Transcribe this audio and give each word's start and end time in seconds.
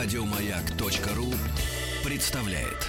Радиомаяк.ру 0.00 1.26
представляет. 2.04 2.86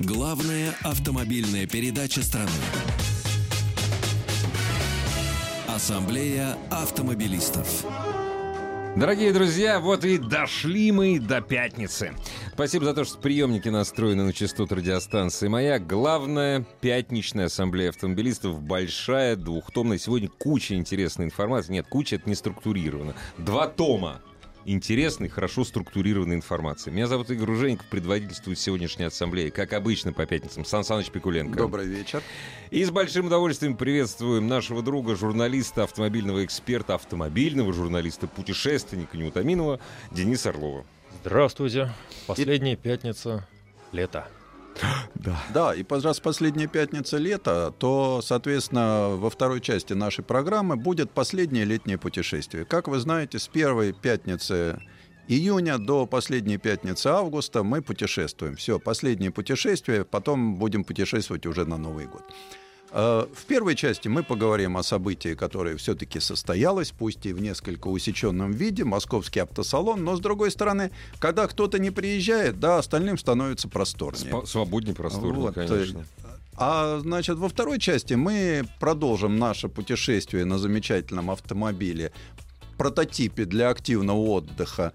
Главная 0.00 0.74
автомобильная 0.82 1.66
передача 1.66 2.20
страны. 2.22 2.50
Ассамблея 5.66 6.58
автомобилистов. 6.70 7.86
Дорогие 8.94 9.32
друзья, 9.32 9.80
вот 9.80 10.04
и 10.04 10.18
дошли 10.18 10.92
мы 10.92 11.18
до 11.18 11.40
пятницы. 11.40 12.12
Спасибо 12.54 12.84
за 12.84 12.92
то, 12.92 13.04
что 13.04 13.18
приемники 13.18 13.70
настроены 13.70 14.24
на 14.24 14.32
частоту 14.34 14.74
радиостанции 14.74 15.48
«Моя». 15.48 15.78
Главная 15.78 16.66
пятничная 16.82 17.46
ассамблея 17.46 17.88
автомобилистов. 17.88 18.60
Большая, 18.60 19.36
двухтомная. 19.36 19.96
Сегодня 19.96 20.28
куча 20.28 20.74
интересной 20.74 21.24
информации. 21.24 21.72
Нет, 21.72 21.86
куча— 21.88 22.16
это 22.16 22.28
не 22.28 22.34
структурировано. 22.34 23.14
Два 23.38 23.68
тома 23.68 24.20
интересной, 24.66 25.28
хорошо 25.28 25.64
структурированной 25.64 26.36
информации. 26.36 26.90
Меня 26.90 27.06
зовут 27.06 27.30
Игорь 27.30 27.52
Ужеников, 27.52 27.86
предводительствует 27.86 28.58
сегодняшней 28.58 29.06
ассамблеи, 29.06 29.48
как 29.48 29.72
обычно 29.72 30.12
по 30.12 30.26
пятницам, 30.26 30.66
Сан 30.66 30.84
Саныч 30.84 31.10
Пикуленко. 31.10 31.56
Добрый 31.56 31.86
вечер. 31.86 32.22
И 32.70 32.84
с 32.84 32.90
большим 32.90 33.26
удовольствием 33.26 33.78
приветствуем 33.78 34.46
нашего 34.46 34.82
друга, 34.82 35.16
журналиста, 35.16 35.84
автомобильного 35.84 36.44
эксперта, 36.44 36.96
автомобильного 36.96 37.72
журналиста, 37.72 38.26
путешественника 38.26 39.16
неутомимого 39.16 39.80
Дениса 40.10 40.50
Орлова. 40.50 40.84
Здравствуйте. 41.20 41.92
Последняя 42.26 42.76
пятница 42.76 43.46
лета. 43.92 44.28
Да. 45.14 45.38
Да, 45.52 45.74
и 45.74 45.84
раз 45.88 46.20
последняя 46.20 46.66
пятница 46.66 47.18
лета, 47.18 47.72
то, 47.78 48.20
соответственно, 48.22 49.10
во 49.10 49.30
второй 49.30 49.60
части 49.60 49.92
нашей 49.92 50.24
программы 50.24 50.76
будет 50.76 51.10
последнее 51.10 51.64
летнее 51.64 51.98
путешествие. 51.98 52.64
Как 52.64 52.88
вы 52.88 52.98
знаете, 52.98 53.38
с 53.38 53.48
первой 53.48 53.92
пятницы 53.92 54.80
июня 55.28 55.78
до 55.78 56.06
последней 56.06 56.58
пятницы 56.58 57.08
августа 57.08 57.62
мы 57.62 57.82
путешествуем. 57.82 58.56
Все, 58.56 58.78
последнее 58.78 59.30
путешествие, 59.30 60.04
потом 60.04 60.56
будем 60.56 60.84
путешествовать 60.84 61.46
уже 61.46 61.64
на 61.64 61.76
Новый 61.76 62.06
год. 62.06 62.22
Э, 62.94 63.26
в 63.34 63.44
первой 63.46 63.74
части 63.74 64.08
мы 64.08 64.22
поговорим 64.22 64.76
о 64.76 64.82
событии, 64.82 65.34
которое 65.34 65.76
все-таки 65.76 66.20
состоялось, 66.20 66.92
пусть 66.92 67.24
и 67.24 67.32
в 67.32 67.40
несколько 67.40 67.88
усеченном 67.88 68.52
виде, 68.52 68.84
московский 68.84 69.40
автосалон, 69.40 70.04
но 70.04 70.16
с 70.16 70.20
другой 70.20 70.50
стороны, 70.50 70.90
когда 71.18 71.46
кто-то 71.46 71.78
не 71.78 71.90
приезжает, 71.90 72.60
да, 72.60 72.78
остальным 72.78 73.16
становится 73.16 73.68
просторнее. 73.68 74.42
Сп- 74.42 74.46
свободнее, 74.46 74.94
просторнее, 74.94 75.32
вот. 75.32 75.54
конечно. 75.54 76.04
А 76.54 76.98
значит, 77.00 77.38
во 77.38 77.48
второй 77.48 77.78
части 77.78 78.12
мы 78.12 78.64
продолжим 78.78 79.38
наше 79.38 79.68
путешествие 79.68 80.44
на 80.44 80.58
замечательном 80.58 81.30
автомобиле, 81.30 82.12
прототипе 82.76 83.46
для 83.46 83.70
активного 83.70 84.18
отдыха 84.18 84.92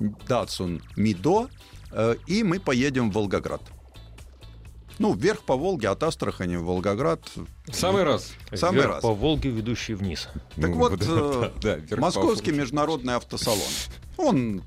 Datsun 0.00 0.82
Mido, 0.96 1.48
э, 1.92 2.16
и 2.26 2.42
мы 2.42 2.58
поедем 2.58 3.12
в 3.12 3.14
Волгоград. 3.14 3.62
Ну, 5.02 5.14
вверх 5.14 5.40
по 5.42 5.56
Волге, 5.56 5.88
от 5.88 6.00
Астрахани 6.04 6.54
в 6.54 6.62
Волгоград. 6.62 7.20
Самый 7.72 8.04
раз. 8.04 8.34
Самый 8.54 8.76
вверх 8.76 8.94
раз. 8.94 9.02
по 9.02 9.12
Волге, 9.12 9.50
ведущий 9.50 9.94
вниз. 9.94 10.28
Так 10.54 10.70
ну, 10.70 10.74
вот, 10.74 10.96
да, 11.00 11.50
да, 11.60 11.78
э, 11.90 11.96
Московский 11.96 12.52
международный 12.52 13.16
автосалон. 13.16 13.58
Он 14.16 14.62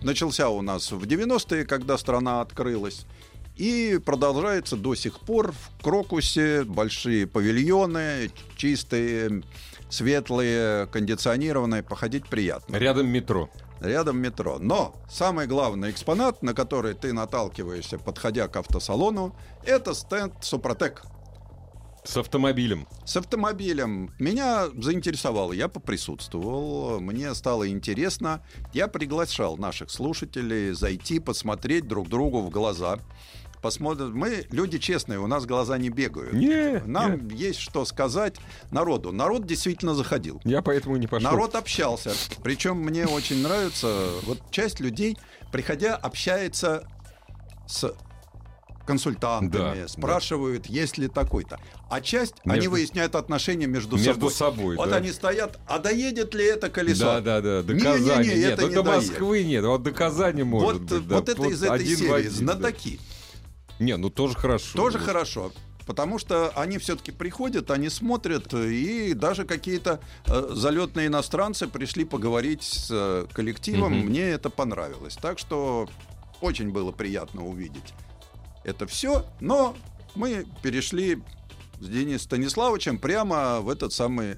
начался 0.00 0.48
у 0.48 0.62
нас 0.62 0.90
в 0.92 1.02
90-е, 1.02 1.66
когда 1.66 1.98
страна 1.98 2.40
открылась. 2.40 3.04
И 3.56 4.00
продолжается 4.02 4.78
до 4.78 4.94
сих 4.94 5.20
пор 5.20 5.52
в 5.52 5.82
Крокусе 5.82 6.64
большие 6.64 7.26
павильоны, 7.26 8.30
чистые, 8.56 9.42
светлые, 9.90 10.86
кондиционированные, 10.86 11.82
походить 11.82 12.26
приятно. 12.26 12.76
Рядом 12.76 13.08
метро 13.08 13.50
рядом 13.80 14.18
метро. 14.18 14.58
Но 14.58 14.94
самый 15.08 15.46
главный 15.46 15.90
экспонат, 15.90 16.42
на 16.42 16.54
который 16.54 16.94
ты 16.94 17.12
наталкиваешься, 17.12 17.98
подходя 17.98 18.48
к 18.48 18.56
автосалону, 18.56 19.34
это 19.64 19.94
стенд 19.94 20.34
Супротек. 20.40 21.02
С 22.04 22.16
автомобилем. 22.16 22.86
С 23.04 23.16
автомобилем. 23.16 24.14
Меня 24.20 24.68
заинтересовало, 24.68 25.52
я 25.52 25.66
поприсутствовал, 25.66 27.00
мне 27.00 27.34
стало 27.34 27.68
интересно. 27.68 28.42
Я 28.72 28.86
приглашал 28.86 29.56
наших 29.56 29.90
слушателей 29.90 30.70
зайти, 30.72 31.18
посмотреть 31.18 31.88
друг 31.88 32.08
другу 32.08 32.42
в 32.42 32.50
глаза 32.50 33.00
посмотрим. 33.66 34.16
Мы 34.16 34.46
люди 34.50 34.78
честные, 34.78 35.18
у 35.18 35.26
нас 35.26 35.44
глаза 35.44 35.76
не 35.78 35.90
бегают. 35.90 36.32
Не, 36.34 36.82
Нам 36.86 37.28
не. 37.28 37.36
есть 37.36 37.58
что 37.58 37.84
сказать 37.84 38.36
народу. 38.70 39.12
Народ 39.12 39.46
действительно 39.46 39.94
заходил. 39.94 40.40
Я 40.44 40.62
поэтому 40.62 40.96
не 40.96 41.06
пошел. 41.06 41.30
Народ 41.30 41.54
общался. 41.56 42.12
Причем 42.42 42.76
мне 42.78 43.06
очень 43.06 43.42
нравится, 43.42 44.08
вот 44.22 44.38
часть 44.50 44.80
людей, 44.80 45.16
приходя, 45.50 45.96
общается 45.96 46.88
с 47.66 47.92
консультантами, 48.86 49.82
да, 49.82 49.88
спрашивают, 49.88 50.62
да. 50.68 50.72
есть 50.72 50.96
ли 50.96 51.08
такой-то. 51.08 51.58
А 51.90 52.00
часть, 52.00 52.34
между... 52.44 52.60
они 52.60 52.68
выясняют 52.68 53.16
отношения 53.16 53.66
между, 53.66 53.96
между 53.96 54.30
собой. 54.30 54.30
собой. 54.30 54.76
Вот 54.76 54.90
да. 54.90 54.96
они 54.96 55.10
стоят, 55.10 55.58
а 55.66 55.80
доедет 55.80 56.34
ли 56.34 56.44
это 56.44 56.70
колесо? 56.70 57.04
Да, 57.04 57.20
да, 57.20 57.40
да, 57.40 57.62
доказание. 57.62 58.18
Не, 58.18 58.28
не, 58.28 58.34
не, 58.34 58.40
нет, 58.42 58.52
это 58.52 58.68
не 58.68 58.74
до 58.74 58.82
Москвы 58.84 59.42
нет, 59.42 59.64
вот 59.64 59.82
доказание 59.82 60.44
может 60.44 60.82
вот, 60.82 60.82
быть. 60.82 61.08
Да. 61.08 61.14
Вот 61.16 61.28
это 61.28 61.42
вот 61.42 61.50
из 61.50 61.62
этой 61.64 61.84
серии, 61.84 62.12
один, 62.12 62.30
знатоки. 62.30 62.96
Да. 62.96 63.15
Не, 63.78 63.96
ну 63.96 64.10
тоже 64.10 64.34
хорошо. 64.34 64.76
Тоже 64.76 64.98
хорошо. 64.98 65.52
Потому 65.86 66.18
что 66.18 66.50
они 66.56 66.78
все-таки 66.78 67.12
приходят, 67.12 67.70
они 67.70 67.88
смотрят, 67.90 68.52
и 68.52 69.14
даже 69.14 69.44
какие-то 69.44 70.00
э, 70.26 70.48
залетные 70.50 71.06
иностранцы 71.06 71.68
пришли 71.68 72.04
поговорить 72.04 72.64
с 72.64 72.88
э, 72.90 73.26
коллективом. 73.32 74.00
Угу. 74.00 74.06
Мне 74.08 74.22
это 74.30 74.50
понравилось. 74.50 75.16
Так 75.16 75.38
что 75.38 75.88
очень 76.40 76.70
было 76.70 76.90
приятно 76.90 77.46
увидеть 77.46 77.94
это 78.66 78.86
все. 78.86 79.24
Но 79.40 79.76
мы 80.14 80.44
перешли 80.62 81.22
с 81.80 81.88
Денисом 81.88 82.20
Станиславовичем 82.20 82.98
прямо 82.98 83.60
в 83.60 83.70
этот 83.70 83.92
самый 83.92 84.36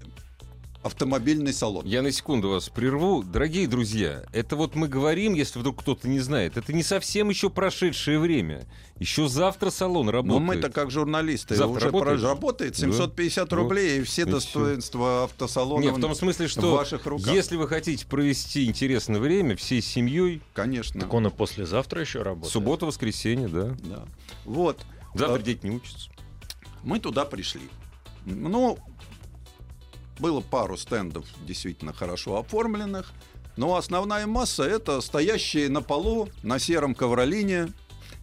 автомобильный 0.82 1.52
салон. 1.52 1.84
Я 1.86 2.02
на 2.02 2.12
секунду 2.12 2.50
вас 2.50 2.68
прерву. 2.68 3.22
Дорогие 3.22 3.66
друзья, 3.66 4.24
это 4.32 4.56
вот 4.56 4.74
мы 4.74 4.88
говорим, 4.88 5.34
если 5.34 5.58
вдруг 5.58 5.80
кто-то 5.80 6.08
не 6.08 6.20
знает, 6.20 6.56
это 6.56 6.72
не 6.72 6.82
совсем 6.82 7.28
еще 7.28 7.50
прошедшее 7.50 8.18
время. 8.18 8.66
Еще 8.98 9.28
завтра 9.28 9.70
салон 9.70 10.08
работает. 10.08 10.40
Но 10.40 10.46
мы-то 10.46 10.70
как 10.70 10.90
журналисты 10.90 11.56
завтра 11.56 11.76
уже 11.76 11.86
работает, 11.86 12.22
работает 12.22 12.76
750 12.76 13.48
да. 13.48 13.56
рублей, 13.56 14.00
и 14.00 14.02
все 14.02 14.22
и 14.22 14.24
достоинства 14.24 15.24
автосалона 15.24 15.82
Нет, 15.82 15.96
в 15.96 16.00
том 16.00 16.14
смысле, 16.14 16.48
что 16.48 16.72
в 16.72 16.76
ваших 16.76 17.06
руках. 17.06 17.32
если 17.32 17.56
вы 17.56 17.68
хотите 17.68 18.06
провести 18.06 18.66
интересное 18.66 19.20
время 19.20 19.56
всей 19.56 19.82
семьей... 19.82 20.42
Конечно. 20.52 21.00
Так 21.00 21.12
он 21.12 21.26
и 21.26 21.30
послезавтра 21.30 22.00
еще 22.00 22.22
работает. 22.22 22.52
Суббота, 22.52 22.86
воскресенье, 22.86 23.48
да. 23.48 23.76
да. 23.84 24.04
Вот. 24.44 24.80
Завтра 25.14 25.40
а, 25.40 25.42
дети 25.42 25.66
не 25.66 25.70
учатся. 25.70 26.10
Мы 26.82 27.00
туда 27.00 27.24
пришли. 27.24 27.68
Ну, 28.24 28.78
было 30.18 30.40
пару 30.40 30.76
стендов 30.76 31.26
действительно 31.46 31.92
хорошо 31.92 32.38
оформленных, 32.38 33.12
но 33.56 33.76
основная 33.76 34.26
масса 34.26 34.64
это 34.64 35.00
стоящие 35.00 35.68
на 35.68 35.82
полу 35.82 36.28
на 36.42 36.58
сером 36.58 36.94
ковролине 36.94 37.72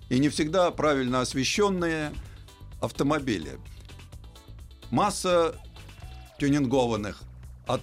и 0.09 0.19
не 0.19 0.29
всегда 0.29 0.72
правильно 0.72 1.22
освещенные 1.22 2.13
автомобили. 2.81 3.59
Масса 4.91 5.55
тюнингованных 6.39 7.22
от 7.67 7.81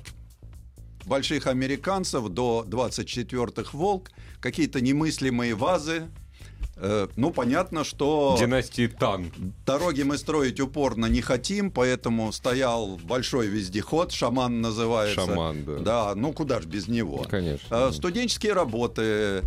больших 1.04 1.46
американцев 1.46 2.28
до 2.28 2.64
24-х 2.66 3.76
«Волк», 3.76 4.10
какие-то 4.40 4.80
немыслимые 4.80 5.54
вазы, 5.54 6.08
ну, 6.76 7.30
понятно, 7.30 7.84
что... 7.84 8.36
Династии 8.38 8.86
Тан. 8.86 9.30
Дороги 9.66 10.02
мы 10.02 10.18
строить 10.18 10.60
упорно 10.60 11.06
не 11.06 11.20
хотим, 11.20 11.70
поэтому 11.70 12.32
стоял 12.32 12.98
большой 13.04 13.46
вездеход, 13.48 14.12
шаман 14.12 14.60
называется. 14.60 15.26
Шаман, 15.26 15.64
да. 15.64 15.78
Да, 15.78 16.14
ну 16.14 16.32
куда 16.32 16.60
ж 16.60 16.66
без 16.66 16.88
него. 16.88 17.24
Конечно. 17.28 17.88
Э, 17.88 17.92
студенческие 17.92 18.54
работы, 18.54 19.42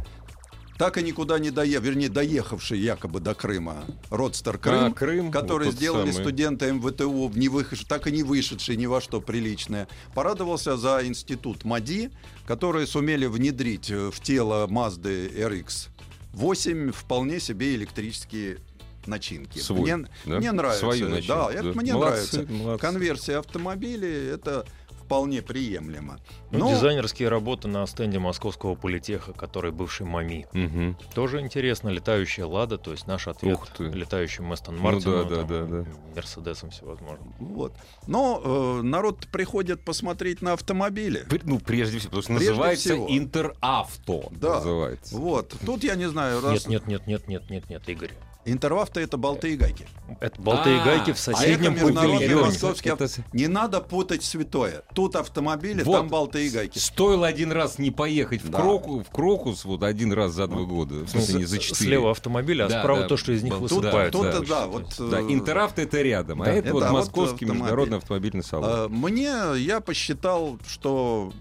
так 0.78 0.98
и 0.98 1.04
никуда 1.04 1.40
не 1.40 1.52
доехав, 1.52 1.86
вернее, 1.86 2.10
доехавший 2.10 2.80
якобы 2.80 3.20
до 3.20 3.34
Крыма, 3.34 3.86
Родстер 4.10 4.58
Крым, 4.58 4.86
а, 4.86 4.92
Крым 4.92 5.32
который 5.32 5.68
вот 5.68 5.76
сделали 5.76 6.12
самый. 6.12 6.24
студенты 6.24 6.72
МВТУ, 6.74 7.32
не 7.36 7.50
выход, 7.50 7.80
так 7.88 8.08
и 8.08 8.12
не 8.12 8.24
вышедший 8.24 8.76
ни 8.76 8.86
во 8.86 9.02
что 9.02 9.22
приличное, 9.22 9.88
порадовался 10.14 10.78
за 10.78 11.06
институт 11.06 11.64
МАДИ, 11.64 12.12
которые 12.46 12.88
сумели 12.88 13.26
внедрить 13.26 13.90
в 13.90 14.20
тело 14.22 14.68
Mazda 14.68 15.34
RX 15.34 15.90
8 16.36 16.92
вполне 16.92 17.40
себе 17.40 17.76
электрические 17.76 18.58
начинки. 19.06 19.60
Свой, 19.60 19.94
мне, 19.94 20.08
да? 20.26 20.38
мне 20.38 20.52
нравится. 20.52 20.80
Свою 20.80 21.10
начинку, 21.10 21.34
да, 21.34 21.54
это 21.54 21.74
да. 21.74 21.82
мне 21.82 21.94
молодцы, 21.94 22.38
нравится. 22.38 22.54
Молодцы. 22.54 22.82
Конверсия 22.82 23.38
автомобилей 23.38 24.28
это 24.30 24.66
вполне 25.06 25.42
приемлемо. 25.42 26.20
Ну, 26.52 26.60
Но... 26.60 26.70
дизайнерские 26.72 27.30
работы 27.30 27.68
на 27.68 27.86
стенде 27.86 28.18
Московского 28.20 28.76
политеха, 28.76 29.34
который 29.34 29.72
бывший 29.72 30.06
МАМИ. 30.06 30.48
Угу. 30.52 31.14
Тоже 31.14 31.42
интересно. 31.42 31.90
Летающая 31.90 32.46
Лада, 32.46 32.78
то 32.78 32.92
есть 32.92 33.08
наш 33.08 33.28
ответ 33.28 33.60
летающим 33.80 34.54
Эстон 34.54 34.78
Мартину, 34.78 35.18
ну, 35.18 35.26
да, 35.26 35.44
да, 35.44 35.66
да, 35.66 35.84
да. 35.84 35.86
Мерседесом 36.16 36.72
всевозможным. 36.72 37.34
Вот. 37.40 37.74
Но 38.08 38.42
э, 38.44 38.82
народ 38.82 39.28
приходит 39.32 39.82
посмотреть 39.82 40.42
на 40.42 40.54
автомобили. 40.54 41.26
Ну, 41.44 41.60
прежде 41.60 42.00
всего, 42.00 42.10
потому 42.10 42.24
что 42.24 42.34
прежде 42.34 42.50
называется 42.50 42.90
всего. 42.90 43.08
Интеравто. 43.10 44.28
Да. 44.32 44.56
Называется. 44.56 45.16
Вот. 45.16 45.56
Тут 45.66 45.84
я 45.84 45.96
не 45.96 46.10
знаю. 46.10 46.42
Раз... 46.42 46.68
Нет, 46.68 46.88
нет, 46.88 47.06
нет, 47.08 47.28
нет, 47.28 47.50
нет, 47.50 47.50
нет, 47.50 47.70
нет, 47.70 47.90
Игорь. 47.90 48.12
Интервафта 48.46 49.00
это 49.00 49.18
болты 49.18 49.54
и 49.54 49.58
гайки. 49.58 49.88
Это 50.20 50.40
болты 50.40 50.76
и 50.76 50.78
гайки 50.78 51.12
в 51.12 51.16
а, 51.16 51.18
соседнем 51.18 51.76
а 51.82 52.46
московский 52.46 52.90
это... 52.90 53.08
Не 53.34 53.48
надо 53.48 53.82
путать 53.82 54.24
святое. 54.24 54.84
Тут 54.94 55.16
автомобили, 55.16 55.82
вот, 55.82 55.98
там 55.98 56.10
болты 56.10 56.46
и 56.46 56.50
гайки. 56.50 56.78
Стоило 56.78 57.26
один 57.26 57.52
раз 57.52 57.80
не 57.80 57.90
поехать 57.90 58.44
в, 58.44 58.50
да. 58.50 58.62
Кроку, 58.62 59.04
в 59.04 59.10
Крокус 59.10 59.66
вот 59.66 59.82
один 59.82 60.14
раз 60.14 60.34
за 60.34 60.48
два 60.48 60.62
года. 60.62 61.06
В 61.06 61.10
смысле, 61.10 61.40
не 61.40 61.46
за 61.46 61.58
четыре. 61.58 61.90
Слева 61.90 62.12
автомобиль, 62.12 62.62
а 62.62 62.68
да, 62.68 62.82
справа 62.82 63.02
да, 63.02 63.08
то, 63.08 63.18
что 63.18 63.32
из 63.32 63.42
них 63.42 63.54
тут, 63.54 63.72
высыпает. 63.72 64.12
Тут, 64.12 64.24
да, 64.24 64.40
да, 64.40 64.68
вот, 64.68 64.94
да, 65.00 65.22
э, 65.22 65.24
Интеравто 65.24 65.82
это 65.82 66.02
рядом, 66.04 66.44
а 66.44 66.46
да, 66.46 66.52
а 66.52 66.54
это, 66.54 66.68
это 66.68 66.74
вот 66.76 66.92
московский 66.92 67.46
вот 67.46 67.54
международный 67.54 67.98
автомобильный 67.98 68.44
салон. 68.44 68.70
А, 68.72 68.88
мне, 68.88 69.34
я 69.58 69.80
посчитал, 69.80 70.60
что 70.68 71.34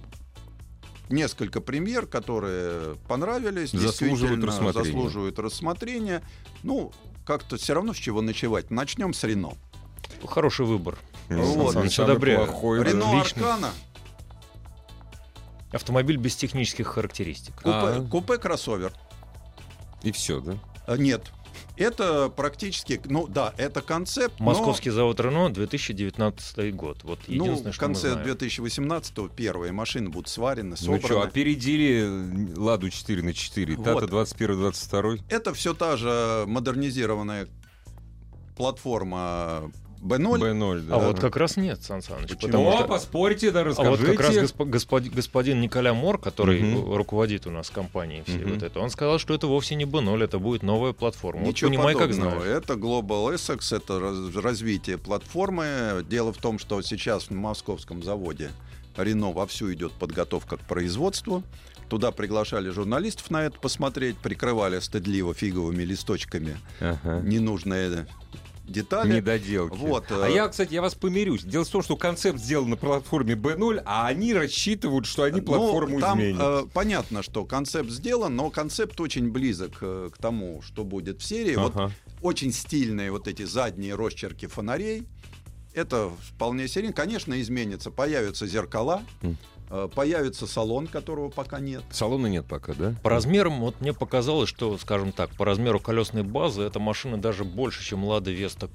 несколько 1.08 1.60
премьер, 1.60 2.06
которые 2.06 2.96
понравились, 3.08 3.70
заслуживают 3.70 4.44
рассмотрения. 4.44 4.84
заслуживают 4.84 5.38
рассмотрения. 5.38 6.22
Ну, 6.62 6.92
как-то 7.26 7.56
все 7.56 7.74
равно 7.74 7.94
с 7.94 7.96
чего 7.96 8.22
ночевать. 8.22 8.70
Начнем 8.70 9.14
с 9.14 9.24
Рено. 9.24 9.52
Хороший 10.26 10.66
выбор. 10.66 10.98
Вот. 11.28 11.74
Рено 11.74 13.20
Аркана. 13.20 13.70
Автомобиль 15.72 16.16
без 16.16 16.36
технических 16.36 16.86
характеристик. 16.86 17.56
Купе, 17.56 17.70
а. 17.72 18.06
купе 18.08 18.38
кроссовер. 18.38 18.92
И 20.02 20.12
все, 20.12 20.40
да? 20.40 20.56
А, 20.86 20.96
нет. 20.96 21.32
Это 21.76 22.28
практически, 22.28 23.00
ну 23.04 23.26
да, 23.26 23.52
это 23.56 23.82
концепт. 23.82 24.38
Московский 24.38 24.90
но... 24.90 24.96
завод 24.96 25.20
Рено 25.20 25.52
2019 25.52 26.74
год. 26.74 26.98
Вот 27.02 27.18
ну, 27.26 27.34
единственное, 27.34 27.70
ну, 27.70 27.72
в 27.72 27.78
конце 27.78 28.14
2018 28.14 29.32
первые 29.32 29.72
машины 29.72 30.08
будут 30.08 30.28
сварены, 30.28 30.76
собраны. 30.76 31.02
Ну 31.02 31.08
что, 31.08 31.22
опередили 31.22 32.54
Ладу 32.56 32.90
4 32.90 33.22
на 33.22 33.32
4, 33.32 33.76
вот. 33.76 33.84
Тата 33.84 34.06
21-22. 34.06 35.20
Это 35.28 35.52
все 35.52 35.74
та 35.74 35.96
же 35.96 36.44
модернизированная 36.46 37.48
платформа 38.56 39.72
B0. 40.04 40.38
B0, 40.38 40.80
да. 40.82 40.96
А 40.96 40.98
вот 40.98 41.18
как 41.18 41.36
раз 41.36 41.56
нет, 41.56 41.82
Сан 41.82 42.02
Саныч. 42.02 42.28
Почему? 42.28 42.68
О, 42.68 42.76
что... 42.76 42.84
поспорьте, 42.84 43.50
да, 43.50 43.64
расскажите. 43.64 43.88
А 43.88 43.96
вот 43.96 44.16
как 44.16 44.20
раз 44.20 44.36
госп... 44.36 44.60
Господ... 44.60 45.04
господин 45.04 45.62
Николя 45.62 45.94
Мор, 45.94 46.18
который 46.18 46.74
угу. 46.74 46.96
руководит 46.96 47.46
у 47.46 47.50
нас 47.50 47.70
компанией 47.70 48.22
всей 48.26 48.44
угу. 48.44 48.54
вот 48.54 48.62
это, 48.62 48.80
он 48.80 48.90
сказал, 48.90 49.18
что 49.18 49.32
это 49.32 49.46
вовсе 49.46 49.76
не 49.76 49.84
B0, 49.84 50.22
это 50.22 50.38
будет 50.38 50.62
новая 50.62 50.92
платформа. 50.92 51.40
Ничего 51.46 51.70
вот 51.70 51.76
понимай, 51.76 51.94
подобного. 51.94 52.30
как 52.30 52.42
знаешь. 52.42 52.56
Это 52.58 52.74
Global 52.74 53.34
Essex, 53.34 53.74
это 53.74 53.98
раз... 53.98 54.36
развитие 54.36 54.98
платформы. 54.98 56.04
Дело 56.08 56.32
в 56.34 56.38
том, 56.38 56.58
что 56.58 56.82
сейчас 56.82 57.24
в 57.24 57.30
московском 57.30 58.02
заводе 58.02 58.50
Рено 58.96 59.32
вовсю 59.32 59.72
идет 59.72 59.92
подготовка 59.92 60.58
к 60.58 60.60
производству. 60.60 61.42
Туда 61.88 62.12
приглашали 62.12 62.70
журналистов 62.70 63.30
на 63.30 63.44
это 63.44 63.58
посмотреть, 63.58 64.16
прикрывали 64.18 64.80
стыдливо 64.80 65.34
фиговыми 65.34 65.82
листочками 65.82 66.56
ага. 66.80 67.20
ненужные 67.20 68.06
детали. 68.66 69.16
Недоделки. 69.16 69.76
Вот. 69.76 70.10
А 70.10 70.28
э, 70.28 70.34
я, 70.34 70.48
кстати, 70.48 70.74
я 70.74 70.82
вас 70.82 70.94
помирюсь. 70.94 71.44
Дело 71.44 71.64
в 71.64 71.68
том, 71.68 71.82
что 71.82 71.96
концепт 71.96 72.38
сделан 72.38 72.70
на 72.70 72.76
платформе 72.76 73.34
B0, 73.34 73.82
а 73.84 74.06
они 74.06 74.34
рассчитывают, 74.34 75.06
что 75.06 75.24
они 75.24 75.40
ну, 75.40 75.46
платформу 75.46 75.96
ну, 75.96 76.00
там, 76.00 76.18
изменят. 76.20 76.40
Э, 76.40 76.66
понятно, 76.72 77.22
что 77.22 77.44
концепт 77.44 77.90
сделан, 77.90 78.36
но 78.36 78.50
концепт 78.50 79.00
очень 79.00 79.30
близок 79.30 79.78
э, 79.80 80.10
к 80.12 80.18
тому, 80.18 80.62
что 80.62 80.84
будет 80.84 81.20
в 81.20 81.24
серии. 81.24 81.54
Ага. 81.54 81.84
Вот 81.84 81.92
очень 82.24 82.52
стильные 82.52 83.10
вот 83.10 83.28
эти 83.28 83.44
задние 83.44 83.94
росчерки 83.94 84.46
фонарей. 84.46 85.06
Это 85.74 86.10
вполне 86.20 86.68
серийно. 86.68 86.94
Конечно, 86.94 87.38
изменится. 87.40 87.90
Появятся 87.90 88.46
зеркала. 88.46 89.02
Э, 89.70 89.88
появится 89.92 90.46
салон, 90.46 90.86
которого 90.86 91.30
пока 91.30 91.58
нет. 91.60 91.82
Салона 91.90 92.26
нет 92.26 92.44
пока, 92.46 92.74
да? 92.74 92.94
По 93.02 93.10
размерам, 93.10 93.60
вот 93.60 93.80
мне 93.80 93.92
показалось, 93.92 94.48
что, 94.48 94.76
скажем 94.78 95.12
так, 95.12 95.30
по 95.30 95.44
размеру 95.44 95.80
колесной 95.80 96.22
базы 96.22 96.62
эта 96.62 96.78
машина 96.78 97.16
даже 97.18 97.44
больше, 97.44 97.82
чем 97.82 98.04
Лада 98.04 98.30
Веста 98.30 98.68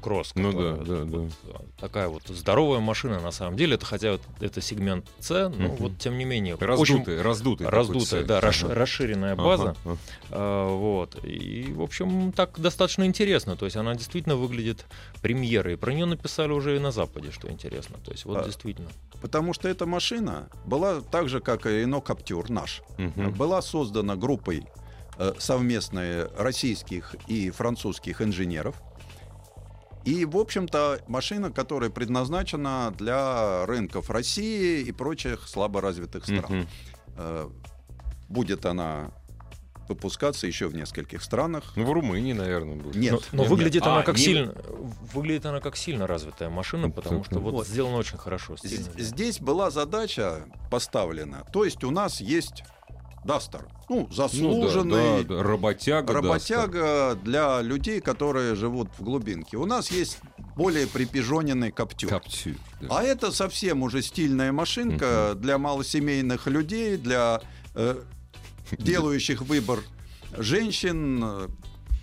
кросс. 0.00 0.32
Ну 0.34 0.52
да, 0.52 0.76
да, 0.76 1.04
вот, 1.04 1.30
да. 1.44 1.60
Такая 1.78 2.08
вот 2.08 2.22
здоровая 2.28 2.80
машина 2.80 3.20
на 3.20 3.30
самом 3.30 3.56
деле. 3.56 3.74
Это 3.74 3.86
хотя 3.86 4.12
вот 4.12 4.22
это 4.40 4.60
сегмент 4.60 5.06
C, 5.18 5.48
но 5.48 5.66
uh-huh. 5.66 5.76
вот 5.78 5.98
тем 5.98 6.18
не 6.18 6.24
менее. 6.24 6.56
Раздутый, 6.58 7.20
раздутый. 7.22 7.68
Раздутая, 7.68 8.24
да, 8.24 8.40
uh-huh. 8.40 8.72
расширенная 8.72 9.36
база. 9.36 9.76
Uh-huh. 9.84 9.98
А, 10.30 10.76
вот. 10.76 11.24
И, 11.24 11.72
в 11.72 11.82
общем, 11.82 12.32
так 12.32 12.58
достаточно 12.58 13.04
интересно. 13.04 13.56
То 13.56 13.64
есть 13.64 13.76
она 13.76 13.94
действительно 13.94 14.36
выглядит 14.36 14.86
премьерой. 15.22 15.76
Про 15.76 15.92
нее 15.92 16.06
написали 16.06 16.52
уже 16.52 16.76
и 16.76 16.78
на 16.78 16.90
Западе, 16.90 17.30
что 17.30 17.50
интересно. 17.50 17.98
То 18.04 18.12
есть 18.12 18.24
вот 18.24 18.38
а, 18.38 18.44
действительно. 18.44 18.88
Потому 19.20 19.52
что 19.52 19.68
эта 19.68 19.86
машина 19.86 20.48
была 20.64 21.00
так 21.00 21.28
же, 21.28 21.40
как 21.40 21.66
и 21.66 21.84
Renault 21.84 22.04
Captur 22.04 22.50
наш. 22.50 22.82
Uh-huh. 22.98 23.30
Была 23.36 23.62
создана 23.62 24.16
группой 24.16 24.66
э, 25.18 25.32
совместной 25.38 26.26
российских 26.36 27.14
и 27.26 27.50
французских 27.50 28.22
инженеров. 28.22 28.76
И, 30.06 30.24
в 30.24 30.36
общем-то, 30.36 31.00
машина, 31.08 31.50
которая 31.50 31.90
предназначена 31.90 32.94
для 32.96 33.66
рынков 33.66 34.08
России 34.08 34.82
и 34.82 34.92
прочих 34.92 35.48
слаборазвитых 35.48 36.22
стран. 36.22 36.68
Mm-hmm. 37.16 37.52
Будет 38.28 38.66
она 38.66 39.10
выпускаться 39.88 40.46
еще 40.46 40.68
в 40.68 40.74
нескольких 40.74 41.22
странах. 41.22 41.72
Ну, 41.74 41.84
в 41.84 41.92
Румынии, 41.92 42.32
наверное, 42.32 42.76
будет. 42.76 42.96
Нет. 42.96 43.28
Но, 43.32 43.42
но 43.42 43.48
выглядит 43.48 43.82
нет. 43.82 43.86
она 43.86 43.98
а, 43.98 44.02
как 44.02 44.16
не... 44.16 44.22
сильно, 44.22 44.54
выглядит 45.12 45.46
она 45.46 45.60
как 45.60 45.76
сильно 45.76 46.06
развитая 46.06 46.50
машина, 46.50 46.88
потому 46.88 47.24
что 47.24 47.40
вот, 47.40 47.52
вот. 47.52 47.66
сделано 47.66 47.96
очень 47.96 48.18
хорошо. 48.18 48.56
Стильно. 48.56 48.88
Здесь 48.96 49.40
была 49.40 49.70
задача 49.70 50.44
поставлена. 50.70 51.44
То 51.52 51.64
есть 51.64 51.82
у 51.84 51.90
нас 51.90 52.20
есть 52.20 52.62
Дастер. 53.26 53.66
Ну, 53.88 54.08
заслуженный 54.10 55.18
ну, 55.18 55.24
да, 55.24 55.36
да, 55.36 55.42
работяга. 55.42 56.12
Работяга 56.12 56.78
Duster. 56.78 57.22
для 57.22 57.62
людей, 57.62 58.00
которые 58.00 58.54
живут 58.54 58.88
в 58.98 59.02
глубинке. 59.02 59.56
У 59.56 59.66
нас 59.66 59.90
есть 59.90 60.18
более 60.54 60.86
припижоненный 60.86 61.72
коптюр. 61.72 62.10
Коптюр. 62.10 62.54
Да. 62.80 62.98
А 62.98 63.02
это 63.02 63.32
совсем 63.32 63.82
уже 63.82 64.02
стильная 64.02 64.52
машинка 64.52 65.32
угу. 65.32 65.40
для 65.40 65.58
малосемейных 65.58 66.46
людей, 66.46 66.96
для 66.96 67.42
э, 67.74 68.02
делающих 68.78 69.42
выбор 69.42 69.80
женщин, 70.36 71.50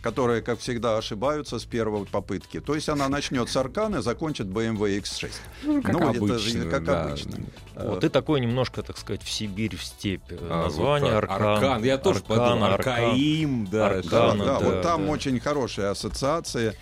которые, 0.04 0.42
как 0.42 0.60
всегда, 0.60 0.98
ошибаются 0.98 1.60
с 1.60 1.64
первой 1.64 2.06
попытки. 2.06 2.60
То 2.60 2.76
есть 2.76 2.90
она 2.90 3.08
начнет 3.08 3.50
с 3.50 3.56
Аркана, 3.56 4.02
закончит 4.02 4.48
BMW 4.48 5.00
X6. 5.00 5.32
Ну, 5.64 5.82
как 5.82 5.94
ну, 5.94 6.10
обычно. 6.10 6.60
Это, 6.60 6.70
как 6.70 6.84
да. 6.84 7.04
обычно. 7.06 7.38
Вот 7.76 8.04
и 8.04 8.10
такой 8.10 8.42
немножко, 8.42 8.84
так 8.84 8.98
сказать, 8.98 9.24
в 9.24 9.32
Сибирь, 9.32 9.78
в 9.78 9.84
степь. 9.84 10.22
А, 10.30 10.66
Название 10.66 11.14
вот, 11.14 11.24
Аркан. 11.24 11.44
Аркан. 11.44 11.84
Я 11.84 11.98
тоже 11.98 12.20
Аркан, 12.20 12.38
подумал. 12.38 12.64
Аркаим. 12.74 13.68
Да, 13.72 13.88
Аркан, 13.88 14.40
да, 14.40 14.46
да, 14.46 14.46
да, 14.46 14.60
вот 14.60 14.82
там 14.82 15.06
да. 15.06 15.12
очень 15.14 15.40
хорошие 15.40 15.88
ассоциации 15.88 16.76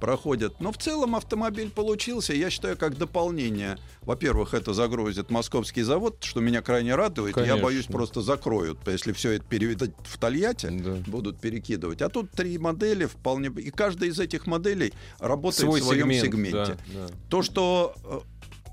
проходят. 0.00 0.60
Но 0.60 0.72
в 0.72 0.78
целом 0.78 1.16
автомобиль 1.16 1.70
получился, 1.70 2.34
я 2.34 2.50
считаю, 2.50 2.76
как 2.76 2.96
дополнение. 2.96 3.78
Во-первых, 4.02 4.54
это 4.54 4.72
загрузит 4.72 5.30
московский 5.30 5.82
завод, 5.82 6.22
что 6.22 6.40
меня 6.40 6.62
крайне 6.62 6.94
радует. 6.94 7.34
Конечно. 7.34 7.56
Я 7.56 7.62
боюсь, 7.62 7.86
просто 7.86 8.20
закроют. 8.20 8.78
Если 8.86 9.12
все 9.12 9.32
это 9.32 9.44
переведать 9.44 9.90
в 10.04 10.18
Тольятти, 10.18 10.68
да. 10.68 10.96
будут 11.06 11.40
перекидывать. 11.40 12.02
А 12.02 12.08
тут 12.08 12.30
три 12.30 12.58
модели 12.58 13.06
вполне... 13.06 13.48
И 13.48 13.70
каждая 13.70 14.10
из 14.10 14.20
этих 14.20 14.46
моделей 14.46 14.92
работает 15.18 15.68
Свой 15.68 15.80
в 15.80 15.84
своем 15.84 16.10
сегмент, 16.12 16.34
сегменте. 16.34 16.78
Да, 16.94 17.06
да. 17.08 17.14
То, 17.28 17.42
что 17.42 17.94
э, 18.04 18.20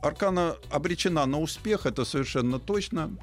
Аркана 0.04 0.56
обречена 0.70 1.26
на 1.26 1.40
успех, 1.40 1.86
это 1.86 2.06
совершенно 2.06 2.60
точно. 2.60 3.16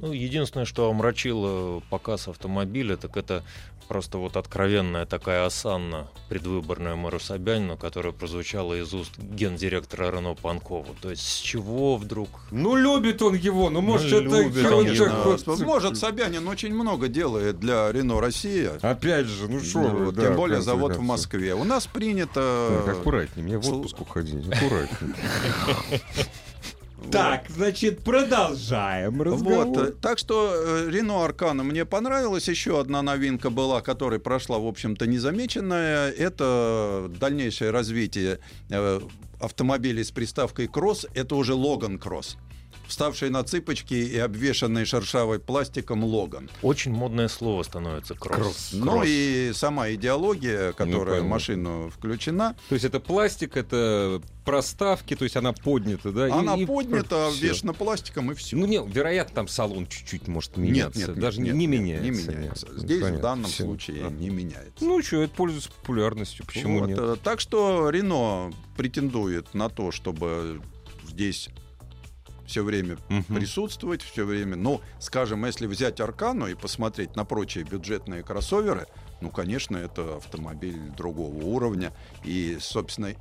Ну, 0.00 0.12
единственное, 0.12 0.66
что 0.66 0.90
омрачило 0.90 1.80
показ 1.88 2.28
автомобиля, 2.28 2.96
так 2.96 3.16
это 3.16 3.42
просто 3.88 4.18
вот 4.18 4.36
откровенная 4.36 5.06
такая 5.06 5.46
осанна 5.46 6.08
предвыборная 6.28 6.94
мэру 6.94 7.18
Собянину, 7.18 7.76
которая 7.76 8.12
прозвучала 8.12 8.74
из 8.74 8.92
уст 8.92 9.18
гендиректора 9.18 10.10
Рено 10.10 10.34
Панкова. 10.34 10.94
То 11.00 11.10
есть 11.10 11.26
с 11.26 11.38
чего 11.38 11.96
вдруг... 11.96 12.28
Ну, 12.50 12.76
любит 12.76 13.22
он 13.22 13.34
его, 13.34 13.70
ну, 13.70 13.80
может, 13.80 14.10
ну, 14.10 14.18
это... 14.18 14.42
Любит, 14.42 15.48
он, 15.48 15.58
может, 15.64 15.96
Собянин 15.96 16.46
очень 16.46 16.74
много 16.74 17.08
делает 17.08 17.58
для 17.58 17.90
Рено 17.90 18.20
Россия. 18.20 18.78
Опять 18.82 19.26
же, 19.26 19.48
ну 19.48 19.60
что 19.60 19.80
ну, 19.80 20.12
да, 20.12 20.22
Тем 20.22 20.36
более 20.36 20.60
завод 20.60 20.96
в 20.96 21.00
Москве. 21.00 21.54
У 21.54 21.64
нас 21.64 21.86
принято... 21.86 22.82
Так, 22.84 22.98
аккуратнее, 22.98 23.44
мне 23.44 23.58
в 23.58 23.68
отпуск 23.68 24.00
уходить, 24.00 24.46
аккуратнее. 24.46 25.14
Так, 27.10 27.46
значит, 27.48 28.02
продолжаем 28.02 29.22
разговор. 29.22 29.66
Вот, 29.66 29.78
э, 29.78 29.92
так 29.92 30.18
что 30.18 30.52
э, 30.54 30.90
Рено 30.90 31.24
Аркана 31.24 31.62
мне 31.62 31.84
понравилась. 31.84 32.48
Еще 32.48 32.78
одна 32.80 33.02
новинка 33.02 33.50
была, 33.50 33.80
которая 33.80 34.18
прошла, 34.18 34.58
в 34.58 34.66
общем-то, 34.66 35.06
незамеченная. 35.06 36.10
Это 36.10 37.10
дальнейшее 37.18 37.70
развитие 37.70 38.40
э, 38.68 39.00
автомобилей 39.40 40.04
с 40.04 40.10
приставкой 40.10 40.66
«Кросс». 40.66 41.06
Это 41.14 41.34
уже 41.36 41.54
«Логан 41.54 41.98
Кросс» 41.98 42.36
вставший 42.88 43.30
на 43.30 43.44
цыпочки 43.44 43.94
и 43.94 44.18
обвешанный 44.18 44.84
шершавой 44.84 45.38
пластиком 45.38 46.02
Логан. 46.02 46.50
Очень 46.62 46.92
модное 46.92 47.28
слово 47.28 47.62
становится 47.62 48.14
кросс. 48.14 48.38
кросс. 48.38 48.70
Ну 48.72 49.02
и 49.04 49.52
сама 49.54 49.90
идеология, 49.92 50.72
которая 50.72 51.20
ну, 51.20 51.26
в 51.26 51.28
машину 51.28 51.90
включена. 51.90 52.56
То 52.68 52.74
есть 52.74 52.84
это 52.84 52.98
пластик, 52.98 53.56
это 53.56 54.20
проставки, 54.44 55.14
то 55.14 55.24
есть 55.24 55.36
она 55.36 55.52
поднята, 55.52 56.10
да? 56.10 56.34
Она 56.34 56.56
и, 56.56 56.64
поднята, 56.64 57.28
обвешана 57.28 57.74
пластиком 57.74 58.32
и 58.32 58.34
все. 58.34 58.56
Ну, 58.56 58.64
не, 58.66 58.82
вероятно, 58.82 59.34
там 59.34 59.48
салон 59.48 59.86
чуть-чуть 59.86 60.26
может 60.26 60.56
меняться. 60.56 60.98
Нет, 60.98 61.08
нет, 61.08 61.18
Даже 61.18 61.40
нет, 61.42 61.54
не, 61.54 61.66
не 61.66 61.78
меняется. 61.78 62.04
Не 62.04 62.10
меняется. 62.10 62.66
Нет. 62.66 62.78
Здесь 62.78 63.00
Понятно. 63.02 63.18
в 63.18 63.22
данном 63.22 63.50
все. 63.50 63.64
случае 63.64 64.06
а. 64.06 64.10
не 64.10 64.30
меняется. 64.30 64.82
Ну 64.82 65.02
что, 65.02 65.22
это 65.22 65.34
пользуется 65.34 65.70
популярностью. 65.70 66.46
Почему 66.46 66.80
вот, 66.80 66.86
нет? 66.88 66.98
Э, 66.98 67.16
так 67.22 67.40
что 67.40 67.90
Рено 67.90 68.50
претендует 68.74 69.52
на 69.52 69.68
то, 69.68 69.90
чтобы 69.90 70.62
здесь 71.06 71.50
все 72.48 72.64
время 72.64 72.96
угу. 73.10 73.34
присутствовать, 73.34 74.02
все 74.02 74.24
время. 74.24 74.56
Но, 74.56 74.80
скажем, 74.98 75.44
если 75.44 75.66
взять 75.66 76.00
Аркану 76.00 76.48
и 76.48 76.54
посмотреть 76.54 77.14
на 77.14 77.24
прочие 77.24 77.62
бюджетные 77.62 78.22
кроссоверы, 78.22 78.86
ну, 79.20 79.30
конечно, 79.30 79.76
это 79.76 80.16
автомобиль 80.16 80.90
другого 80.96 81.36
уровня. 81.44 81.92
И, 82.24 82.56
собственно, 82.60 83.14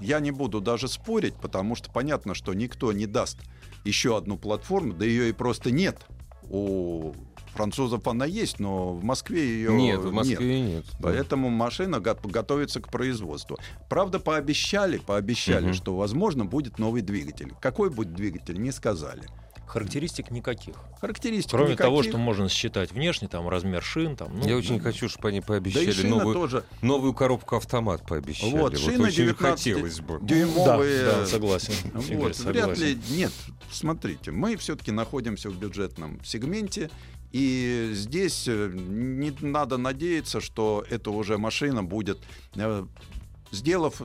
я 0.00 0.20
не 0.20 0.30
буду 0.30 0.60
даже 0.60 0.86
спорить, 0.86 1.34
потому 1.34 1.74
что 1.74 1.90
понятно, 1.90 2.34
что 2.34 2.52
никто 2.52 2.92
не 2.92 3.06
даст 3.06 3.38
еще 3.84 4.16
одну 4.16 4.36
платформу, 4.36 4.92
да 4.92 5.06
ее 5.06 5.30
и 5.30 5.32
просто 5.32 5.70
нет 5.70 6.06
у 6.50 7.14
французов 7.56 8.06
она 8.06 8.26
есть, 8.26 8.60
но 8.60 8.92
в 8.92 9.02
Москве 9.02 9.44
ее 9.44 9.72
нет. 9.72 10.00
В 10.00 10.12
Москве 10.12 10.60
нет. 10.60 10.84
нет 10.84 10.84
Поэтому 11.00 11.48
машина 11.48 12.00
готовится 12.00 12.80
к 12.80 12.90
производству. 12.90 13.58
Правда, 13.88 14.20
пообещали, 14.20 14.98
пообещали, 14.98 15.68
угу. 15.68 15.74
что, 15.74 15.96
возможно, 15.96 16.44
будет 16.44 16.78
новый 16.78 17.02
двигатель. 17.02 17.52
Какой 17.60 17.90
будет 17.90 18.14
двигатель, 18.14 18.60
не 18.60 18.72
сказали. 18.72 19.24
Характеристик 19.66 20.30
никаких. 20.30 20.76
Характеристик 21.00 21.50
Кроме 21.50 21.72
никаких. 21.72 21.86
того, 21.86 22.02
что 22.04 22.18
можно 22.18 22.48
считать 22.48 22.92
внешне, 22.92 23.26
там 23.26 23.48
размер 23.48 23.82
шин. 23.82 24.16
Там, 24.16 24.38
ну, 24.38 24.46
Я 24.46 24.56
очень 24.56 24.78
хочу, 24.78 25.08
чтобы 25.08 25.28
они 25.28 25.40
пообещали 25.40 26.02
да 26.02 26.08
новую, 26.08 26.34
тоже. 26.34 26.64
новую 26.82 27.12
коробку 27.14 27.56
автомат 27.56 28.06
пообещали. 28.06 28.52
Вот, 28.52 28.72
вот 28.72 28.80
шины 28.80 29.06
очень 29.06 29.24
19 29.26 29.38
хотелось 29.38 30.00
бы. 30.00 30.20
дюймовые. 30.22 31.04
Да, 31.04 31.20
да 31.20 31.26
согласен. 31.26 31.72
Вот, 31.92 32.08
Игорь, 32.08 32.32
согласен. 32.32 32.66
Вряд 32.66 32.78
ли, 32.78 32.98
нет, 33.10 33.32
смотрите, 33.70 34.30
мы 34.30 34.56
все-таки 34.56 34.92
находимся 34.92 35.50
в 35.50 35.56
бюджетном 35.56 36.24
сегменте, 36.24 36.88
и 37.32 37.90
здесь 37.92 38.46
э, 38.48 38.70
не 38.74 39.32
надо 39.40 39.76
надеяться, 39.76 40.40
что 40.40 40.84
эта 40.88 41.10
уже 41.10 41.38
машина 41.38 41.82
будет, 41.82 42.18
э, 42.54 42.86
сделав 43.50 44.02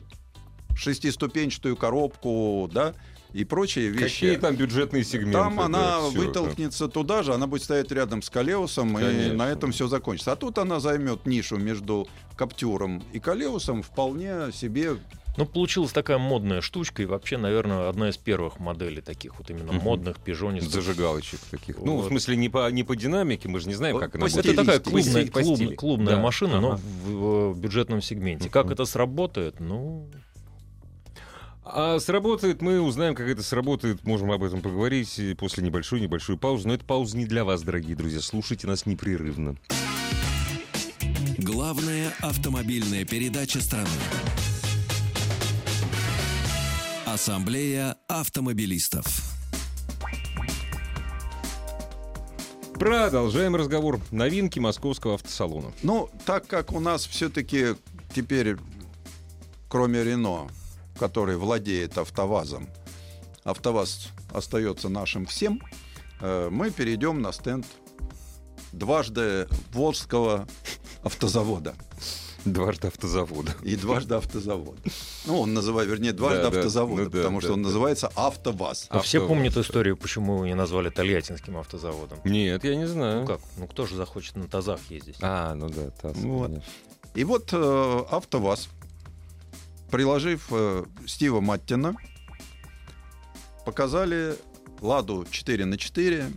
шестиступенчатую 0.76 1.76
коробку, 1.76 2.70
да, 2.72 2.94
и 3.34 3.46
прочие 3.46 3.90
вещи. 3.90 4.26
Какие 4.26 4.36
там 4.36 4.56
бюджетные 4.56 5.04
сегменты? 5.04 5.38
Там 5.38 5.56
да, 5.58 5.66
она 5.66 6.00
вытолкнется 6.02 6.86
это. 6.86 6.94
туда 6.94 7.24
же, 7.24 7.34
она 7.34 7.48
будет 7.48 7.64
стоять 7.64 7.92
рядом 7.92 8.22
с 8.22 8.30
Калеусом, 8.30 8.96
Конечно. 8.96 9.34
и 9.34 9.36
на 9.36 9.50
этом 9.50 9.72
все 9.72 9.88
закончится. 9.88 10.34
А 10.34 10.36
тут 10.36 10.58
она 10.58 10.80
займет 10.80 11.26
нишу 11.26 11.58
между 11.58 12.08
Каптюром 12.36 13.04
и 13.14 13.20
Калеусом 13.20 13.84
вполне 13.84 14.52
себе 14.52 14.98
ну, 15.38 15.46
получилась 15.46 15.92
такая 15.92 16.18
модная 16.18 16.62
штучка, 16.62 17.04
и 17.04 17.06
вообще, 17.06 17.38
наверное, 17.38 17.90
одна 17.90 18.10
из 18.10 18.18
первых 18.18 18.60
моделей 18.60 19.02
таких 19.02 19.38
вот 19.40 19.50
именно 19.50 19.72
угу. 19.72 19.82
модных 19.82 20.20
пижонистых. 20.20 20.72
Зажигалочек 20.72 21.40
таких. 21.50 21.78
Вот. 21.78 21.86
Ну, 21.86 21.98
в 21.98 22.08
смысле, 22.08 22.36
не 22.36 22.50
по, 22.50 22.70
не 22.70 22.84
по 22.84 22.96
динамике, 22.96 23.48
мы 23.48 23.60
же 23.60 23.68
не 23.68 23.76
знаем, 23.76 23.98
как 23.98 24.16
она 24.16 24.26
будет. 24.26 24.46
Это 24.46 24.56
такая 24.56 24.80
клубная, 24.80 25.28
клуб, 25.28 25.76
клубная 25.76 26.16
да. 26.16 26.22
машина, 26.22 26.58
ага. 26.58 26.62
но 26.62 26.76
в, 26.76 27.54
в 27.54 27.60
бюджетном 27.60 28.02
сегменте. 28.02 28.46
Угу. 28.46 28.52
Как 28.52 28.72
это 28.72 28.86
сработает, 28.86 29.60
ну... 29.60 30.08
А 31.64 32.00
сработает, 32.00 32.62
мы 32.62 32.82
узнаем, 32.82 33.16
как 33.16 33.28
это 33.28 33.44
сработает, 33.44 34.04
можем 34.04 34.32
об 34.32 34.44
этом 34.44 34.62
поговорить 34.62 35.22
после 35.38 35.64
небольшой-небольшой 35.64 36.38
паузы. 36.38 36.68
Но 36.68 36.74
это 36.74 36.84
пауза 36.84 37.16
не 37.18 37.26
для 37.26 37.46
вас, 37.46 37.62
дорогие 37.62 37.96
друзья. 37.96 38.20
Слушайте 38.20 38.68
нас 38.68 38.86
непрерывно. 38.86 39.56
Главная 41.38 42.14
автомобильная 42.20 43.06
передача 43.06 43.62
страны. 43.62 43.88
Ассамблея 47.12 47.98
автомобилистов. 48.08 49.06
Продолжаем 52.76 53.54
разговор. 53.58 54.00
Новинки 54.12 54.60
московского 54.60 55.16
автосалона. 55.16 55.74
Ну, 55.84 56.10
так 56.26 56.48
как 56.48 56.72
у 56.72 56.80
нас 56.80 57.06
все-таки 57.06 57.76
теперь, 58.16 58.56
кроме 59.68 60.06
Рено, 60.06 60.48
который 60.98 61.36
владеет 61.36 61.98
АвтоВАЗом, 61.98 62.70
АвтоВАЗ 63.44 64.08
остается 64.34 64.88
нашим 64.88 65.26
всем, 65.26 65.62
э, 66.22 66.48
мы 66.50 66.72
перейдем 66.72 67.22
на 67.22 67.34
стенд 67.34 67.66
дважды 68.72 69.50
Волжского 69.74 70.48
автозавода. 71.04 71.76
Дважды 72.46 72.88
автозавода. 72.88 73.54
И 73.62 73.76
дважды 73.76 74.16
автозавод. 74.16 74.78
Ну, 75.26 75.40
он 75.42 75.54
называет, 75.54 75.90
вернее, 75.90 76.12
дважды 76.12 76.42
да, 76.42 76.48
автозавода, 76.48 77.04
ну, 77.04 77.10
да, 77.10 77.18
потому 77.18 77.40
да, 77.40 77.46
что 77.46 77.54
он 77.54 77.62
да. 77.62 77.68
называется 77.68 78.12
АвтоВАЗ. 78.16 78.88
А 78.90 79.00
все 79.02 79.28
помнят 79.28 79.56
историю, 79.58 79.96
почему 79.96 80.36
его 80.36 80.46
не 80.46 80.56
назвали 80.56 80.90
Тольяттинским 80.90 81.58
автозаводом? 81.58 82.20
Нет, 82.24 82.64
я 82.64 82.76
не 82.76 82.88
знаю. 82.88 83.22
Ну 83.22 83.28
как? 83.28 83.42
Ну 83.58 83.68
кто 83.68 83.86
же 83.86 83.96
захочет 83.96 84.36
на 84.36 84.48
ТАЗах 84.48 84.80
ездить? 84.90 85.18
А, 85.22 85.54
ну 85.54 85.70
да, 85.70 85.92
ТАЗ, 85.92 86.18
вот. 86.18 86.52
И 87.14 87.24
вот 87.24 87.50
э, 87.52 88.04
АвтоВАЗ, 88.10 88.70
приложив 89.92 90.48
э, 90.52 90.86
Стива 91.06 91.42
Маттина, 91.42 91.96
показали 93.66 94.36
Ладу 94.82 95.28
4 95.30 95.66
на 95.66 95.78
4 95.78 96.32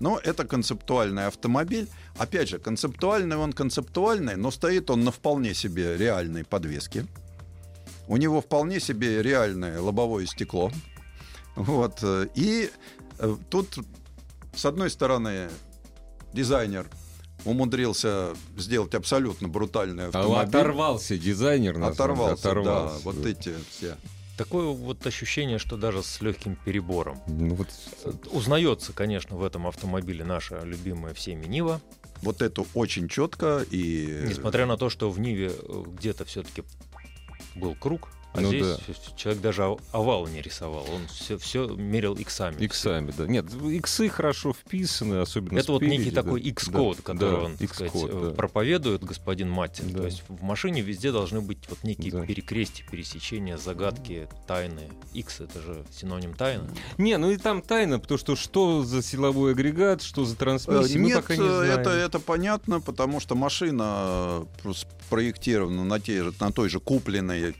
но 0.00 0.18
это 0.22 0.44
концептуальный 0.44 1.26
автомобиль. 1.26 1.88
Опять 2.16 2.48
же, 2.48 2.58
концептуальный 2.58 3.36
он 3.36 3.52
концептуальный, 3.52 4.36
но 4.36 4.50
стоит 4.50 4.90
он 4.90 5.04
на 5.04 5.12
вполне 5.12 5.54
себе 5.54 5.96
реальной 5.96 6.44
подвеске. 6.44 7.06
У 8.08 8.16
него 8.16 8.40
вполне 8.40 8.80
себе 8.80 9.22
реальное 9.22 9.80
лобовое 9.80 10.26
стекло. 10.26 10.72
Вот. 11.54 11.98
Э, 12.02 12.26
и 12.34 12.70
э, 13.18 13.36
тут, 13.50 13.78
с 14.54 14.64
одной 14.64 14.90
стороны, 14.90 15.48
дизайнер 16.32 16.88
умудрился 17.44 18.30
сделать 18.56 18.94
абсолютно 18.94 19.48
брутальный 19.48 20.04
а 20.04 20.08
автомобиль. 20.08 20.56
А 20.56 20.60
оторвался 20.60 21.18
дизайнер. 21.18 21.82
Оторвался, 21.82 22.50
оторвался, 22.50 22.96
да. 22.96 23.00
Вот 23.04 23.26
эти 23.26 23.54
все 23.70 23.96
Такое 24.40 24.68
вот 24.68 25.06
ощущение, 25.06 25.58
что 25.58 25.76
даже 25.76 26.02
с 26.02 26.22
легким 26.22 26.56
перебором. 26.56 27.20
Ну, 27.26 27.56
вот... 27.56 27.68
Узнается, 28.32 28.94
конечно, 28.94 29.36
в 29.36 29.44
этом 29.44 29.66
автомобиле 29.66 30.24
наша 30.24 30.62
любимая 30.62 31.12
всеми 31.12 31.44
Нива. 31.44 31.82
Вот 32.22 32.40
это 32.40 32.64
очень 32.72 33.06
четко 33.06 33.62
и... 33.70 34.24
Несмотря 34.26 34.64
на 34.64 34.78
то, 34.78 34.88
что 34.88 35.10
в 35.10 35.20
Ниве 35.20 35.52
э, 35.52 35.84
где-то 35.88 36.24
все-таки 36.24 36.64
был 37.54 37.74
круг, 37.74 38.08
а 38.32 38.40
ну, 38.40 38.48
здесь 38.48 38.66
да. 38.86 38.94
человек 39.16 39.42
даже 39.42 39.76
овал 39.92 40.28
не 40.28 40.40
рисовал, 40.40 40.86
он 40.92 41.06
все, 41.08 41.36
все 41.36 41.66
мерил 41.66 42.14
иксами. 42.14 42.56
Иксами, 42.64 43.12
да. 43.16 43.26
Нет, 43.26 43.46
иксы 43.52 44.08
хорошо 44.08 44.52
вписаны, 44.52 45.16
особенно 45.16 45.58
Это 45.58 45.64
спереди, 45.64 45.84
вот 45.84 45.90
некий 45.90 46.10
да. 46.10 46.22
такой 46.22 46.40
икс-код, 46.42 46.96
да, 46.98 47.02
который 47.02 47.30
да, 47.30 47.44
он, 47.44 47.56
так 47.56 47.74
сказать, 47.74 47.92
да. 47.92 48.30
проповедует, 48.30 49.02
господин 49.02 49.50
Маттин. 49.50 49.92
Да. 49.92 50.00
То 50.00 50.04
есть 50.06 50.22
в 50.28 50.42
машине 50.42 50.80
везде 50.80 51.10
должны 51.10 51.40
быть 51.40 51.58
вот 51.68 51.82
некие 51.82 52.12
да. 52.12 52.24
перекрестия, 52.24 52.86
пересечения, 52.88 53.56
загадки, 53.56 54.28
тайны. 54.46 54.90
Икс— 55.12 55.40
это 55.40 55.60
же 55.60 55.84
синоним 55.90 56.34
тайны. 56.34 56.68
Не, 56.98 57.16
ну 57.18 57.32
и 57.32 57.36
там 57.36 57.62
тайна, 57.62 57.98
потому 57.98 58.18
что 58.18 58.36
что 58.36 58.84
за 58.84 59.02
силовой 59.02 59.52
агрегат, 59.52 60.02
что 60.02 60.24
за 60.24 60.36
трансмиссия, 60.36 60.98
Нет, 61.00 61.16
мы 61.16 61.22
пока 61.22 61.36
не 61.36 61.48
знаем. 61.48 61.80
Это, 61.80 61.90
это 61.90 62.20
понятно, 62.20 62.80
потому 62.80 63.18
что 63.18 63.34
машина 63.34 64.46
проектирована 65.08 65.84
на, 65.84 65.98
те 65.98 66.22
же, 66.22 66.32
на 66.38 66.52
той 66.52 66.68
же 66.68 66.78
купленной 66.78 67.54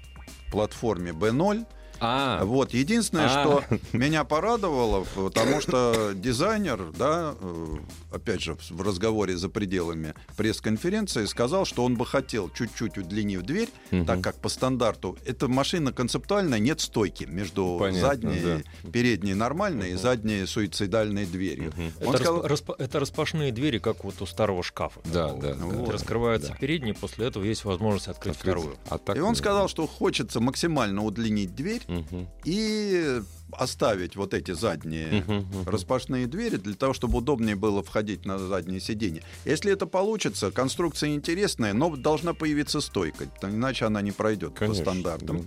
платформе 0.51 1.13
B0 1.13 1.67
а. 2.01 2.45
Вот. 2.45 2.73
Единственное, 2.73 3.27
а. 3.27 3.29
что 3.29 3.65
меня 3.93 4.25
порадовало, 4.25 5.05
потому 5.15 5.61
что 5.61 6.13
дизайнер, 6.15 6.91
да, 6.97 7.35
э, 7.39 7.77
опять 8.11 8.41
же, 8.41 8.57
в 8.71 8.83
разговоре 8.83 9.37
за 9.37 9.49
пределами 9.49 10.15
пресс-конференции 10.37 11.25
сказал, 11.27 11.65
что 11.65 11.85
он 11.85 11.97
бы 11.97 12.07
хотел, 12.07 12.51
чуть-чуть 12.51 12.99
удлинив 12.99 13.43
дверь, 13.43 13.69
угу. 13.91 14.05
так 14.05 14.21
как 14.23 14.37
по 14.37 14.49
стандарту, 14.49 15.17
эта 15.25 15.49
машина 15.49 15.93
концептуальная, 15.93 16.59
нет 16.59 16.81
стойки 16.81 17.25
между 17.25 17.77
Понятно, 17.79 18.01
задней, 18.09 18.41
да. 18.83 18.91
передней 18.91 19.35
нормальной 19.35 19.91
угу. 19.91 19.95
и 19.95 20.03
задней 20.03 20.47
суицидальной 20.47 21.27
дверью. 21.27 21.69
Угу. 21.71 22.09
Это, 22.11 22.17
сказал... 22.17 22.47
расп... 22.47 22.71
это 22.79 23.01
распашные 23.01 23.53
двери, 23.53 23.79
как 23.79 24.05
вот 24.05 24.21
у 24.21 24.27
старого 24.27 24.63
шкафа. 24.63 25.01
Да, 25.05 25.33
да. 25.33 25.55
Вот. 25.55 25.87
да. 25.87 25.93
Раскрывается 25.93 26.51
да. 26.51 26.57
передняя, 26.57 26.95
после 26.95 27.27
этого 27.27 27.45
есть 27.45 27.65
возможность 27.65 28.09
открыть, 28.09 28.37
открыть. 28.37 28.57
вторую. 28.57 28.77
А 28.89 28.99
так 28.99 29.17
и 29.17 29.21
он 29.21 29.35
сказал, 29.35 29.69
что 29.69 29.87
хочется 29.87 30.41
максимально 30.41 31.03
удлинить 31.05 31.55
дверь, 31.55 31.83
Мгм. 31.89 32.29
и 32.45 33.21
оставить 33.53 34.17
вот 34.17 34.35
эти 34.35 34.53
задние 34.53 35.25
распашные 35.67 36.27
двери 36.27 36.57
для 36.57 36.75
того, 36.75 36.93
чтобы 36.95 37.19
удобнее 37.19 37.57
было 37.57 37.83
входить 37.83 38.25
на 38.27 38.39
заднее 38.39 38.81
сиденье. 38.81 39.23
Если 39.45 39.73
это 39.73 39.87
получится, 39.87 40.51
конструкция 40.51 41.11
интересная, 41.15 41.73
но 41.73 41.95
должна 41.97 42.35
появиться 42.35 42.81
стойка, 42.81 43.27
иначе 43.43 43.87
она 43.87 44.03
не 44.03 44.13
пройдет 44.13 44.55
Конечно, 44.55 44.85
по 44.85 44.91
стандартам. 44.91 45.39
да. 45.39 45.45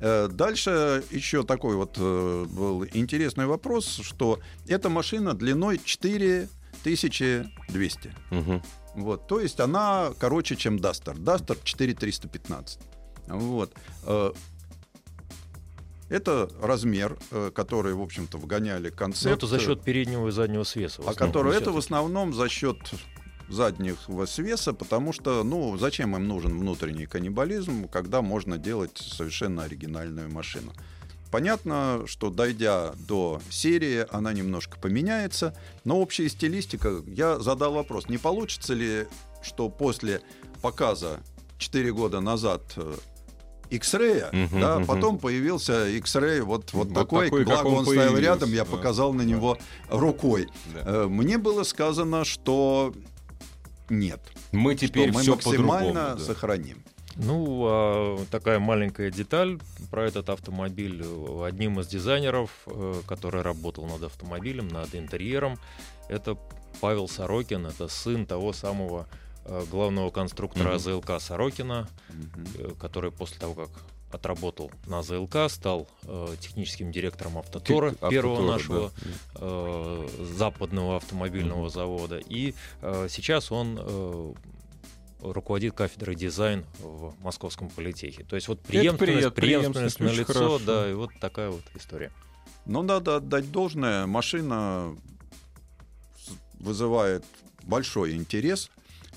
Э, 0.00 0.28
Дальше 0.28 1.02
еще 1.10 1.42
такой 1.42 1.76
вот 1.76 1.96
э, 1.98 2.46
был 2.48 2.84
интересный 2.92 3.46
вопрос, 3.46 4.00
что 4.02 4.38
эта 4.68 4.88
машина 4.90 5.32
длиной 5.34 5.80
4200. 5.82 8.14
Мгм. 8.30 8.62
Вот, 8.94 9.26
то 9.26 9.40
есть 9.40 9.58
она 9.60 10.12
короче, 10.18 10.56
чем 10.56 10.76
Duster. 10.76 11.14
Duster 11.16 11.56
4315. 11.62 12.78
Вот. 13.28 13.72
Э, 16.08 16.16
Это 16.16 16.50
размер, 16.60 17.18
э, 17.30 17.50
который, 17.54 17.94
в 17.94 18.02
общем-то, 18.02 18.38
вгоняли 18.38 18.90
Но 18.90 18.96
концепт. 18.96 19.24
Ну, 19.24 19.32
это 19.32 19.46
за 19.46 19.58
счет 19.58 19.82
переднего 19.82 20.28
и 20.28 20.30
заднего 20.30 20.64
свеса. 20.64 21.02
А 21.06 21.14
который 21.14 21.56
это 21.56 21.72
в 21.72 21.78
основном 21.78 22.32
за 22.32 22.48
счет 22.48 22.76
заднего 23.48 24.26
свеса, 24.26 24.72
потому 24.72 25.12
что, 25.12 25.44
ну, 25.44 25.76
зачем 25.78 26.16
им 26.16 26.26
нужен 26.26 26.58
внутренний 26.58 27.06
каннибализм, 27.06 27.88
когда 27.88 28.22
можно 28.22 28.58
делать 28.58 28.98
совершенно 28.98 29.64
оригинальную 29.64 30.30
машину. 30.30 30.72
Понятно, 31.30 32.02
что 32.06 32.30
дойдя 32.30 32.92
до 33.08 33.40
серии, 33.50 34.06
она 34.10 34.32
немножко 34.32 34.78
поменяется, 34.78 35.54
но 35.84 36.00
общая 36.00 36.28
стилистика, 36.28 37.02
я 37.06 37.38
задал 37.38 37.74
вопрос, 37.74 38.08
не 38.08 38.18
получится 38.18 38.74
ли, 38.74 39.06
что 39.42 39.68
после 39.68 40.22
показа 40.62 41.20
4 41.58 41.92
года 41.92 42.20
назад 42.20 42.62
э, 42.76 42.94
X-Ray, 43.70 44.28
Мгм, 44.32 44.60
да, 44.60 44.78
мгм. 44.78 44.86
потом 44.86 45.18
появился 45.18 45.88
X-Ray 45.88 46.42
вот, 46.42 46.72
вот, 46.72 46.88
Вот 46.88 46.94
такой, 46.94 47.26
такой, 47.26 47.44
как 47.44 47.62
благо 47.62 47.66
он 47.66 47.78
он, 47.78 47.84
стоял 47.86 48.16
рядом, 48.16 48.50
я 48.52 48.64
да. 48.64 48.70
показал 48.70 49.12
на 49.12 49.22
него 49.22 49.58
рукой. 49.88 50.48
Да. 50.74 50.82
Э, 50.84 51.06
Мне 51.06 51.38
было 51.38 51.62
сказано, 51.62 52.24
что 52.24 52.92
нет. 53.88 54.20
Мы 54.52 54.74
теперь 54.74 55.10
что 55.10 55.18
мы 55.18 55.22
все 55.22 55.30
максимально 55.32 56.14
да. 56.16 56.18
сохраним. 56.18 56.82
Ну, 57.16 57.64
а 57.66 58.18
такая 58.30 58.58
маленькая 58.58 59.10
деталь 59.10 59.58
про 59.90 60.06
этот 60.06 60.28
автомобиль. 60.28 61.02
Одним 61.42 61.80
из 61.80 61.86
дизайнеров, 61.86 62.50
э, 62.66 63.00
который 63.06 63.42
работал 63.42 63.86
над 63.86 64.02
автомобилем, 64.02 64.68
над 64.68 64.94
интерьером, 64.94 65.58
это 66.08 66.36
Павел 66.80 67.08
Сорокин, 67.08 67.66
это 67.66 67.88
сын 67.88 68.26
того 68.26 68.52
самого 68.52 69.08
главного 69.70 70.10
конструктора 70.10 70.68
Мгм. 70.68 70.76
АЗЛК 70.76 71.20
Сорокина, 71.20 71.88
э, 72.58 72.70
который 72.80 73.10
после 73.10 73.38
того, 73.38 73.54
как 73.54 73.70
отработал 74.12 74.70
на 74.86 75.00
АЗЛК, 75.00 75.48
стал 75.48 75.88
э, 76.04 76.36
техническим 76.40 76.92
директором 76.92 77.38
Автотора, 77.38 77.88
Автотора, 77.88 78.10
первого 78.10 78.46
да. 78.46 78.52
нашего 78.52 78.92
э, 79.34 80.08
западного 80.36 80.96
автомобильного 80.96 81.62
Мгм. 81.62 81.70
завода. 81.70 82.18
И 82.18 82.54
э, 82.82 83.08
сейчас 83.10 83.52
он 83.52 83.78
э, 83.80 84.32
руководит 85.20 85.74
кафедрой 85.74 86.14
дизайн 86.14 86.64
в 86.78 87.14
Московском 87.22 87.68
политехе. 87.68 88.24
То 88.24 88.36
есть 88.36 88.48
вот 88.48 88.60
преемственность, 88.60 89.34
приятно, 89.34 89.70
преемственность 89.70 89.96
преемственность 89.98 90.28
на 90.28 90.34
лицо, 90.34 90.58
да, 90.64 90.90
и 90.90 90.94
вот 90.94 91.10
такая 91.20 91.50
вот 91.50 91.62
история. 91.74 92.12
Но 92.64 92.82
надо 92.82 93.16
отдать 93.16 93.50
должное, 93.50 94.06
машина 94.06 94.96
вызывает 96.58 97.24
большой 97.62 98.14
интерес. 98.14 98.70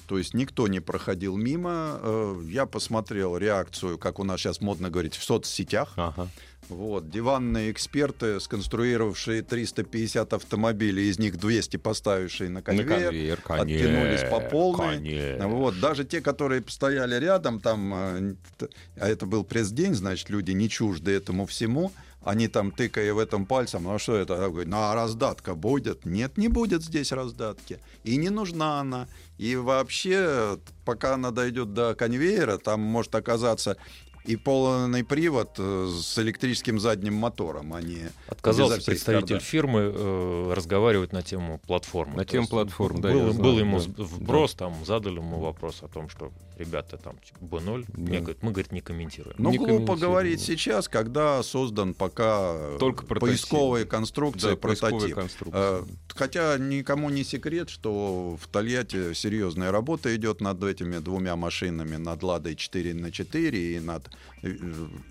То 0.10 0.18
есть 0.18 0.34
никто 0.34 0.68
не 0.68 0.80
проходил 0.80 1.38
мимо. 1.38 2.00
Э, 2.02 2.42
Я 2.48 2.66
посмотрел 2.66 3.38
реакцию, 3.38 4.00
как 4.00 4.18
у 4.18 4.24
нас 4.24 4.40
сейчас 4.40 4.60
модно 4.60 4.90
говорить, 4.90 5.16
в 5.16 5.24
соцсетях. 5.24 5.94
Ага. 5.98 6.28
Вот, 6.68 7.12
диванные 7.12 7.72
эксперты, 7.72 8.40
сконструировавшие 8.40 9.44
350 9.44 10.34
автомобилей, 10.34 11.10
из 11.10 11.20
них 11.20 11.38
200 11.38 11.78
поставившие 11.78 12.50
на 12.50 12.56
На 12.56 12.62
конвейер, 12.64 13.38
конвейер, 13.38 13.40
откинулись 13.86 14.30
по 14.32 14.40
полной. 14.40 14.96
конечно. 14.98 15.48
Вот, 15.48 15.80
даже 15.80 16.06
те, 16.06 16.22
которые 16.22 16.64
стояли 16.68 17.16
рядом, 17.16 17.60
там, 17.60 17.94
э, 17.94 18.68
а 19.00 19.08
это 19.08 19.28
был 19.28 19.44
пресс-день, 19.44 19.94
значит, 19.94 20.30
люди 20.32 20.52
не 20.52 20.70
чужды 20.70 21.12
этому 21.12 21.46
всему, 21.46 21.92
они 22.24 22.48
там 22.48 22.72
тыкая 22.72 23.14
в 23.14 23.18
этом 23.18 23.46
пальцем, 23.46 23.84
ну 23.84 23.98
что 23.98 24.16
это? 24.16 24.36
Говорю, 24.50 24.70
ну 24.70 24.78
а 24.78 24.94
раздатка 24.94 25.56
будет? 25.56 26.06
Нет, 26.06 26.38
не 26.38 26.48
будет 26.48 26.84
здесь 26.84 27.12
раздатки. 27.12 27.80
И 28.04 28.18
не 28.18 28.30
нужна 28.30 28.82
она. 28.82 29.08
И 29.38 29.56
вообще, 29.56 30.60
пока 30.84 31.14
она 31.14 31.32
дойдет 31.32 31.74
до 31.74 31.96
конвейера, 31.96 32.58
там 32.58 32.82
может 32.82 33.16
оказаться 33.16 33.78
и 34.26 34.36
полный 34.36 35.04
привод 35.04 35.56
э, 35.58 35.90
с 35.92 36.18
электрическим 36.20 36.80
задним 36.80 37.14
мотором, 37.16 37.74
а 37.74 37.82
не 37.82 38.10
Отказался 38.28 38.84
представитель 38.86 39.28
скорда. 39.40 39.44
фирмы 39.46 39.80
э, 39.94 40.54
разговаривать 40.56 41.14
на 41.14 41.22
тему 41.24 41.60
платформы. 41.66 42.16
На 42.18 42.26
тему 42.26 42.48
платформ, 42.48 43.02
да, 43.02 43.12
Был, 43.12 43.34
был 43.34 43.58
ему 43.60 43.80
да. 43.80 44.04
вброс, 44.04 44.54
там 44.56 44.74
задали 44.86 45.16
ему 45.16 45.40
вопрос 45.40 45.82
о 45.84 45.88
том, 45.88 46.10
что 46.10 46.32
ребята 46.58 46.98
там 46.98 47.16
типа, 47.20 47.38
B0, 47.56 47.86
Да. 47.88 47.94
мне 48.02 48.20
говорят, 48.20 48.44
мы, 48.44 48.52
говорит, 48.52 48.72
не 48.72 48.82
комментируем. 48.82 49.36
Ну, 49.40 49.52
Не 49.52 49.58
глупо 49.58 49.96
говорить 49.96 50.40
да. 50.40 50.46
сейчас, 50.46 50.88
когда 50.88 51.42
создан 51.42 51.94
пока 51.94 52.78
Только 52.80 53.06
прототип. 53.06 53.30
поисковая 53.40 53.86
конструкция, 53.86 54.52
Да, 54.52 54.58
поисковая 54.58 54.92
прототип. 55.00 55.16
конструкция. 55.16 55.62
Э, 55.62 55.84
Хотя 56.16 56.58
никому 56.58 57.10
не 57.10 57.24
секрет, 57.24 57.70
что 57.70 58.38
в 58.42 58.48
Тольятти 58.48 59.14
серьезная 59.14 59.72
работа 59.72 60.14
идет 60.16 60.42
над 60.42 60.62
этими 60.64 60.98
двумя 60.98 61.36
машинами, 61.38 61.96
над 61.96 62.22
Ладой 62.24 62.56
4 62.56 62.94
на 62.94 63.10
4 63.12 63.78
и 63.78 63.80
над 63.80 64.09
э, 64.42 64.56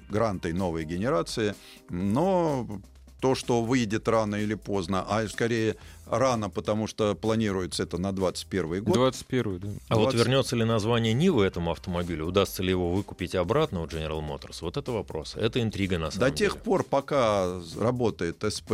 Грантой 0.08 0.52
новой 0.52 0.84
генерации. 0.84 1.54
Но 1.90 2.66
то, 3.20 3.34
что 3.34 3.62
выйдет 3.62 4.08
рано 4.08 4.37
или 4.37 4.54
поздно, 4.54 5.04
а 5.08 5.26
скорее 5.28 5.76
рано, 6.06 6.50
потому 6.50 6.87
что 6.87 7.14
планируется 7.14 7.82
это 7.82 7.98
на 7.98 8.12
21 8.12 8.84
год. 8.84 8.94
21 8.94 9.58
да. 9.58 9.68
А 9.88 9.96
вот 9.96 10.11
20. 10.11 10.20
вернется 10.20 10.56
ли 10.56 10.64
название 10.64 11.12
Нивы 11.14 11.44
этому 11.44 11.70
автомобилю, 11.72 12.26
удастся 12.26 12.62
ли 12.62 12.70
его 12.70 12.90
выкупить 12.92 13.34
обратно 13.34 13.82
у 13.82 13.87
General 13.87 14.20
Motors, 14.20 14.58
вот 14.61 14.76
это 14.76 14.92
вопрос. 14.92 15.34
Это 15.37 15.61
интрига 15.61 15.98
на 15.98 16.11
самом 16.11 16.30
До 16.30 16.37
деле. 16.37 16.50
тех 16.50 16.62
пор, 16.62 16.84
пока 16.84 17.61
работает 17.78 18.44
СП 18.48 18.72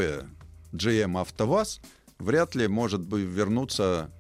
GM 0.73 1.21
АвтоВАЗ, 1.21 1.81
вряд 2.19 2.55
ли 2.55 2.69
может 2.69 3.01
быть 3.01 3.25
вернуться 3.25 4.11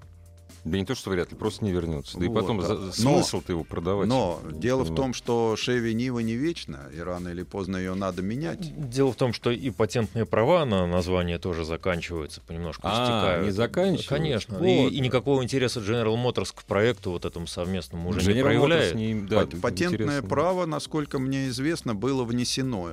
Да 0.64 0.78
не 0.78 0.84
то, 0.86 0.94
что 0.94 1.10
вряд 1.10 1.30
ли, 1.30 1.36
просто 1.36 1.64
не 1.64 1.72
вернется. 1.72 2.18
Да 2.18 2.24
и 2.24 2.28
Вот, 2.28 2.40
потом 2.40 2.60
да. 2.60 2.66
за- 2.66 2.74
Но- 2.74 2.92
смысл-то 2.92 3.52
его 3.52 3.64
продавать. 3.64 4.08
Но 4.08 4.40
дело 4.50 4.84
в 4.84 4.94
том, 4.94 5.12
что 5.12 5.56
Шеви 5.56 5.92
Нива 5.94 6.20
не 6.20 6.34
вечна, 6.36 6.88
и 6.96 7.00
рано 7.00 7.28
или 7.28 7.42
поздно 7.42 7.76
ее 7.76 7.94
надо 7.94 8.22
менять. 8.22 8.72
Дело 8.90 9.12
в 9.12 9.16
том, 9.16 9.32
что 9.34 9.50
и 9.50 9.70
патентные 9.70 10.24
права 10.24 10.64
на 10.64 10.86
название 10.86 11.38
тоже 11.38 11.64
заканчиваются, 11.64 12.40
понемножку 12.40 12.82
А, 12.86 12.92
истекают. 13.04 13.46
не 13.46 13.50
заканчиваются? 13.52 14.08
Конечно. 14.08 14.58
Вот. 14.58 14.66
И, 14.66 14.88
и 14.88 15.00
никакого 15.00 15.42
интереса 15.42 15.80
General 15.80 16.14
Motors 16.16 16.52
к 16.54 16.64
проекту 16.64 17.10
вот 17.10 17.24
этому 17.26 17.46
совместному 17.46 18.08
уже 18.08 18.20
не 18.20 18.26
General 18.26 18.36
Motors 18.38 18.42
проявляет. 18.44 18.94
не 18.94 19.14
да, 19.14 19.40
Пат- 19.40 19.60
Патентное 19.60 20.06
интересно. 20.06 20.28
право, 20.28 20.64
насколько 20.66 21.18
мне 21.18 21.48
известно, 21.48 21.94
было 21.94 22.24
внесено. 22.24 22.88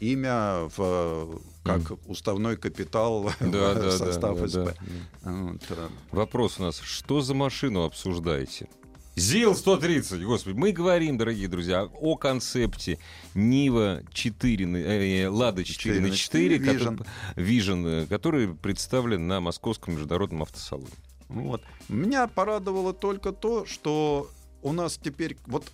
Имя 0.00 0.68
в 0.76 1.40
э, 1.76 1.80
как 1.80 1.98
уставной 2.08 2.56
капитал 2.56 3.24
Да, 3.40 3.46
в 3.46 3.50
да, 3.50 3.74
да, 3.74 3.90
состав 3.92 4.38
да, 4.40 4.48
СП. 4.48 4.54
да. 5.24 5.30
Вот, 5.32 5.62
э, 5.70 5.88
Вопрос 6.12 6.58
у 6.58 6.62
нас. 6.62 6.78
Что 6.80 7.20
за 7.20 7.34
машину 7.34 7.84
обсуждаете? 7.84 8.68
ЗИЛ-130, 9.16 10.22
господи, 10.24 10.56
мы 10.56 10.70
говорим, 10.70 11.18
дорогие 11.18 11.48
друзья, 11.48 11.84
о 12.00 12.16
концепте 12.16 12.98
Нива 13.34 14.02
4, 14.12 14.64
на- 14.66 14.76
э, 14.76 15.28
Лада 15.28 15.64
4 15.64 16.00
на 16.00 16.10
4, 16.10 16.58
4, 16.58 16.58
который- 16.78 16.98
Vision, 17.34 18.04
э, 18.04 18.06
который 18.06 18.54
представлен 18.54 19.26
на 19.26 19.40
Московском 19.40 19.94
международном 19.94 20.42
автосалоне. 20.42 20.86
Вот. 21.28 21.62
Меня 21.88 22.28
порадовало 22.28 22.92
только 22.92 23.32
то, 23.32 23.66
что 23.66 24.30
у 24.62 24.72
нас 24.72 24.98
теперь 25.02 25.36
вот 25.46 25.64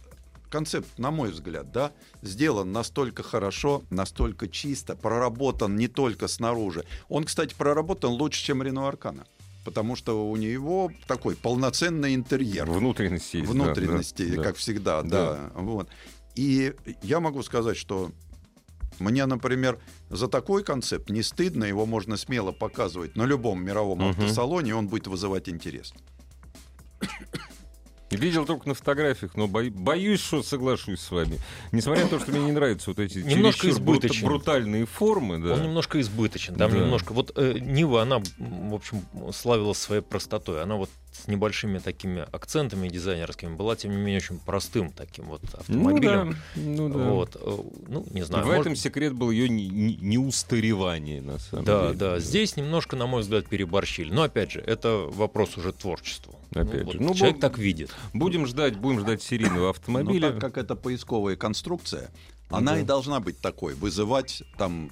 концепт, 0.54 0.86
на 0.98 1.10
мой 1.10 1.30
взгляд, 1.32 1.72
да, 1.72 1.90
сделан 2.22 2.70
настолько 2.70 3.24
хорошо, 3.24 3.82
настолько 3.90 4.46
чисто, 4.46 4.94
проработан 4.94 5.74
не 5.74 5.88
только 5.88 6.28
снаружи. 6.28 6.84
Он, 7.08 7.24
кстати, 7.24 7.56
проработан 7.58 8.10
лучше, 8.10 8.44
чем 8.44 8.62
Рено 8.62 8.86
Аркана. 8.86 9.26
Потому 9.64 9.96
что 9.96 10.30
у 10.30 10.36
него 10.36 10.92
такой 11.08 11.34
полноценный 11.34 12.14
интерьер. 12.14 12.70
Внутренности 12.70 13.38
есть, 13.38 13.48
да, 13.48 13.52
внутренности, 13.52 14.30
да, 14.30 14.36
да. 14.36 14.42
как 14.44 14.56
всегда, 14.56 15.02
да. 15.02 15.50
Вот. 15.56 15.88
И 16.36 16.72
я 17.02 17.18
могу 17.18 17.42
сказать, 17.42 17.76
что 17.76 18.12
мне, 19.00 19.26
например, 19.26 19.80
за 20.08 20.28
такой 20.28 20.62
концепт 20.62 21.10
не 21.10 21.24
стыдно, 21.24 21.64
его 21.64 21.84
можно 21.84 22.16
смело 22.16 22.52
показывать 22.52 23.16
на 23.16 23.24
любом 23.24 23.64
мировом 23.64 23.98
Мгм. 23.98 24.10
автосалоне, 24.10 24.70
и 24.70 24.74
он 24.74 24.86
будет 24.86 25.08
вызывать 25.08 25.48
интерес. 25.48 25.92
Видел 28.10 28.44
только 28.46 28.68
на 28.68 28.74
фотографиях, 28.74 29.34
но 29.34 29.48
бо- 29.48 29.70
боюсь, 29.70 30.20
что 30.20 30.42
соглашусь 30.42 31.00
с 31.00 31.10
вами. 31.10 31.38
Несмотря 31.72 32.04
на 32.04 32.10
то, 32.10 32.20
что 32.20 32.30
мне 32.30 32.40
не 32.44 32.52
нравятся 32.52 32.90
вот 32.90 32.98
эти 33.00 33.18
Немножко 33.18 33.68
избыточен. 33.70 34.26
брутальные 34.26 34.86
формы, 34.86 35.38
да. 35.38 35.54
Он 35.54 35.62
немножко 35.62 36.00
избыточен. 36.00 36.54
Там 36.54 36.70
Да. 36.70 36.78
немножко. 36.78 37.12
Вот 37.12 37.32
э, 37.36 37.54
Нива, 37.58 38.02
она, 38.02 38.22
в 38.38 38.74
общем, 38.74 39.02
славилась 39.32 39.78
своей 39.78 40.02
простотой. 40.02 40.62
Она 40.62 40.76
вот 40.76 40.90
с 41.14 41.28
небольшими 41.28 41.78
такими 41.78 42.26
акцентами 42.32 42.88
дизайнерскими, 42.88 43.54
была, 43.54 43.76
тем 43.76 43.92
не 43.92 43.96
менее, 43.98 44.16
очень 44.18 44.38
простым 44.40 44.90
таким 44.90 45.26
вот 45.26 45.42
автомобилем. 45.54 46.36
Ну 46.56 46.88
да, 46.88 46.94
ну 46.94 46.98
да. 46.98 47.10
Вот, 47.10 47.36
э, 47.36 47.56
ну, 47.88 48.04
не 48.10 48.22
знаю. 48.22 48.44
В 48.44 48.48
может- 48.48 48.60
этом 48.62 48.76
секрет 48.76 49.12
был 49.12 49.30
ее 49.30 49.48
неустаревание, 49.48 51.22
на 51.22 51.38
самом 51.38 51.64
Да, 51.64 51.86
деле. 51.86 51.94
да. 51.98 52.18
Здесь 52.18 52.56
немножко, 52.56 52.96
на 52.96 53.06
мой 53.06 53.22
взгляд, 53.22 53.46
переборщили. 53.46 54.12
Но 54.12 54.22
опять 54.22 54.50
же, 54.50 54.60
это 54.60 55.08
вопрос 55.10 55.56
уже 55.56 55.72
творчества. 55.72 56.34
Опять 56.50 56.84
Ну, 56.84 56.92
же. 56.92 56.98
вот 56.98 57.00
Ну, 57.08 57.14
человек 57.14 57.36
бу- 57.36 57.40
так 57.40 57.58
видит. 57.58 57.90
Будем 58.12 58.46
ждать, 58.46 58.76
будем 58.76 59.00
ждать 59.00 59.22
серийного 59.22 59.64
Но 59.64 59.68
автомобиля. 59.70 60.30
так 60.32 60.40
как 60.40 60.58
это 60.58 60.74
поисковая 60.74 61.36
конструкция, 61.36 62.10
она 62.50 62.72
Да. 62.72 62.80
и 62.80 62.82
должна 62.84 63.20
быть 63.20 63.38
такой, 63.40 63.74
вызывать 63.74 64.42
там 64.58 64.90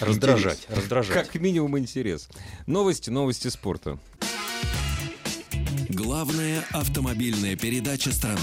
Раздражать, 0.00 0.66
раздражать. 0.70 1.14
Как 1.14 1.34
минимум 1.40 1.78
интерес. 1.78 2.28
Новости, 2.66 3.10
новости 3.10 3.46
спорта. 3.46 3.98
Главная 5.94 6.64
автомобильная 6.72 7.54
передача 7.54 8.10
страны. 8.10 8.40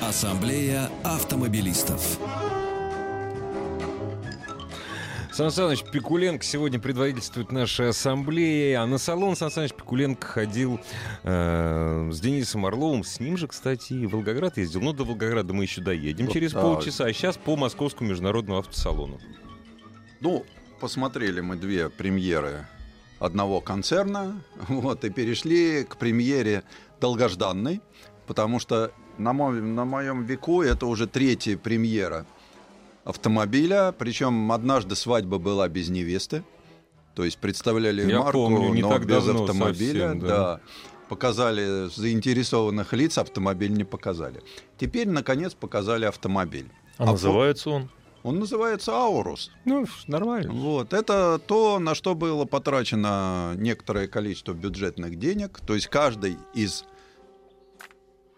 Ассамблея 0.00 0.92
автомобилистов. 1.02 2.20
Сан 5.32 5.50
Саныч 5.50 5.82
Пикуленко 5.82 6.44
сегодня 6.44 6.78
предводительствует 6.78 7.50
нашей 7.50 7.88
ассамблее, 7.88 8.78
а 8.78 8.86
на 8.86 8.98
салон 8.98 9.34
Сан 9.34 9.50
Саныч 9.50 9.72
Пикуленко 9.72 10.24
ходил 10.24 10.78
э, 11.24 12.10
с 12.12 12.20
Денисом 12.20 12.64
Орловым. 12.64 13.02
С 13.02 13.18
ним 13.18 13.36
же, 13.36 13.48
кстати, 13.48 13.92
и 13.92 14.06
в 14.06 14.12
Волгоград 14.12 14.56
ездил. 14.56 14.82
Ну, 14.82 14.92
до 14.92 15.02
Волгограда 15.02 15.52
мы 15.52 15.64
еще 15.64 15.80
доедем 15.80 16.26
Вот 16.26 16.34
через 16.34 16.52
так. 16.52 16.62
полчаса, 16.62 17.06
а 17.06 17.12
сейчас 17.12 17.36
по 17.36 17.56
Московскому 17.56 18.10
международному 18.10 18.60
автосалону. 18.60 19.18
Ну, 20.20 20.46
посмотрели 20.78 21.40
мы 21.40 21.56
две 21.56 21.88
премьеры 21.88 22.68
одного 23.18 23.60
концерна, 23.60 24.40
вот, 24.68 25.04
и 25.04 25.10
перешли 25.10 25.84
к 25.84 25.96
премьере 25.96 26.62
долгожданной, 27.00 27.80
потому 28.26 28.58
что 28.60 28.92
на, 29.18 29.32
мо- 29.32 29.50
на 29.52 29.84
моем 29.84 30.24
веку 30.24 30.62
это 30.62 30.86
уже 30.86 31.06
третья 31.06 31.56
премьера 31.56 32.26
автомобиля, 33.04 33.92
причем 33.98 34.52
однажды 34.52 34.94
свадьба 34.94 35.38
была 35.38 35.68
без 35.68 35.88
невесты, 35.88 36.44
то 37.14 37.24
есть 37.24 37.38
представляли 37.38 38.08
Я 38.08 38.20
марку, 38.20 38.32
помню, 38.48 38.68
не 38.74 38.82
но 38.82 38.90
так 38.90 39.06
без 39.06 39.24
давно 39.24 39.44
автомобиля, 39.44 40.00
совсем, 40.10 40.20
да. 40.20 40.28
да. 40.28 40.60
Показали 41.08 41.88
заинтересованных 41.88 42.92
лиц, 42.92 43.16
автомобиль 43.16 43.72
не 43.72 43.84
показали. 43.84 44.42
Теперь, 44.76 45.08
наконец, 45.08 45.54
показали 45.54 46.04
автомобиль. 46.04 46.70
А 46.98 47.04
А 47.04 47.06
называется 47.12 47.70
он? 47.70 47.88
Он 48.22 48.38
называется 48.38 48.92
Аурус. 48.92 49.50
Ну, 49.64 49.86
нормально. 50.06 50.52
Вот, 50.52 50.92
это 50.92 51.40
то, 51.46 51.78
на 51.78 51.94
что 51.94 52.14
было 52.14 52.44
потрачено 52.44 53.54
некоторое 53.56 54.08
количество 54.08 54.52
бюджетных 54.52 55.18
денег. 55.18 55.60
То 55.66 55.74
есть 55.74 55.86
каждый 55.86 56.36
из 56.54 56.84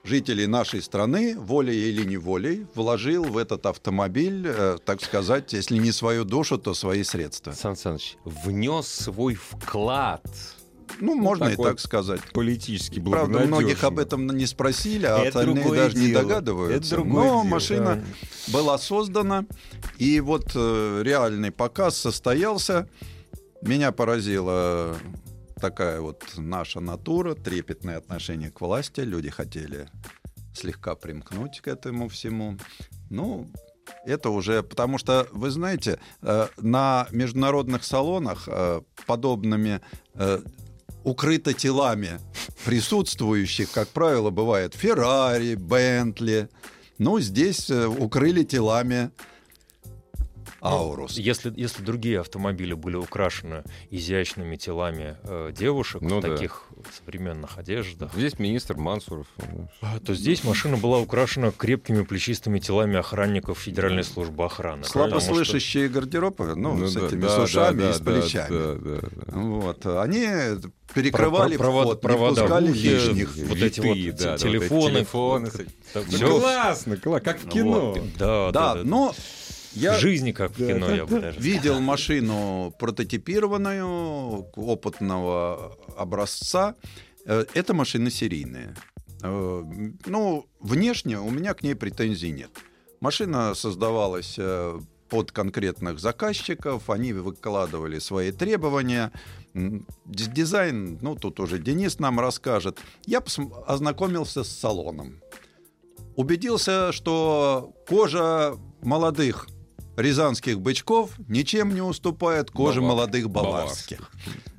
жителей 0.05 0.47
нашей 0.47 0.83
страны, 0.83 1.39
волей 1.39 1.89
или 1.89 2.05
неволей, 2.05 2.67
вложил 2.75 3.25
в 3.25 3.37
этот 3.37 3.67
автомобиль, 3.67 4.47
э, 4.47 4.79
так 4.85 5.03
сказать, 5.03 5.53
если 5.53 5.77
не 5.77 5.93
свою 5.93 6.25
душу, 6.25 6.59
то 6.59 6.75
свои 6.75 7.03
средства. 7.03 7.53
Сан 7.53 7.77
Саныч 7.77 8.17
внес 8.25 8.87
свой 8.87 9.35
вклад 9.35 10.25
Ну, 10.99 11.15
можно 11.15 11.45
и 11.45 11.51
такой 11.51 11.71
так 11.71 11.81
сказать. 11.81 12.21
политически 12.33 13.01
Правда, 13.01 13.41
многих 13.41 13.85
об 13.85 13.99
этом 13.99 14.27
не 14.29 14.47
спросили, 14.47 15.07
а 15.07 15.19
Это 15.19 15.41
остальные 15.41 15.71
даже 15.75 15.97
не 15.97 16.09
дело. 16.09 16.23
догадываются. 16.23 16.95
Это 16.97 17.05
Но 17.05 17.23
дело, 17.23 17.43
машина 17.45 18.05
была 18.49 18.79
создана, 18.79 19.47
и 19.99 20.21
вот 20.21 20.53
э, 20.55 21.03
реальный 21.05 21.51
показ 21.51 21.97
состоялся. 21.97 22.89
Меня 23.63 23.93
поразила 23.93 24.97
такая 25.61 26.01
вот 26.01 26.25
наша 26.37 26.81
натура, 26.81 27.35
трепетное 27.35 27.99
отношение 27.99 28.51
к 28.51 28.61
власти. 28.61 29.01
Люди 29.01 29.31
хотели 29.31 29.89
слегка 30.55 30.95
примкнуть 30.95 31.61
к 31.61 31.69
этому 31.69 32.09
всему. 32.09 32.57
Ну, 33.11 33.49
это 34.05 34.31
уже, 34.31 34.63
потому 34.63 34.99
что, 34.99 35.27
вы 35.33 35.51
знаете, 35.51 35.99
э, 36.23 36.49
на 36.59 37.07
международных 37.11 37.85
салонах 37.85 38.45
э, 38.47 38.81
подобными 39.07 39.81
э, 40.15 40.41
укрыто 41.05 41.53
телами 41.53 42.21
присутствующих, 42.65 43.71
как 43.71 43.89
правило, 43.89 44.31
бывает 44.31 44.75
Феррари, 44.75 45.55
Бентли. 45.55 46.49
Ну, 46.99 47.21
здесь 47.21 47.71
э, 47.71 47.87
укрыли 47.87 48.43
телами 48.43 49.11
Аурус. 50.61 51.13
Если, 51.19 51.53
если 51.57 51.83
другие 51.83 52.21
автомобили 52.21 52.75
были 52.75 52.97
украшены 52.97 53.65
изящными 53.91 54.57
телами 54.57 55.17
э, 55.25 55.53
девушек 55.57 56.03
Ну 56.03 56.19
в 56.19 56.23
да. 56.23 56.29
таких 56.35 56.65
современных 57.05 57.59
одеждах, 57.59 58.13
Здесь 58.15 58.39
министр 58.39 58.77
Мансуров. 58.77 59.27
а, 59.81 59.99
то 60.01 60.15
здесь 60.15 60.45
машина 60.45 60.77
была 60.77 60.99
украшена 60.99 61.51
крепкими 61.51 62.03
плечистыми 62.05 62.59
телами 62.59 62.97
охранников 62.99 63.59
Федеральной 63.59 64.05
службы 64.05 64.45
охраны. 64.45 64.83
Потому 64.83 65.09
что- 65.09 65.21
Слабослышащие 65.21 65.89
гардеробы, 65.89 66.55
ну, 66.57 66.87
с 66.87 66.95
да, 66.95 67.07
этими 67.07 67.21
да, 67.23 67.29
с 67.29 67.39
ушами 67.39 67.81
да, 67.81 67.91
и 67.91 67.93
с 67.93 67.99
да, 68.01 68.13
плечами. 68.13 68.49
да, 68.51 68.75
да, 68.75 69.09
да. 69.27 69.39
Вот. 69.39 69.87
Они 69.87 70.27
перекрывали 70.95 71.57
Про- 71.57 71.65
про- 71.71 71.83
вход, 71.83 72.01
провода 72.01 72.41
не 72.43 72.47
пускали 72.49 72.67
в 72.67 72.71
ухе, 72.73 72.91
лишних. 72.91 73.37
вот 73.37 73.59
эти 73.59 73.81
вот 73.81 73.97
Витые, 73.97 74.13
да, 74.13 74.25
да, 74.33 74.37
телефоны. 74.39 74.81
вот 74.81 74.89
эти 74.91 74.95
телефоны. 74.97 75.51
Так, 75.93 76.07
Всё 76.09 76.17
всё- 76.17 76.41
классно, 76.41 76.95
кла- 76.95 77.21
как 77.21 77.39
в 77.41 77.49
кино. 77.49 77.93
Вот, 77.93 78.01
Да, 78.19 78.51
Да, 78.51 78.53
да, 78.53 78.75
да. 78.75 78.85
но 78.85 79.15
я 79.73 79.93
В 79.95 80.01
жизни 80.01 80.33
как 80.33 80.53
в 80.53 80.57
кино, 80.57 80.95
я 80.95 81.07
бы 81.07 81.21
даже 81.21 81.41
видел 81.41 81.81
машину 81.81 82.75
прототипированную, 82.79 84.47
опытного 84.55 85.77
образца. 85.97 86.75
Э, 87.27 87.45
Это 87.55 87.75
машина 87.75 88.11
серийная. 88.11 88.75
Э, 89.23 89.63
Ну, 90.07 90.47
внешне 90.61 91.19
у 91.21 91.31
меня 91.31 91.55
к 91.55 91.63
ней 91.63 91.75
претензий 91.75 92.33
нет. 92.33 92.51
Машина 93.01 93.55
создавалась 93.55 94.35
э, 94.39 94.81
под 95.09 95.33
конкретных 95.33 95.99
заказчиков, 95.99 96.89
они 96.91 97.13
выкладывали 97.13 97.99
свои 97.99 98.33
требования. 98.33 99.13
Дизайн, 100.07 100.99
ну, 101.03 101.17
тут 101.17 101.41
уже 101.41 101.59
Денис 101.59 101.99
нам 101.99 102.21
расскажет. 102.21 102.79
Я 103.07 103.23
ознакомился 103.67 104.45
с 104.45 104.49
салоном. 104.49 105.21
Убедился, 106.15 106.93
что 106.93 107.75
кожа 107.89 108.57
молодых 108.83 109.49
рязанских 110.01 110.61
бычков 110.61 111.11
ничем 111.29 111.75
не 111.75 111.81
уступает 111.83 112.51
коже 112.51 112.81
Бава- 112.81 112.89
молодых 112.89 113.31
баварских. 113.31 114.11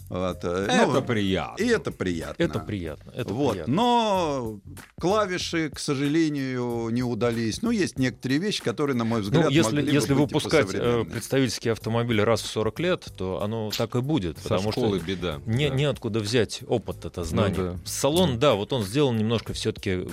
Вот, 0.10 0.43
э, 0.43 0.67
Это 0.69 0.88
ну, 0.91 1.01
приятно. 1.01 1.63
и 1.63 1.67
это 1.67 1.89
приятно. 1.89 2.43
Это 2.43 2.60
приятно. 2.60 3.12
Это 3.15 3.34
вот. 3.34 3.51
приятно. 3.54 3.73
Но 3.73 4.60
клавиши, 4.99 5.69
к 5.69 5.80
сожалению, 5.80 6.89
не 6.89 7.01
удались. 7.01 7.62
Ну, 7.62 7.71
есть 7.71 7.97
некоторые 7.97 8.39
вещи, 8.41 8.62
которые, 8.62 8.97
на 8.97 9.06
мой 9.06 9.19
Ну, 9.21 9.23
взгляд, 9.23 9.49
если, 9.51 9.75
могли 9.77 9.89
бы 9.91 9.95
если 9.95 10.12
и 10.12 10.15
выпускать 10.17 10.65
э, 10.65 10.67
посовременнее. 10.73 11.06
представительский 11.06 11.71
автомобиль 11.71 12.21
раз 12.21 12.41
в 12.41 12.47
40 12.47 12.80
лет, 12.82 13.08
то 13.17 13.41
оно 13.41 13.71
так 13.71 13.95
и 13.95 14.01
будет. 14.01 14.38
Со 14.39 14.43
потому 14.49 14.71
школы 14.73 14.97
что 14.97 15.08
беда. 15.08 15.39
не, 15.45 15.69
Да. 15.69 15.75
неоткуда 15.75 16.19
взять 16.19 16.60
опыт, 16.67 17.06
это 17.06 17.23
знание. 17.23 17.56
да. 17.56 17.75
Салон, 17.86 18.38
да, 18.38 18.56
вот 18.56 18.73
он 18.73 18.84
сделан 18.84 19.15
немножко 19.15 19.54
все-таки 19.54 20.10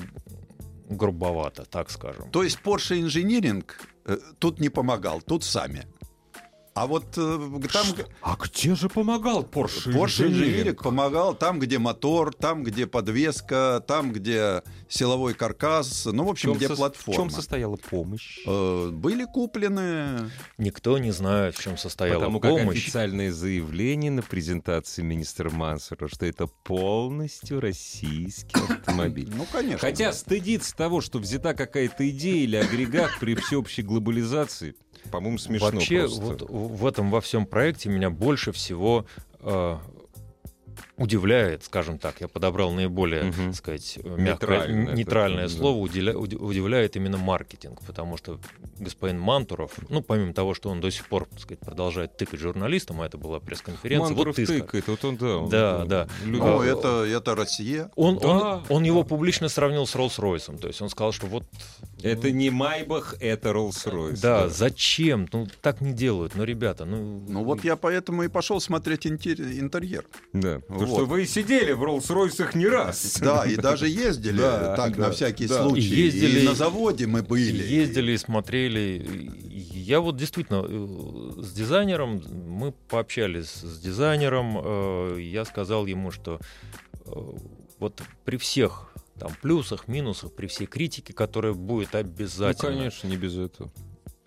грубовато, 0.88 1.64
так 1.64 1.90
скажем. 1.90 2.30
То 2.30 2.42
есть 2.44 2.58
Porsche 2.64 3.00
Engineering 3.02 3.64
тут 4.38 4.60
не 4.60 4.68
помогал, 4.68 5.20
тут 5.20 5.44
сами. 5.44 5.86
А 6.78 6.86
вот 6.86 7.06
э, 7.16 7.60
там... 7.72 7.86
А 8.22 8.36
где 8.36 8.76
же 8.76 8.88
помогал 8.88 9.42
Porsche? 9.42 9.92
Porsche 9.92 10.28
Engineering 10.28 10.74
помогал 10.80 11.34
там, 11.34 11.58
где 11.58 11.78
мотор, 11.80 12.32
там, 12.32 12.62
где 12.62 12.86
подвеска, 12.86 13.82
там, 13.84 14.12
где 14.12 14.62
силовой 14.88 15.34
каркас, 15.34 16.06
ну, 16.06 16.22
в 16.24 16.28
общем, 16.30 16.52
где 16.52 16.68
В 16.68 16.76
платформа. 16.76 17.16
чем 17.16 17.30
состояла 17.30 17.74
помощь? 17.76 18.38
Э, 18.46 18.90
Были 18.92 19.24
куплены... 19.24 20.30
Никто 20.56 20.98
не 20.98 21.10
знает, 21.10 21.56
в 21.56 21.62
чем 21.62 21.76
состояла 21.76 22.20
Потому 22.20 22.38
как 22.38 22.50
помощь. 22.52 22.78
официальное 22.78 23.32
заявление 23.32 24.12
на 24.12 24.22
презентации 24.22 25.02
министра 25.02 25.50
Мансура, 25.50 26.06
что 26.06 26.26
это 26.26 26.46
полностью 26.46 27.58
российский 27.60 28.60
автомобиль. 28.72 29.32
Ну, 29.34 29.46
конечно. 29.50 29.78
Хотя 29.78 30.12
стыдиться 30.12 30.76
того, 30.76 31.00
что 31.00 31.18
взята 31.18 31.54
какая-то 31.54 32.08
идея 32.08 32.44
или 32.44 32.54
агрегат 32.54 33.10
при 33.18 33.34
всеобщей 33.34 33.82
глобализации, 33.82 34.76
по-моему, 35.10 35.38
смешно 35.38 35.70
Вообще, 35.70 36.00
просто. 36.00 36.20
вот 36.22 36.50
в 36.50 36.86
этом 36.86 37.10
во 37.10 37.20
всем 37.20 37.46
проекте 37.46 37.88
меня 37.88 38.10
больше 38.10 38.52
всего 38.52 39.06
э, 39.40 39.76
удивляет, 40.98 41.64
скажем 41.64 41.98
так, 41.98 42.20
я 42.20 42.28
подобрал 42.28 42.72
наиболее, 42.72 43.24
Мгм. 43.24 43.46
так 43.48 43.54
сказать, 43.54 43.98
мягкое, 44.04 44.18
Нейтральное 44.66 44.94
нейтральное 44.94 45.48
да. 45.48 45.54
слово, 45.54 45.78
уди- 45.78 46.10
удивляет 46.36 46.96
именно 46.96 47.16
маркетинг, 47.16 47.80
потому 47.86 48.16
что 48.16 48.38
господин 48.78 49.20
Мантуров, 49.20 49.72
ну, 49.88 50.02
помимо 50.02 50.32
того, 50.34 50.54
что 50.54 50.70
он 50.70 50.80
до 50.80 50.90
сих 50.90 51.06
пор, 51.06 51.26
так 51.26 51.40
сказать, 51.40 51.60
продолжает 51.60 52.16
тыкать 52.16 52.40
журналистам, 52.40 53.00
а 53.00 53.06
это 53.06 53.16
была 53.16 53.40
пресс-конференция, 53.40 54.08
Мантуров 54.08 54.36
вот 54.38 54.46
ты 54.46 54.60
тыкает, 54.60 54.88
вот 54.88 55.04
он, 55.04 55.16
да. 55.16 55.36
он, 55.38 55.48
Да, 55.48 55.84
да. 55.84 56.08
любит. 56.24 56.40
Ну, 56.40 56.60
А, 56.60 56.64
это, 56.66 57.04
это 57.04 57.34
Россия. 57.34 57.90
Он, 57.96 58.18
Да. 58.18 58.28
он, 58.28 58.62
он 58.68 58.82
его 58.84 59.04
публично 59.04 59.48
сравнил 59.48 59.86
с 59.86 59.94
Роллс-Ройсом, 59.94 60.58
то 60.58 60.66
есть 60.68 60.82
он 60.82 60.88
сказал, 60.90 61.12
что 61.12 61.26
вот... 61.26 61.44
Это 62.02 62.30
не 62.30 62.50
Майбах, 62.50 63.14
это 63.20 63.50
Роллс-Ройс. 63.50 64.20
Да, 64.20 64.48
зачем? 64.48 65.28
Ну, 65.32 65.46
так 65.62 65.80
не 65.80 65.92
делают. 65.92 66.34
Ну, 66.34 66.44
ребята, 66.44 66.84
ну... 66.84 67.22
Ну 67.28 67.44
вот 67.44 67.64
я 67.64 67.76
поэтому 67.76 68.22
и 68.24 68.28
пошел 68.28 68.60
смотреть 68.60 69.06
интер- 69.06 69.58
интерьер. 69.60 70.04
Да. 70.32 70.60
Потому 70.68 70.87
Вот. 70.88 70.96
что 70.96 71.06
вы 71.06 71.26
сидели 71.26 71.72
в 71.72 71.82
Роллс-Ройсах 71.82 72.56
не 72.56 72.66
раз. 72.66 73.18
Да, 73.20 73.44
и 73.44 73.56
даже 73.56 73.88
ездили 73.88 74.38
Да, 74.38 74.74
так 74.76 74.96
да, 74.96 75.06
на 75.06 75.10
всякий 75.12 75.46
да. 75.46 75.62
случай. 75.62 75.94
Ездили- 76.06 76.40
и 76.40 76.46
на 76.46 76.54
заводе 76.54 77.06
мы 77.06 77.22
были. 77.22 77.62
Ездили, 77.66 78.12
и 78.12 78.16
смотрели. 78.18 79.30
Я 79.72 80.00
вот 80.00 80.16
действительно 80.16 80.64
э, 80.68 81.42
с 81.42 81.52
дизайнером, 81.52 82.22
мы 82.48 82.72
пообщались 82.88 83.48
с 83.48 83.78
дизайнером, 83.80 84.58
э, 84.62 85.18
я 85.20 85.44
сказал 85.44 85.86
ему, 85.86 86.10
что 86.10 86.40
э, 87.06 87.10
вот 87.78 88.02
при 88.24 88.36
всех 88.36 88.92
там 89.18 89.32
плюсах, 89.42 89.88
минусах, 89.88 90.32
при 90.32 90.46
всей 90.46 90.66
критике, 90.66 91.12
которая 91.12 91.52
будет 91.52 91.90
Ну, 91.92 91.98
обязательно, 92.00 92.72
конечно, 92.72 93.08
не 93.08 93.16
без 93.16 93.36
этого. 93.36 93.70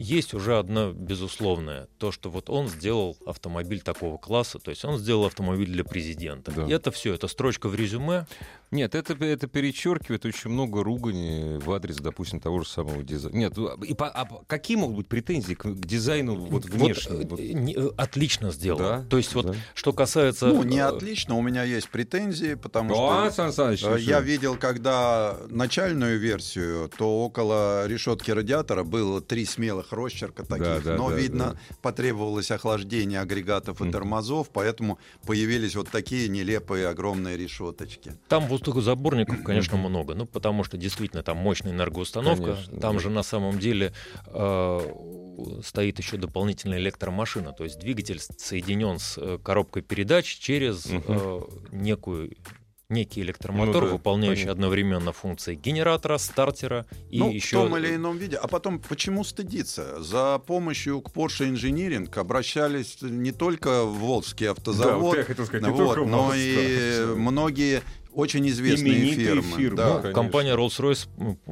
Есть 0.01 0.33
уже 0.33 0.57
одно 0.57 0.91
безусловное, 0.91 1.87
то, 1.97 2.11
что 2.11 2.29
вот 2.29 2.49
он 2.49 2.67
сделал 2.67 3.17
автомобиль 3.25 3.81
такого 3.81 4.17
класса, 4.17 4.59
то 4.59 4.71
есть 4.71 4.83
он 4.83 4.97
сделал 4.97 5.25
автомобиль 5.25 5.71
для 5.71 5.83
президента. 5.83 6.51
Да. 6.51 6.65
И 6.65 6.71
это 6.71 6.91
все, 6.91 7.13
это 7.13 7.27
строчка 7.27 7.69
в 7.69 7.75
резюме. 7.75 8.25
Нет, 8.71 8.95
это, 8.95 9.13
это 9.25 9.47
перечеркивает 9.47 10.25
очень 10.25 10.49
много 10.49 10.81
ругани 10.81 11.57
в 11.60 11.69
адрес, 11.73 11.97
допустим, 11.97 12.39
того 12.39 12.62
же 12.62 12.69
самого 12.69 13.03
дизайна. 13.03 13.36
Нет, 13.36 13.57
ну, 13.57 13.73
и 13.84 13.93
по- 13.93 14.07
а 14.07 14.25
какие 14.47 14.77
могут 14.77 14.95
быть 14.95 15.07
претензии 15.07 15.55
к, 15.55 15.63
к 15.63 15.86
дизайну 15.86 16.36
вот 16.36 16.63
внешне? 16.65 17.17
Вот, 17.17 17.31
Вот. 17.31 17.39
э, 17.41 17.51
не- 17.51 17.75
э, 17.75 17.89
отлично 17.97 18.51
сделал. 18.51 18.79
Да, 18.79 19.05
То 19.10 19.17
есть 19.17 19.36
вот 19.36 19.47
да. 19.47 19.55
что 19.73 19.91
касается... 19.91 20.47
Ну, 20.47 20.63
не 20.63 20.77
э, 20.77 20.84
отлично, 20.86 21.36
у 21.36 21.41
меня 21.41 21.63
есть 21.63 21.89
претензии, 21.89 22.53
потому 22.53 22.89
Да, 22.95 23.25
что 23.25 23.31
Сан 23.36 23.51
Саныч, 23.53 23.84
э, 23.84 23.89
ну 23.89 23.95
я 23.97 24.17
что? 24.17 24.23
видел, 24.25 24.55
когда 24.55 25.38
начальную 25.49 26.17
версию, 26.17 26.89
то 26.97 27.25
около 27.25 27.86
решетки 27.88 28.31
радиатора 28.31 28.86
было 28.86 29.19
три 29.19 29.43
смелых 29.45 29.91
росчерка 29.91 30.45
таких, 30.45 30.65
Да, 30.65 30.79
да, 30.91 30.95
но 30.95 31.10
да, 31.10 31.15
видно 31.17 31.60
потребовалось 31.81 32.49
охлаждение 32.51 33.19
агрегатов 33.19 33.81
и 33.81 33.91
тормозов, 33.91 34.49
поэтому 34.49 34.97
появились 35.27 35.75
вот 35.75 35.89
такие 35.89 36.29
нелепые 36.29 36.88
огромные 36.88 37.36
решеточки. 37.36 38.13
Там 38.29 38.47
воздухозаборников, 38.62 39.43
конечно, 39.43 39.78
много. 39.78 40.13
Ну, 40.15 40.26
потому 40.26 40.63
что 40.63 40.78
действительно 40.78 41.24
там 41.24 41.38
мощная 41.38 41.71
энергоустановка. 41.71 42.54
Конечно, 42.54 42.80
там 42.80 42.95
да. 42.95 43.02
же 43.02 43.10
на 43.10 43.24
самом 43.24 43.60
деле 43.60 43.93
э, 44.28 44.80
стоит 45.63 46.00
еще 46.00 46.17
дополнительная 46.17 46.78
электромашина. 46.78 47.54
То 47.54 47.63
есть 47.63 47.80
двигатель 47.80 48.19
соединен 48.19 49.00
с 49.00 49.17
э, 49.17 49.39
коробкой 49.43 49.82
передач 49.82 50.26
через 50.26 50.88
э, 50.89 51.41
некую 51.71 52.32
некий 52.91 53.21
электромотор, 53.21 53.84
Ну 53.84 53.88
да, 53.88 53.93
выполняющий 53.93 54.43
понятно. 54.43 54.52
одновременно 54.65 55.13
функции 55.13 55.56
генератора, 55.56 56.17
стартера 56.17 56.86
и 57.10 57.19
ну, 57.19 57.32
еще... 57.32 57.58
в 57.58 57.62
том 57.62 57.78
или 57.78 57.95
ином 57.95 58.17
виде. 58.17 58.36
А 58.36 58.47
потом, 58.47 58.80
почему 58.80 59.24
стыдиться? 59.24 60.04
За 60.04 60.39
помощью 60.39 61.02
к 61.02 61.10
Porsche 61.10 61.50
Engineering 61.50 62.13
обращались 62.19 62.97
не 63.02 63.32
только 63.32 63.86
в 63.86 64.00
Волжский 64.00 64.47
Да, 64.47 64.52
вот 64.52 64.60
автозавод, 64.60 65.17
я 65.17 65.24
хотел 65.24 65.45
сказать, 65.45 65.65
не 65.65 65.71
вот, 65.71 65.95
только 65.95 66.10
но 66.10 66.34
и 66.36 67.15
многие 67.15 67.82
очень 68.13 68.47
известные 68.50 68.93
Именитые 68.93 69.26
фирмы. 69.28 69.58
фирмы, 69.58 69.78
да. 69.78 69.91
конечно. 70.02 70.13
Компания 70.13 70.56
Rolls-Royce, 70.56 71.08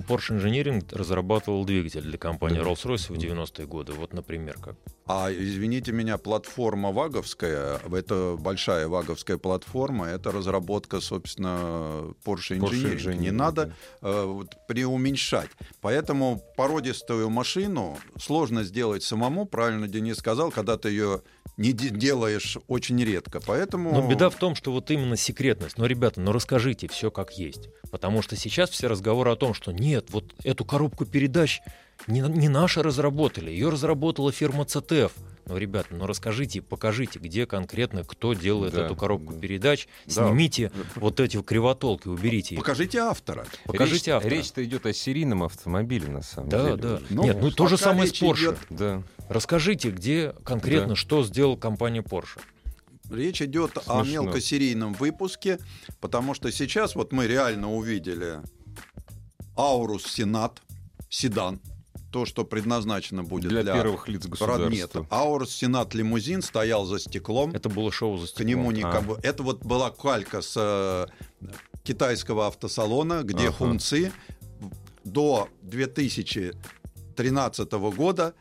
Porsche 0.07 0.39
Engineering 0.39 0.83
разрабатывал 0.95 1.65
двигатель 1.65 2.01
для 2.01 2.17
компании 2.17 2.57
Да. 2.59 2.63
Rolls-Royce 2.65 3.13
в 3.13 3.17
90-е 3.17 3.65
годы. 3.65 3.93
Вот, 3.93 4.13
например, 4.13 4.57
как. 4.61 4.75
А 5.05 5.31
извините 5.31 5.91
меня, 5.91 6.17
платформа 6.17 6.91
ваговская, 6.91 7.79
это 7.91 8.35
большая 8.39 8.87
ваговская 8.87 9.37
платформа, 9.37 10.05
это 10.07 10.31
разработка, 10.31 10.99
собственно, 11.01 12.13
Porsche 12.23 12.57
Porsche 12.59 12.95
Engineering. 12.95 13.15
Не 13.17 13.27
Engineering, 13.27 13.31
надо 13.31 13.73
э, 14.01 14.23
вот, 14.25 14.55
преуменьшать. 14.67 15.49
Поэтому 15.81 16.41
породистую 16.57 17.29
машину 17.29 17.97
сложно 18.19 18.63
сделать 18.63 19.03
самому, 19.03 19.45
правильно 19.45 19.87
Денис 19.87 20.17
сказал, 20.17 20.51
когда 20.51 20.77
ты 20.77 20.89
ее 20.89 21.21
не 21.57 21.73
де- 21.73 21.89
делаешь 21.89 22.57
очень 22.67 23.03
редко. 23.03 23.41
Поэтому... 23.45 23.91
Но 23.91 24.07
беда 24.07 24.29
в 24.29 24.35
том, 24.35 24.55
что 24.55 24.71
вот 24.71 24.91
именно 24.91 25.17
секретность. 25.17 25.77
Но, 25.77 25.85
ребята, 25.87 26.21
ну 26.21 26.31
расскажите 26.31 26.48
все 26.89 27.11
как 27.11 27.37
есть. 27.37 27.69
Потому 27.91 28.21
что 28.21 28.35
сейчас 28.35 28.69
все 28.69 28.87
разговоры 28.87 29.31
о 29.31 29.35
том, 29.35 29.53
что 29.53 29.71
нет, 29.71 30.07
вот 30.09 30.33
эту 30.43 30.63
коробку 30.65 31.05
передач 31.05 31.61
не, 32.07 32.21
не 32.21 32.47
наши 32.49 32.81
разработали, 32.83 33.49
ее 33.51 33.69
разработала 33.69 34.31
фирма 34.31 34.63
CTF. 34.63 35.11
Ну, 35.47 35.57
ребята, 35.57 35.87
ну 35.91 36.05
расскажите, 36.05 36.61
покажите, 36.61 37.17
где 37.17 37.47
конкретно, 37.47 38.03
кто 38.03 38.33
делает 38.35 38.73
Да, 38.73 38.85
эту 38.85 38.95
коробку 38.95 39.33
да. 39.33 39.39
передач, 39.39 39.87
Да. 40.05 40.11
снимите 40.27 40.71
вот 40.95 41.19
эти 41.19 41.41
кривотолки, 41.41 42.07
уберите 42.07 42.53
их. 42.55 42.61
Покажите 42.61 42.99
автора. 42.99 43.45
Покажите 43.65 44.11
Речь- 44.11 44.15
автора. 44.15 44.31
Речь-то 44.33 44.63
идет 44.63 44.85
о 44.85 44.93
серийном 44.93 45.41
автомобиле, 45.43 46.07
на 46.07 46.21
самом 46.21 46.49
Да, 46.49 46.63
деле. 46.63 46.75
да. 46.75 46.93
уже. 46.95 47.05
Ну, 47.09 47.23
Нет, 47.23 47.37
ну 47.41 47.49
то 47.51 47.67
же 47.67 47.77
самое 47.77 48.07
с 48.07 48.13
Porsche. 48.21 48.35
идет- 48.51 48.57
Да. 48.69 49.01
Расскажите, 49.27 49.89
где 49.89 50.33
конкретно, 50.43 50.89
Да. 50.89 50.95
что 50.95 51.23
сделала 51.23 51.55
компания 51.55 52.01
Porsche. 52.01 52.39
Речь 53.09 53.41
идет 53.41 53.77
о 53.87 54.03
Смешно. 54.03 54.23
мелкосерийном 54.23 54.93
выпуске, 54.93 55.59
потому 55.99 56.33
что 56.33 56.51
сейчас 56.51 56.95
вот 56.95 57.11
мы 57.11 57.27
реально 57.27 57.73
увидели 57.73 58.39
Аурус 59.55 60.05
Сенат, 60.05 60.61
седан, 61.09 61.59
то, 62.11 62.25
что 62.25 62.43
предназначено 62.43 63.23
будет 63.23 63.49
Для, 63.49 63.63
для, 63.63 63.73
первых 63.73 64.07
лиц 64.07 64.25
государства. 64.25 65.05
Аурус 65.09 65.53
Сенат 65.55 65.93
лимузин 65.93 66.41
стоял 66.41 66.85
за 66.85 66.99
стеклом, 66.99 67.51
Это 67.51 67.69
было 67.69 67.91
шоу 67.91 68.17
за 68.17 68.25
к 68.27 68.29
стеклом. 68.29 68.47
нему 68.47 68.69
А. 68.69 68.73
никому. 68.73 69.15
Это 69.21 69.43
вот 69.43 69.63
была 69.63 69.91
калька 69.91 70.41
с 70.41 70.53
э, 70.57 71.07
китайского 71.83 72.47
автосалона, 72.47 73.23
где 73.23 73.47
Ага. 73.47 73.51
хунцы 73.57 74.11
до 75.03 75.49
2013 75.63 77.71
года 77.95 78.33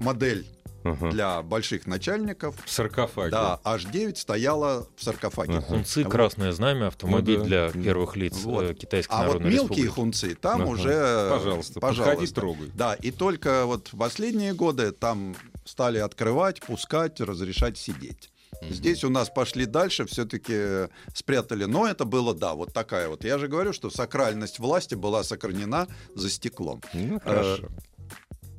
модель 0.00 0.46
Ага. 0.84 1.10
для 1.10 1.42
больших 1.42 1.86
начальников 1.86 2.56
В 2.64 2.70
саркофаге. 2.70 3.30
да, 3.30 3.60
H9 3.64 4.16
стояла 4.16 4.86
в 4.96 5.02
саркофаге. 5.04 5.58
Ага. 5.58 5.66
Хунцы, 5.66 6.02
Вот. 6.04 6.12
Красное 6.12 6.52
знамя, 6.52 6.88
автомобиль 6.88 7.38
Ну 7.38 7.44
да. 7.44 7.70
для 7.70 7.82
первых 7.82 8.16
лиц 8.16 8.34
Вот. 8.42 8.64
э, 8.64 8.74
Китайской 8.74 9.12
А 9.12 9.18
вот 9.18 9.26
Народной 9.26 9.50
мелкие 9.52 9.68
Республики. 9.84 9.86
хунцы 9.94 10.34
там 10.34 10.62
Ага. 10.62 10.70
уже, 10.70 11.28
Пожалуйста, 11.30 11.80
пожалуйста. 11.80 12.10
подходи, 12.10 12.32
трогай. 12.32 12.70
Да, 12.74 12.94
и 12.94 13.10
только 13.10 13.66
вот 13.66 13.88
в 13.92 13.96
последние 13.96 14.54
годы 14.54 14.92
там 14.92 15.36
стали 15.64 15.98
открывать, 15.98 16.60
пускать, 16.60 17.20
разрешать 17.20 17.78
сидеть. 17.78 18.30
Здесь 18.68 19.02
у 19.02 19.08
нас 19.10 19.28
пошли 19.28 19.66
дальше, 19.66 20.04
все-таки 20.06 20.88
спрятали. 21.14 21.64
Но 21.64 21.86
это 21.88 22.04
было, 22.04 22.32
да, 22.34 22.54
вот 22.54 22.72
такая 22.72 23.08
вот. 23.08 23.24
Я 23.24 23.38
же 23.38 23.48
говорю, 23.48 23.72
что 23.72 23.90
сакральность 23.90 24.58
власти 24.60 24.94
была 24.94 25.24
сохранена 25.24 25.88
за 26.14 26.30
стеклом. 26.30 26.80
Ну, 26.92 27.18
хорошо. 27.18 27.68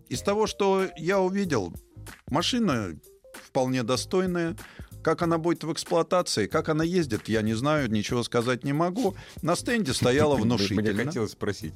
Из 0.10 0.22
того, 0.22 0.46
что 0.48 0.88
я 0.98 1.20
увидел, 1.20 1.74
машина 2.30 2.96
вполне 3.48 3.84
достойная. 3.84 4.56
Как 5.02 5.22
она 5.22 5.38
будет 5.38 5.66
в 5.66 5.74
эксплуатации, 5.74 6.48
как 6.48 6.70
она 6.70 6.86
ездит, 6.86 7.28
я 7.28 7.42
не 7.42 7.56
знаю, 7.56 7.92
ничего 7.92 8.24
сказать 8.24 8.64
не 8.64 8.72
могу. 8.72 9.16
На 9.42 9.58
стенде 9.58 9.94
стояла 9.94 10.36
Мне 10.36 10.44
внушительно. 10.46 11.04
хотелось 11.04 11.32
спросить. 11.34 11.74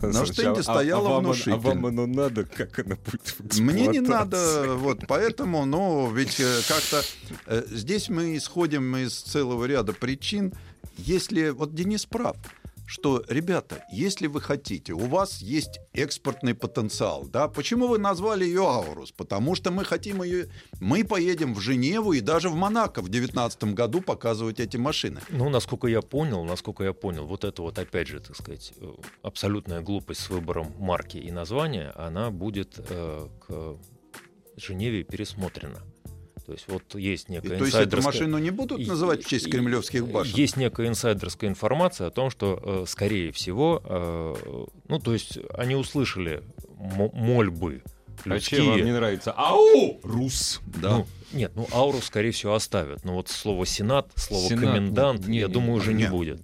На 0.00 0.24
стенде 0.24 0.60
а- 0.64 0.80
а 0.80 1.00
вам- 1.00 1.24
внушительно. 1.24 1.56
А 1.56 1.58
вам 1.58 1.86
оно 1.86 2.06
надо, 2.06 2.44
как 2.44 2.78
она 2.78 2.94
будет 2.94 3.34
в 3.40 3.60
Мне 3.60 3.88
не 3.88 3.98
эксплуатации? 3.98 4.60
надо, 4.60 4.74
вот 4.76 5.00
поэтому, 5.08 5.64
ну, 5.66 6.08
ведь 6.12 6.38
э, 6.38 6.60
как-то 6.68 7.02
э, 7.46 7.64
здесь 7.68 8.08
мы 8.08 8.36
исходим 8.36 8.96
из 8.96 9.20
целого 9.22 9.64
ряда 9.64 9.92
причин. 9.92 10.52
Если 10.98 11.48
вот 11.50 11.74
Денис 11.74 12.06
прав, 12.06 12.36
что, 12.86 13.24
ребята, 13.28 13.84
если 13.90 14.28
вы 14.28 14.40
хотите, 14.40 14.92
у 14.92 15.06
вас 15.06 15.42
есть 15.42 15.80
экспортный 15.92 16.54
потенциал, 16.54 17.26
да, 17.26 17.48
почему 17.48 17.88
вы 17.88 17.98
назвали 17.98 18.44
ее 18.44 18.62
Аурус? 18.62 19.12
Потому 19.12 19.54
что 19.54 19.70
мы 19.70 19.84
хотим 19.84 20.22
ее, 20.22 20.48
мы 20.80 21.04
поедем 21.04 21.54
в 21.54 21.60
Женеву 21.60 22.12
и 22.12 22.20
даже 22.20 22.48
в 22.48 22.54
Монако 22.54 23.02
в 23.02 23.08
2019 23.08 23.74
году 23.74 24.00
показывать 24.00 24.60
эти 24.60 24.76
машины. 24.76 25.20
Ну, 25.30 25.48
насколько 25.48 25.88
я 25.88 26.00
понял, 26.00 26.44
насколько 26.44 26.84
я 26.84 26.92
понял, 26.92 27.26
вот 27.26 27.44
это 27.44 27.62
вот, 27.62 27.78
опять 27.78 28.06
же, 28.06 28.20
так 28.20 28.36
сказать, 28.36 28.72
э, 28.80 28.92
абсолютная 29.22 29.80
глупость 29.80 30.20
с 30.20 30.30
выбором 30.30 30.72
марки 30.78 31.18
и 31.18 31.32
названия, 31.32 31.92
она 31.96 32.30
будет 32.30 32.76
э, 32.78 33.28
к 33.40 33.78
Женеве 34.56 35.02
пересмотрена. 35.02 35.82
То 36.46 36.52
есть 36.52 36.64
вот 36.68 36.82
есть 36.94 37.28
И, 37.28 37.32
некая 37.32 37.58
то 37.58 37.64
есть 37.64 37.74
эту 37.76 37.96
инсайдерская- 37.98 38.04
машину 38.04 38.38
не 38.38 38.50
будут 38.50 38.86
называть 38.86 39.24
в 39.24 39.28
честь 39.28 39.50
кремлевских 39.50 40.06
башен? 40.06 40.34
Есть 40.36 40.56
некая 40.56 40.86
инсайдерская 40.86 41.50
информация 41.50 42.06
о 42.06 42.10
том, 42.10 42.30
что, 42.30 42.60
э, 42.62 42.84
скорее 42.86 43.32
всего, 43.32 43.82
э, 43.84 44.66
ну, 44.88 44.98
то 45.00 45.12
есть 45.12 45.38
они 45.54 45.74
услышали 45.74 46.42
мо- 46.78 47.10
мольбы 47.12 47.82
А 48.24 48.38
чем 48.40 48.66
вам 48.70 48.84
не 48.84 48.92
нравится? 48.92 49.32
Ау! 49.36 50.00
Рус! 50.04 50.60
Да. 50.66 50.98
Ну, 50.98 51.06
нет, 51.32 51.52
ну 51.56 51.66
ауру, 51.72 51.98
скорее 52.00 52.30
всего, 52.30 52.54
оставят. 52.54 53.04
Но 53.04 53.14
вот 53.14 53.28
слово 53.28 53.66
сенат, 53.66 54.08
слово 54.14 54.48
Сенат, 54.48 54.64
комендант, 54.64 55.26
не, 55.26 55.40
я 55.40 55.46
не, 55.48 55.52
думаю, 55.52 55.72
не, 55.74 55.78
уже 55.78 55.92
не 55.94 56.02
нет. 56.04 56.10
будет. 56.10 56.40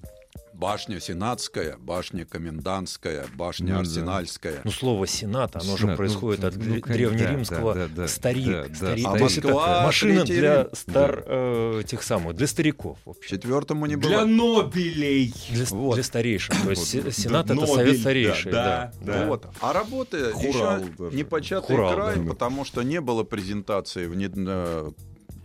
Башня 0.62 1.00
Сенатская, 1.00 1.76
башня 1.76 2.24
Комендантская, 2.24 3.26
башня 3.34 3.74
Ну. 3.74 3.80
Арсенальская. 3.80 4.60
Ну, 4.62 4.70
слово 4.70 5.08
сенат, 5.08 5.56
оно 5.56 5.64
же 5.76 5.82
Сенат, 5.82 5.90
ну, 5.90 5.96
происходит 5.96 6.44
от 6.44 6.54
ну, 6.56 6.62
дре- 6.62 6.80
конечно, 6.80 6.92
древнеримского 6.94 7.74
да, 7.74 7.86
да, 7.88 7.92
да, 8.02 8.08
старик. 8.08 8.46
да, 8.46 8.64
да. 8.68 8.74
старик. 8.76 9.06
А 9.08 9.18
То 9.18 9.24
есть 9.24 9.38
это 9.38 9.52
машина 9.54 10.20
Третий 10.24 10.38
для 10.38 10.68
стар 10.72 11.24
э, 11.26 11.82
тех 11.84 12.02
самых, 12.04 12.36
для 12.36 12.46
стариков, 12.46 12.96
в. 13.04 13.16
Четвертому 13.26 13.86
не 13.86 13.96
Для 13.96 14.18
было. 14.20 14.24
Нобелей! 14.24 15.34
Для, 15.50 15.64
Вот. 15.70 15.94
для 15.96 16.04
старейших. 16.04 16.62
То 16.62 16.70
есть 16.70 16.86
сенат 17.12 17.46
это 17.46 17.54
Нобель, 17.54 17.74
совет 17.74 17.98
старейших. 17.98 18.52
да, 18.52 18.92
Да, 19.00 19.12
да. 19.18 19.26
Вот. 19.26 19.46
А 19.60 19.72
работы 19.72 20.30
Хурал 20.30 20.78
еще 20.78 20.92
даже. 20.96 21.16
непочатый 21.16 21.74
Хурал, 21.74 21.92
край, 21.94 22.16
да. 22.20 22.30
потому 22.30 22.64
что 22.64 22.82
не 22.82 23.00
было 23.00 23.24
презентации 23.24 24.06
внед- 24.06 24.34
э, 24.36 24.92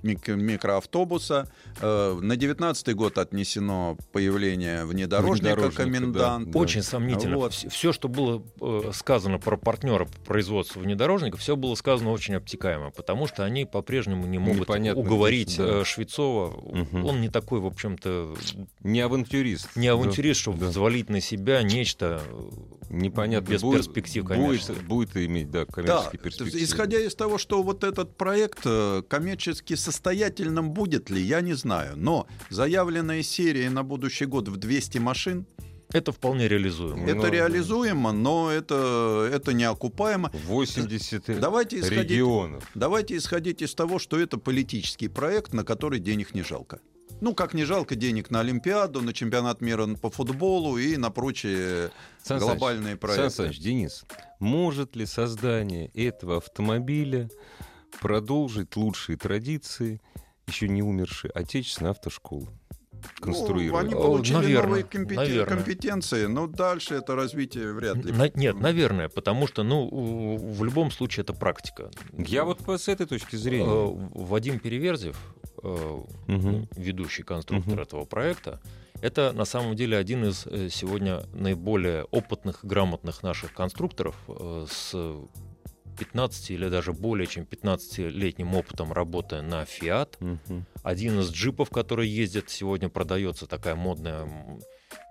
микроавтобуса. 0.03 1.47
Э, 1.81 2.17
На 2.21 2.35
19 2.35 2.95
год 2.95 3.17
отнесено 3.17 3.97
появление 4.11 4.85
внедорожника, 4.85 5.53
Внедорожника, 5.55 5.83
комендант. 5.83 6.51
да. 6.51 6.59
Очень 6.59 6.83
сомнительно. 6.83 7.37
Вот. 7.37 7.53
Все, 7.53 7.91
что 7.93 8.07
было 8.07 8.43
э, 8.61 8.91
сказано 8.93 9.39
про 9.39 9.57
партнера 9.57 10.05
по 10.05 10.19
производству 10.21 10.81
внедорожников, 10.81 11.39
все 11.39 11.55
было 11.55 11.75
сказано 11.75 12.11
очень 12.11 12.35
обтекаемо, 12.35 12.91
потому 12.91 13.27
что 13.27 13.43
они 13.43 13.65
по-прежнему 13.65 14.25
не 14.27 14.37
могут 14.39 14.61
Непонятно, 14.61 15.01
уговорить 15.01 15.57
да. 15.57 15.81
э, 15.81 15.83
Швецова. 15.83 16.51
Мгм. 16.75 17.05
Он 17.05 17.21
не 17.21 17.29
такой, 17.29 17.59
в 17.59 17.65
общем-то, 17.65 18.35
Не 18.83 19.01
авантюрист. 19.01 19.75
не 19.75 19.87
авантюрист, 19.87 20.39
чтобы 20.41 20.59
да. 20.59 20.65
взвалить 20.67 21.09
на 21.09 21.21
себя 21.21 21.61
нечто 21.63 22.21
Непонятно. 22.89 23.49
без 23.51 23.61
будет- 23.61 23.77
перспектив 23.85 24.23
будет, 24.23 24.37
коммерческих. 24.37 24.83
будет 24.83 25.17
иметь, 25.17 25.51
да, 25.51 25.65
Да, 25.65 25.71
коммерческие 25.71 26.11
то 26.19 26.23
перспективы. 26.23 26.63
исходя 26.63 26.99
из 26.99 27.15
того, 27.15 27.37
что 27.37 27.61
вот 27.61 27.83
этот 27.83 28.15
проект 28.17 28.65
коммерчески 29.07 29.73
состоятельным 29.87 30.71
будет 30.71 31.09
ли, 31.09 31.21
я 31.21 31.39
не 31.41 31.53
знаю. 31.53 31.93
Но 31.95 32.27
заявленная 32.49 33.23
серия 33.23 33.69
на 33.69 33.83
будущий 33.83 34.25
год 34.25 34.49
в 34.49 34.57
200 34.57 34.97
машин, 34.99 35.45
Это 35.93 36.11
вполне 36.11 36.49
реализуемо. 36.49 36.97
Ну, 36.97 37.07
это 37.07 37.21
да. 37.21 37.29
реализуемо, 37.29 38.11
но 38.11 38.51
это, 38.51 39.29
это 39.31 39.53
неокупаемо. 39.53 40.29
80 40.47 41.39
Давайте 41.39 41.79
исходить, 41.79 42.11
регионов. 42.11 42.69
давайте 42.75 43.15
исходить 43.15 43.61
из 43.61 43.73
того, 43.73 43.97
что 43.99 44.19
это 44.19 44.37
политический 44.37 45.07
проект, 45.07 45.53
на 45.53 45.63
который 45.63 45.99
денег 45.99 46.35
не 46.35 46.43
жалко. 46.43 46.79
Ну, 47.21 47.33
как 47.33 47.53
не 47.53 47.63
жалко 47.63 47.95
денег 47.95 48.29
на 48.29 48.41
Олимпиаду, 48.41 49.01
на 49.01 49.13
чемпионат 49.13 49.61
мира 49.61 49.87
по 50.01 50.09
футболу 50.09 50.77
и 50.77 50.97
на 50.97 51.09
прочие 51.09 51.89
Сан 52.21 52.39
глобальные 52.39 52.95
Саныч, 52.95 52.99
проекты. 52.99 53.29
Сан 53.29 53.45
Саныч, 53.45 53.59
Денис, 53.59 54.03
может 54.39 54.97
ли 54.97 55.05
создание 55.05 55.87
этого 55.95 56.37
автомобиля 56.37 57.29
продолжить 58.01 58.75
лучшие 58.75 59.17
традиции 59.17 60.01
еще 60.47 60.67
не 60.69 60.81
умершей 60.81 61.29
отечественной 61.31 61.91
автошколы? 61.91 62.47
Ну, 62.93 62.99
Конструировать. 63.21 63.85
они 63.85 63.93
О, 63.93 64.01
получили 64.01 64.37
наверное, 64.37 64.63
новые 64.67 64.83
компетен- 64.83 65.15
наверное. 65.15 65.55
компетенции, 65.57 66.25
но 66.25 66.47
дальше 66.47 66.95
это 66.95 67.15
развитие 67.15 67.71
вряд 67.73 67.97
ли. 67.97 68.11
На- 68.11 68.31
нет, 68.33 68.59
наверное, 68.59 69.07
потому 69.07 69.45
что, 69.47 69.61
ну, 69.63 70.35
в 70.37 70.63
любом 70.63 70.89
случае 70.89 71.21
это 71.23 71.33
практика. 71.33 71.91
Я 72.17 72.43
вот 72.43 72.61
с 72.67 72.87
этой 72.87 73.05
точки 73.05 73.35
зрения. 73.35 73.65
Э, 73.69 74.09
Вадим 74.15 74.59
Переверзев, 74.59 75.15
Мгм. 76.27 76.67
ведущий 76.75 77.23
конструктор 77.23 77.73
Мгм. 77.73 77.81
этого 77.83 78.05
проекта, 78.05 78.59
это 79.01 79.31
на 79.31 79.45
самом 79.45 79.75
деле 79.75 79.95
один 79.97 80.25
из 80.25 80.47
э, 80.47 80.69
сегодня 80.71 81.23
наиболее 81.33 82.03
опытных 82.05 82.63
и 82.63 82.67
грамотных 82.67 83.21
наших 83.21 83.53
конструкторов 83.53 84.15
с 84.71 84.95
15 85.97 86.51
или 86.51 86.69
даже 86.69 86.93
более 86.93 87.27
чем 87.27 87.43
15-летним 87.43 88.53
опытом 88.55 88.93
работы 88.93 89.41
на 89.41 89.63
Fiat. 89.63 90.15
Мгм. 90.19 90.65
Один 90.83 91.19
из 91.19 91.31
джипов, 91.31 91.69
который 91.69 92.07
ездит, 92.07 92.49
сегодня 92.49 92.89
продается 92.89 93.47
такая 93.47 93.75
модная, 93.75 94.27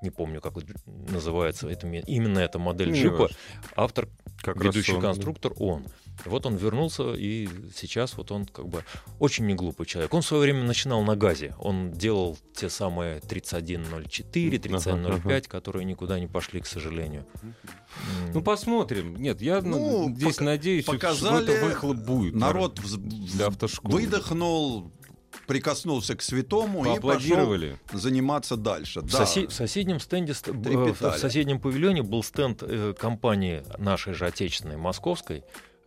не 0.03 0.11
помню, 0.11 0.41
как 0.41 0.55
называется, 0.87 1.69
это, 1.69 1.87
ме- 1.87 2.05
именно 2.07 2.39
эта 2.39 2.59
модель 2.59 2.93
джипа. 2.93 3.29
Автор, 3.75 4.09
Как 4.47 4.63
раз 4.63 4.75
ведущий 4.75 4.93
он, 4.95 5.01
конструктор, 5.03 5.53
он. 5.59 5.87
И 6.25 6.29
вот 6.29 6.47
он 6.47 6.57
вернулся, 6.57 7.13
и 7.15 7.49
сейчас 7.75 8.17
вот 8.17 8.31
он 8.33 8.47
как 8.47 8.69
бы 8.69 8.85
очень 9.19 9.47
неглупый 9.47 9.87
человек. 9.87 10.15
Он 10.15 10.23
в 10.23 10.27
свое 10.27 10.45
время 10.45 10.63
начинал 10.63 11.03
на 11.03 11.17
газе. 11.17 11.55
Он 11.59 11.91
делал 11.93 12.39
те 12.55 12.71
самые 12.71 13.21
3104, 13.21 14.59
3105, 14.59 15.49
которые 15.49 15.85
никуда 15.85 16.19
не 16.19 16.27
пошли, 16.27 16.61
к 16.61 16.67
сожалению. 16.67 17.27
Ну, 18.33 18.41
посмотрим. 18.43 19.17
Нет, 19.17 19.41
я 19.41 19.61
Ну, 19.61 20.07
ну, 20.09 20.15
здесь 20.15 20.35
пока- 20.37 20.45
надеюсь, 20.45 20.85
что 20.85 20.93
показали, 20.93 21.53
это 21.55 21.67
выхлоп 21.67 21.97
будет. 21.97 22.35
Народ 22.35 22.81
для 23.35 23.47
автошколы. 23.49 24.01
выдохнул, 24.01 24.91
прикоснулся 25.47 26.17
к 26.17 26.23
святому 26.23 26.85
и 26.97 27.01
пошел 27.01 27.57
заниматься 27.93 28.57
дальше. 28.57 29.01
В, 29.01 29.11
Да. 29.11 29.25
сосе- 29.25 29.47
в 29.49 29.53
соседнем 29.53 30.01
стенде, 30.01 30.35
Трепетали. 30.35 30.93
в 31.17 31.19
соседнем 31.19 31.61
павильоне 31.61 32.03
был 32.03 32.23
стенд 32.23 32.63
э, 32.63 32.95
компании 32.99 33.63
нашей 33.79 34.13
же 34.13 34.27
отечественной, 34.27 34.77
московской, 34.77 35.45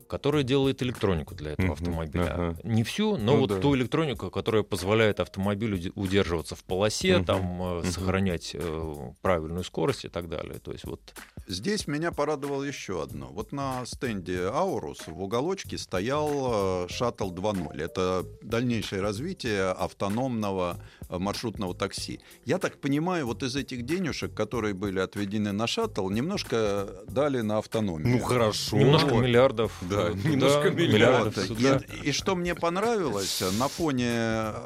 которая 0.07 0.41
делает 0.43 0.81
электронику 0.81 1.35
для 1.35 1.51
этого 1.51 1.73
автомобиля. 1.73 2.33
ага. 2.33 2.55
Не 2.63 2.83
всю, 2.83 3.15
но 3.17 3.33
Ну 3.33 3.39
вот 3.41 3.49
да. 3.49 3.59
ту 3.59 3.75
электронику, 3.75 4.31
которая 4.31 4.63
позволяет 4.63 5.19
автомобилю 5.19 5.77
уде- 5.77 5.91
удерживаться 5.93 6.55
в 6.55 6.63
полосе, 6.63 7.17
Мгм, 7.17 7.25
там 7.25 7.41
мгм. 7.43 7.83
сохранять 7.85 8.51
э, 8.55 9.11
правильную 9.21 9.63
скорость 9.63 10.05
и 10.05 10.07
так 10.07 10.27
далее. 10.27 10.57
То 10.59 10.71
есть 10.71 10.85
вот 10.85 11.13
Здесь 11.49 11.87
меня 11.87 12.11
порадовало 12.11 12.61
еще 12.61 13.01
одно. 13.01 13.29
Вот 13.33 13.51
на 13.51 13.83
стенде 13.87 14.43
Аурус 14.53 14.99
в 15.07 15.19
уголочке 15.19 15.79
стоял 15.79 16.83
э, 16.83 16.87
шаттл 16.89 17.31
2.0. 17.33 17.81
Это 17.81 18.23
дальнейшее 18.43 19.01
развитие 19.01 19.71
автономного 19.71 20.79
э, 21.09 21.17
маршрутного 21.17 21.73
такси. 21.73 22.19
Я 22.45 22.59
так 22.59 22.77
понимаю, 22.79 23.25
вот 23.25 23.41
из 23.41 23.55
этих 23.55 23.83
денежек, 23.83 24.35
которые 24.35 24.75
были 24.75 24.99
отведены 24.99 25.51
на 25.51 25.65
шаттл, 25.65 26.07
немножко 26.11 26.87
дали 27.07 27.41
на 27.41 27.57
автономию. 27.57 28.17
Ну, 28.19 28.23
хорошо. 28.23 28.77
немножко 28.77 29.15
вот. 29.15 29.23
миллиардов. 29.23 29.75
Да, 29.89 30.09
э, 30.09 30.13
немножко 30.13 30.69
туда, 30.69 30.81
миллиардов 30.83 31.35
Вот. 31.49 31.57
сюда. 31.57 31.81
И, 32.03 32.09
и 32.09 32.11
что 32.11 32.35
мне 32.35 32.53
понравилось, 32.53 33.41
на 33.57 33.67
фоне 33.69 34.11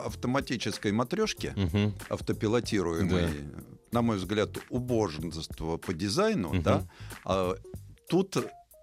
автоматической 0.06 0.91
матрешки, 0.91 1.54
Мгм. 1.56 1.93
автопилотируемой, 2.10 3.30
на 3.94 4.02
мой 4.02 4.18
взгляд, 4.18 4.50
убожество 4.70 5.78
по 5.78 5.94
дизайну, 5.94 6.50
Мгм. 6.50 6.64
да, 6.64 6.84
а, 7.26 7.56
тут 8.10 8.38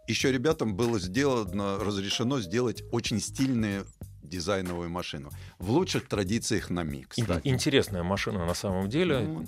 еще 0.09 0.33
ребятам 0.33 0.75
было 0.77 0.99
сделано, 0.99 1.79
разрешено 1.79 2.40
сделать 2.40 2.83
очень 2.92 3.20
стильную 3.20 3.87
дизайновую 4.23 4.88
машину. 4.90 5.31
В 5.59 5.70
лучших 5.70 6.07
традициях 6.09 6.70
на 6.70 6.85
кстати. 7.09 7.46
Интересная 7.46 8.03
машина 8.03 8.46
на 8.46 8.55
самом 8.55 8.88
деле. 8.88 9.18
Ну, 9.20 9.46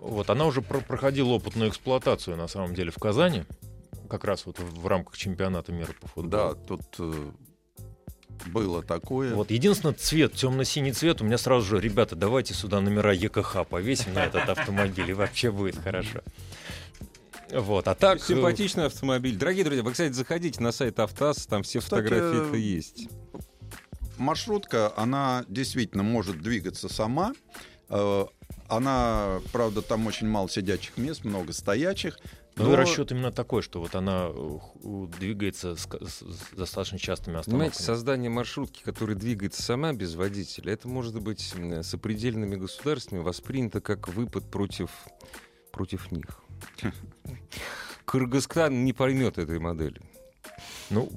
Вот 0.00 0.28
она 0.28 0.44
уже 0.44 0.60
про- 0.60 0.80
проходила 0.80 1.28
опытную 1.30 1.70
эксплуатацию 1.70 2.36
на 2.36 2.48
самом 2.48 2.74
деле 2.74 2.90
в 2.90 2.96
Казани, 2.98 3.44
как 4.10 4.24
раз 4.24 4.44
вот 4.44 4.58
в 4.58 4.80
в 4.82 4.86
рамках 4.86 5.16
чемпионата 5.16 5.72
мира 5.72 5.94
по 6.00 6.06
футболу. 6.08 6.54
да, 6.54 6.54
тут 6.54 6.82
э, 6.98 7.30
было 8.46 8.82
такое. 8.82 9.34
Вот 9.34 9.50
единственный 9.50 9.94
цвет, 9.94 10.34
темно-синий 10.34 10.92
цвет, 10.92 11.20
у 11.20 11.24
меня 11.24 11.38
сразу 11.38 11.66
же, 11.66 11.80
ребята, 11.80 12.16
давайте 12.16 12.54
сюда 12.54 12.80
номера 12.80 13.12
ЕКХ 13.12 13.66
повесим 13.68 14.14
на 14.14 14.24
этот 14.24 14.48
автомобиль, 14.48 15.10
и 15.10 15.12
вообще 15.12 15.50
будет 15.50 15.78
хорошо. 15.78 16.20
Вот, 17.52 17.88
а 17.88 17.94
так... 17.94 18.18
э, 18.18 18.22
Симпатичный 18.22 18.86
автомобиль. 18.86 19.36
Дорогие 19.36 19.64
друзья, 19.64 19.82
вы, 19.82 19.92
кстати, 19.92 20.12
заходите 20.12 20.62
на 20.62 20.72
сайт 20.72 21.00
Автаз, 21.00 21.46
там 21.46 21.62
все 21.64 21.80
фотографии-то 21.80 22.56
есть. 22.56 23.08
маршрутка, 24.18 24.92
она 24.96 25.44
действительно 25.48 26.02
может 26.02 26.40
двигаться 26.42 26.88
сама. 26.88 27.32
Э, 27.88 28.26
Она, 28.68 29.40
правда, 29.52 29.82
там 29.82 30.06
очень 30.06 30.28
мало 30.28 30.48
сидячих 30.48 30.96
мест, 30.96 31.24
много 31.24 31.52
стоячих. 31.52 32.20
Ну, 32.62 32.68
но- 32.68 32.72
и 32.74 32.76
расчет 32.76 33.10
именно 33.12 33.32
такой, 33.32 33.62
что 33.62 33.80
вот 33.80 33.94
она 33.94 34.28
э, 34.30 34.58
ху- 34.60 35.06
двигается 35.18 35.76
с, 35.76 35.86
с- 35.86 36.20
с 36.22 36.54
достаточно 36.56 36.98
частыми 36.98 37.34
Понимаете, 37.42 37.72
остановками. 37.72 37.86
создание 37.86 38.30
маршрутки, 38.30 38.82
которая 38.82 39.16
двигается 39.16 39.62
сама 39.62 39.92
без 39.92 40.14
водителя, 40.14 40.72
это 40.72 40.88
может 40.88 41.20
быть 41.20 41.52
м, 41.56 41.82
сопредельными 41.82 42.56
государствами 42.56 43.20
воспринято 43.20 43.80
как 43.80 44.08
выпад 44.08 44.50
против, 44.50 44.90
против 45.72 46.10
них. 46.12 46.26
Кыргызстан 48.04 48.84
не 48.84 48.92
поймет 48.92 49.38
этой 49.38 49.58
модели. 49.58 50.00
Ну, 50.90 51.08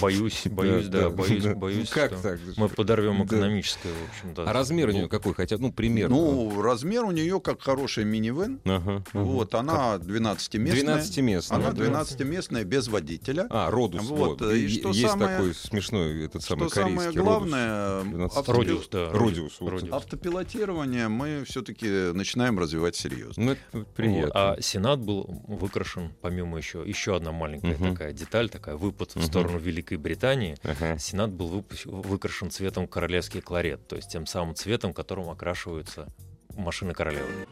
Боюсь, 0.00 0.42
боюсь, 0.46 0.86
Да, 0.88 1.10
боюсь, 1.10 1.42
да. 1.44 1.54
боюсь, 1.54 1.90
Ну, 1.90 1.94
как 1.94 2.12
что 2.12 2.22
так? 2.22 2.40
мы 2.56 2.68
подорвем 2.68 3.18
Да. 3.18 3.24
экономическое, 3.24 3.88
в 3.92 4.10
общем-то. 4.10 4.48
А 4.48 4.52
размер 4.52 4.88
у 4.88 4.92
нее 4.92 5.02
Ну, 5.02 5.08
какой 5.08 5.34
хотя 5.34 5.56
ну, 5.58 5.72
примерно? 5.72 6.16
Ну, 6.16 6.62
размер 6.62 7.04
у 7.04 7.10
нее 7.10 7.40
как 7.40 7.62
хороший 7.62 8.04
минивэн. 8.04 8.60
Ага, 8.64 9.02
ага. 9.12 9.24
Вот, 9.24 9.54
она 9.54 9.96
12-местная. 9.96 10.98
12-местная. 10.98 11.56
Она 11.58 11.72
да? 11.72 11.84
12-местная 11.84 12.64
без 12.64 12.88
водителя. 12.88 13.46
А, 13.50 13.70
Родус. 13.70 14.02
Вот, 14.04 14.40
Вот, 14.40 14.52
и 14.52 14.68
что 14.68 14.88
Есть 14.90 15.00
самое- 15.08 15.36
такой 15.38 15.54
смешной 15.54 16.24
этот 16.24 16.42
самый 16.42 16.68
Что 16.68 16.74
самое 16.80 16.96
корейский 16.96 17.20
главное, 17.20 18.02
Родус. 18.04 18.36
автопи- 18.36 18.52
Родиус, 18.56 18.88
да. 18.90 19.10
Родиус, 19.12 19.56
вот. 19.60 19.70
Родиус. 19.70 19.92
автопилотирование 19.92 21.08
мы 21.08 21.44
все-таки 21.46 22.12
начинаем 22.12 22.58
развивать 22.58 22.96
серьезно. 22.96 23.56
Ну, 23.72 23.84
приятно. 23.96 24.20
Вот. 24.26 24.32
А 24.34 24.56
Сенат 24.60 25.00
был 25.00 25.42
выкрашен, 25.48 26.12
помимо 26.20 26.58
еще, 26.58 26.82
еще 26.86 27.16
одна 27.16 27.32
маленькая 27.32 27.76
такая 27.76 28.12
деталь, 28.12 28.48
такая 28.50 28.76
выпад 28.76 29.14
в 29.14 29.22
сторону 29.24 29.58
Великой 29.80 29.96
Британии. 29.96 30.56
Ага. 30.62 30.98
Сенат 30.98 31.30
был 31.30 31.48
выпу- 31.48 32.02
выкрашен 32.02 32.50
цветом 32.50 32.86
королевский 32.86 33.40
кларет, 33.40 33.88
то 33.88 33.96
есть 33.96 34.10
тем 34.12 34.26
самым 34.26 34.54
цветом, 34.54 34.92
которым 34.92 35.30
окрашиваются 35.30 36.06
машины 36.54 36.92
королевы. 36.92 37.46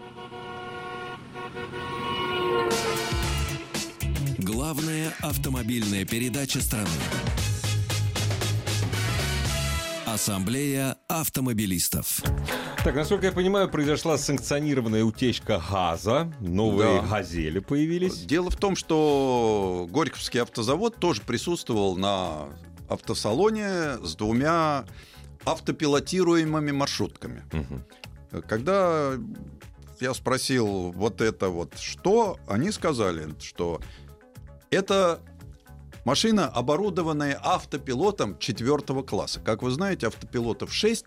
Главная 4.39 5.15
автомобильная 5.23 6.05
передача 6.05 6.61
страны. 6.61 6.89
Ассамблея 10.23 10.97
автомобилистов. 11.07 12.23
Так, 12.83 12.97
насколько 12.97 13.27
я 13.27 13.33
понимаю, 13.33 13.69
произошла 13.69 14.19
санкционированная 14.19 15.05
утечка 15.05 15.63
газа. 15.71 16.33
Новые 16.41 17.03
Да. 17.03 17.07
газели 17.07 17.61
появились. 17.61 18.25
Дело 18.25 18.51
в 18.51 18.57
том, 18.57 18.75
что 18.75 19.87
Горьковский 19.89 20.43
автозавод 20.43 20.97
тоже 20.97 21.23
присутствовал 21.23 21.97
на 21.97 22.49
автосалоне 22.89 23.99
с 24.05 24.17
двумя 24.17 24.87
автопилотируемыми 25.45 26.73
маршрутками. 26.73 27.45
Мгм. 27.53 27.85
Когда 28.49 29.13
я 30.01 30.15
спросил 30.15 30.91
вот 30.97 31.21
это 31.21 31.49
вот 31.49 31.79
что, 31.79 32.39
они 32.49 32.73
сказали, 32.73 33.29
что 33.41 33.81
это 34.71 35.21
машина, 36.09 36.47
оборудованная 36.49 37.39
автопилотом 37.43 38.39
четвертого 38.39 39.03
класса. 39.03 39.41
Как 39.45 39.63
вы 39.63 39.71
знаете, 39.71 40.07
автопилотов 40.07 40.73
6. 40.73 41.05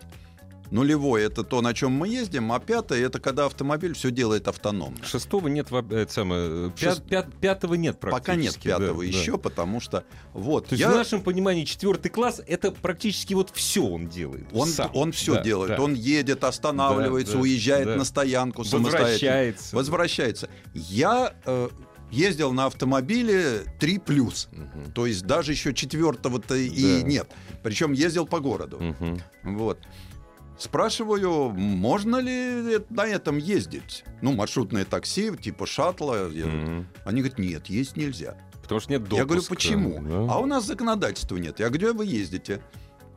Нулевой 0.70 1.24
это 1.24 1.44
то, 1.44 1.60
на 1.62 1.74
чем 1.74 1.92
мы 1.92 2.08
ездим, 2.08 2.50
а 2.54 2.60
пятое 2.62 3.06
это 3.06 3.20
когда 3.20 3.46
автомобиль 3.48 3.94
все 3.94 4.10
делает 4.10 4.48
автономно. 4.48 4.96
Шестого 5.04 5.50
нет, 5.50 5.68
э, 5.70 5.84
это 6.04 6.14
самое, 6.14 6.70
пят- 6.70 7.00
Шест- 7.00 7.10
пят- 7.10 7.36
пятого 7.42 7.74
нет 7.74 8.00
практически. 8.00 8.26
Пока 8.32 8.36
нет 8.42 8.56
пятого 8.58 9.04
да, 9.04 9.12
да. 9.12 9.18
еще, 9.18 9.38
потому 9.38 9.82
что 9.82 10.06
вот 10.34 10.68
То 10.68 10.76
есть 10.76 10.80
я- 10.82 10.90
в 10.92 10.96
нашем 10.96 11.24
понимании 11.24 11.66
четвертый 11.66 12.08
класс 12.08 12.42
это 12.48 12.72
практически 12.72 13.34
вот 13.34 13.50
все 13.54 13.84
он 13.84 14.08
делает. 14.08 14.46
Он, 14.54 14.70
сам. 14.70 14.90
он 14.94 15.12
все 15.12 15.34
Да, 15.34 15.44
делает. 15.44 15.76
да. 15.76 15.84
Он 15.84 15.94
едет, 15.94 16.46
останавливается, 16.46 17.34
Да, 17.34 17.38
да, 17.40 17.42
уезжает 17.44 17.88
да. 17.88 17.96
на 17.98 18.06
стоянку 18.06 18.64
самостоятельно. 18.64 19.04
возвращается. 19.10 19.76
Возвращается. 19.76 20.50
Я 20.74 21.34
э, 21.46 21.68
ездил 22.12 22.52
на 22.54 22.66
автомобиле 22.66 23.62
3 23.80 23.98
плюс. 24.00 24.50
Мгм. 24.52 24.92
То 24.94 25.06
есть 25.06 25.26
даже 25.26 25.52
еще 25.54 25.74
четвертого-то 25.74 26.56
и 26.56 27.02
Да. 27.02 27.08
нет. 27.08 27.32
Причем 27.64 27.94
ездил 27.94 28.26
по 28.28 28.40
городу. 28.40 28.80
Мгм. 28.80 29.22
Вот. 29.44 29.80
Спрашиваю, 30.58 31.50
можно 31.50 32.18
ли 32.18 32.80
на 32.90 33.08
этом 33.08 33.38
ездить? 33.38 34.04
Ну, 34.22 34.34
маршрутное 34.34 34.86
такси, 34.86 35.32
типа 35.36 35.66
шаттла. 35.66 36.30
Мгм. 36.30 36.88
Они 37.04 37.22
говорят, 37.22 37.40
нет, 37.40 37.68
есть 37.68 37.98
нельзя. 37.98 38.36
Потому 38.62 38.80
что 38.80 38.92
нет 38.92 39.02
допуска. 39.04 39.18
Я 39.22 39.26
говорю, 39.26 39.44
почему? 39.50 40.02
да. 40.02 40.34
А 40.34 40.40
у 40.40 40.46
нас 40.46 40.66
законодательства 40.68 41.38
нет. 41.38 41.60
Я 41.60 41.70
говорю, 41.70 41.94
где 41.94 41.98
вы 41.98 42.06
ездите? 42.06 42.62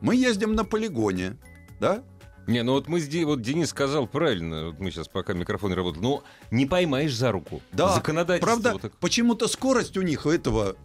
Мы 0.01 0.15
ездим 0.15 0.55
на 0.55 0.63
полигоне. 0.65 1.37
Да? 1.79 2.03
Не, 2.47 2.61
ну 2.63 2.73
вот 2.73 2.87
мы 2.87 2.99
здесь, 2.99 3.23
вот 3.25 3.41
Денис 3.41 3.69
сказал 3.69 4.07
правильно, 4.07 4.67
вот 4.67 4.79
мы 4.79 4.91
сейчас 4.91 5.07
пока 5.07 5.33
микрофон 5.33 5.71
не 5.71 5.75
работает, 5.75 6.03
ну 6.03 6.23
не 6.51 6.65
поймаешь 6.65 7.13
за 7.15 7.31
руку. 7.31 7.61
Да. 7.71 7.93
Законодательство 7.93 8.45
Правда, 8.45 8.71
вот 8.73 8.81
так- 8.81 8.95
почему-то 8.97 9.47
скорость 9.47 9.97
у 9.97 10.01
них 10.01 10.25
у 10.25 10.29
этого 10.29 10.75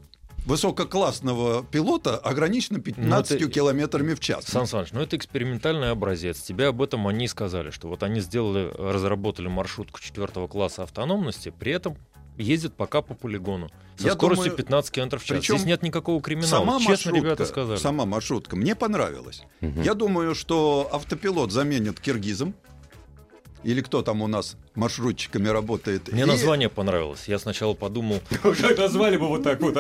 высококлассного 0.47 1.65
пилота 1.65 2.17
ограничена 2.17 2.81
15 2.81 3.41
Ну, 3.41 3.47
это- 3.47 3.55
километрами 3.55 4.15
в 4.15 4.21
час. 4.21 4.45
Сан 4.47 4.67
Саныч, 4.67 4.93
ну 4.93 5.01
это 5.01 5.17
экспериментальный 5.17 5.91
образец. 5.91 6.41
Тебе 6.41 6.69
об 6.69 6.81
этом 6.83 7.07
они 7.09 7.25
и 7.27 7.29
сказали, 7.29 7.71
что 7.71 7.89
вот 7.89 8.03
они 8.03 8.21
сделали, 8.21 8.71
разработали 8.77 9.49
маршрутку 9.49 10.01
четвертого 10.01 10.49
класса 10.49 10.83
автономности, 10.85 11.53
при 11.57 11.73
этом 11.73 11.97
ездят 12.41 12.75
пока 12.75 13.03
по 13.03 13.15
полигону. 13.15 13.69
Со 13.97 14.07
Я 14.07 14.13
скоростью 14.15 14.47
думаю, 14.51 14.57
15 14.57 14.91
км 14.91 15.19
в 15.19 15.25
час. 15.25 15.39
причем 15.39 15.55
Здесь 15.57 15.67
нет 15.67 15.83
никакого 15.83 16.21
криминала. 16.23 16.49
Сама 16.51 16.79
Честно, 16.79 16.91
маршрутка, 16.91 17.19
ребята 17.21 17.47
сказали. 17.47 17.79
сама 17.79 18.07
маршрутка 18.07 18.57
мне 18.57 18.75
понравилась. 18.75 19.43
Мгм. 19.61 19.83
Я 19.83 19.95
думаю, 19.95 20.35
что 20.35 20.89
автопилот 20.93 21.53
заменит 21.53 22.01
киргизом. 22.01 22.55
Или 23.63 23.83
кто 23.83 24.01
там 24.03 24.23
у 24.23 24.27
нас 24.27 24.57
маршрутчиками 24.75 25.49
работает. 25.49 26.11
Мне 26.11 26.23
И 26.23 26.25
название 26.25 26.71
понравилось. 26.71 27.25
Я 27.29 27.39
сначала 27.39 27.75
подумал, 27.75 28.21
Как 28.43 28.79
назвали 28.79 29.19
бы 29.19 29.29
вот 29.29 29.43
так 29.43 29.61
вот. 29.61 29.75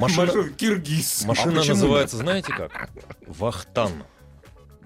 Машина- 0.00 0.48
Киргиз. 0.56 1.24
машина 1.26 1.60
почему 1.60 1.74
называется, 1.76 2.16
знаете 2.16 2.52
как? 2.52 2.90
Вахтан. 3.28 3.92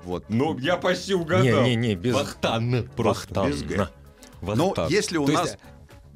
Вот. 0.05 0.25
Ну, 0.29 0.59
я 0.59 0.77
почти 0.77 1.15
угадал. 1.15 1.43
Не-не-не, 1.63 1.95
без... 1.95 2.15
Вахтан. 2.15 2.87
Просто. 2.95 3.41
Вахтан. 3.41 3.51
без. 3.67 3.89
Но 4.43 4.75
если 4.91 5.17
у 5.17 5.25
То 5.27 5.33
нас... 5.33 5.57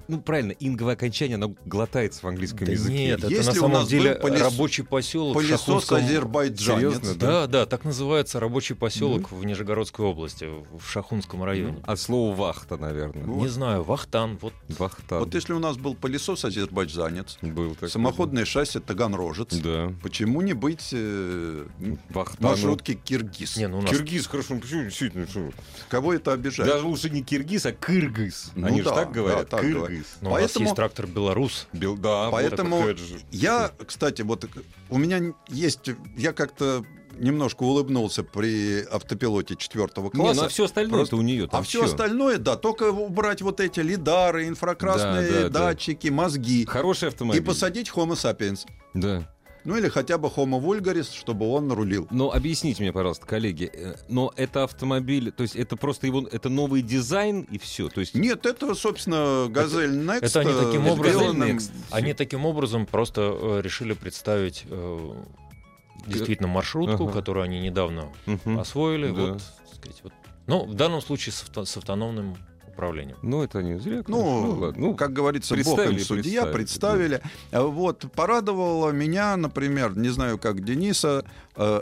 ну, 0.08 0.20
правильно, 0.20 0.52
инговое 0.58 0.94
окончание, 0.94 1.34
оно 1.36 1.54
глотается 1.66 2.20
в 2.22 2.28
английском 2.28 2.66
Да 2.66 2.72
языке. 2.72 2.94
нет, 2.94 3.18
это 3.18 3.28
Если 3.28 3.44
на 3.46 3.52
у 3.52 3.54
самом 3.54 3.72
нас 3.72 3.88
деле 3.88 4.14
был 4.14 4.28
полис- 4.28 4.40
рабочий 4.42 4.82
поселок 4.82 5.34
Пылесос 5.34 5.60
Шахунском... 5.60 5.98
азербайджанец. 5.98 6.94
Серьезно, 6.94 7.14
Да, 7.14 7.46
да, 7.46 7.66
так 7.66 7.84
называется 7.84 8.40
рабочий 8.40 8.74
поселок 8.74 9.30
в 9.30 9.44
Нижегородской 9.44 10.04
области, 10.06 10.46
в 10.46 10.82
Шахунском 10.88 11.44
районе. 11.44 11.78
От 11.86 12.00
слова 12.00 12.34
вахта, 12.34 12.76
наверное. 12.78 13.24
Ну, 13.24 13.40
Не 13.40 13.48
знаю, 13.48 13.82
Вахтан, 13.84 14.38
вот 14.40 14.54
Вахтан. 14.78 15.20
Вот 15.20 15.34
если 15.34 15.52
у 15.52 15.58
нас 15.58 15.76
был 15.76 15.94
пылесос 15.94 16.44
азербайджанец, 16.44 17.38
Был 17.42 17.74
такой. 17.74 17.90
самоходное 17.90 18.44
шасси 18.44 18.80
таганрожец, 18.80 19.54
Да. 19.56 19.92
почему 20.02 20.40
не 20.40 20.54
быть 20.54 20.88
э, 20.92 21.66
Вахтану. 22.10 22.48
маршрутки 22.48 22.94
киргиз? 22.94 23.56
Не, 23.56 23.68
ну 23.68 23.78
у 23.78 23.82
нас 23.82 23.90
Киргиз, 23.90 24.26
хорошо, 24.26 24.54
ну 24.54 24.60
почему 24.60 24.84
действительно, 24.84 25.26
что? 25.26 25.50
Кого 25.88 26.14
это 26.14 26.32
обижает? 26.32 26.70
Даже 26.70 26.86
лучше 26.86 27.10
не 27.10 27.22
киргиз, 27.22 27.66
а 27.66 27.72
кыргыз. 27.72 28.52
Ну 28.54 28.66
Они 28.66 28.78
же 28.78 28.84
да, 28.84 28.94
так 28.94 29.12
говорят, 29.12 29.48
да, 29.50 29.56
так 29.58 29.68
говорят. 29.70 29.97
Кыргыз. 29.98 30.16
ну, 30.20 30.30
у 30.30 30.32
нас 30.32 30.40
Поэтому- 30.42 30.64
есть 30.66 30.76
трактор 30.76 31.06
Беларус. 31.06 31.66
Бел- 31.72 31.96
да, 31.96 32.30
Поэтому 32.30 32.80
вот. 32.82 32.96
Я, 33.30 33.72
кстати, 33.86 34.22
вот 34.22 34.46
у 34.90 34.98
меня 34.98 35.34
есть, 35.48 35.80
я 36.16 36.32
как-то 36.32 36.84
немножко 37.18 37.64
улыбнулся 37.64 38.22
при 38.22 38.84
автопилоте 38.84 39.56
четвертого 39.56 40.04
Не, 40.12 40.18
ну 40.18 40.24
класса. 40.24 40.44
а 40.44 40.48
все 40.48 40.64
остальное 40.66 40.98
Просто- 40.98 41.16
это 41.16 41.20
у 41.20 41.24
нее. 41.26 41.48
а 41.50 41.62
все 41.62 41.84
остальное, 41.84 42.38
да, 42.38 42.54
только 42.56 42.92
убрать 42.92 43.42
вот 43.42 43.58
эти 43.60 43.80
лидары, 43.80 44.46
инфракрасные 44.46 45.28
Да, 45.28 45.40
да, 45.42 45.48
да. 45.48 45.58
датчики, 45.66 46.08
мозги 46.08 46.64
Хороший 46.64 47.08
автомобиль. 47.08 47.42
и 47.42 47.44
посадить 47.44 47.90
Homo 47.90 48.12
sapiens. 48.12 48.66
Да. 48.94 49.28
Ну 49.64 49.76
или 49.76 49.88
хотя 49.88 50.18
бы 50.18 50.28
Homo 50.28 50.60
vulgaris, 50.62 51.12
чтобы 51.14 51.48
он 51.50 51.70
рулил. 51.72 52.06
Но 52.10 52.30
объясните 52.32 52.82
мне, 52.82 52.92
пожалуйста, 52.92 53.26
коллеги, 53.26 53.70
э, 53.72 53.94
но 54.08 54.32
это 54.36 54.64
автомобиль, 54.64 55.30
то 55.32 55.42
есть 55.42 55.56
это 55.56 55.76
просто 55.76 56.06
его, 56.06 56.26
это 56.30 56.48
новый 56.48 56.82
дизайн 56.82 57.42
и 57.42 57.58
все, 57.58 57.88
то 57.88 58.00
есть 58.00 58.14
Нет, 58.14 58.46
это, 58.46 58.74
собственно, 58.74 59.46
Газель 59.50 59.90
Next. 59.90 60.20
это 60.22 60.40
они 60.40 60.52
таким 60.52 60.86
э, 60.86 60.90
образом- 60.92 61.20
сделанным- 61.20 61.56
Next. 61.58 61.70
Они 61.90 62.14
таким 62.14 62.46
образом 62.46 62.86
просто 62.86 63.36
э, 63.40 63.60
решили 63.62 63.92
представить 63.92 64.64
э, 64.70 65.14
действительно 66.06 66.48
маршрутку, 66.48 67.04
Ага. 67.04 67.12
которую 67.12 67.44
они 67.44 67.60
недавно 67.60 68.08
Мгм. 68.26 68.58
освоили. 68.60 69.08
Да. 69.08 69.12
Вот, 69.12 69.38
так 69.38 69.74
сказать, 69.76 70.00
вот. 70.04 70.12
Ну, 70.46 70.64
в 70.64 70.74
данном 70.74 71.02
случае 71.02 71.32
с, 71.34 71.42
авто- 71.42 71.64
с 71.66 71.76
автономным 71.76 72.36
управлением. 72.78 73.16
Ну, 73.22 73.42
это 73.42 73.60
не 73.62 73.78
зря. 73.78 74.04
Ну, 74.06 74.50
ладно. 74.60 74.80
ну, 74.80 74.94
как 74.94 75.12
говорится, 75.12 75.56
бог 75.56 75.78
им 75.80 75.98
судья, 75.98 76.46
представили, 76.46 76.52
представили. 76.52 77.22
А 77.50 77.62
Вот, 77.64 78.06
порадовало 78.14 78.90
меня, 78.92 79.36
например, 79.36 79.96
не 79.96 80.10
знаю, 80.10 80.38
как 80.38 80.64
Дениса, 80.64 81.24
э, 81.56 81.80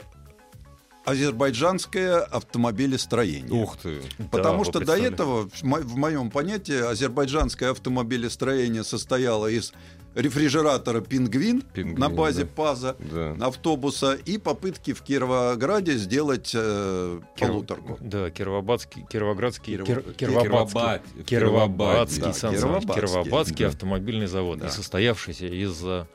азербайджанское 1.05 2.18
автомобилестроение. 2.20 3.62
ух 3.62 3.76
ты. 3.76 4.01
Потому 4.30 4.64
Да, 4.64 4.70
что 4.70 4.80
до 4.80 4.97
этого, 4.97 5.49
в 5.62 5.97
моем 5.97 6.30
понятии, 6.30 6.80
азербайджанское 6.90 7.70
автомобилестроение 7.70 8.82
состояло 8.82 9.47
из 9.47 9.72
рефрижератора 10.17 11.01
«Пингвин», 11.03 11.61
«Пингвин», 11.73 11.99
на 11.99 12.09
базе 12.09 12.43
да. 12.45 12.51
ПАЗа, 12.57 12.97
Да. 12.99 13.37
автобуса 13.47 14.14
и 14.14 14.39
попытки 14.39 14.93
в 14.95 15.03
Кировограде 15.03 15.93
сделать 15.99 16.53
э, 16.55 17.21
Киров- 17.37 17.49
полуторку. 17.53 17.99
Да, 18.01 18.31
Кировоградский, 18.31 19.05
Кировоградский, 19.09 19.75
Киров- 19.77 19.87
Кир- 19.87 20.14
Кировоградский, 20.14 20.81
Кировобад- 20.81 21.25
Кировоградский, 21.25 22.23
Да, 22.23 22.33
Сан 22.33 22.55
Кировоградский, 22.55 22.95
Кировоградский 22.95 23.64
да. 23.64 23.69
автомобильный 23.69 24.27
завод, 24.27 24.59
Да. 24.59 24.71
состоявшийся 24.71 25.47
из 25.47 25.81
э, 25.85 26.07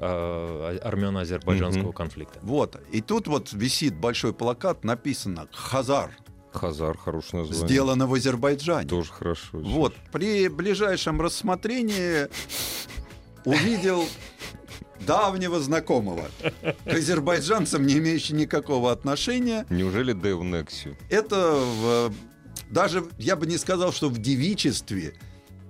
э, 0.00 0.78
армяно-азербайджанского 0.82 1.82
Мгм. 1.88 1.92
конфликта. 1.92 2.38
Вот. 2.42 2.80
И 2.92 3.00
тут 3.02 3.26
вот 3.28 3.52
висит 3.52 3.94
большой 3.96 4.32
плакат, 4.32 4.84
написано 4.84 5.48
«Хазар», 5.52 6.12
Хазар, 6.52 6.96
хорошее 6.96 7.42
название. 7.42 7.66
сделано 7.68 8.06
в 8.06 8.14
Азербайджане. 8.14 8.88
Тоже 8.88 9.12
хорошо. 9.12 9.58
Вот. 9.58 9.94
При 10.12 10.48
ближайшем 10.48 11.20
рассмотрении 11.20 12.26
увидел 13.48 14.04
давнего 15.00 15.60
знакомого, 15.60 16.28
к 16.84 16.88
азербайджанцам, 16.92 17.86
не 17.86 17.94
имеющий 17.98 18.34
никакого 18.34 18.92
отношения. 18.92 19.64
Неужели 19.70 20.12
Дэв 20.12 20.42
Нексию? 20.42 20.96
Это 21.08 21.54
в, 21.54 22.12
даже, 22.70 23.04
я 23.18 23.36
бы 23.36 23.46
не 23.46 23.56
сказал, 23.58 23.92
что 23.92 24.08
в 24.08 24.18
девичестве. 24.18 25.14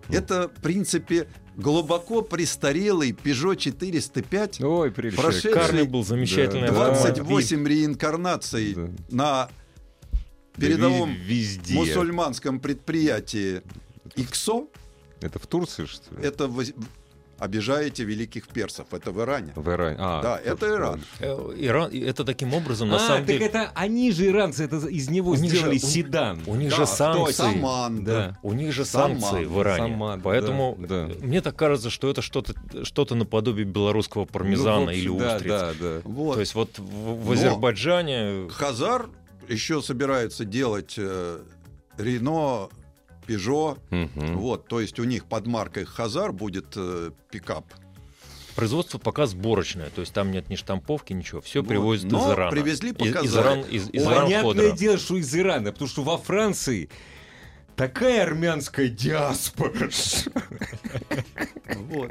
Это, 0.09 0.49
в 0.49 0.63
принципе, 0.63 1.29
глубоко 1.57 2.23
престарелый 2.23 3.13
Peugeot 3.13 3.57
405, 3.57 4.61
Ой, 4.63 4.91
прелесть. 4.91 5.17
Прошедший 5.21 5.85
был, 5.85 6.03
замечательный 6.05 6.69
Да, 6.71 6.89
автомобиль. 6.93 7.23
28 7.25 7.69
реинкарнаций 7.69 8.75
Да. 8.75 8.89
на 9.11 9.49
Да 10.57 10.67
передовом 10.67 11.13
ви- 11.13 11.19
везде. 11.43 11.75
мусульманском 11.75 12.59
предприятии 12.59 13.61
ИКСО. 14.17 14.67
Это 15.21 15.39
в 15.39 15.47
Турции, 15.47 15.85
что 15.85 16.15
ли? 16.15 16.25
Это 16.27 16.47
вы 16.47 16.65
обижаете 17.39 18.05
великих 18.05 18.49
персов. 18.49 18.87
Это 18.93 19.11
в 19.11 19.21
Иране. 19.21 19.53
В 19.55 19.69
Иране. 19.71 19.97
А, 19.99 20.23
Да, 20.23 20.39
это. 20.39 20.67
Иран. 20.67 21.03
Э, 21.21 21.55
Иран, 21.57 21.91
это 21.93 22.25
таким 22.25 22.53
образом, 22.55 22.89
на 22.89 22.97
а, 22.97 22.99
самом 22.99 23.19
так 23.19 23.27
деле... 23.27 23.47
это 23.47 23.71
они 23.75 24.11
же 24.13 24.27
иранцы, 24.27 24.65
это 24.65 24.77
из 24.89 25.09
него 25.09 25.31
У 25.33 25.35
них 25.37 25.51
же- 25.53 25.59
сделали 25.59 25.77
у- 25.77 25.79
седан. 25.81 26.43
У 26.47 26.55
них 26.57 26.71
Да, 26.71 26.77
же 26.77 26.87
санкции. 26.87 27.33
Саман. 27.33 28.05
Да. 28.05 28.39
У 28.43 28.53
них 28.53 28.73
же 28.73 28.85
Саман, 28.85 29.21
санкции 29.21 29.45
в 29.45 29.61
Иране. 29.61 29.93
Саман, 29.95 30.21
Поэтому 30.21 30.77
да, 30.79 31.07
да. 31.07 31.15
мне 31.21 31.41
так 31.41 31.55
кажется, 31.57 31.91
что 31.91 32.11
это 32.11 32.23
что-то 32.23 32.55
что 32.85 33.07
наподобие 33.15 33.65
белорусского 33.65 34.25
пармезана 34.25 34.81
Ну, 34.81 34.87
в 34.87 34.89
общем, 34.89 35.01
или 35.13 35.19
да, 35.19 35.37
устриц. 35.37 35.51
Да, 35.51 35.73
да. 35.81 36.01
Вот. 36.05 36.35
То 36.35 36.41
есть 36.41 36.55
вот 36.55 36.79
в, 36.79 36.83
в 37.23 37.27
Но- 37.27 37.33
Азербайджане 37.33 38.49
Хазар 38.51 39.09
еще 39.49 39.81
собирается 39.81 40.45
делать 40.45 40.95
э, 40.99 41.39
Рено, 41.97 42.69
Пежо. 43.29 43.77
Мгм. 43.91 44.39
Вот, 44.39 44.67
то 44.69 44.81
есть 44.81 44.99
у 44.99 45.05
них 45.05 45.27
под 45.27 45.47
маркой 45.47 45.85
Хазар 45.85 46.33
будет 46.33 46.73
э, 46.77 47.11
пикап. 47.31 47.65
производство 48.57 48.99
пока 48.99 49.27
сборочное, 49.27 49.91
то 49.91 50.01
есть 50.01 50.13
там 50.13 50.33
нет 50.33 50.49
ни 50.49 50.57
штамповки, 50.57 51.13
ничего, 51.13 51.41
все 51.41 51.61
Вот. 51.61 51.69
привозят 51.69 52.11
Но 52.11 52.19
из 52.27 52.33
Ирана. 52.35 52.51
привезли 52.51 52.91
Из- 52.91 52.97
из, 52.97 53.13
показать. 53.13 53.45
Иран, 53.45 53.61
из, 53.61 53.89
из 53.91 54.03
Иран 54.03 54.25
Понятное 54.25 54.53
Ходора. 54.55 54.77
дело, 54.77 54.99
что 54.99 55.17
из 55.17 55.37
Ирана, 55.37 55.71
потому 55.73 55.89
что 55.89 56.03
во 56.03 56.19
Франции 56.19 56.89
такая 57.79 58.25
армянская 58.25 58.89
диаспора. 58.89 59.89
Вот. 61.89 62.11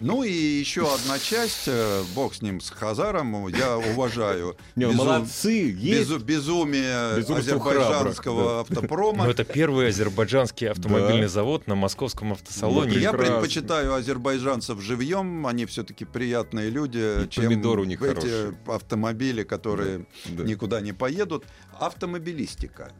Ну 0.00 0.22
и 0.22 0.30
еще 0.32 0.92
одна 0.92 1.18
часть, 1.18 1.64
э, 1.66 2.02
бог 2.14 2.34
с 2.34 2.42
ним, 2.42 2.60
с 2.60 2.70
Хазаром, 2.70 3.48
я 3.48 3.76
уважаю 3.78 4.56
Не, 4.76 4.84
безу- 4.86 4.94
молодцы, 4.94 5.50
есть. 5.76 6.08
безу- 6.10 6.18
безумие 6.18 7.16
Безумство 7.18 7.36
азербайджанского 7.56 8.42
храбрых, 8.42 8.70
автопрома. 8.70 9.24
Но 9.24 9.30
это 9.30 9.44
первый 9.44 9.88
азербайджанский 9.88 10.68
автомобильный 10.70 11.22
Да. 11.22 11.28
завод 11.28 11.66
на 11.66 11.74
московском 11.74 12.32
автосалоне. 12.32 12.92
Вот 12.92 12.98
Я 13.00 13.10
прекрасно. 13.12 13.34
предпочитаю 13.40 13.94
азербайджанцев 13.94 14.80
живьем, 14.80 15.46
они 15.46 15.64
все-таки 15.66 16.04
приятные 16.04 16.70
люди, 16.70 17.24
И 17.24 17.28
чем 17.28 17.44
помидоры 17.44 17.82
у 17.82 17.84
них 17.84 18.00
эти 18.02 18.08
хорошие. 18.14 18.54
автомобили, 18.66 19.42
которые 19.42 20.06
Да. 20.26 20.44
никуда 20.44 20.80
не 20.80 20.92
поедут. 20.92 21.44
Автомобилистика. 21.78 22.92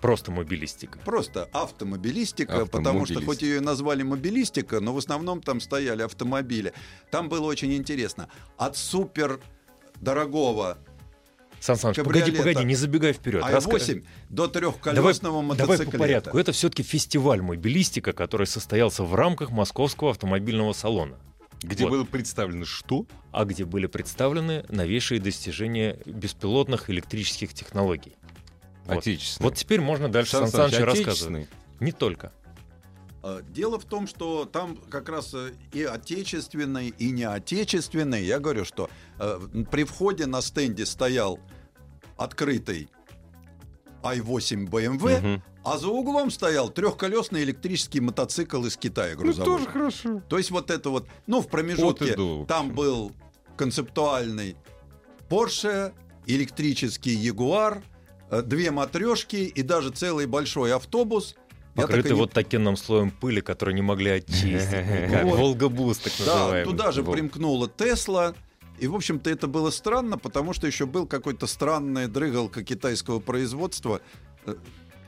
Просто 0.00 0.30
мобилистика. 0.30 0.98
Просто 1.04 1.48
автомобилистика, 1.52 2.66
потому 2.66 3.06
что 3.06 3.22
хоть 3.24 3.42
ее 3.42 3.56
и 3.56 3.60
назвали 3.60 4.02
мобилистика, 4.02 4.80
но 4.80 4.92
в 4.92 4.98
основном 4.98 5.40
там 5.42 5.60
стояли 5.60 6.02
автомобили. 6.02 6.72
Там 7.10 7.28
было 7.28 7.46
очень 7.46 7.74
интересно. 7.74 8.28
От 8.56 8.76
супер 8.76 9.40
дорогого 10.00 10.78
Сан 11.60 11.76
Саныч, 11.76 11.96
погоди, 11.96 12.30
погоди, 12.32 12.64
не 12.64 12.74
забегай 12.74 13.12
вперед. 13.12 13.42
Раска- 13.42 13.78
i8 13.78 14.04
до 14.28 14.46
Давай, 14.46 14.50
трехколесного 14.72 15.42
давай 15.42 15.42
мотоциклета. 15.42 15.90
по 15.90 15.98
порядку. 15.98 16.38
Это 16.38 16.52
все-таки 16.52 16.82
фестиваль 16.82 17.40
мобилистика, 17.40 18.12
который 18.12 18.46
состоялся 18.46 19.02
в 19.02 19.14
рамках 19.14 19.50
Московского 19.50 20.10
автомобильного 20.10 20.74
салона. 20.74 21.16
Где 21.62 21.84
Вот. 21.84 21.90
было 21.90 22.04
представлено 22.04 22.64
что? 22.64 23.06
а 23.32 23.44
где 23.44 23.64
были 23.64 23.86
представлены 23.86 24.64
новейшие 24.68 25.20
достижения 25.20 25.98
беспилотных 26.06 26.88
электрических 26.88 27.52
технологий. 27.52 28.16
Вот. 28.86 28.98
Отечественное. 28.98 29.50
Вот 29.50 29.56
теперь 29.58 29.80
можно 29.80 30.08
дальше 30.08 30.32
Сан 30.32 30.48
Сан 30.48 30.70
Саныч, 30.70 30.74
рассказывать. 30.84 31.06
отечественный? 31.08 31.48
Не 31.80 31.92
только. 31.92 32.32
А, 33.22 33.42
Дело 33.42 33.78
в 33.78 33.84
том, 33.84 34.06
что 34.06 34.44
там 34.44 34.76
как 34.88 35.08
раз 35.08 35.34
э, 35.34 35.52
и 35.72 35.82
отечественный, 35.82 36.88
и 36.88 37.10
не 37.10 37.24
отечественный. 37.24 38.24
Я 38.24 38.38
говорю, 38.38 38.64
что 38.64 38.88
э, 39.18 39.40
при 39.70 39.84
входе 39.84 40.26
на 40.26 40.40
стенде 40.42 40.86
стоял 40.86 41.38
открытый 42.16 42.88
i8 44.02 44.68
BMW, 44.68 45.20
Мгм. 45.20 45.42
а 45.64 45.78
за 45.78 45.88
углом 45.88 46.30
стоял 46.30 46.70
трехколесный 46.70 47.42
электрический 47.42 48.00
мотоцикл 48.00 48.64
из 48.64 48.76
Китая 48.76 49.14
Ну, 49.14 49.20
грузовой. 49.20 49.58
тоже 49.58 49.68
хорошо. 49.70 50.22
То 50.28 50.38
есть 50.38 50.50
вот 50.50 50.70
это 50.70 50.90
вот, 50.90 51.08
ну, 51.26 51.40
в 51.40 51.48
промежутке 51.48 52.04
От 52.04 52.10
и 52.12 52.14
до, 52.16 52.42
в 52.42 52.46
там 52.46 52.70
был 52.72 53.12
концептуальный 53.56 54.56
Porsche, 55.28 55.92
электрический 56.26 57.16
Jaguar, 57.16 57.82
две 58.30 58.70
матрешки 58.70 59.36
и 59.46 59.62
даже 59.62 59.90
целый 59.90 60.26
большой 60.26 60.74
автобус. 60.74 61.34
Я 61.74 61.82
так 61.82 61.90
Покрыты 61.90 62.08
не- 62.10 62.14
вот 62.14 62.32
таким 62.32 62.76
слоем 62.76 63.10
пыли, 63.10 63.40
который 63.42 63.74
не 63.74 63.82
могли 63.82 64.10
очистить. 64.12 65.22
Волгобус, 65.24 65.98
так 65.98 66.12
Да, 66.18 66.24
называемый. 66.24 66.64
туда 66.64 66.92
же 66.92 67.02
примкнула 67.04 67.68
Тесла. 67.68 68.34
И, 68.78 68.86
в 68.88 68.94
общем-то, 68.94 69.30
это 69.30 69.46
было 69.46 69.70
странно, 69.70 70.18
потому 70.18 70.52
что 70.52 70.66
еще 70.66 70.84
был 70.86 71.06
какой-то 71.06 71.46
странный 71.46 72.08
дрыгалка 72.08 72.62
китайского 72.62 73.20
производства 73.20 74.00
э, 74.46 74.54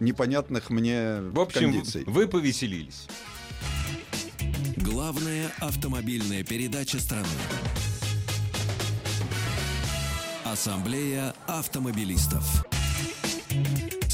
непонятных 0.00 0.70
мне 0.70 1.20
В 1.20 1.40
общем, 1.40 1.72
кондиций. 1.72 2.04
вы 2.06 2.28
повеселились. 2.28 3.06
Главная 4.76 5.50
автомобильная 5.60 6.44
передача 6.44 6.98
страны. 6.98 7.26
Ассамблея 10.44 11.34
автомобилистов. 11.46 12.64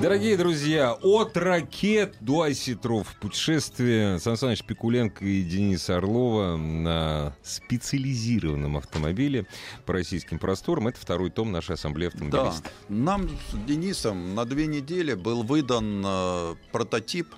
Дорогие 0.00 0.36
друзья, 0.36 0.92
от 0.92 1.36
ракет 1.36 2.16
до 2.20 2.42
осетров. 2.42 3.14
Путешествие 3.20 4.18
Сан 4.18 4.36
Саныч 4.36 4.64
Пикуленко 4.64 5.24
и 5.24 5.42
Дениса 5.42 5.96
Орлова 5.98 6.56
на 6.56 7.34
специализированном 7.42 8.76
автомобиле 8.76 9.46
по 9.86 9.92
российским 9.92 10.38
просторам. 10.38 10.88
Это 10.88 10.98
второй 11.00 11.30
том 11.30 11.52
нашей 11.52 11.74
ассамблеи 11.74 12.08
Да, 12.08 12.12
автомобилистов. 12.26 12.72
нам 12.88 13.28
с 13.28 13.66
Денисом 13.66 14.34
на 14.34 14.44
две 14.44 14.66
недели 14.66 15.14
был 15.14 15.42
выдан 15.44 16.02
э, 16.04 16.54
прототип 16.72 17.28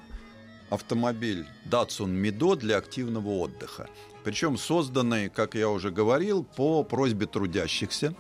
автомобиль 0.71 1.47
Datsun 1.67 2.09
Mido 2.09 2.57
для 2.57 2.79
активного 2.79 3.29
отдыха. 3.29 3.89
Причем 4.25 4.57
созданный, 4.57 5.29
как 5.29 5.55
я 5.55 5.69
уже 5.69 5.91
говорил, 5.91 6.43
по 6.43 6.83
просьбе 6.83 7.27
трудящихся. 7.27 8.15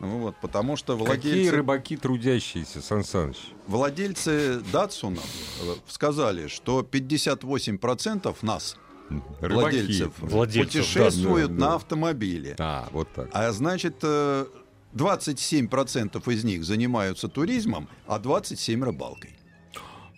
Ну 0.00 0.18
Вот, 0.18 0.36
потому 0.40 0.76
что 0.76 0.96
Какие 0.98 1.32
владельцы, 1.32 1.56
рыбаки 1.56 1.96
трудящиеся, 1.96 2.80
Сан 2.80 3.04
Саныч? 3.04 3.36
владельцы 3.66 4.60
Датсуна 4.72 5.20
э, 5.62 5.74
сказали, 5.88 6.48
что 6.48 6.80
58% 6.80 8.34
нас, 8.42 8.76
Рыбаки. 9.40 9.76
владельцев, 9.76 10.12
Владельцев, 10.18 10.72
путешествуют 10.72 11.50
да, 11.52 11.54
да, 11.54 11.60
на 11.60 11.70
да. 11.70 11.74
автомобиле. 11.76 12.56
А, 12.58 12.88
вот 12.92 13.08
так. 13.14 13.28
А 13.32 13.52
значит, 13.52 13.96
э, 14.02 14.46
27% 14.94 16.32
из 16.32 16.44
них 16.44 16.64
занимаются 16.64 17.28
туризмом, 17.28 17.88
а 18.06 18.18
27% 18.18 18.82
рыбалкой. 18.84 19.36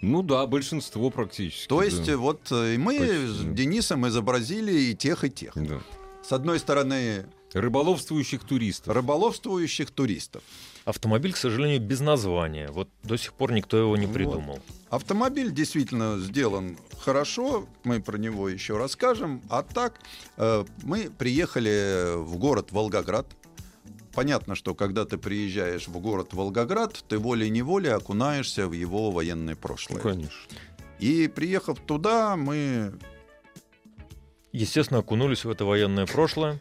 Ну 0.00 0.22
да, 0.22 0.46
большинство 0.46 1.10
практически. 1.10 1.68
То 1.68 1.78
да. 1.78 1.84
есть 1.84 2.08
э, 2.08 2.16
вот 2.16 2.50
э, 2.50 2.76
мы 2.76 2.98
Почти. 2.98 3.26
с 3.26 3.38
Денисом 3.54 4.06
изобразили 4.08 4.72
и 4.72 4.94
тех, 4.96 5.24
и 5.24 5.30
тех. 5.30 5.52
Да. 5.54 5.80
С 6.22 6.32
одной 6.32 6.58
стороны, 6.58 7.26
Рыболовствующих 7.54 8.44
туристов. 8.44 8.94
рыболовствующих 8.94 9.90
туристов. 9.90 10.42
Автомобиль, 10.84 11.32
к 11.32 11.36
сожалению, 11.36 11.80
без 11.80 12.00
названия. 12.00 12.68
Вот 12.72 12.88
до 13.04 13.16
сих 13.16 13.34
пор 13.34 13.52
никто 13.52 13.76
его 13.76 13.96
не 13.96 14.06
Вот. 14.06 14.14
придумал. 14.14 14.58
Автомобиль 14.90 15.52
действительно 15.52 16.18
сделан 16.18 16.76
хорошо, 16.98 17.66
мы 17.84 18.00
про 18.00 18.18
него 18.18 18.48
еще 18.48 18.76
расскажем. 18.78 19.42
А 19.48 19.62
так, 19.62 20.00
э, 20.38 20.64
мы 20.82 21.08
приехали 21.16 22.16
в 22.16 22.36
город 22.36 22.72
Волгоград. 22.72 23.26
Понятно, 24.14 24.54
что 24.54 24.74
когда 24.74 25.04
ты 25.06 25.16
приезжаешь 25.18 25.88
в 25.88 25.98
город 25.98 26.34
Волгоград, 26.34 27.04
ты 27.08 27.16
волей-неволей 27.18 27.90
окунаешься 27.90 28.66
в 28.68 28.72
его 28.72 29.10
военное 29.10 29.54
Ну, 29.54 29.60
прошлое. 29.60 30.00
конечно. 30.02 30.32
И 30.98 31.28
приехав 31.28 31.78
туда, 31.80 32.36
мы 32.36 32.92
Естественно, 34.52 35.00
окунулись 35.00 35.44
в 35.46 35.50
это 35.50 35.64
военное 35.64 36.06
прошлое. 36.06 36.60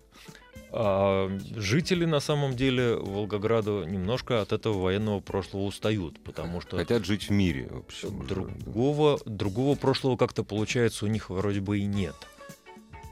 А 0.73 1.29
жители, 1.55 2.05
на 2.05 2.21
самом 2.21 2.55
деле, 2.55 2.95
Волгограда 2.95 3.83
немножко 3.83 4.41
от 4.41 4.53
этого 4.53 4.81
военного 4.81 5.19
прошлого 5.19 5.63
устают, 5.63 6.23
потому 6.23 6.61
что... 6.61 6.77
Хотят 6.77 7.05
жить 7.05 7.27
в 7.27 7.31
мире, 7.31 7.67
в 7.69 7.79
общем. 7.79 8.25
Другого, 8.25 9.19
другого 9.25 9.75
прошлого 9.75 10.15
как-то, 10.15 10.43
получается, 10.43 11.05
у 11.05 11.09
них 11.09 11.29
вроде 11.29 11.59
бы 11.59 11.79
и 11.79 11.85
нет. 11.85 12.15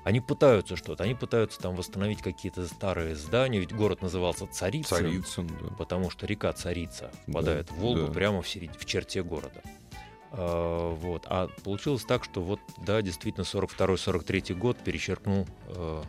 Они 0.05 0.21
пытаются 0.21 0.77
что-то, 0.77 1.03
они 1.03 1.15
пытаются 1.15 1.59
там 1.59 1.75
восстановить 1.75 2.21
какие-то 2.21 2.65
старые 2.65 3.15
здания, 3.15 3.59
ведь 3.59 3.73
город 3.73 4.01
назывался 4.01 4.47
Царицын, 4.47 4.97
Царицын 4.97 5.47
да. 5.47 5.75
потому 5.77 6.09
что 6.09 6.25
река 6.25 6.53
Царица 6.53 7.11
впадает 7.27 7.67
да, 7.67 7.73
в 7.75 7.77
Волгу 7.79 8.07
да. 8.07 8.13
прямо 8.13 8.41
в, 8.41 8.47
серед... 8.47 8.73
в 8.75 8.85
черте 8.85 9.21
города. 9.21 9.61
А, 10.31 10.95
вот. 10.95 11.23
А 11.27 11.49
получилось 11.63 12.05
так, 12.05 12.23
что 12.23 12.41
вот, 12.41 12.61
да, 12.77 13.01
действительно, 13.01 13.43
42-43 13.43 14.53
год 14.55 14.77
перечеркнул 14.77 15.45
э, 15.67 16.03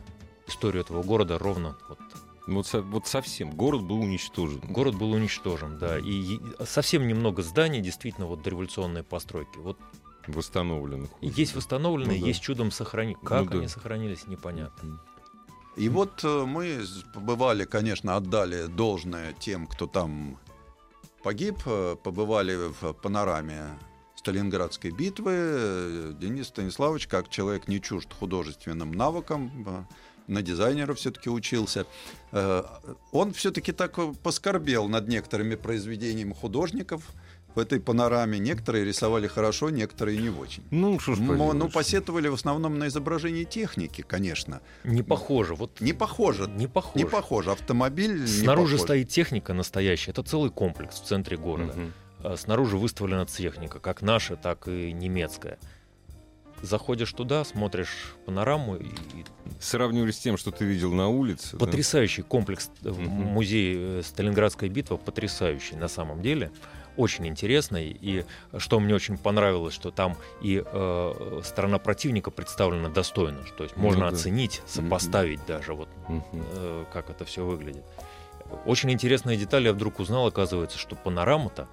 историю 0.51 0.83
этого 0.83 1.03
города 1.03 1.39
ровно 1.39 1.79
вот 1.89 1.99
вот, 2.47 2.73
вот 2.73 3.07
совсем. 3.07 3.51
Город 3.51 3.83
был 3.83 4.01
уничтожен. 4.01 4.61
Город 4.61 4.97
был 4.97 5.13
уничтожен, 5.13 5.79
да. 5.79 5.99
И 5.99 6.41
совсем 6.65 7.07
немного 7.07 7.43
зданий, 7.43 7.81
действительно, 7.81 8.27
вот 8.27 8.43
дореволюционные 8.43 9.05
постройки. 9.05 9.59
Вот 9.59 9.79
восстановленных. 10.27 11.11
Уже. 11.21 11.33
Есть 11.33 11.55
восстановленные, 11.55 12.19
ну, 12.19 12.23
да. 12.23 12.29
есть 12.29 12.41
чудом 12.41 12.71
сохранить. 12.71 13.19
Ну 13.23 13.29
как 13.29 13.47
ну, 13.47 13.53
они 13.53 13.67
да. 13.67 13.69
сохранились, 13.69 14.27
непонятно. 14.27 15.01
И 15.77 15.89
вот 15.89 16.25
э, 16.25 16.45
мы 16.47 16.85
побывали, 17.15 17.65
конечно, 17.65 18.17
отдали 18.17 18.67
должное 18.67 19.33
тем, 19.33 19.67
кто 19.67 19.87
там 19.87 20.39
погиб, 21.23 21.57
э, 21.65 21.97
побывали 22.03 22.57
в 22.81 22.93
панораме 22.95 23.79
Сталинградской 24.17 24.91
битвы. 24.91 25.33
Э, 25.35 26.13
Денис 26.19 26.49
Станиславович, 26.49 27.07
как 27.07 27.29
человек 27.29 27.69
не 27.69 27.81
чужд 27.81 28.13
художественным 28.13 28.93
навыкам, 28.93 29.87
на 30.31 30.43
дизайнера 30.43 30.95
все-таки 30.95 31.29
учился. 31.29 31.87
Он 32.33 33.33
все-таки 33.33 33.73
так 33.73 33.99
поскорбел 34.23 34.89
над 34.89 35.09
некоторыми 35.09 35.57
произведениями 35.57 36.33
художников– 36.33 37.03
в 37.55 37.59
этой 37.59 37.81
панораме. 37.81 38.39
Некоторые 38.39 38.85
рисовали 38.85 39.27
хорошо, 39.27 39.71
некоторые 39.71 40.19
не 40.19 40.31
очень. 40.31 40.63
Ну, 40.71 40.99
что 40.99 41.15
ж 41.15 41.19
Ну, 41.21 41.69
посетовали 41.69 42.29
в 42.29 42.35
основном 42.35 42.79
на 42.79 42.89
изображение 42.89 43.45
техники, 43.45 44.03
конечно. 44.07 44.61
Не 44.85 45.03
похоже. 45.03 45.55
Вот 45.55 45.81
не 45.81 45.93
похоже. 45.93 46.49
Не 46.49 46.67
похоже. 46.67 47.05
Не 47.05 47.11
похоже. 47.11 47.53
Автомобиль 47.53 48.27
Снаружи 48.27 48.79
стоит 48.79 49.09
техника 49.09 49.53
настоящая. 49.55 50.13
Это 50.13 50.23
целый 50.23 50.51
комплекс 50.51 51.01
в 51.01 51.05
центре 51.05 51.37
города. 51.37 51.75
Угу. 52.23 52.37
Снаружи 52.37 52.77
выставлена 52.77 53.25
техника, 53.27 53.79
как 53.79 54.03
наша, 54.03 54.37
так 54.37 54.69
и 54.69 54.93
немецкая. 54.93 55.59
Заходишь 56.63 57.13
туда, 57.13 57.45
смотришь 57.45 58.15
панораму 58.27 58.77
и 58.77 58.91
сравнивали 59.61 60.11
с 60.11 60.19
тем, 60.19 60.37
что 60.37 60.51
ты 60.51 60.65
видел 60.65 60.93
на 60.93 61.09
улице. 61.09 61.57
Потрясающий 61.57 62.23
да? 62.23 62.29
комплекс 62.29 62.71
угу. 62.85 63.01
музей 63.01 63.77
э, 63.79 64.03
Сталинградская 64.05 64.69
битва, 64.69 64.97
потрясающий 64.97 65.77
на 65.77 65.89
самом 65.89 66.21
деле 66.23 66.51
очень 66.97 67.27
интересной. 67.27 67.97
И 68.01 68.25
что 68.59 68.79
мне 68.79 68.95
очень 68.95 69.17
понравилось, 69.17 69.75
что 69.75 69.91
там 69.91 70.17
и 70.43 70.63
э, 70.65 71.41
сторона 71.45 71.79
противника 71.79 72.31
представлена 72.31 72.89
достойно. 72.91 73.39
То 73.57 73.65
есть 73.65 73.77
можно 73.77 74.05
ну, 74.05 74.11
да. 74.11 74.17
оценить, 74.17 74.63
сопоставить 74.67 75.41
mm-hmm. 75.41 75.49
даже, 75.49 75.75
вот, 75.75 75.89
mm-hmm. 76.09 76.23
э, 76.33 76.85
как 76.93 77.11
это 77.11 77.25
все 77.25 77.45
выглядит. 77.45 77.85
Очень 78.67 78.91
интересная 78.91 79.37
деталь, 79.37 79.65
я 79.65 79.73
вдруг 79.73 80.01
узнал, 80.01 80.27
оказывается, 80.27 80.79
что 80.79 80.97
панорама-то 80.97 81.69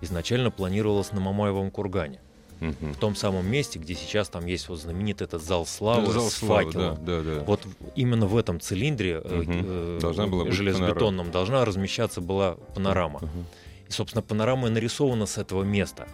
изначально 0.00 0.50
планировалась 0.50 1.12
на 1.12 1.20
Мамаевом 1.20 1.70
кургане. 1.70 2.20
В 2.60 2.96
том 2.96 3.16
самом 3.16 3.50
месте, 3.50 3.78
где 3.78 3.94
сейчас 3.94 4.28
там 4.28 4.46
есть 4.46 4.68
вот 4.68 4.80
знаменитый 4.80 5.26
этот 5.26 5.42
зал 5.42 5.64
славы 5.66 6.06
да, 6.06 6.12
зал 6.12 6.30
с 6.30 6.34
славы, 6.34 6.64
факелом. 6.64 7.04
Да, 7.04 7.20
да, 7.20 7.34
да. 7.36 7.44
Вот 7.44 7.62
именно 7.96 8.26
в 8.26 8.36
этом 8.36 8.60
цилиндре 8.60 9.18
угу. 9.18 9.44
э, 9.46 9.98
должна 10.00 10.26
была 10.26 10.50
железобетонном 10.50 11.30
должна 11.30 11.64
размещаться 11.64 12.20
была 12.20 12.56
панорама. 12.74 13.20
Угу. 13.20 13.44
И, 13.88 13.92
собственно, 13.92 14.22
панорама 14.22 14.68
и 14.68 14.70
нарисована 14.70 15.26
с 15.26 15.38
этого 15.38 15.62
места. 15.62 16.06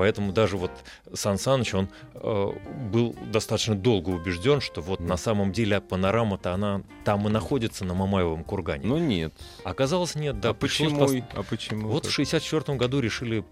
Поэтому 0.00 0.32
даже 0.32 0.56
вот 0.56 0.70
Сан 1.12 1.38
Саныч, 1.38 1.74
он 1.74 1.90
э, 2.14 2.52
был 2.90 3.14
достаточно 3.30 3.74
долго 3.74 4.08
убежден, 4.08 4.62
что 4.62 4.80
вот 4.80 5.00
mm. 5.00 5.06
на 5.06 5.18
самом 5.18 5.52
деле 5.52 5.78
панорама-то 5.82 6.54
она 6.54 6.82
там 7.04 7.28
и 7.28 7.30
находится 7.30 7.84
на 7.84 7.92
Мамаевом 7.92 8.42
кургане. 8.42 8.86
Ну 8.86 8.96
нет. 8.96 9.34
Оказалось 9.62 10.14
нет, 10.14 10.40
да. 10.40 10.50
А 10.50 10.54
почему? 10.54 11.00
Пос... 11.00 11.12
А 11.34 11.42
почему? 11.42 11.88
Вот 11.88 12.06
в 12.06 12.10
64 12.10 12.78
году 12.78 13.00
решили 13.00 13.44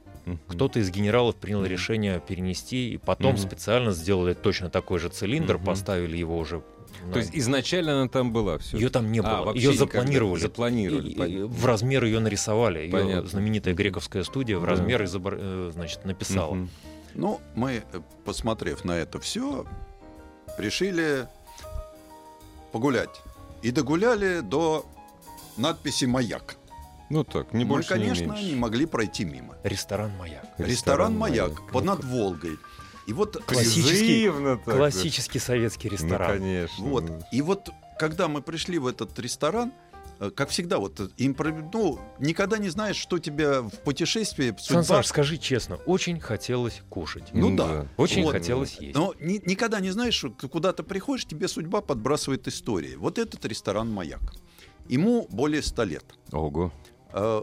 кто-то 0.48 0.80
из 0.80 0.90
генералов 0.90 1.36
принял 1.36 1.64
решение 1.64 2.20
перенести, 2.20 2.92
и 2.94 2.96
потом 2.98 3.36
специально 3.36 3.92
сделали 3.92 4.34
точно 4.34 4.70
такой 4.70 4.98
же 4.98 5.08
цилиндр, 5.08 5.58
поставили 5.58 6.16
его 6.16 6.38
уже 6.38 6.62
то 7.12 7.18
есть 7.18 7.30
изначально 7.32 8.00
она 8.00 8.08
там 8.08 8.32
была? 8.32 8.58
Все. 8.58 8.76
Ее 8.76 8.90
там 8.90 9.10
не 9.12 9.20
а, 9.20 9.22
было. 9.22 9.52
А, 9.52 9.54
ее 9.54 9.72
запланировали. 9.72 10.40
Запланировали. 10.40 11.08
И, 11.10 11.38
и, 11.38 11.42
в 11.42 11.64
размер 11.64 12.04
ее 12.04 12.20
нарисовали. 12.20 12.80
Ее 12.80 12.90
Понятно. 12.90 13.28
знаменитая 13.28 13.74
грековская 13.74 14.24
студия 14.24 14.58
в 14.58 14.62
да. 14.62 14.70
размер 14.70 15.04
изобр... 15.04 15.36
Э, 15.38 15.70
значит, 15.72 16.04
написала. 16.04 16.54
Угу. 16.54 16.68
Ну, 17.14 17.40
мы, 17.54 17.82
э, 17.92 18.00
посмотрев 18.24 18.84
на 18.84 18.92
это 18.92 19.20
все, 19.20 19.64
решили 20.58 21.26
погулять. 22.72 23.22
И 23.62 23.70
догуляли 23.70 24.40
до 24.40 24.86
надписи 25.56 26.04
«Маяк». 26.04 26.56
Ну 27.10 27.24
так, 27.24 27.52
не 27.52 27.64
больше, 27.64 27.94
Мы, 27.94 28.00
конечно, 28.00 28.32
не, 28.34 28.50
не 28.50 28.56
могли 28.56 28.86
пройти 28.86 29.24
мимо. 29.24 29.56
Ресторан 29.64 30.10
«Маяк». 30.18 30.44
Ресторан, 30.58 30.70
Ресторан 30.70 31.16
«Маяк», 31.16 31.50
«Маяк» 31.50 31.72
под 31.72 31.84
над 31.84 32.04
Волгой. 32.04 32.58
И 33.08 33.12
вот 33.14 33.42
классический, 33.46 34.30
классический 34.64 35.38
советский 35.38 35.88
ресторан. 35.88 36.32
Ну, 36.32 36.38
конечно. 36.38 36.84
Вот. 36.84 37.04
И 37.32 37.40
вот 37.40 37.70
когда 37.98 38.28
мы 38.28 38.42
пришли 38.42 38.78
в 38.78 38.86
этот 38.86 39.18
ресторан, 39.18 39.72
э, 40.20 40.30
как 40.30 40.50
всегда, 40.50 40.78
вот 40.78 41.00
импро... 41.16 41.50
ну, 41.72 41.98
никогда 42.18 42.58
не 42.58 42.68
знаешь, 42.68 42.96
что 42.96 43.18
тебя 43.18 43.62
в 43.62 43.70
путешествии... 43.70 44.54
Судьба... 44.58 44.82
Сан 44.82 45.04
скажи 45.04 45.38
честно, 45.38 45.76
очень 45.86 46.20
хотелось 46.20 46.82
кушать. 46.90 47.30
Ну, 47.32 47.48
ну 47.48 47.56
да. 47.56 47.86
Очень 47.96 48.24
вот. 48.24 48.32
хотелось 48.32 48.76
есть. 48.78 48.94
Но 48.94 49.14
ни, 49.18 49.40
никогда 49.48 49.80
не 49.80 49.90
знаешь, 49.90 50.22
куда 50.50 50.74
ты 50.74 50.82
приходишь, 50.82 51.24
тебе 51.24 51.48
судьба 51.48 51.80
подбрасывает 51.80 52.46
истории. 52.46 52.96
Вот 52.96 53.18
этот 53.18 53.42
ресторан 53.46 53.90
«Маяк». 53.90 54.34
Ему 54.86 55.26
более 55.30 55.62
ста 55.62 55.84
лет. 55.84 56.04
Ого. 56.32 56.72
Э, 57.12 57.42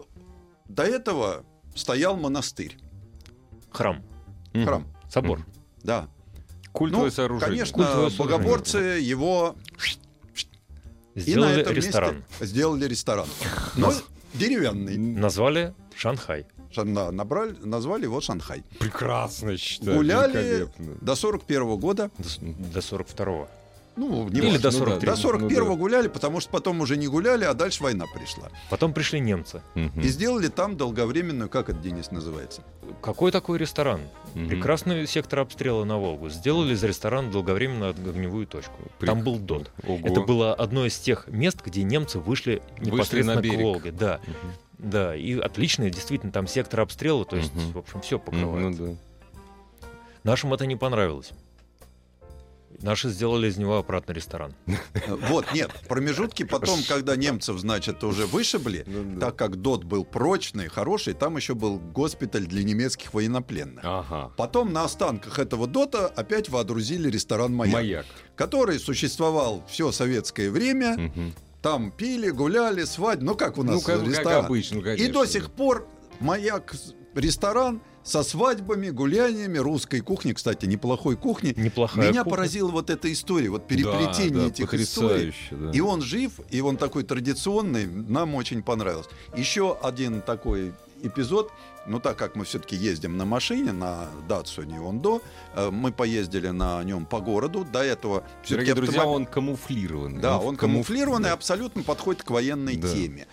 до 0.67 0.83
этого 0.83 1.43
стоял 1.75 2.17
монастырь. 2.17 2.77
Храм. 3.71 4.03
Храм. 4.53 4.87
Собор. 5.09 5.45
Да. 5.83 6.07
Культовое 6.71 7.05
ну, 7.05 7.11
сооружение. 7.11 7.55
Конечно, 7.55 7.73
Культовое 7.73 8.09
богоборцы 8.17 8.77
его 8.77 9.55
сделали 11.15 11.53
и 11.53 11.55
на 11.55 11.61
этом 11.61 11.73
ресторан. 11.73 12.15
Месте 12.15 12.45
сделали 12.45 12.85
ресторан. 12.85 13.27
Но 13.75 13.93
деревянный. 14.33 14.97
Назвали 14.97 15.73
Шанхай. 15.95 16.45
Набрали, 16.75 17.55
назвали 17.63 18.03
его 18.03 18.19
Шанхай. 18.19 18.63
Прекрасно, 18.79 19.57
считаю. 19.57 19.95
Гуляли 19.97 20.67
до 21.01 21.15
41 21.15 21.63
-го 21.63 21.77
года. 21.77 22.11
До 22.73 22.79
42-го. 22.79 23.47
Ну, 23.97 24.27
не 24.29 24.39
Или 24.39 24.57
до 24.57 24.71
43 24.71 25.07
ну, 25.07 25.15
До 25.15 25.21
41 25.21 25.59
ну, 25.63 25.69
да. 25.69 25.75
гуляли, 25.75 26.07
потому 26.09 26.41
что 26.41 26.49
потом 26.49 26.81
уже 26.81 26.97
не 26.97 27.07
гуляли, 27.07 27.45
а 27.45 27.53
дальше 27.53 27.81
война 27.81 28.05
пришла. 28.13 28.49
Потом 28.69 28.93
пришли 28.93 29.19
немцы. 29.19 29.61
Угу. 29.75 30.01
И 30.01 30.07
сделали 30.09 30.49
там 30.49 30.75
долговременную, 30.75 31.49
как 31.49 31.69
это, 31.69 31.79
Денис, 31.79 32.11
называется? 32.11 32.61
Какой 33.01 33.31
такой 33.31 33.57
ресторан? 33.57 34.01
Угу. 34.35 34.47
Прекрасный 34.47 35.07
сектор 35.07 35.39
обстрела 35.39 35.85
на 35.85 35.97
Волгу. 35.97 36.29
Сделали 36.29 36.73
из 36.73 36.83
ресторана 36.83 37.31
долговременную 37.31 37.91
огневую 37.91 38.47
точку. 38.47 38.73
Прик... 38.99 39.09
Там 39.09 39.23
был 39.23 39.39
ДОТ. 39.39 39.71
Ого. 39.87 39.99
Это 40.03 40.21
было 40.21 40.53
одно 40.53 40.85
из 40.85 40.97
тех 40.97 41.27
мест, 41.27 41.61
где 41.65 41.83
немцы 41.83 42.19
вышли 42.19 42.61
непосредственно 42.79 43.35
вышли 43.35 43.35
на 43.35 43.41
берег. 43.41 43.59
к 43.59 43.63
Волге. 43.63 43.91
Да. 43.91 44.19
Угу. 44.23 44.51
Да, 44.77 45.15
и 45.15 45.39
отличный, 45.39 45.89
действительно, 45.89 46.33
там 46.33 46.47
сектор 46.47 46.81
обстрела, 46.81 47.23
то 47.23 47.37
есть, 47.37 47.55
угу. 47.55 47.61
в 47.75 47.77
общем, 47.77 48.01
все 48.01 48.19
покрывается. 48.19 48.81
Ну, 48.81 48.91
да. 48.91 49.89
Нашим 50.23 50.53
это 50.53 50.65
не 50.65 50.75
понравилось. 50.75 51.31
Наши 52.81 53.09
сделали 53.09 53.47
из 53.47 53.57
него 53.57 53.77
обратно 53.77 54.13
ресторан. 54.13 54.53
Вот, 55.29 55.53
нет, 55.53 55.71
промежутки 55.87 56.43
потом, 56.43 56.79
когда 56.87 57.15
немцев, 57.15 57.59
значит, 57.59 58.03
уже 58.03 58.25
вышибли, 58.25 58.83
ну, 58.85 59.15
да. 59.15 59.27
так 59.27 59.35
как 59.35 59.55
ДОТ 59.61 59.83
был 59.83 60.03
прочный, 60.03 60.67
хороший, 60.67 61.13
там 61.13 61.37
еще 61.37 61.55
был 61.55 61.79
госпиталь 61.79 62.45
для 62.45 62.63
немецких 62.63 63.13
военнопленных. 63.13 63.83
Ага. 63.83 64.31
Потом 64.37 64.73
на 64.73 64.83
останках 64.83 65.39
этого 65.39 65.67
ДОТа 65.67 66.07
опять 66.07 66.49
водрузили 66.49 67.09
ресторан 67.09 67.53
«Маяк», 67.53 67.75
Маяк. 67.75 68.05
который 68.35 68.79
существовал 68.79 69.63
все 69.67 69.91
советское 69.91 70.49
время. 70.49 70.93
Угу. 70.93 71.21
Там 71.61 71.91
пили, 71.91 72.29
гуляли, 72.29 72.83
свадьбы, 72.83 73.25
ну 73.25 73.35
как 73.35 73.57
у 73.57 73.63
нас 73.63 73.75
ну, 73.75 73.81
как, 73.81 74.03
ресторан. 74.03 74.41
Как 74.41 74.45
обычно, 74.45 74.81
конечно. 74.81 75.03
И 75.03 75.11
до 75.11 75.25
сих 75.25 75.51
пор 75.51 75.87
«Маяк» 76.19 76.75
ресторан 77.15 77.81
со 78.05 78.23
свадьбами, 78.23 78.91
гуляниями 78.91 79.57
русской 79.57 79.99
кухни, 79.99 80.31
кстати, 80.33 80.65
неплохой 80.67 81.15
кухни. 81.17 81.53
Неплохая 81.57 82.09
Меня 82.11 82.23
кухня. 82.23 82.31
поразила 82.37 82.69
вот 82.71 82.89
эта 82.91 83.11
история, 83.11 83.49
вот 83.49 83.67
переплетение 83.67 84.29
да, 84.31 84.41
да, 84.41 84.47
этих 84.47 84.73
историй. 84.75 85.33
Да. 85.51 85.71
И 85.71 85.79
он 85.81 86.01
жив, 86.01 86.39
и 86.51 86.61
он 86.61 86.77
такой 86.77 87.03
традиционный, 87.03 87.87
нам 87.87 88.35
очень 88.35 88.61
понравилось. 88.61 89.07
Еще 89.35 89.75
один 89.81 90.21
такой 90.21 90.73
эпизод. 91.01 91.51
Но 91.87 91.99
так 91.99 92.17
как 92.17 92.35
мы 92.35 92.45
все-таки 92.45 92.75
ездим 92.75 93.15
на 93.15 93.25
машине, 93.25 93.71
на 93.71 94.07
Datsun 94.27 94.73
Ондо, 94.89 95.21
э, 95.55 95.69
мы 95.69 95.91
поездили 95.91 96.47
на 96.47 96.83
нем 96.83 97.05
по 97.05 97.19
городу. 97.19 97.63
До 97.63 97.83
этого... 97.83 98.23
Дорогие 98.49 98.73
друзья, 98.73 99.01
автомобиль- 99.01 99.15
он 99.15 99.25
камуфлированный. 99.27 100.19
Да, 100.19 100.39
он 100.39 100.55
камуф- 100.55 100.57
камуфлированный, 100.57 101.29
да. 101.29 101.33
абсолютно 101.33 101.83
подходит 101.83 102.23
к 102.23 102.31
военной 102.31 102.75
Да. 102.77 102.91
теме. 102.91 103.27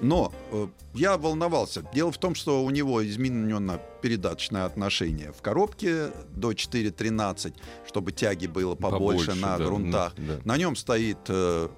Но 0.00 0.32
э, 0.52 0.68
я 0.94 1.16
волновался. 1.16 1.82
Дело 1.94 2.12
в 2.12 2.18
том, 2.18 2.34
что 2.34 2.64
у 2.64 2.70
него 2.70 3.06
изменено 3.06 3.80
передаточное 4.02 4.64
отношение 4.64 5.32
в 5.32 5.42
коробке 5.42 6.12
до 6.30 6.52
4.13, 6.52 7.54
чтобы 7.86 8.12
тяги 8.12 8.46
было 8.46 8.74
побольше, 8.74 9.34
на 9.34 9.58
да, 9.58 9.64
грунтах. 9.64 10.14
ну, 10.16 10.24
да. 10.26 10.40
На 10.44 10.56
нем 10.56 10.76
стоит 10.76 11.18
э, 11.28 11.68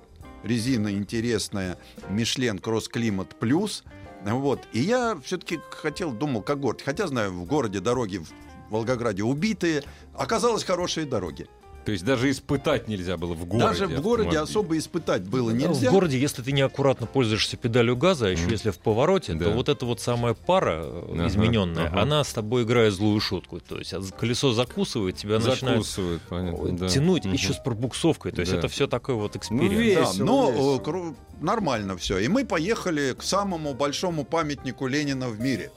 резина 0.42 0.90
интересная 0.90 1.78
Michelin 2.10 2.60
Cross 2.60 2.90
Climate 2.92 3.36
Plus. 3.40 3.84
Вот. 4.24 4.60
И 4.72 4.80
я 4.80 5.18
все-таки 5.24 5.60
хотел, 5.70 6.12
думал, 6.12 6.42
как 6.42 6.60
город. 6.60 6.82
Хотя 6.84 7.06
знаю, 7.06 7.32
в 7.32 7.44
городе 7.44 7.80
дороги 7.80 8.18
в 8.18 8.28
Волгограде 8.70 9.22
убитые. 9.22 9.82
Оказалось, 10.14 10.64
хорошие 10.64 11.06
дороги. 11.06 11.46
То 11.88 11.92
есть 11.92 12.04
даже 12.04 12.30
испытать 12.30 12.86
нельзя 12.86 13.16
было 13.16 13.32
в 13.32 13.46
городе. 13.46 13.64
Даже 13.66 13.86
в 13.86 14.02
городе 14.02 14.28
автомобиль. 14.28 14.38
особо 14.50 14.76
испытать 14.76 15.22
было 15.22 15.48
Ну, 15.52 15.56
нельзя. 15.56 15.88
В 15.88 15.92
городе, 15.94 16.18
если 16.20 16.42
ты 16.42 16.52
неаккуратно 16.52 17.06
пользуешься 17.06 17.56
педалью 17.56 17.96
газа, 17.96 18.26
а 18.26 18.28
еще 18.28 18.42
Мгм. 18.42 18.50
если 18.52 18.70
в 18.72 18.78
повороте, 18.78 19.32
Да. 19.32 19.46
то 19.46 19.50
вот 19.52 19.70
эта 19.70 19.86
вот 19.86 19.98
самая 19.98 20.34
пара 20.34 20.82
э, 20.84 21.04
Ага, 21.14 21.26
измененная, 21.28 21.86
ага. 21.86 22.02
она 22.02 22.22
с 22.24 22.34
тобой 22.34 22.64
играет 22.64 22.92
злую 22.92 23.18
шутку. 23.20 23.58
То 23.60 23.78
есть 23.78 23.94
колесо 24.18 24.52
закусывает, 24.52 25.16
тебя 25.16 25.38
начинает 25.38 25.78
Закусывают, 25.78 26.20
понятно, 26.28 26.76
да. 26.76 26.88
тянуть 26.88 27.24
Мгм. 27.24 27.32
еще 27.32 27.54
с 27.54 27.56
пробуксовкой. 27.56 28.32
То 28.32 28.40
есть 28.42 28.52
Да. 28.52 28.58
это 28.58 28.68
все 28.68 28.86
такой 28.86 29.14
вот 29.14 29.32
Ну, 29.34 29.38
experience. 29.40 29.72
весело, 29.78 30.12
Да, 30.18 30.24
но 30.24 30.50
весело. 30.50 30.76
э, 30.76 30.78
кру- 30.82 31.16
нормально 31.40 31.96
все. 31.96 32.18
И 32.18 32.28
мы 32.28 32.44
поехали 32.44 33.14
к 33.18 33.22
самому 33.22 33.72
большому 33.72 34.24
памятнику 34.26 34.86
Ленина 34.88 35.30
в 35.30 35.40
мире. 35.40 35.70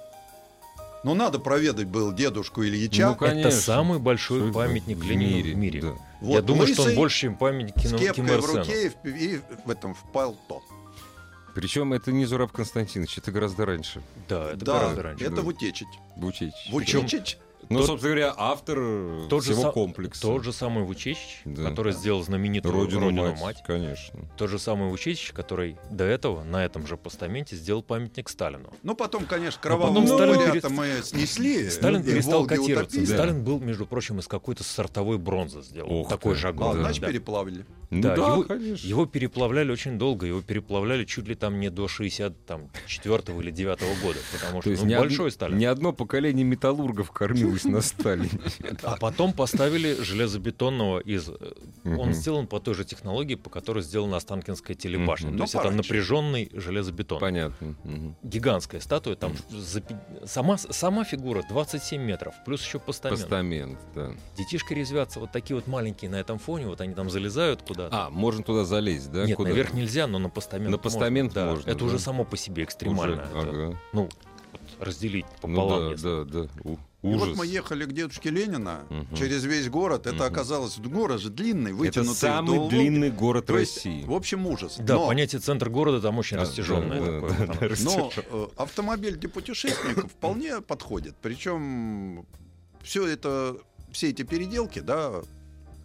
Ну, 1.03 1.13
надо 1.15 1.39
проведать 1.39 1.87
был 1.87 2.13
дедушку 2.13 2.63
Ильича. 2.63 3.07
Ну, 3.07 3.15
конечно. 3.15 3.47
Это 3.47 3.51
самый 3.57 3.99
большой 3.99 4.51
памятник 4.53 4.97
в 4.97 5.03
Ленину 5.03 5.35
мире, 5.35 5.53
в 5.53 5.57
мире. 5.57 5.81
да. 5.81 5.93
Вот 6.21 6.35
Я 6.35 6.41
думаю, 6.41 6.67
что 6.67 6.83
он 6.83 6.95
больше, 6.95 7.19
чем 7.21 7.35
памятник 7.35 7.75
с 7.77 7.89
Ким, 7.89 7.97
кепкой 7.97 8.13
Ким 8.13 8.37
в 8.39 8.55
руке 8.55 8.85
и 8.85 8.89
в, 8.89 9.05
и 9.07 9.41
в 9.65 9.69
этом 9.69 9.95
в 9.95 10.03
пальто. 10.11 10.61
Причем 11.55 11.93
это 11.93 12.11
не 12.11 12.25
Зураб 12.25 12.51
Константинович, 12.51 13.17
это 13.17 13.31
гораздо 13.31 13.65
раньше. 13.65 14.01
Да, 14.29 14.51
это 14.51 14.65
да, 14.65 14.73
гораздо 14.73 15.03
раньше. 15.03 15.25
это. 15.25 15.41
Вутечич. 15.41 15.87
Бучич. 16.15 16.53
Вутечич. 16.71 17.37
Ну, 17.71 17.77
Тот- 17.79 17.87
собственно 17.87 18.15
говоря, 18.15 18.33
автор 18.37 18.77
Тот 19.29 19.43
же 19.43 19.53
всего 19.53 19.69
са- 19.69 19.73
комплекса. 19.73 20.21
Тот 20.21 20.43
же 20.43 20.51
самый 20.51 20.83
Вучечич, 20.83 21.41
Да. 21.45 21.69
который 21.69 21.93
сделал 21.93 22.21
знаменитую 22.21 22.73
Родину, 22.73 23.01
Родину, 23.05 23.21
мать, 23.31 23.41
мать. 23.41 23.63
Конечно. 23.65 24.27
Тот 24.37 24.49
же 24.49 24.59
самый 24.59 24.89
Вучечич, 24.89 25.31
который 25.31 25.77
до 25.89 26.03
этого 26.03 26.43
на 26.43 26.63
этом 26.65 26.85
же 26.85 26.97
постаменте 26.97 27.55
сделал 27.55 27.81
памятник 27.81 28.27
Сталину. 28.29 28.73
Ну, 28.83 28.95
потом, 28.95 29.25
конечно, 29.25 29.59
потом 29.61 29.79
кровавого 29.79 30.05
Сталин 30.07 30.35
перест- 30.51 30.69
мы 30.69 31.01
снесли. 31.03 31.69
Сталин 31.69 32.03
перестал 32.03 32.45
котироваться. 32.45 32.99
Да. 32.99 33.05
Сталин 33.05 33.43
был, 33.43 33.59
между 33.59 33.85
прочим, 33.85 34.19
из 34.19 34.27
какой-то 34.27 34.63
сортовой 34.63 35.17
бронзы 35.17 35.61
сделал. 35.61 35.91
Ох 36.01 36.09
такой 36.09 36.33
ты. 36.35 36.41
же 36.41 36.49
А, 36.49 36.73
значит, 36.73 37.01
да. 37.01 37.07
переплавили. 37.07 37.65
Ну 37.93 38.01
Да, 38.01 38.15
да, 38.15 38.21
его- 38.27 38.43
конечно. 38.43 38.87
Его 38.87 39.05
переплавляли 39.05 39.69
очень 39.71 39.97
долго, 39.99 40.25
его 40.25 40.41
переплавляли 40.41 41.03
чуть 41.03 41.27
ли 41.27 41.35
там 41.35 41.59
не 41.59 41.69
до 41.69 41.89
64 41.89 43.37
или 43.39 43.51
9 43.51 43.79
года, 44.01 44.17
потому 44.31 44.61
То 44.61 44.73
что 44.75 44.85
ну, 44.85 44.97
большой 44.97 45.27
од- 45.27 45.33
Сталин. 45.33 45.57
ни 45.57 45.65
одно 45.65 45.91
поколение 45.91 46.45
металлургов 46.45 47.11
кормилось 47.11 47.65
на 47.65 47.81
Сталине. 47.81 48.29
А 48.83 48.95
потом 48.95 49.33
поставили 49.33 50.01
железобетонного 50.01 50.99
из... 50.99 51.27
э. 51.29 51.35
Он 51.83 52.13
сделан 52.13 52.47
по 52.47 52.59
той 52.61 52.75
же 52.75 52.85
технологии, 52.85 53.35
по 53.35 53.49
которой 53.49 53.83
сделана 53.83 54.15
Останкинская 54.17 54.75
телебашня. 54.75 55.31
То 55.31 55.35
Ну, 55.35 55.43
есть 55.43 55.55
это 55.55 55.69
напряженный 55.71 56.49
железобетон. 56.53 57.19
Понятно. 57.19 57.75
Гигантская 58.23 58.79
статуя, 58.79 59.15
там 59.15 59.33
сама, 60.25 61.03
фигура 61.03 61.43
27 61.49 62.01
метров, 62.01 62.33
плюс 62.45 62.63
еще 62.65 62.79
постамент. 62.79 63.19
Постамент, 63.21 63.79
да. 63.95 64.11
Детишки 64.37 64.73
резвятся, 64.73 65.19
вот 65.19 65.31
такие 65.31 65.55
вот 65.55 65.67
маленькие 65.67 66.09
на 66.09 66.15
этом 66.19 66.39
фоне, 66.39 66.67
вот 66.67 66.81
они 66.81 66.93
там 66.93 67.09
залезают 67.09 67.63
куда-то. 67.85 68.07
А, 68.07 68.09
можно 68.09 68.43
туда 68.43 68.65
залезть, 68.65 69.11
да? 69.11 69.25
Нет, 69.25 69.37
Куда? 69.37 69.49
наверх 69.49 69.73
нельзя, 69.73 70.07
но 70.07 70.19
на 70.19 70.29
постамент 70.29 70.71
На 70.71 70.77
постамент 70.77 71.35
можно. 71.35 71.41
Да, 71.49 71.55
можно, 71.55 71.69
это 71.69 71.79
да? 71.79 71.85
уже 71.85 71.99
само 71.99 72.23
по 72.25 72.37
себе 72.37 72.63
экстремально. 72.63 73.23
Уже, 73.23 73.23
Это, 73.23 73.49
ага. 73.49 73.79
Ну, 73.93 74.01
вот 74.03 74.15
разделить 74.79 75.25
Ну 75.43 75.49
пополам. 75.55 75.79
да, 75.81 75.91
если- 75.91 76.23
да, 76.23 76.23
да. 76.43 76.47
У- 76.63 76.77
И 77.03 77.07
Ужас. 77.07 77.29
вот 77.29 77.37
мы 77.37 77.47
ехали 77.47 77.85
к 77.85 77.93
дедушке 77.93 78.29
Ленина 78.29 78.81
Мгм. 78.89 79.15
через 79.15 79.43
весь 79.43 79.67
город. 79.69 80.05
Это 80.05 80.17
Мгм. 80.17 80.23
оказалось 80.33 80.77
город 80.77 81.19
же 81.19 81.31
длинный, 81.31 81.71
Это 81.71 81.75
вытянутый 81.79 82.13
самый 82.15 82.59
вдоль. 82.59 82.69
длинный 82.69 83.09
город 83.09 83.47
То 83.47 83.57
есть, 83.57 83.77
России. 83.77 84.03
в 84.05 84.13
общем, 84.13 84.45
ужас. 84.45 84.75
Да, 84.79 84.95
Но- 84.95 85.07
понятие 85.07 85.41
центр 85.41 85.69
города 85.71 85.99
там 85.99 86.19
очень 86.19 86.37
Да, 86.37 86.43
растяженное. 86.43 86.99
да, 86.99 87.05
такое, 87.05 87.29
да, 87.31 87.53
там. 87.53 87.57
да, 87.69 87.75
Но 87.83 88.11
э, 88.15 88.47
автомобиль 88.55 89.15
для 89.15 89.29
путешественников 89.29 90.11
вполне 90.17 90.61
подходит. 90.61 91.15
Причем 91.23 92.25
все 92.83 93.07
это, 93.07 93.57
все 93.91 94.09
эти 94.11 94.21
переделки, 94.21 94.77
да, 94.79 95.21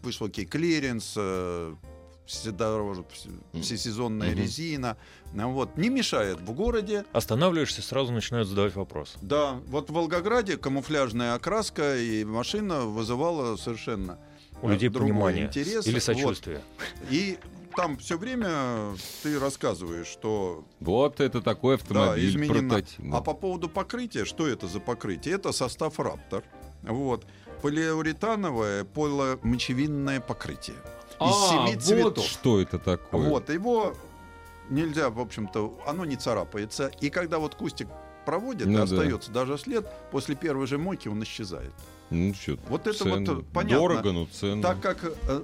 высокий 0.06 0.46
клиренс, 0.46 1.14
э, 1.16 1.74
вседорож- 2.26 3.04
вс- 3.12 3.60
всесезонная 3.62 4.30
Мгм. 4.32 4.38
резина, 4.40 4.96
ну 5.32 5.52
вот, 5.52 5.76
не 5.76 5.90
мешает 5.90 6.40
в 6.40 6.52
городе. 6.52 7.04
Останавливаешься, 7.12 7.82
сразу 7.82 8.12
начинают 8.12 8.48
задавать 8.48 8.74
вопрос. 8.74 9.16
Да, 9.20 9.60
вот 9.66 9.90
в 9.90 9.92
Волгограде 9.92 10.56
камуфляжная 10.56 11.34
окраска 11.34 11.96
и 11.96 12.24
машина 12.24 12.80
вызывала 12.86 13.56
совершенно 13.56 14.18
У 14.62 14.68
э, 14.68 14.72
людей 14.72 14.90
понимание 14.90 15.46
интерес. 15.46 15.86
или 15.86 15.94
Вот. 15.94 16.02
сочувствие. 16.02 16.62
И 17.10 17.38
там 17.76 17.96
все 17.98 18.16
время 18.18 18.94
ты 19.22 19.38
рассказываешь, 19.38 20.06
что 20.08 20.64
Вот 20.80 21.20
это 21.20 21.40
такой 21.42 21.76
да, 21.76 21.82
автомобиль. 21.82 22.28
изменено. 22.28 22.68
прототип. 22.74 23.00
А 23.12 23.20
по 23.20 23.34
поводу 23.34 23.68
покрытия, 23.68 24.24
что 24.24 24.46
это 24.48 24.66
за 24.66 24.80
покрытие? 24.80 25.34
Это 25.36 25.52
состав 25.52 26.00
Раптор. 26.00 26.42
Вот. 26.82 27.24
Полиуретановое 27.66 28.84
поломочевинное 28.84 30.20
покрытие. 30.20 30.76
Из 30.76 31.16
А, 31.18 31.66
семи 31.66 31.74
вот 31.74 31.82
цветов. 31.82 32.24
что 32.24 32.60
это 32.60 32.78
такое. 32.78 33.28
Вот, 33.28 33.50
его 33.50 33.92
нельзя, 34.70 35.10
в 35.10 35.18
общем-то, 35.18 35.76
оно 35.84 36.04
не 36.04 36.14
царапается. 36.14 36.92
И 37.00 37.10
когда 37.10 37.40
вот 37.40 37.56
кустик 37.56 37.88
проводит, 38.24 38.66
Ну 38.68 38.74
и 38.74 38.76
да. 38.76 38.82
остается 38.84 39.32
даже 39.32 39.58
след, 39.58 39.84
после 40.12 40.36
первой 40.36 40.68
же 40.68 40.78
мойки 40.78 41.08
он 41.08 41.20
исчезает. 41.24 41.72
Ну, 42.10 42.32
что 42.34 42.56
Вот 42.68 42.86
это 42.86 42.96
ценно. 42.98 43.34
вот 43.34 43.46
понятно. 43.48 43.78
Дорого, 43.78 44.12
но 44.12 44.26
ценно. 44.26 44.62
Так 44.62 44.80
как 44.80 45.02
э, 45.04 45.42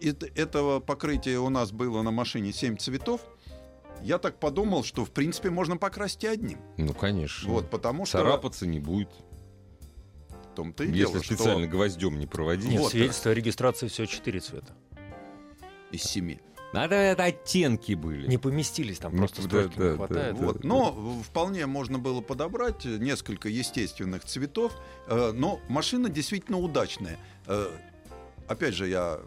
эт- 0.00 0.32
этого 0.34 0.80
покрытия 0.80 1.38
у 1.38 1.48
нас 1.48 1.70
было 1.70 2.02
на 2.02 2.10
машине 2.10 2.52
7 2.52 2.76
цветов, 2.76 3.20
я 4.02 4.18
так 4.18 4.40
подумал, 4.40 4.82
что 4.82 5.04
в 5.04 5.12
принципе 5.12 5.50
можно 5.50 5.76
покрасить 5.76 6.24
одним. 6.24 6.58
Ну, 6.76 6.92
конечно. 6.92 7.48
Вот, 7.48 7.70
потому 7.70 8.04
что 8.04 8.18
Царапаться 8.18 8.66
не 8.66 8.80
будет, 8.80 9.10
в 10.52 10.54
том-то 10.54 10.84
и 10.84 10.88
если 10.88 10.98
дело, 11.12 11.18
специально 11.22 11.66
что 11.66 11.70
гвоздем 11.76 12.18
не 12.18 12.26
проводить. 12.26 12.68
Нет, 12.70 12.80
Вот, 12.80 12.90
свидетельство 12.92 13.30
о 13.30 13.34
регистрации 13.34 13.88
всего 13.88 14.06
четыре 14.06 14.40
цвета. 14.40 14.74
из 15.90 16.02
семи. 16.02 16.40
Надо 16.72 16.94
это 16.94 17.24
оттенки 17.24 17.92
были. 17.92 18.26
Не 18.26 18.38
поместились 18.38 18.98
там, 18.98 19.12
Ну, 19.12 19.18
просто 19.18 19.42
да, 19.42 19.48
строчки 19.48 19.76
да, 19.78 19.84
не 19.84 19.90
да, 19.90 19.96
хватает. 19.96 20.36
да. 20.38 20.46
Вот. 20.46 20.64
Но 20.64 21.20
вполне 21.22 21.66
можно 21.66 21.98
было 21.98 22.22
подобрать 22.22 22.84
несколько 22.86 23.48
естественных 23.50 24.24
цветов. 24.24 24.72
э, 25.06 25.32
Но 25.34 25.60
машина 25.68 26.08
действительно 26.08 26.58
удачная. 26.58 27.18
Э, 27.46 27.70
Опять 28.48 28.74
же, 28.74 28.88
я 28.88 29.20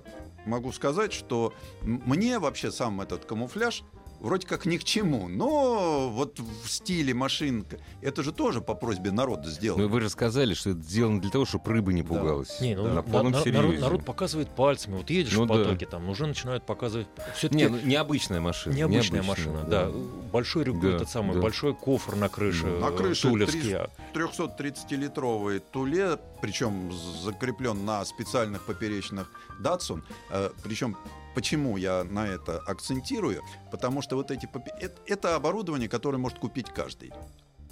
могу 0.45 0.71
сказать, 0.71 1.13
что 1.13 1.53
мне 1.81 2.37
вообще 2.39 2.71
сам 2.71 2.99
этот 3.01 3.25
камуфляж 3.25 3.83
вроде 4.25 4.47
как 4.47 4.65
ни 4.65 4.77
к 4.77 4.83
чему. 4.83 5.27
Но 5.29 6.09
вот 6.09 6.39
в 6.39 6.67
стиле 6.69 7.13
машин, 7.13 7.63
к- 7.63 7.77
это 8.01 8.23
же 8.23 8.31
тоже 8.31 8.59
по 8.59 8.73
просьбе 8.73 9.11
народа 9.11 9.43
Ну, 9.45 9.49
сделано. 9.51 9.87
вы 9.87 10.01
же 10.01 10.09
сказали, 10.09 10.53
что 10.55 10.71
это 10.71 10.81
сделано 10.81 11.21
для 11.21 11.29
того, 11.29 11.45
чтобы 11.45 11.71
рыба 11.71 11.93
не 11.93 12.01
Да. 12.01 12.07
пугалась. 12.09 12.59
Не, 12.59 12.75
ну, 12.75 12.83
на 12.87 12.93
на- 12.95 13.01
полном 13.03 13.31
на- 13.33 13.39
серьезе. 13.41 13.61
народ, 13.61 13.79
народ 13.79 14.05
показывает 14.05 14.49
пальцами. 14.49 14.97
Вот 14.97 15.09
едешь 15.11 15.33
Ну 15.33 15.43
в 15.45 15.47
да. 15.47 15.53
потоке, 15.53 15.85
там 15.85 16.09
уже 16.09 16.25
начинают 16.25 16.65
показывать. 16.65 17.07
Все-таки 17.35 17.63
Не, 17.63 17.69
ну, 17.69 17.77
необычная 17.83 18.41
машина. 18.41 18.73
необычная 18.73 19.21
машина, 19.23 19.63
да. 19.63 19.89
Большой 20.33 20.63
рюк, 20.65 20.81
Да, 20.81 20.89
этот 20.95 21.09
самый 21.09 21.35
да. 21.35 21.41
большой 21.41 21.75
кофр 21.75 22.15
на 22.15 22.27
крыше, 22.27 22.65
На 22.65 22.87
э, 22.87 22.97
крыше 22.97 23.29
тулевский. 23.29 23.73
а 23.75 23.89
330-литровый 24.13 25.59
Туле, 25.59 26.17
причем 26.41 26.91
закреплен 27.23 27.85
на 27.85 28.03
специальных 28.05 28.63
поперечных 28.65 29.29
Datsun. 29.61 30.01
Э, 30.31 30.49
Причем 30.63 30.97
почему 31.35 31.77
я 31.77 32.03
на 32.03 32.25
это 32.27 32.57
акцентирую? 32.65 33.41
Потому 33.71 34.01
что 34.01 34.15
вот 34.15 34.31
эти 34.31 34.45
попе- 34.47 34.73
это, 34.79 35.01
это 35.05 35.35
оборудование, 35.35 35.89
которое 35.89 36.17
может 36.17 36.39
купить 36.39 36.67
каждый. 36.73 37.11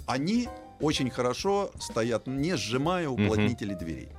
Они 0.06 0.48
очень 0.80 1.10
хорошо 1.10 1.70
стоят, 1.80 2.26
не 2.26 2.56
сжимая 2.56 3.08
уплотнители 3.08 3.74
дверей. 3.74 4.10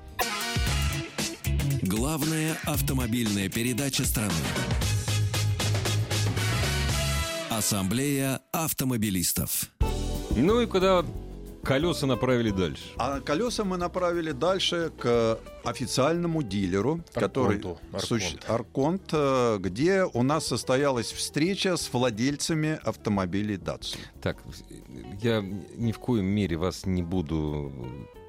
Главная 1.83 2.57
автомобильная 2.65 3.47
передача 3.49 4.03
страны. 4.05 4.33
Ассамблея 7.49 8.41
автомобилистов. 8.51 9.69
Ну 10.35 10.61
и 10.61 10.65
куда 10.65 11.05
колеса 11.65 12.05
направили 12.07 12.51
дальше. 12.51 12.83
А 12.97 13.19
колеса 13.19 13.63
мы 13.63 13.77
направили 13.77 14.31
дальше 14.31 14.91
к 14.99 15.39
официальному 15.63 16.43
дилеру, 16.43 17.01
который 17.13 17.57
Арконту. 17.57 17.79
суще- 17.99 18.37
Арконт, 18.47 19.09
э, 19.11 19.57
где 19.59 20.03
у 20.13 20.23
нас 20.23 20.45
состоялась 20.47 21.11
встреча 21.11 21.75
с 21.75 21.91
владельцами 21.93 22.79
автомобилей 22.83 23.57
Datsun. 23.57 23.97
Так, 24.21 24.37
я 25.21 25.41
ни 25.75 25.91
в 25.91 25.97
коем 25.99 26.25
мере 26.25 26.55
вас 26.57 26.85
не 26.85 27.01
буду 27.03 27.71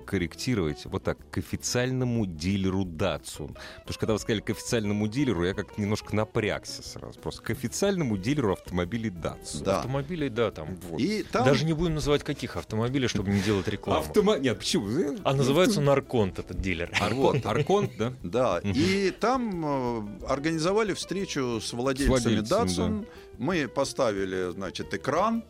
корректировать 0.06 0.86
вот 0.86 1.02
так, 1.02 1.18
к 1.30 1.38
официальному 1.38 2.26
дилеру 2.26 2.84
Datsun. 2.84 3.48
Потому 3.48 3.90
что 3.90 3.98
когда 3.98 4.12
вы 4.14 4.18
сказали 4.18 4.40
к 4.40 4.50
официальному 4.50 5.08
дилеру, 5.08 5.44
я 5.44 5.54
как-то 5.54 5.80
немножко 5.80 6.14
напрягся 6.16 6.82
сразу. 6.82 7.18
Просто 7.20 7.42
к 7.42 7.50
официальному 7.50 8.16
дилеру 8.16 8.52
автомобилей 8.52 9.10
Datsun. 9.10 9.64
Да. 9.64 9.78
Автомобилей, 9.80 10.30
да, 10.30 10.50
там. 10.50 10.78
И 10.98 11.24
там 11.24 11.44
Даже 11.44 11.64
не 11.64 11.72
будем 11.72 11.94
называть 11.94 12.22
каких 12.22 12.56
автомобилей, 12.56 13.08
чтобы 13.08 13.30
не 13.30 13.40
делать 13.40 13.68
рекламу. 13.68 14.00
Автома... 14.00 14.38
Нет, 14.38 14.58
почему? 14.58 15.16
А 15.24 15.34
называется 15.34 15.80
Нарконт 15.80 16.38
этот 16.38 16.60
дилер. 16.60 16.90
Арконт, 17.00 17.44
Арконт, 17.44 17.90
да? 17.98 18.12
Да, 18.22 18.60
и 18.62 19.10
там 19.10 19.64
э, 19.64 20.26
организовали 20.28 20.94
встречу 20.94 21.60
с 21.60 21.72
владельцами, 21.72 22.40
Datsun. 22.40 23.06
Мы 23.38 23.68
поставили, 23.68 24.50
значит, 24.52 24.94
экран, 24.94 25.44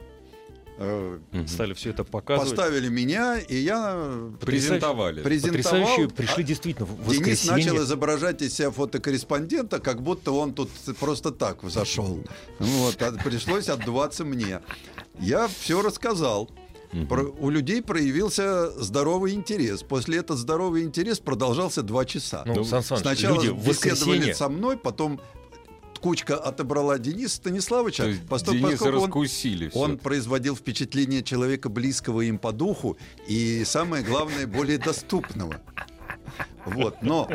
Мгм. 0.79 1.49
Стали 1.49 1.73
все 1.73 1.91
это 1.91 2.05
показывать. 2.05 2.51
поставили 2.51 2.89
меня, 2.89 3.39
и 3.39 3.57
я 3.57 4.29
Презентовали. 4.41 5.23
презентовал. 5.23 5.63
Потрясающе. 5.83 6.15
Пришли 6.15 6.43
а 6.45 6.47
действительно 6.47 6.87
в 6.87 7.11
Денис 7.11 7.47
начал 7.47 7.79
изображать 7.83 8.43
из 8.43 8.55
себя 8.55 8.71
фотокорреспондента, 8.71 9.81
как 9.81 10.03
будто 10.03 10.33
он 10.33 10.53
тут 10.53 10.69
просто 11.01 11.31
так 11.31 11.63
зашел. 11.63 12.23
Вот, 12.59 13.01
а 13.01 13.13
пришлось 13.13 13.69
отдуваться 13.69 14.25
мне. 14.25 14.61
Я 15.19 15.49
все 15.49 15.81
рассказал. 15.83 16.51
Про- 17.09 17.35
у 17.41 17.51
людей 17.51 17.83
проявился 17.83 18.71
здоровый 18.81 19.33
интерес. 19.35 19.83
После 19.83 20.19
этого 20.19 20.39
здоровый 20.39 20.83
интерес 20.83 21.19
продолжался 21.19 21.83
два 21.83 22.05
часа. 22.05 22.45
Ну, 22.47 22.65
Сан 22.65 22.83
Саныч, 22.83 23.03
Сначала 23.03 23.35
люди 23.35 23.49
беседовали 23.49 23.69
воскресенье 23.69 24.35
со 24.35 24.49
мной, 24.49 24.77
потом 24.79 25.21
кучка 26.07 26.37
отобрала 26.37 27.01
Дениса 27.01 27.35
Станиславовича. 27.35 28.05
То 28.05 28.09
есть 28.11 28.23
он, 28.83 28.95
раскусили 28.95 29.69
всё. 29.71 29.79
он 29.81 29.99
производил 29.99 30.55
впечатление 30.55 31.25
человека 31.25 31.69
близкого 31.69 32.21
им 32.21 32.39
по 32.39 32.53
духу 32.53 32.97
и, 33.27 33.65
самое 33.65 34.05
главное, 34.05 34.47
более 34.47 34.79
доступного. 34.79 35.61
Вот, 36.67 37.03
но 37.03 37.29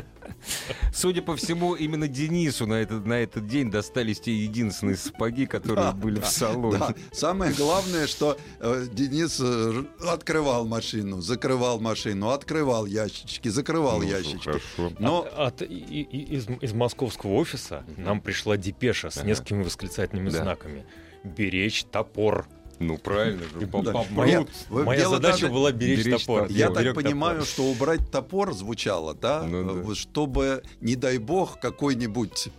Судя 0.94 1.22
по 1.22 1.36
всему, 1.36 1.76
именно 1.76 2.08
Денису 2.08 2.66
на 2.68 2.76
этот, 2.76 3.06
на 3.06 3.14
этот 3.14 3.48
день 3.48 3.70
достались 3.70 4.20
те 4.20 4.34
единственные 4.34 4.98
сапоги, 4.98 5.46
которые 5.46 5.86
Да, 5.88 5.92
были 5.92 6.16
да, 6.20 6.22
в 6.22 6.28
салоне. 6.30 6.78
Да. 6.80 6.96
Самое 7.12 7.54
главное, 7.54 8.08
что 8.08 8.38
э, 8.60 8.88
Денис 8.92 9.40
э, 9.42 9.84
открывал 10.08 10.66
машину, 10.66 11.22
закрывал 11.22 11.80
машину, 11.80 12.30
открывал 12.30 12.86
ящички, 12.86 13.50
закрывал 13.50 14.00
Ну, 14.00 14.04
ящички. 14.08 14.44
хорошо. 14.46 14.92
Но 15.00 15.28
От, 15.36 15.62
и- 15.62 15.66
и- 15.66 16.36
из, 16.36 16.48
из 16.62 16.74
московского 16.74 17.34
офиса 17.34 17.84
нам 17.98 18.22
пришла 18.22 18.58
депеша 18.58 19.10
с 19.10 19.24
несколькими 19.24 19.64
восклицательными 19.64 20.30
Да. 20.30 20.44
знаками. 20.44 20.86
Беречь 21.24 21.84
топор. 21.86 22.48
Ну, 22.82 22.98
правильно 22.98 23.44
же. 23.44 23.68
Да. 23.84 24.06
Моя- 24.72 25.08
задача 25.10 25.42
даже- 25.42 25.50
была 25.50 25.72
беречь, 25.72 26.06
беречь 26.06 26.26
топор. 26.26 26.48
Я 26.50 26.70
так 26.70 26.84
берег 26.84 26.96
понимаю, 26.96 27.36
топор. 27.40 27.48
что 27.48 27.64
убрать 27.66 28.12
топор 28.12 28.54
звучало, 28.54 29.14
да, 29.14 29.44
Ну 29.44 29.84
да. 29.84 29.92
Э, 29.92 29.96
чтобы, 29.96 30.64
не 30.82 30.96
дай 30.96 31.18
бог, 31.18 31.60
какой-нибудь 31.60 32.50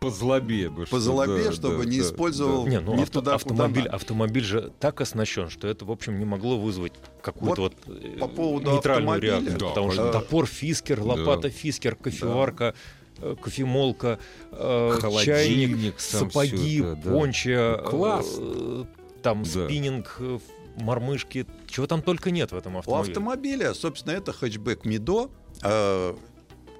По 0.00 0.10
злобе 0.10 0.68
бы. 0.70 0.82
по 0.82 0.86
что- 0.86 1.00
злобе, 1.00 1.44
да, 1.44 1.52
чтобы 1.52 1.84
да, 1.84 1.90
не 1.90 1.98
да, 1.98 2.04
использовал 2.04 2.64
да. 2.64 2.70
Не, 2.70 2.80
ну 2.80 2.94
не 2.94 3.02
авто- 3.02 3.20
туда, 3.20 3.32
куда 3.32 3.34
автомобиль, 3.34 3.84
надо. 3.84 3.96
автомобиль 3.96 4.44
же 4.44 4.72
так 4.78 5.00
оснащен, 5.00 5.50
что 5.50 5.66
это, 5.68 5.84
в 5.84 5.90
общем, 5.90 6.18
не 6.18 6.24
могло 6.24 6.58
вызвать 6.58 6.92
какую-то 7.20 7.62
вот, 7.62 7.74
э, 7.86 8.16
по 8.20 8.28
поводу 8.28 8.70
нейтральную 8.72 9.16
автомобиля. 9.16 9.32
реакцию. 9.40 9.58
Да, 9.58 9.66
потому 9.68 9.90
что 9.90 10.02
конечно. 10.02 10.20
топор 10.20 10.46
Фискер, 10.46 11.00
лопата 11.02 11.50
Фискер, 11.50 11.96
кофеварка, 11.96 12.74
э, 13.20 13.34
кофемолка, 13.42 14.20
э, 14.52 14.98
чайник, 15.24 15.98
сапоги, 15.98 16.78
это, 16.80 16.94
да. 17.04 17.10
понча, 17.10 17.80
Ну, 17.82 17.90
класс. 17.90 18.36
э, 18.38 18.84
там 19.22 19.42
Да. 19.42 19.48
спиннинг, 19.66 20.16
э, 20.20 20.38
мормышки, 20.76 21.46
чего 21.68 21.86
там 21.86 22.02
только 22.02 22.30
нет 22.30 22.52
в 22.52 22.56
этом 22.56 22.76
У 22.76 22.78
автомобиле. 22.78 23.12
автомобиля, 23.12 23.74
собственно, 23.74 24.12
это 24.14 24.32
хэтчбэк 24.32 24.84
Мидо, 24.84 25.30
э, 25.62 26.14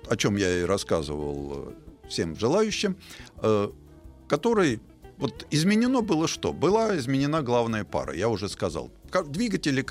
о 0.08 0.16
чем 0.16 0.36
я 0.36 0.60
и 0.60 0.62
рассказывал 0.64 1.68
э, 1.70 2.08
всем 2.08 2.36
желающим, 2.36 2.96
э, 3.42 3.68
который 4.28 4.80
вот 5.18 5.46
изменено 5.50 6.00
было 6.00 6.28
что? 6.28 6.52
Была 6.52 6.96
изменена 6.96 7.42
главная 7.42 7.84
пара, 7.84 8.14
я 8.14 8.28
уже 8.28 8.48
сказал. 8.48 8.90
Ка- 9.10 9.24
Двигатели 9.24 9.84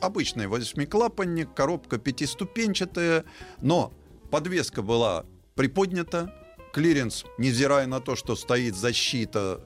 обычный 0.00 0.46
восьмиклапанник, 0.46 1.52
коробка 1.52 1.98
пятиступенчатая, 1.98 3.24
но 3.60 3.92
подвеска 4.30 4.80
была 4.82 5.26
приподнята, 5.56 6.32
клиренс, 6.72 7.24
невзирая 7.36 7.86
на 7.86 8.00
то, 8.00 8.16
что 8.16 8.34
стоит 8.34 8.74
защита 8.74 9.60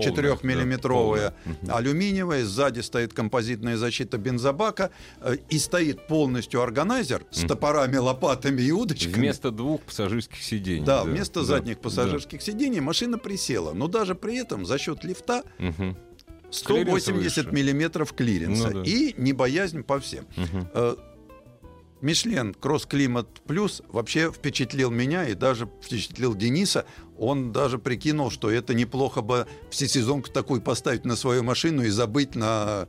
4-миллиметровая, 0.00 1.34
да, 1.62 1.76
алюминиевая, 1.76 2.44
сзади 2.44 2.80
стоит 2.80 3.12
композитная 3.12 3.76
защита 3.76 4.18
бензобака, 4.18 4.90
э, 5.20 5.36
и 5.48 5.58
стоит 5.58 6.06
полностью 6.06 6.62
органайзер 6.62 7.24
с 7.30 7.46
топорами, 7.46 7.96
лопатами 7.96 8.62
и 8.62 8.70
удочками. 8.70 9.14
Вместо 9.14 9.50
двух 9.50 9.82
пассажирских 9.82 10.42
сидений. 10.42 10.84
да, 10.84 11.04
вместо 11.04 11.40
да, 11.40 11.46
задних 11.46 11.76
да. 11.76 11.82
пассажирских 11.82 12.42
сидений 12.42 12.80
машина 12.80 13.18
присела. 13.18 13.72
Но 13.72 13.88
даже 13.88 14.14
при 14.14 14.36
этом 14.36 14.64
за 14.66 14.78
счет 14.78 15.04
лифта 15.04 15.42
Мгм, 15.58 15.96
180 16.50 17.46
выше. 17.46 17.54
миллиметров 17.54 18.12
клиренса. 18.12 18.70
Ну 18.70 18.82
да. 18.84 18.90
И 18.90 19.14
не 19.16 19.32
боязнь 19.32 19.82
по 19.82 19.98
всем. 20.00 20.26
мгм. 20.36 20.68
Мишлен 22.02 22.52
Кросс 22.54 22.84
Климат 22.84 23.28
Плюс 23.46 23.80
вообще 23.88 24.30
впечатлил 24.30 24.90
меня 24.90 25.24
и 25.26 25.34
даже 25.34 25.68
впечатлил 25.82 26.34
Дениса. 26.34 26.84
Он 27.16 27.52
даже 27.52 27.78
прикинул, 27.78 28.30
что 28.30 28.50
это 28.50 28.74
неплохо 28.74 29.22
бы 29.22 29.46
всесезонку 29.70 30.28
такой 30.30 30.60
поставить 30.60 31.04
на 31.04 31.16
свою 31.16 31.42
машину 31.44 31.82
и 31.84 31.88
забыть 31.88 32.34
на 32.34 32.88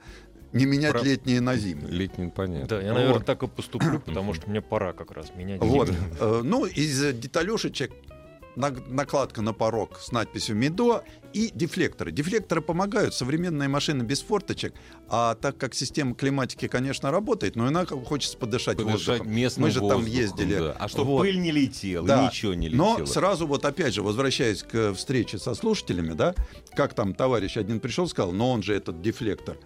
не 0.51 0.65
менять 0.65 0.91
Про- 0.93 1.03
летние 1.03 1.41
на 1.41 1.55
зимние. 1.55 1.89
Летний, 1.91 2.29
понятно. 2.29 2.67
Да, 2.67 2.81
я, 2.81 2.93
наверное, 2.93 3.13
Вот. 3.15 3.25
так 3.25 3.41
и 3.43 3.47
поступлю, 3.47 3.99
потому 3.99 4.33
что 4.35 4.49
мне 4.49 4.61
пора 4.61 4.93
как 4.93 5.11
раз 5.11 5.31
менять. 5.35 5.61
Вот. 5.61 5.91
Э, 6.19 6.41
Ну, 6.43 6.65
из 6.65 6.99
деталюшечек 7.13 7.91
на- 8.09 8.12
накладка 8.55 9.41
на 9.41 9.53
порог 9.53 9.99
с 9.99 10.11
надписью 10.11 10.55
«Медо» 10.55 11.03
и 11.33 11.49
дефлекторы. 11.53 12.11
Дефлекторы 12.11 12.61
помогают. 12.61 13.13
Современные 13.13 13.67
машины 13.67 14.03
без 14.03 14.21
форточек. 14.21 14.73
А 15.09 15.35
так 15.35 15.57
как 15.57 15.73
система 15.73 16.13
климатики, 16.15 16.67
конечно, 16.67 17.09
работает, 17.11 17.55
но 17.55 17.67
иногда 17.69 17.95
хочется 17.95 18.37
подышать, 18.37 18.77
Подышать 18.77 19.19
воздухом. 19.21 19.33
Мы 19.63 19.71
же 19.71 19.79
там 19.79 19.87
воздухом, 19.89 20.05
ездили. 20.05 20.57
да. 20.59 20.75
А 20.79 20.87
чтобы 20.87 21.11
Вот. 21.11 21.21
пыль 21.21 21.39
не 21.39 21.51
летела, 21.51 22.05
Да. 22.07 22.27
ничего 22.27 22.53
не 22.53 22.67
летело. 22.69 22.97
Но 22.99 23.05
сразу 23.05 23.47
вот 23.47 23.65
опять 23.65 23.93
же, 23.93 24.03
возвращаясь 24.03 24.61
к 24.63 24.93
встрече 24.93 25.37
со 25.39 25.55
слушателями, 25.55 26.13
да, 26.13 26.35
как 26.75 26.93
там 26.93 27.13
товарищ 27.15 27.57
один 27.57 27.79
пришел, 27.79 28.07
сказал, 28.07 28.31
но 28.31 28.51
он 28.51 28.61
же 28.63 28.73
этот 28.75 29.01
дефлектор 29.01 29.57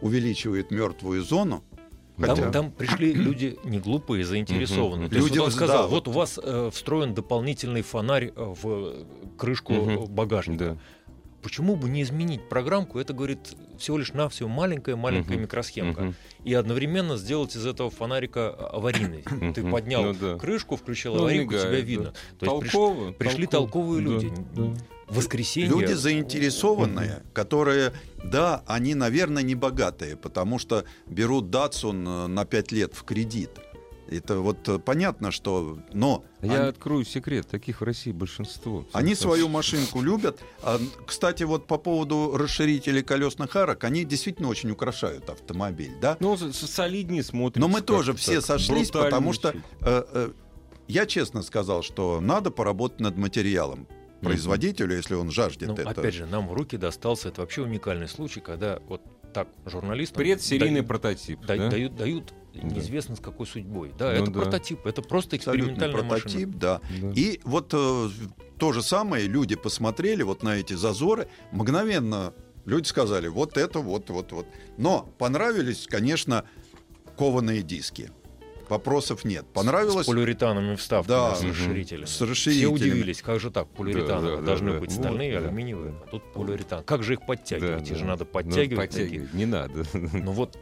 увеличивает 0.00 0.70
мертвую 0.70 1.22
зону. 1.24 1.64
Там, 2.18 2.36
Хотя- 2.36 2.50
там 2.50 2.70
пришли 2.72 3.12
люди 3.14 3.58
не 3.64 3.78
глупые, 3.78 4.24
заинтересованные. 4.24 5.06
Мгм. 5.06 5.10
То 5.10 5.16
есть 5.16 5.28
Люди 5.28 5.38
вот 5.38 5.44
он 5.46 5.50
сказал, 5.52 5.82
да, 5.82 5.88
вот 5.88 6.06
вот. 6.06 6.08
у 6.08 6.18
вас 6.18 6.38
э, 6.42 6.70
встроен 6.72 7.14
дополнительный 7.14 7.82
фонарь 7.82 8.32
э, 8.34 8.54
в 8.62 9.06
крышку 9.36 9.72
э, 9.72 10.06
багажника. 10.06 10.64
Да. 10.64 10.76
Почему 11.40 11.76
бы 11.76 11.88
не 11.88 12.02
изменить 12.02 12.48
программку? 12.48 12.98
Это, 12.98 13.12
говорит, 13.12 13.38
всего 13.78 13.96
лишь 13.98 14.12
навсего 14.12 14.48
маленькая-маленькая 14.48 15.34
Мгм. 15.34 15.42
микросхемка. 15.42 16.02
Мгм. 16.02 16.14
И 16.42 16.52
одновременно 16.52 17.16
сделать 17.16 17.54
из 17.54 17.64
этого 17.64 17.90
фонарика 17.90 18.50
аварийный. 18.50 19.22
Ты 19.54 19.62
поднял 19.70 20.02
Ну 20.02 20.14
да. 20.14 20.36
крышку, 20.36 20.74
включил 20.76 21.14
Ну, 21.14 21.20
аварийку, 21.20 21.52
мигает, 21.52 21.62
тебя 21.68 21.76
да. 21.78 21.86
видно. 21.86 22.12
То 22.40 22.46
есть 22.46 22.66
приш- 22.66 22.70
Толково, 22.72 23.12
пришли 23.12 23.46
толковые 23.46 24.04
Да, 24.04 24.10
люди. 24.10 24.32
да. 24.56 24.62
В 24.62 24.97
воскресенье... 25.08 25.68
Люди 25.68 25.92
заинтересованные, 25.92 27.22
которые, 27.32 27.92
да, 28.24 28.62
они, 28.66 28.94
наверное, 28.94 29.42
не 29.42 29.54
богатые, 29.54 30.16
потому 30.16 30.58
что 30.58 30.84
берут 31.06 31.50
Датсун 31.50 32.06
э, 32.06 32.26
на 32.26 32.44
5 32.44 32.72
лет 32.72 32.94
в 32.94 33.04
кредит. 33.04 33.50
Это 34.10 34.38
вот 34.38 34.66
э, 34.68 34.78
понятно, 34.78 35.30
что... 35.30 35.78
Но 35.92 36.24
Я 36.40 36.60
они, 36.60 36.68
открою 36.68 37.04
секрет, 37.04 37.46
таких 37.46 37.80
в 37.80 37.84
России 37.84 38.12
большинство. 38.12 38.86
они 38.92 39.14
свою 39.14 39.48
машинку 39.48 40.00
любят. 40.00 40.40
А, 40.62 40.80
Кстати, 41.06 41.42
вот 41.42 41.66
по 41.66 41.76
поводу 41.76 42.36
расширителей 42.36 43.02
колесных 43.02 43.54
арок, 43.54 43.84
они 43.84 44.04
действительно 44.04 44.48
очень 44.48 44.70
украшают 44.70 45.28
автомобиль, 45.28 45.92
да? 46.00 46.16
Ну, 46.20 46.36
солиднее 46.36 47.22
смотрится. 47.22 47.60
Но 47.60 47.68
мы 47.68 47.82
тоже 47.82 48.12
как-то 48.12 48.22
все 48.22 48.40
так, 48.40 48.44
сошлись, 48.44 48.90
потому 48.90 49.32
что 49.32 49.50
э, 49.50 49.54
э, 49.82 50.30
я 50.86 51.04
честно 51.04 51.42
сказал, 51.42 51.82
что 51.82 52.20
надо 52.20 52.50
поработать 52.50 53.00
над 53.00 53.18
материалом 53.18 53.86
производителю, 54.20 54.96
если 54.96 55.14
он 55.14 55.30
жаждет 55.30 55.68
Ну, 55.68 55.74
это. 55.74 55.88
опять 55.90 56.14
же, 56.14 56.26
нам 56.26 56.48
в 56.48 56.52
руки 56.52 56.76
достался 56.76 57.28
это 57.28 57.40
вообще 57.42 57.62
уникальный 57.62 58.08
случай, 58.08 58.40
когда 58.40 58.78
вот 58.88 59.02
так 59.32 59.48
журналистам 59.66 60.16
Предсерийный 60.22 60.76
дают- 60.80 60.88
прототип. 60.88 61.40
да- 61.46 61.56
да? 61.56 61.68
дают, 61.70 61.96
дают 61.96 62.34
неизвестно 62.54 63.14
с 63.16 63.20
какой 63.20 63.46
судьбой. 63.46 63.92
Да, 63.98 64.06
Ну 64.12 64.22
это 64.22 64.30
да. 64.30 64.40
прототип, 64.40 64.86
это 64.86 65.02
просто 65.02 65.36
Абсолютно 65.36 65.72
экспериментальная 65.72 66.08
прототип, 66.08 66.46
машина. 66.48 66.52
да. 66.58 66.80
Да. 67.02 67.12
И 67.14 67.40
вот 67.44 67.70
э, 67.74 68.08
то 68.58 68.72
же 68.72 68.82
самое 68.82 69.26
люди 69.26 69.54
посмотрели 69.54 70.22
вот 70.22 70.42
на 70.42 70.56
эти 70.56 70.74
зазоры, 70.74 71.28
мгновенно 71.52 72.32
Люди 72.64 72.86
сказали, 72.86 73.28
вот 73.28 73.56
это, 73.56 73.78
вот, 73.80 74.10
вот, 74.10 74.30
вот. 74.32 74.46
Но 74.76 75.08
понравились, 75.16 75.86
конечно, 75.88 76.44
кованые 77.16 77.62
диски. 77.62 78.10
Вопросов 78.70 79.24
нет. 79.24 79.46
Понравилось? 79.52 80.04
С 80.04 80.08
полиуретановыми 80.08 80.76
вставками, 80.76 81.16
Да. 81.16 81.34
с 81.34 81.42
расширителями. 81.42 82.04
С 82.06 82.10
Все 82.10 82.26
расширителями. 82.26 82.72
удивились, 82.74 83.22
как 83.22 83.40
же 83.40 83.50
так, 83.50 83.66
Да, 83.68 83.76
полиуретановые 83.76 84.36
да, 84.38 84.42
должны 84.42 84.72
да, 84.72 84.78
быть 84.80 84.90
да. 84.90 84.96
стальные, 84.96 85.34
Вот, 85.34 85.42
да. 85.42 85.48
алюминиевые, 85.48 85.94
а 86.06 86.10
тут 86.10 86.32
полиуретан. 86.32 86.84
Как 86.84 87.02
же 87.02 87.14
их 87.14 87.26
подтягивать? 87.26 87.84
Да, 87.84 87.90
Их 87.90 87.96
же 87.96 88.02
да. 88.04 88.10
надо 88.10 88.24
Ну, 88.24 88.30
подтягивать. 88.30 88.90
такие. 88.90 89.04
подтягивать 89.06 89.34
не 89.34 89.46
надо. 89.46 89.84
Ну 89.92 90.32
вот, 90.32 90.58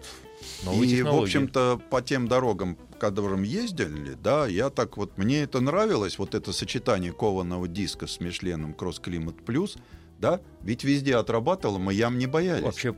новые 0.64 0.82
И, 0.82 0.86
в 0.94 0.96
технологии. 0.98 1.22
общем-то, 1.24 1.80
по 1.90 2.02
тем 2.02 2.28
дорогам, 2.28 2.76
по 2.76 2.96
которым 2.98 3.42
ездили, 3.42 4.14
да, 4.22 4.46
я 4.46 4.70
так 4.70 4.96
вот, 4.96 5.18
мне 5.18 5.42
это 5.42 5.60
нравилось, 5.60 6.18
вот 6.18 6.34
это 6.34 6.52
сочетание 6.52 7.12
кованого 7.12 7.66
диска 7.68 8.06
с 8.06 8.20
Мишленом 8.20 8.72
Кросс 8.74 8.98
Климат 9.00 9.44
Плюс, 9.44 9.76
да, 10.18 10.40
ведь 10.62 10.82
везде 10.84 11.16
отрабатывало, 11.16 11.78
мы 11.78 11.92
ям 11.92 12.16
не 12.18 12.26
боялись. 12.26 12.64
Вообще 12.64 12.94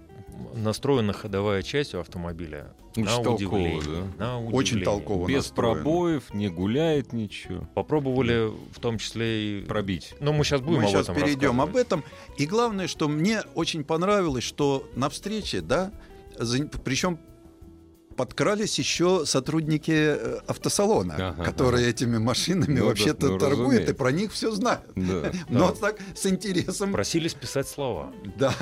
настроена 0.55 1.13
ходовая 1.13 1.63
часть 1.63 1.95
у 1.95 1.99
автомобиля 2.01 2.73
Очень 2.93 3.05
на 3.05 3.11
толково, 3.17 3.35
удивление. 3.35 4.13
на 4.19 4.39
Очень 4.41 4.55
удивление. 4.79 4.85
толково 4.85 5.27
Без 5.29 5.37
настроено. 5.37 5.75
пробоев, 5.83 6.35
не 6.35 6.49
гуляет 6.49 7.13
ничего. 7.13 7.69
Попробовали 7.75 8.51
в 8.73 8.79
том 8.81 8.99
числе 8.99 9.61
и... 9.61 9.65
Пробить. 9.65 10.15
Ну, 10.21 10.33
мы 10.33 10.45
сейчас 10.45 10.61
будем 10.61 10.79
Мы 10.81 10.85
об 10.85 10.91
сейчас 10.91 11.05
этом 11.09 11.17
перейдем 11.17 11.61
об 11.61 11.77
этом. 11.77 12.05
И 12.37 12.47
главное, 12.47 12.87
что 12.89 13.09
мне 13.09 13.43
очень 13.55 13.85
понравилось, 13.85 14.45
что 14.45 14.89
на 14.97 15.09
встрече, 15.11 15.61
да, 15.61 15.93
причем 16.85 17.19
подкрались 18.17 18.77
еще 18.81 19.25
сотрудники 19.27 19.93
э, 19.95 20.41
автосалона, 20.49 21.15
Ага, 21.29 21.45
которые 21.45 21.89
этими 21.89 22.19
машинами 22.19 22.75
Ну 22.75 22.81
да, 22.81 22.85
вообще-то 22.87 23.29
ну, 23.29 23.39
торгуют 23.39 23.61
разумеется. 23.69 23.93
и 23.93 23.97
про 23.97 24.11
них 24.11 24.33
все 24.33 24.51
знают. 24.51 24.83
Да. 24.97 25.31
Но 25.49 25.69
Да. 25.69 25.75
так 25.75 25.99
с 26.17 26.27
интересом. 26.27 26.91
Просили 26.91 27.29
списать 27.29 27.69
слова. 27.69 28.13
Да, 28.37 28.53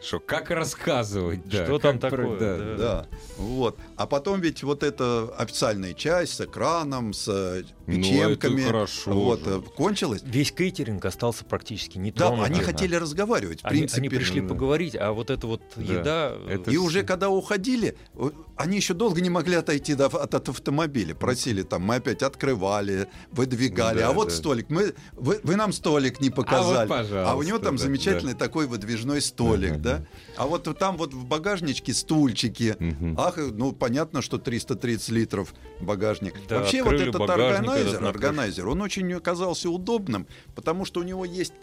Что, 0.00 0.20
как 0.20 0.50
рассказывать? 0.50 1.48
да, 1.48 1.64
Что 1.64 1.78
там 1.78 1.98
как 1.98 2.10
про- 2.10 2.22
такое, 2.22 2.38
да, 2.38 2.56
да. 2.58 2.76
да. 2.76 3.06
Вот. 3.36 3.78
А 3.96 4.06
потом 4.06 4.40
ведь 4.40 4.62
вот 4.62 4.82
эта 4.82 5.28
официальная 5.36 5.92
часть 5.94 6.34
с 6.34 6.40
экраном, 6.40 7.12
с 7.12 7.26
э, 7.28 7.62
Ну, 7.86 7.94
это 7.94 8.36
печенками. 8.36 8.62
хорошо 8.62 9.12
вот, 9.12 9.40
же. 9.44 9.50
э, 9.58 9.60
кончилась. 9.76 10.22
Весь 10.24 10.52
кейтеринг 10.52 11.04
остался 11.04 11.44
практически 11.44 11.98
не 11.98 12.12
Да, 12.12 12.30
они 12.42 12.60
хотели 12.60 12.94
разговаривать. 12.94 13.62
В 13.62 13.64
Они, 13.66 13.78
принципе, 13.80 14.00
они 14.00 14.08
пришли 14.08 14.40
да. 14.40 14.48
поговорить, 14.48 14.94
а 14.96 15.12
вот 15.12 15.30
эта 15.30 15.46
вот 15.46 15.62
Да. 15.76 15.82
еда... 15.82 16.32
Это 16.48 16.70
И 16.70 16.76
уже 16.76 17.02
когда 17.02 17.28
уходили, 17.30 17.96
э, 18.14 18.30
они 18.56 18.76
еще 18.76 18.94
долго 18.94 19.20
не 19.20 19.30
могли 19.30 19.56
отойти 19.56 19.94
до- 19.94 20.06
от, 20.06 20.34
от 20.34 20.48
автомобиля. 20.48 21.14
Просили 21.14 21.62
там, 21.62 21.82
мы 21.82 21.96
опять 21.96 22.22
открывали, 22.22 23.08
выдвигали. 23.32 23.98
Да, 24.00 24.08
а 24.08 24.12
вот 24.12 24.28
да. 24.28 24.34
столик, 24.34 24.66
мы, 24.70 24.94
вы, 25.12 25.40
вы 25.42 25.56
нам 25.56 25.72
столик 25.72 26.20
не 26.20 26.30
показали. 26.30 26.88
пожалуйста, 26.88 27.30
А 27.30 27.34
у 27.34 27.42
него 27.42 27.58
там 27.58 27.76
да, 27.76 27.82
замечательный 27.82 28.34
такой 28.34 28.66
выдвижной 28.66 29.20
столик, 29.20 29.72
Ага. 29.72 29.87
Да. 29.88 30.04
А 30.36 30.46
вот 30.46 30.78
там 30.78 30.96
вот 30.96 31.14
в 31.14 31.24
багажничке 31.24 31.92
стульчики. 31.94 32.76
Ах, 33.16 33.36
ну 33.36 33.72
понятно, 33.72 34.22
что 34.22 34.38
330 34.38 35.08
литров 35.10 35.54
багажник. 35.80 36.34
Да, 36.48 36.60
Вообще 36.60 36.82
вот 36.82 36.94
этот 36.94 37.20
органайзер, 37.20 37.88
этот 37.88 38.02
органайзер, 38.02 38.68
он 38.68 38.82
очень 38.82 39.12
оказался 39.14 39.70
удобным, 39.70 40.26
потому 40.54 40.84
что 40.84 41.00
у 41.00 41.02
него 41.02 41.24
есть 41.24 41.54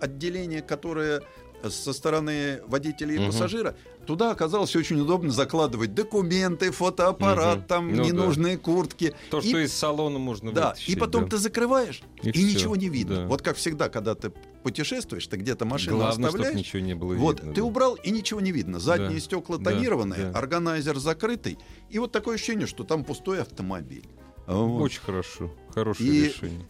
отделение, 0.00 0.62
которое 0.62 1.22
со 1.68 1.92
стороны 1.92 2.60
водителя 2.66 3.14
и 3.14 3.18
Мгм. 3.18 3.26
пассажира, 3.28 3.74
туда 4.08 4.30
оказалось 4.30 4.74
очень 4.74 4.98
удобно 4.98 5.30
закладывать 5.30 5.92
документы, 5.94 6.70
фотоаппарат, 6.72 7.58
Мгм. 7.58 7.66
там 7.66 7.90
Ну 7.94 7.96
да. 7.98 8.04
ненужные 8.08 8.56
куртки. 8.56 9.14
То, 9.30 9.40
И- 9.40 9.48
что 9.50 9.58
из 9.58 9.74
салона 9.74 10.18
можно 10.18 10.50
да, 10.50 10.70
вытащить. 10.70 10.88
и 10.88 10.96
потом 10.96 11.24
да. 11.24 11.28
ты 11.30 11.36
закрываешь, 11.36 12.00
И 12.22 12.30
и, 12.30 12.42
ничего 12.54 12.74
не 12.74 12.88
видно. 12.88 13.16
да. 13.16 13.26
Вот 13.26 13.42
как 13.42 13.58
всегда, 13.58 13.90
когда 13.90 14.14
ты 14.14 14.32
путешествуешь, 14.62 15.26
ты 15.26 15.36
где-то 15.36 15.66
машину 15.66 15.98
Главное, 15.98 16.28
оставляешь, 16.28 16.56
ничего 16.56 16.80
не 16.80 16.94
было 16.94 17.14
вот, 17.16 17.40
видно. 17.40 17.52
ты 17.52 17.60
да. 17.60 17.66
убрал, 17.66 17.96
и 17.96 18.10
ничего 18.10 18.40
не 18.40 18.50
видно. 18.50 18.80
Задние 18.80 19.10
Да, 19.12 19.20
стекла 19.20 19.58
да, 19.58 19.72
тонированные, 19.72 20.30
да. 20.32 20.38
органайзер 20.38 20.96
закрытый, 20.98 21.58
и 21.90 21.98
вот 21.98 22.10
такое 22.10 22.36
ощущение, 22.36 22.66
что 22.66 22.84
там 22.84 23.04
пустой 23.04 23.42
автомобиль. 23.42 24.06
Вот. 24.46 24.80
Очень 24.84 25.02
хорошо. 25.02 25.52
Хорошее 25.74 26.08
И- 26.08 26.24
решение. 26.28 26.66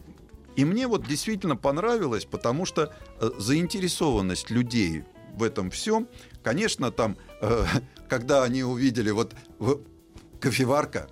И 0.57 0.65
мне 0.65 0.87
вот 0.89 1.07
действительно 1.07 1.55
понравилось, 1.55 2.25
потому 2.25 2.65
что 2.65 2.93
э, 3.21 3.29
заинтересованность 3.37 4.49
людей 4.49 5.03
в 5.35 5.43
этом 5.43 5.69
всем, 5.71 6.07
конечно, 6.43 6.91
там, 6.91 7.17
э, 7.41 7.65
когда 8.09 8.43
они 8.43 8.63
увидели 8.63 9.11
вот 9.11 9.33
в- 9.59 9.79
кофеварка, 10.39 11.07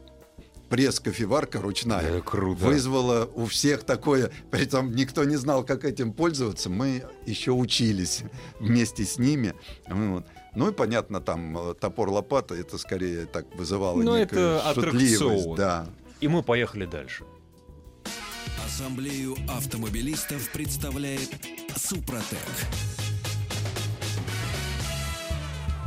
пресс-кофеварка 0.70 1.61
ручная, 1.61 2.01
Это 2.01 2.22
круто. 2.22 2.65
вызвала 2.65 3.26
у 3.36 3.45
всех 3.45 3.84
такое, 3.84 4.32
притом 4.51 4.91
никто 4.93 5.24
не 5.24 5.38
знал, 5.38 5.63
как 5.63 5.86
этим 5.86 6.11
пользоваться, 6.11 6.70
мы 6.70 7.03
еще 7.26 7.51
учились 7.51 8.24
вместе 8.59 9.05
с 9.05 9.18
ними. 9.18 9.53
Вот. 9.88 10.26
Ну 10.55 10.70
и 10.70 10.74
понятно, 10.74 11.22
там 11.22 11.57
э, 11.57 11.74
топор 11.76 12.09
лопата, 12.09 12.55
это 12.55 12.78
скорее 12.78 13.26
так 13.28 13.45
вызывало 13.55 14.01
Ну, 14.01 14.18
некую 14.18 14.57
это 14.57 14.74
шутливость. 14.74 15.55
Да. 15.55 15.88
И 16.20 16.28
мы 16.28 16.41
поехали 16.43 16.86
дальше. 16.86 17.24
Ассамблею 18.65 19.36
автомобилистов 19.47 20.49
представляет 20.51 21.30
Супротек. 21.76 22.39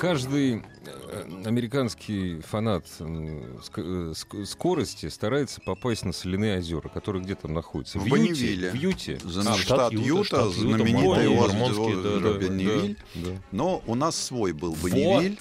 Каждый 0.00 0.62
э, 0.86 1.24
американский 1.44 2.40
фанат 2.40 2.84
э, 3.00 3.02
ск- 3.62 4.44
скорости 4.44 5.08
старается 5.08 5.60
попасть 5.60 6.04
на 6.04 6.12
соляные 6.12 6.58
озера, 6.58 6.88
которые 6.88 7.24
где 7.24 7.34
там 7.34 7.52
находятся? 7.52 7.98
В 7.98 8.04
Юте? 8.04 8.10
Бонневилле. 8.16 8.70
В 8.70 8.74
Юте? 8.74 9.18
За 9.24 9.40
А, 9.40 9.54
штат, 9.54 9.58
штат 9.58 9.92
Юта, 9.92 10.06
Юта, 10.06 10.24
штат 10.24 10.48
знаменитый 10.52 11.28
озеро 11.28 11.30
Мормонский, 11.40 12.02
да, 12.02 12.18
да, 12.32 12.38
Бонневиль. 12.38 12.96
да. 13.16 13.30
Но 13.50 13.82
у 13.86 13.94
нас 13.96 14.16
свой 14.16 14.52
был 14.52 14.76
Бонневиль, 14.80 15.38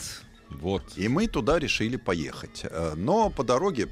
Вот. 0.50 0.84
и 0.96 1.08
мы 1.08 1.28
туда 1.28 1.60
решили 1.60 1.96
поехать. 1.98 2.62
Э, 2.64 2.94
Но 2.96 3.30
по 3.30 3.44
дороге 3.44 3.90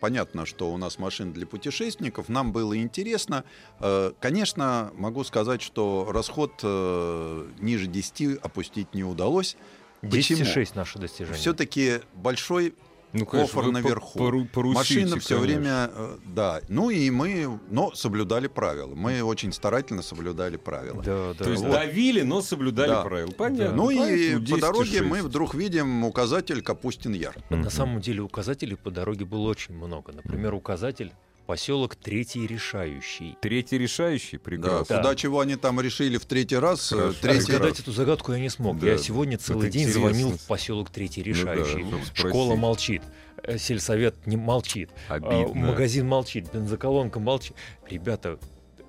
Понятно, 0.00 0.46
что 0.46 0.72
у 0.72 0.78
нас 0.78 0.98
машина 0.98 1.30
для 1.34 1.46
путешественников, 1.46 2.30
нам 2.30 2.52
было 2.52 2.74
интересно. 2.78 3.44
Э, 3.80 4.12
Конечно, 4.18 4.92
могу 4.96 5.24
сказать, 5.24 5.60
что 5.60 6.08
расход 6.10 6.52
э, 6.62 7.46
ниже 7.60 7.86
10 7.86 8.38
опустить 8.38 8.94
не 8.94 9.04
удалось. 9.04 9.58
Почему? 10.00 10.40
10,6 10.42 10.72
наше 10.74 10.98
достижение. 10.98 11.36
Все-таки 11.38 12.00
большой 12.14 12.74
Ну, 13.12 13.26
кофр 13.26 13.58
вы 13.58 13.64
по- 13.66 13.70
наверху. 13.72 14.18
пору- 14.18 14.44
поручите, 14.46 14.78
Машина 15.00 15.20
все 15.20 15.36
конечно. 15.38 15.38
время, 15.60 15.90
э, 15.92 16.16
да. 16.26 16.60
Ну 16.68 16.90
и 16.90 17.10
мы, 17.10 17.58
но 17.68 17.92
соблюдали 17.94 18.46
правила. 18.46 18.94
Мы 18.94 19.22
очень 19.22 19.52
старательно 19.52 20.02
соблюдали 20.02 20.56
правила. 20.56 21.02
Да, 21.02 21.34
да. 21.36 21.44
То 21.44 21.50
есть 21.50 21.62
Вот. 21.64 21.72
давили, 21.72 22.22
но 22.22 22.40
соблюдали 22.40 22.90
Да. 22.90 23.02
правила. 23.02 23.30
Понятно. 23.32 23.74
Ну 23.76 23.90
и 23.90 23.96
Поэтому 23.98 24.40
по 24.40 24.46
10 24.46 24.60
дороге 24.60 24.98
и 24.98 25.00
мы 25.00 25.16
6. 25.16 25.28
вдруг 25.28 25.54
видим 25.54 26.04
указатель 26.04 26.62
Капустин 26.62 27.12
Яр. 27.14 27.34
На 27.50 27.68
самом 27.70 28.00
деле 28.00 28.22
указателей 28.22 28.76
по 28.76 28.90
дороге 28.90 29.24
было 29.24 29.48
очень 29.48 29.74
много. 29.74 30.12
Например, 30.12 30.54
указатель 30.54 31.12
поселок 31.50 31.96
Третий 31.96 32.46
Решающий. 32.46 33.36
Третий 33.40 33.76
решающий, 33.76 34.36
Да, 34.36 34.42
прекрасно. 34.44 34.96
куда 34.98 35.16
чего 35.16 35.40
они 35.40 35.56
там 35.56 35.80
решили 35.80 36.16
в 36.16 36.24
третий 36.24 36.56
раз, 36.56 36.92
э, 36.92 36.96
Хорошо. 36.96 37.18
третий 37.20 37.38
Разгадать 37.38 37.70
раз. 37.70 37.80
эту 37.80 37.90
загадку 37.90 38.32
я 38.32 38.38
не 38.38 38.48
смог. 38.50 38.78
Да, 38.78 38.86
я 38.86 38.92
да. 38.96 39.02
сегодня 39.02 39.36
целый 39.36 39.66
Это 39.66 39.72
день 39.72 39.88
интересно. 39.88 40.10
звонил 40.10 40.30
в 40.38 40.46
поселок 40.46 40.90
Третий 40.90 41.24
Ну 41.26 41.32
да, 41.44 41.54
Решающий. 41.56 41.86
Школа 42.14 42.54
молчит, 42.54 43.02
э, 43.42 43.58
сельсовет 43.58 44.14
не 44.28 44.36
молчит, 44.36 44.90
а, 45.08 45.14
Обидно. 45.14 45.54
магазин 45.66 46.06
молчит, 46.06 46.46
бензоколонка 46.54 47.18
молчит. 47.18 47.56
Ребята, 47.88 48.38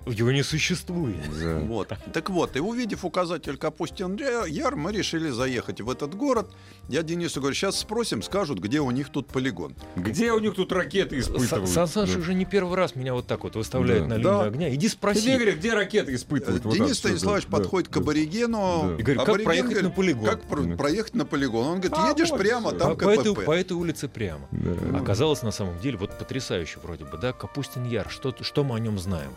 его 0.06 0.32
не 0.32 0.42
существует. 0.42 1.16
Да. 1.40 1.58
Вот. 1.60 1.92
Так 2.12 2.30
вот, 2.30 2.56
и 2.56 2.60
увидев 2.60 3.04
указатель 3.04 3.56
Капустин 3.56 4.16
Яр, 4.48 4.76
мы 4.76 4.92
решили 4.92 5.30
заехать 5.30 5.80
в 5.80 5.88
этот 5.90 6.14
город. 6.14 6.50
Я 6.88 7.02
Денису 7.02 7.40
говорю, 7.40 7.54
сейчас 7.54 7.78
спросим, 7.78 8.22
скажут, 8.22 8.58
где 8.58 8.80
у 8.80 8.90
них 8.90 9.10
тут 9.10 9.28
полигон. 9.28 9.74
Где 9.96 10.32
у 10.32 10.38
них 10.40 10.54
тут 10.54 10.72
ракеты 10.72 11.18
испытывают? 11.20 11.68
Сан 11.68 11.86
Саныч 11.86 12.12
Да. 12.14 12.18
уже 12.18 12.34
не 12.34 12.44
первый 12.44 12.76
раз 12.76 12.96
меня 12.96 13.14
вот 13.14 13.26
так 13.26 13.44
вот 13.44 13.54
выставляет 13.56 14.08
Да. 14.08 14.16
на 14.16 14.22
Да. 14.22 14.30
линию 14.32 14.48
огня. 14.48 14.74
Иди 14.74 14.88
спроси. 14.88 15.26
мне 15.28 15.36
говори, 15.36 15.52
где 15.52 15.72
ракеты 15.74 16.14
испытывают? 16.14 16.64
Вот 16.64 16.74
Денис 16.74 16.96
что, 16.98 17.08
Станиславович 17.08 17.44
да, 17.46 17.56
подходит 17.58 17.88
да, 17.90 17.94
к 17.94 17.96
аборигену. 18.02 18.84
Да. 18.88 18.94
И 19.00 19.02
говорит, 19.02 19.18
как 19.20 19.28
Абориген 19.28 19.44
проехать 19.44 19.70
говорит, 19.70 19.84
на 19.84 19.90
полигон? 19.90 20.24
Как 20.24 20.42
про- 20.42 20.62
Да. 20.62 20.76
проехать 20.76 21.14
на 21.14 21.24
полигон? 21.26 21.66
Он 21.66 21.74
говорит, 21.80 21.92
А, 21.96 22.08
едешь 22.10 22.30
вот 22.30 22.40
прямо, 22.40 22.70
всё. 22.70 22.78
там 22.78 22.96
по, 22.96 23.04
по 23.04 23.08
этой, 23.10 23.34
КПП. 23.34 23.44
по 23.44 23.52
этой 23.52 23.72
улице 23.74 24.08
прямо. 24.08 24.48
Да. 24.50 24.98
Оказалось, 24.98 25.42
на 25.42 25.52
самом 25.52 25.78
деле, 25.80 25.96
вот 25.96 26.18
потрясающе 26.18 26.80
вроде 26.82 27.04
бы, 27.04 27.16
да, 27.18 27.32
Капустин 27.32 27.84
Яр, 27.84 28.08
что, 28.10 28.34
что 28.40 28.64
мы 28.64 28.76
о 28.76 28.78
нем 28.80 28.98
знаем? 28.98 29.30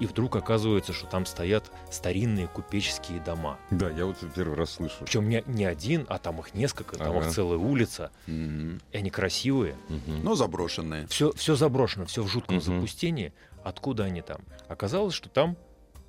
И 0.00 0.06
вдруг 0.06 0.34
оказывается, 0.36 0.92
что 0.92 1.06
там 1.06 1.24
стоят 1.24 1.70
старинные 1.90 2.48
купеческие 2.48 3.20
дома. 3.20 3.58
Да, 3.70 3.90
я 3.90 4.06
вот 4.06 4.16
первый 4.34 4.56
раз 4.56 4.70
слышу. 4.72 4.96
Причем 5.00 5.28
не, 5.28 5.42
не 5.46 5.64
один, 5.64 6.04
а 6.08 6.18
там 6.18 6.40
их 6.40 6.52
несколько, 6.54 6.96
там 6.96 7.16
Ага. 7.16 7.26
их 7.28 7.32
целая 7.32 7.58
улица. 7.58 8.10
Мгм. 8.26 8.80
И 8.92 8.96
они 8.98 9.10
красивые. 9.10 9.76
Мгм. 9.88 10.24
Но 10.24 10.34
заброшенные. 10.34 11.06
Все, 11.06 11.32
все 11.32 11.54
заброшено, 11.54 12.06
все 12.06 12.22
в 12.22 12.28
жутком 12.28 12.56
Мгм. 12.56 12.64
запустении. 12.64 13.32
Откуда 13.62 14.04
они 14.04 14.20
там? 14.20 14.40
Оказалось, 14.68 15.14
что 15.14 15.28
там 15.28 15.56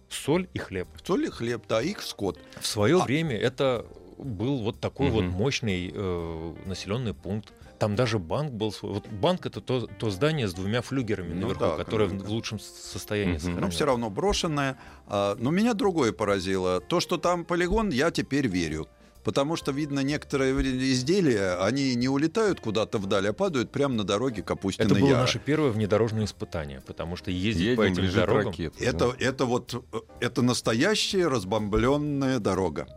соль 0.09 0.47
и 0.53 0.59
хлеб. 0.59 0.88
Соль 1.03 1.25
и 1.25 1.29
хлеб, 1.29 1.63
да, 1.69 1.81
их 1.81 2.01
скот. 2.01 2.39
В 2.59 2.65
свое 2.67 2.99
А- 3.01 3.05
время 3.05 3.38
это 3.38 3.86
был 4.17 4.59
вот 4.63 4.79
такой 4.79 5.09
вот 5.09 5.23
Мгм. 5.25 5.33
мощный 5.33 5.91
э, 5.93 6.55
населенный 6.65 7.13
пункт. 7.13 7.51
Там 7.80 7.95
даже 7.95 8.19
банк 8.19 8.51
был 8.51 8.71
свой. 8.71 8.93
Вот 8.93 9.07
банк 9.07 9.45
это 9.45 9.61
то, 9.61 9.88
то 9.88 10.09
здание 10.09 10.47
с 10.47 10.53
двумя 10.53 10.82
флюгерами 10.82 11.34
Ну 11.34 11.41
наверху, 11.41 11.59
да, 11.59 11.76
которое 11.78 12.05
в, 12.05 12.09
конечно. 12.09 12.30
в 12.30 12.32
лучшем 12.32 12.59
состоянии 12.59 13.38
сохранено. 13.38 13.61
Но 13.61 13.69
все 13.69 13.86
равно 13.86 14.09
брошенное. 14.09 14.78
А, 15.07 15.36
Но 15.39 15.51
меня 15.51 15.73
другое 15.73 16.13
поразило. 16.13 16.80
То, 16.80 16.99
что 16.99 17.17
там 17.17 17.43
полигон, 17.45 17.89
я 17.89 18.11
теперь 18.11 18.47
верю. 18.47 18.88
Потому 19.26 19.55
что, 19.55 19.71
видно, 19.71 20.01
некоторые 20.01 20.53
изделия, 20.91 21.55
они 21.59 21.95
не 21.95 22.07
улетают 22.07 22.59
куда-то 22.59 22.99
вдаль, 22.99 23.28
а 23.28 23.34
падают 23.34 23.71
прямо 23.71 23.95
на 23.95 24.03
дороге 24.03 24.43
Капустина 24.43 24.86
Это 24.86 24.93
было 24.93 25.09
Яра. 25.09 25.21
наше 25.21 25.39
первое 25.39 25.71
внедорожное 25.71 26.26
испытание, 26.26 26.82
потому 26.86 27.15
что 27.15 27.32
ездить 27.32 27.76
по 27.76 27.82
Едем, 27.82 27.93
этим 27.93 28.03
лежит 28.03 28.15
дорогам... 28.17 28.51
ракета. 28.51 28.84
Это, 28.84 29.15
это 29.17 29.45
вот 29.45 29.84
э, 29.91 29.97
это 30.19 30.43
настоящая 30.43 31.28
разбомбленная 31.28 32.38
дорога. 32.38 32.88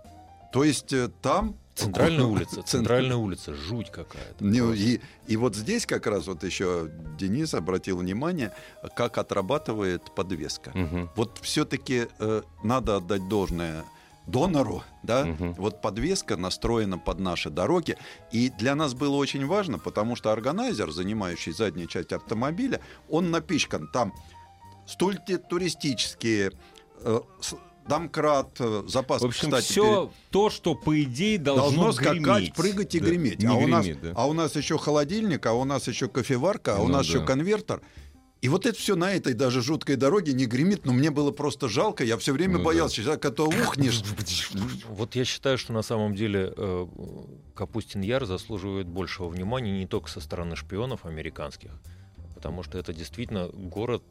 То 0.53 0.65
есть 0.65 0.93
э, 0.93 1.09
там 1.23 1.57
Центральная 1.85 2.25
улица, 2.27 2.55
Центр- 2.57 2.69
центральная 2.71 3.17
улица, 3.17 3.55
жуть 3.55 3.91
какая-то. 3.91 4.39
Просто. 4.39 4.75
и, 4.75 5.01
и 5.27 5.37
вот 5.37 5.55
здесь 5.57 5.87
как 5.87 6.07
раз 6.07 6.27
вот 6.27 6.43
еще 6.45 6.91
Денис 7.19 7.55
обратил 7.55 7.99
внимание, 7.99 8.53
как 8.97 9.19
отрабатывает 9.19 10.15
подвеска. 10.15 10.71
Мгм. 10.75 11.11
Вот 11.17 11.39
все-таки 11.43 12.09
надо 12.63 12.97
отдать 12.97 13.29
должное 13.29 13.85
донору, 14.27 14.83
да, 15.03 15.25
Мгм. 15.25 15.55
вот 15.55 15.81
подвеска 15.81 16.37
настроена 16.37 16.99
под 16.99 17.19
наши 17.19 17.49
дороги, 17.49 17.97
и 18.31 18.51
для 18.51 18.75
нас 18.75 18.93
было 18.93 19.17
очень 19.17 19.47
важно, 19.47 19.79
потому 19.79 20.17
что 20.17 20.33
органайзер, 20.33 20.91
занимающий 20.91 21.53
заднюю 21.53 21.89
часть 21.89 22.13
автомобиля, 22.13 22.81
он 23.09 23.31
напичкан 23.31 23.89
там 23.89 24.13
стульти 24.87 25.39
туристические, 25.39 26.53
э, 27.01 27.21
домкрат, 27.89 28.51
э, 28.59 28.85
запас, 28.87 29.23
В 29.23 29.27
общем, 29.27 29.51
кстати, 29.51 29.65
все 29.65 30.11
то, 30.31 30.51
что 30.51 30.75
по 30.75 31.01
идее 31.03 31.39
должно, 31.39 31.65
должно 31.83 31.93
скакать, 31.93 32.19
греметь. 32.23 32.55
прыгать 32.55 32.95
и 32.95 33.01
Да. 33.01 33.07
греметь. 33.07 33.45
А, 33.45 33.55
у 33.55 33.67
нас, 33.67 33.85
гремит, 33.85 34.01
да. 34.03 34.13
а 34.15 34.27
у 34.29 34.33
нас 34.33 34.55
еще 34.57 34.79
холодильник, 34.79 35.45
а 35.47 35.55
у 35.55 35.65
нас 35.65 35.89
еще 35.89 36.09
кофеварка, 36.09 36.77
а 36.77 36.81
у 36.81 36.87
Ну 36.89 36.93
нас 36.95 37.07
да. 37.07 37.15
еще 37.15 37.25
конвертер. 37.25 37.81
И 38.41 38.49
вот 38.49 38.67
это 38.67 38.79
все 38.79 38.95
на 38.95 39.13
этой 39.13 39.33
даже 39.35 39.63
жуткой 39.63 39.97
дороге 39.97 40.33
не 40.33 40.47
гремит, 40.47 40.87
но 40.87 40.93
мне 40.93 41.11
было 41.11 41.33
просто 41.33 41.69
жалко. 41.69 42.05
Я 42.05 42.17
все 42.19 42.33
время 42.33 42.59
Ну 42.59 42.65
боялся, 42.65 43.03
что 43.03 43.17
когда 43.19 43.43
ухнешь. 43.43 44.01
Вот 44.89 45.17
я 45.17 45.25
считаю, 45.25 45.59
что 45.59 45.73
на 45.73 45.83
самом 45.83 46.15
деле 46.15 46.53
э, 46.57 46.87
Капустин 47.57 48.01
Яр 48.03 48.27
заслуживает 48.27 48.87
большего 48.87 49.27
внимания 49.29 49.73
не 49.81 49.87
только 49.87 50.09
со 50.09 50.21
стороны 50.21 50.55
шпионов 50.55 51.05
американских, 51.05 51.73
потому 52.37 52.63
что 52.63 52.79
это 52.79 52.93
действительно 52.93 53.49
город, 53.49 54.05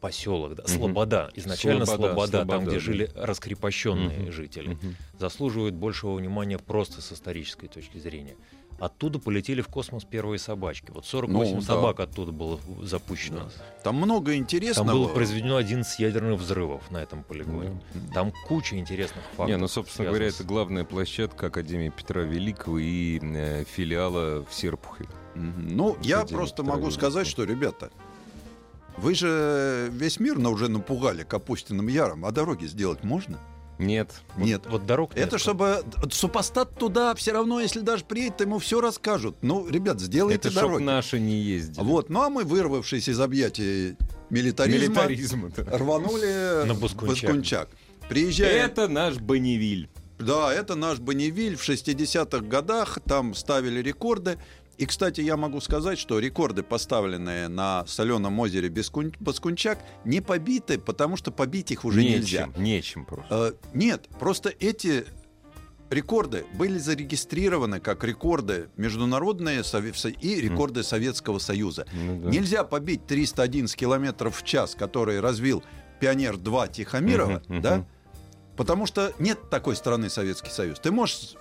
поселок, 0.00 0.54
да, 0.54 0.62
Мгм. 0.64 0.72
Слобода. 0.72 1.30
Изначально 1.34 1.86
Слобода, 1.86 2.08
Слобода, 2.14 2.38
там, 2.38 2.46
Слобода, 2.48 2.66
где 2.66 2.74
да. 2.76 2.80
жили 2.80 3.10
раскрепощенные 3.14 4.18
Мгм. 4.20 4.32
жители, 4.32 4.68
Мгм. 4.74 4.96
заслуживает 5.18 5.74
большего 5.74 6.14
внимания 6.14 6.58
просто 6.58 7.00
с 7.02 7.12
исторической 7.12 7.68
точки 7.68 7.98
зрения. 7.98 8.36
Оттуда 8.80 9.20
полетели 9.20 9.60
в 9.60 9.68
космос 9.68 10.02
первые 10.04 10.40
собачки. 10.40 10.90
Вот 10.90 11.06
48 11.06 11.54
Ну, 11.54 11.60
да. 11.60 11.66
собак 11.66 12.00
оттуда 12.00 12.32
было 12.32 12.58
запущено. 12.82 13.48
Там 13.84 13.94
много 13.94 14.32
Там 14.32 14.40
интересного. 14.40 14.90
было 14.92 15.08
произведено 15.08 15.56
11 15.56 16.00
ядерных 16.00 16.40
взрывов 16.40 16.90
на 16.90 16.98
этом 16.98 17.22
полигоне. 17.22 17.80
Там 18.12 18.32
куча 18.48 18.76
интересных 18.76 19.22
фактов. 19.36 19.46
Не, 19.46 19.56
ну, 19.58 19.68
собственно 19.68 20.08
говоря, 20.08 20.24
связанных 20.24 20.40
это 20.40 20.44
с- 20.44 20.46
главная 20.48 20.84
площадка 20.84 21.46
Академии 21.46 21.90
Петра 21.96 22.22
Великого 22.22 22.80
и 22.80 23.20
э, 23.22 23.64
филиала 23.64 24.44
в 24.44 24.52
Серпухове. 24.52 25.08
Мгм. 25.36 25.68
Ну, 25.76 25.96
я 26.02 26.18
Академия 26.18 26.38
просто 26.38 26.62
Петра 26.64 26.74
могу 26.76 26.90
сказать, 26.90 27.26
Великого. 27.28 27.44
что, 27.46 27.52
ребята, 27.52 27.90
вы 28.96 29.14
же 29.14 29.88
весь 29.92 30.20
мир 30.20 30.38
на- 30.38 30.50
уже 30.50 30.68
напугали 30.68 31.22
Капустиным 31.24 31.88
Яром, 31.88 32.24
а 32.24 32.30
дороги 32.30 32.66
сделать 32.66 33.02
можно? 33.04 33.38
Нет. 33.78 34.10
Нет. 34.36 34.62
Вот 34.68 34.86
дорог 34.86 35.16
нет. 35.16 35.26
Это 35.26 35.38
чтобы 35.38 35.82
супостат 36.12 36.76
туда 36.78 37.12
все 37.16 37.32
равно, 37.32 37.60
если 37.60 37.80
даже 37.80 38.04
приедет, 38.04 38.40
ему 38.40 38.60
все 38.60 38.80
расскажут. 38.80 39.36
Ну, 39.42 39.68
ребят, 39.68 40.00
сделайте 40.00 40.48
Это 40.48 40.54
дороги. 40.54 40.82
наши 40.84 41.18
не 41.18 41.40
ездили. 41.40 41.82
Вот, 41.84 42.08
ну 42.08 42.22
а 42.22 42.30
мы, 42.30 42.44
вырвавшись 42.44 43.08
из 43.08 43.18
объятий 43.18 43.96
милитаризма, 44.30 44.84
Милитаризма, 45.06 45.50
да. 45.56 45.64
рванули 45.76 46.66
На 46.66 46.74
Баскунчак. 46.74 47.08
Баскунчак. 47.30 47.68
Приезжая... 48.08 48.64
Это 48.66 48.86
наш 48.86 49.16
Бонневиль. 49.16 49.88
Да, 50.20 50.54
это 50.54 50.76
наш 50.76 51.00
Бонневиль. 51.00 51.56
В 51.56 51.68
60-х 51.68 52.44
годах 52.44 53.00
там 53.04 53.34
ставили 53.34 53.82
рекорды. 53.82 54.38
И, 54.76 54.86
кстати, 54.86 55.20
я 55.20 55.36
могу 55.36 55.60
сказать, 55.60 55.98
что 55.98 56.18
рекорды, 56.18 56.62
поставленные 56.62 57.48
на 57.48 57.86
соленом 57.86 58.38
озере 58.40 58.68
Баскунчак, 59.20 59.78
не 60.04 60.20
побиты, 60.20 60.78
потому 60.78 61.16
что 61.16 61.30
побить 61.30 61.70
их 61.70 61.84
уже 61.84 62.02
нельзя. 62.02 62.46
Нечем, 62.46 62.62
нечем 62.62 63.04
просто. 63.04 63.56
Э, 63.62 63.76
Нет, 63.76 64.08
просто 64.18 64.48
эти 64.48 65.04
рекорды 65.90 66.44
были 66.54 66.78
зарегистрированы 66.78 67.80
как 67.80 68.04
рекорды 68.04 68.68
международные 68.76 69.62
и 70.20 70.40
рекорды 70.40 70.82
Советского 70.82 71.38
Союза. 71.38 71.86
Ну 71.92 72.20
да. 72.22 72.30
Нельзя 72.30 72.64
побить 72.64 73.06
311 73.06 73.76
километров 73.76 74.38
в 74.40 74.44
час, 74.44 74.74
который 74.74 75.20
развил 75.20 75.62
Пионер-2 76.00 76.72
Тихомирова, 76.72 77.42
Мгм, 77.48 77.62
да? 77.62 77.76
мгм. 77.76 77.86
Потому 78.56 78.86
что 78.86 79.12
нет 79.18 79.50
такой 79.50 79.74
страны 79.76 80.08
Советский 80.08 80.50
Союз. 80.50 80.78
Ты 80.78 80.92
можешь 80.92 81.34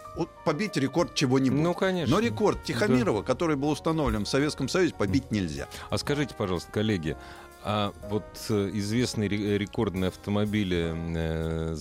побить 0.45 0.77
рекорд 0.77 1.13
чего-нибудь. 1.15 1.59
Ну, 1.59 1.73
конечно. 1.73 2.15
Но 2.15 2.19
рекорд 2.21 2.63
Тихомирова, 2.63 3.21
который 3.21 3.55
был 3.55 3.69
установлен 3.69 4.25
в 4.25 4.29
Советском 4.29 4.67
Союзе, 4.67 4.93
побить 4.93 5.31
нельзя. 5.31 5.67
А 5.89 5.97
скажите, 5.97 6.33
пожалуйста, 6.35 6.71
коллеги, 6.71 7.15
а 7.63 7.93
вот 8.09 8.25
э, 8.49 8.71
известные 8.73 9.29
ре- 9.29 9.57
рекордные 9.57 10.09
автомобили 10.09 10.93
э, 10.93 11.75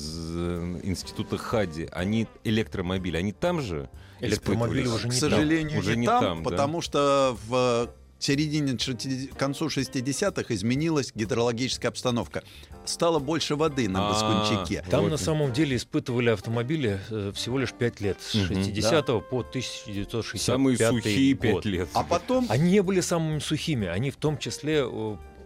института 0.85 1.39
Хади, 1.39 1.89
они 1.93 2.29
электромобили, 2.45 3.17
они 3.17 3.33
там 3.33 3.61
же? 3.61 3.89
Электромобили 4.21 4.87
уже 4.87 5.09
К 5.09 5.13
не 5.13 5.19
сожалению, 5.19 5.81
Уже 5.81 5.97
не, 5.97 6.03
не 6.03 6.07
там, 6.07 6.21
там, 6.23 6.43
да? 6.45 6.51
потому 6.51 6.81
что 6.81 7.37
в 7.49 7.91
середине, 8.23 8.77
к 8.77 9.37
концу 9.37 9.67
60-х 9.69 10.55
изменилась 10.55 11.13
гидрологическая 11.15 11.91
обстановка. 11.91 12.43
Стало 12.85 13.19
больше 13.19 13.55
воды 13.57 13.89
на 13.89 14.09
А, 14.09 14.11
Баскунчике. 14.11 14.85
Там 14.91 15.03
Вот. 15.05 15.11
на 15.11 15.17
самом 15.17 15.53
деле 15.53 15.77
испытывали 15.77 16.31
автомобили 16.31 16.99
э, 17.11 17.33
всего 17.35 17.59
лишь 17.59 17.73
5 17.73 18.01
лет, 18.01 18.19
с 18.21 18.35
Мгм. 18.35 18.47
60 18.65 19.07
по 19.07 19.41
1965 19.43 20.41
Самые 20.43 20.77
сухие 20.77 21.35
пять 21.35 21.53
год. 21.53 21.65
лет. 21.65 21.89
А 21.95 22.03
потом... 22.03 22.47
Они 22.49 22.71
не 22.73 22.83
были 22.83 23.01
самыми 23.01 23.39
сухими, 23.39 23.87
они 23.87 24.11
в 24.11 24.17
том 24.17 24.37
числе 24.39 24.85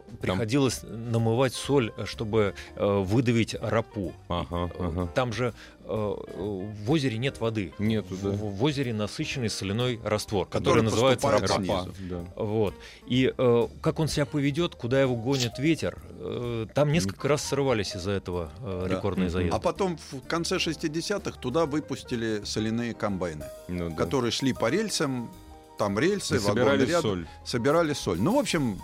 э, 0.09 0.17
приходилось 0.21 0.81
намывать 0.83 1.55
соль, 1.55 1.93
э, 1.97 2.05
чтобы 2.07 2.55
э, 2.77 2.85
выдавить 3.03 3.55
рапу. 3.61 4.13
Ага, 4.29 4.71
ага. 4.79 5.07
Там 5.15 5.33
же 5.33 5.53
э, 5.85 5.89
в 5.89 6.91
озере 6.91 7.19
нет 7.19 7.41
воды. 7.41 7.73
Нету, 7.79 8.17
да. 8.23 8.31
В, 8.31 8.57
в 8.57 8.65
озере 8.65 8.93
насыщенный 8.95 9.51
соляной 9.51 10.01
раствор, 10.05 10.47
Который 10.47 10.81
который, 10.81 10.83
называется 10.83 11.31
рапа. 11.31 11.47
снизу. 11.49 11.95
да. 12.11 12.25
Вот. 12.43 12.75
И 13.07 13.33
э, 13.37 13.69
как 13.81 13.99
он 14.01 14.09
себя 14.09 14.27
поведет, 14.27 14.75
куда 14.75 15.01
его 15.01 15.17
гонит 15.17 15.59
ветер, 15.59 15.99
э, 16.19 16.67
там 16.75 16.93
несколько 16.93 17.29
раз 17.29 17.43
срывались 17.45 17.95
из-за 17.95 18.13
этого 18.13 18.51
э, 18.61 18.87
Да. 18.89 18.95
рекордные 18.97 19.31
заезды. 19.31 19.55
А 19.57 19.61
потом 19.61 19.99
в 20.13 20.21
конце 20.27 20.57
60-х 20.57 21.39
туда 21.41 21.67
выпустили 21.67 22.43
соляные 22.45 22.95
комбайны, 22.95 23.45
Ну 23.69 23.91
да. 23.91 23.97
которые 23.97 24.31
шли 24.31 24.53
по 24.53 24.69
рельсам, 24.71 25.31
там 25.79 25.99
рельсы, 25.99 26.41
собирали 26.41 26.71
вагоны 26.79 26.89
рядом, 26.91 27.03
соль. 27.03 27.27
собирали 27.45 27.93
соль. 27.93 28.19
Ну, 28.21 28.37
в 28.37 28.39
общем, 28.39 28.81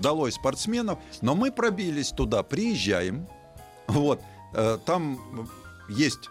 далось 0.00 0.34
спортсменов, 0.34 0.98
но 1.22 1.34
мы 1.34 1.50
пробились 1.52 2.10
туда, 2.10 2.42
приезжаем, 2.42 3.26
вот, 3.88 4.20
э, 4.54 4.78
там 4.84 5.48
есть 5.88 6.30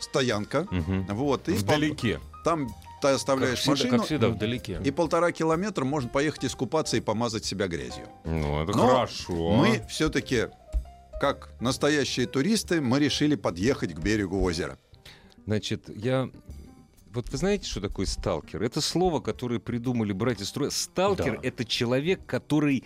стоянка, 0.00 0.66
Мгм. 0.70 1.06
вот, 1.10 1.48
и 1.48 1.52
по- 1.54 1.58
Вдалеке. 1.58 2.20
там 2.44 2.68
ты 2.68 2.74
как, 3.02 3.14
оставляешь 3.16 3.58
всегда, 3.60 3.70
машину, 3.72 3.96
как 3.98 4.06
всегда, 4.06 4.28
вдалеке. 4.28 4.80
и 4.84 4.90
полтора 4.90 5.30
километра 5.32 5.84
можно 5.84 6.08
поехать 6.08 6.44
искупаться 6.46 6.96
и 6.96 7.00
помазать 7.00 7.44
себя 7.44 7.68
грязью. 7.68 8.08
Ну, 8.24 8.62
это 8.62 8.76
Но 8.76 8.86
хорошо. 8.88 9.50
Мы 9.52 9.84
все-таки, 9.88 10.48
как 11.20 11.50
настоящие 11.60 12.26
туристы, 12.26 12.80
мы 12.80 12.98
решили 12.98 13.34
подъехать 13.36 13.94
к 13.94 13.98
берегу 13.98 14.42
озера. 14.42 14.78
Значит, 15.46 15.84
я... 15.88 16.28
Вот 17.18 17.30
вы 17.30 17.36
знаете, 17.36 17.68
что 17.68 17.80
такое 17.80 18.06
сталкер? 18.06 18.62
Это 18.62 18.80
слово, 18.80 19.18
которое 19.18 19.58
придумали 19.58 20.12
братья 20.12 20.44
Струя. 20.44 20.70
Сталкер 20.70 21.32
Да.— 21.32 21.40
это 21.42 21.64
человек, 21.64 22.24
который 22.26 22.84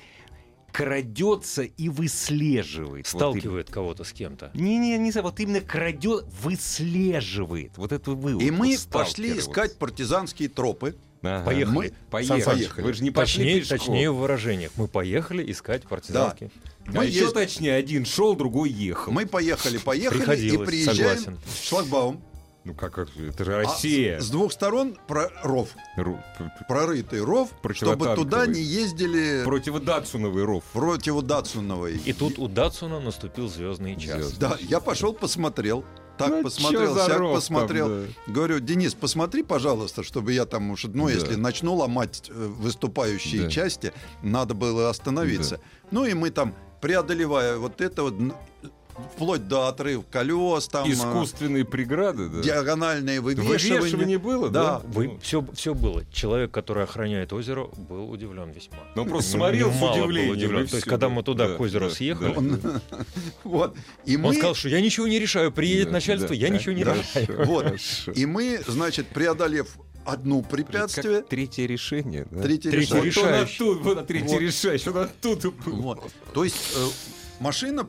крадется 0.73 1.65
и 1.65 1.91
выслеживает. 1.91 3.13
Вот 3.13 3.19
Сталкивает 3.21 3.69
кого-то 3.69 4.05
с 4.05 4.13
кем-то. 4.15 4.51
Не-не, 4.55 4.97
не 4.97 5.13
знаю, 5.13 5.27
вот 5.27 5.39
именно 5.39 5.61
крадет, 5.61 6.25
выслеживает. 6.41 7.73
Вот 7.77 7.93
это 7.93 8.13
вы. 8.13 8.43
И 8.43 8.51
вот 8.51 8.59
мы 8.59 8.79
пошли 8.91 9.35
вот. 9.35 9.41
искать 9.41 9.77
партизанские 9.77 10.49
тропы. 10.49 10.97
Ага. 11.21 11.45
Поехали. 11.45 11.75
Мы 11.75 11.93
Поехали. 12.11 12.41
Сан 12.41 12.55
Саныч, 12.55 12.71
Вы 12.79 12.93
же 12.95 13.05
не 13.05 13.11
пошли 13.11 13.45
Точнее, 13.45 13.61
пешком. 13.61 13.79
точнее 13.79 14.11
в 14.13 14.17
выражениях. 14.17 14.73
Мы 14.77 14.89
поехали 14.89 15.53
искать 15.53 15.83
партизанские. 15.83 16.51
А 16.87 16.93
Мы 16.93 17.05
еще 17.05 17.21
есть- 17.21 17.35
точнее, 17.35 17.75
один 17.75 18.07
шел, 18.07 18.35
другой 18.35 18.71
ехал. 18.71 19.13
Мы 19.13 19.27
поехали, 19.27 19.77
поехали 19.77 20.41
и 20.41 20.57
приезжаем 20.57 21.19
согласен. 21.19 21.39
в 21.45 21.65
шлагбаум. 21.65 22.23
Ну 22.65 22.75
как, 22.75 22.97
же, 22.97 23.29
это 23.31 23.45
же 23.45 23.55
А 23.57 23.63
Россия. 23.65 24.21
с, 24.21 24.27
с 24.27 24.31
двух 24.31 24.53
сторон 24.53 24.97
про 25.09 25.31
ров, 25.43 25.71
Ру- 25.97 26.21
прорытый 26.69 27.21
ров, 27.21 27.51
чтобы 27.73 28.15
туда 28.15 28.47
не 28.47 28.61
ездили 28.61 29.43
Противодатсуновый 29.45 30.45
ров. 30.45 30.63
противодатсуновой. 30.73 31.97
И 32.05 32.13
тут 32.13 32.39
у 32.39 32.47
Датсуна 32.47 33.01
наступил 33.01 33.49
звездный 33.49 33.97
час. 33.97 34.15
Звездный. 34.27 34.39
Да, 34.39 34.57
я 34.61 34.79
пошел 34.81 35.13
посмотрел. 35.13 35.85
Так 36.19 36.29
Ну, 36.29 36.43
посмотрел, 36.45 36.95
сяк 36.95 37.19
ров 37.19 37.35
посмотрел. 37.35 37.89
там, 37.89 38.07
Говорю, 38.35 38.61
Денис, 38.61 38.95
посмотри, 38.95 39.43
пожалуйста, 39.43 40.03
чтобы 40.05 40.33
я 40.33 40.45
там 40.45 40.71
уж, 40.71 40.85
ну, 40.85 41.07
Да. 41.07 41.13
если 41.13 41.35
начну 41.35 41.75
ломать 41.75 42.29
э, 42.29 42.33
выступающие 42.33 43.45
Да. 43.45 43.51
части, 43.51 43.93
надо 44.23 44.55
было 44.55 44.89
остановиться. 44.91 45.59
Ну 45.91 46.05
и 46.05 46.13
мы 46.15 46.31
там, 46.31 46.55
преодолевая 46.81 47.57
вот 47.57 47.81
это 47.81 48.03
вот, 48.05 48.15
вплоть 49.15 49.49
до 49.49 49.69
отрыв 49.69 50.05
колес, 50.11 50.69
там 50.69 50.89
э, 50.89 50.93
Искусственные 50.93 51.65
преграды, 51.65 52.29
да? 52.29 52.41
диагональные 52.43 53.21
вывешивания. 53.21 53.81
Вывешивание 53.81 54.19
было, 54.19 54.51
да? 54.51 54.63
Да. 54.63 54.83
Вы, 54.87 55.19
все, 55.23 55.45
все 55.55 55.75
было. 55.75 56.05
Человек, 56.13 56.51
который 56.51 56.85
охраняет 56.85 57.33
озеро, 57.33 57.69
был 57.89 58.11
удивлен 58.11 58.51
весьма. 58.51 58.79
Ну, 58.95 59.05
просто 59.07 59.37
Ну, 59.37 59.39
смотрел 59.45 59.73
с 59.73 59.77
удивлением, 59.83 60.33
удивлен. 60.33 60.67
То 60.67 60.77
есть, 60.77 60.87
когда 60.87 61.09
да, 61.09 61.15
мы 61.15 61.23
туда, 61.23 61.49
да, 61.49 61.55
к 61.55 61.61
озеру, 61.61 61.89
да, 61.89 61.95
съехали, 61.95 62.33
да. 62.33 62.39
Он- 62.39 62.61
Вот. 63.45 63.77
И 64.05 64.17
он 64.17 64.23
мы, 64.23 64.35
сказал, 64.35 64.55
что 64.55 64.69
я 64.69 64.81
ничего 64.81 65.07
не 65.07 65.19
решаю, 65.19 65.53
приедет 65.53 65.87
Да, 65.87 65.93
начальство, 65.93 66.29
да, 66.29 66.35
я 66.35 66.49
да, 66.49 66.55
ничего 66.55 66.73
не 66.73 66.85
да. 66.85 66.95
решаю. 66.95 67.47
вот. 67.47 67.65
Хорошо. 67.65 68.13
И 68.13 68.27
мы, 68.27 68.61
значит, 68.67 69.07
преодолев 69.09 69.69
одно 70.05 70.43
препятствие, 70.43 71.19
Как 71.21 71.29
третье 71.29 71.67
решение. 71.67 72.27
да? 72.31 72.43
третье 72.43 72.71
Третье 72.71 73.01
решение. 73.01 73.23
Вот 73.23 73.35
он 73.35 73.75
оттуда, 73.75 73.95
вот 73.95 74.07
третье 74.07 74.29
Вот. 74.33 74.41
решающее, 74.41 74.93
он 74.93 74.99
оттуда 74.99 75.51
был. 75.51 75.77
Вот. 75.77 76.13
То 76.35 76.45
есть 76.45 76.57
э, 76.77 76.87
машина 77.41 77.89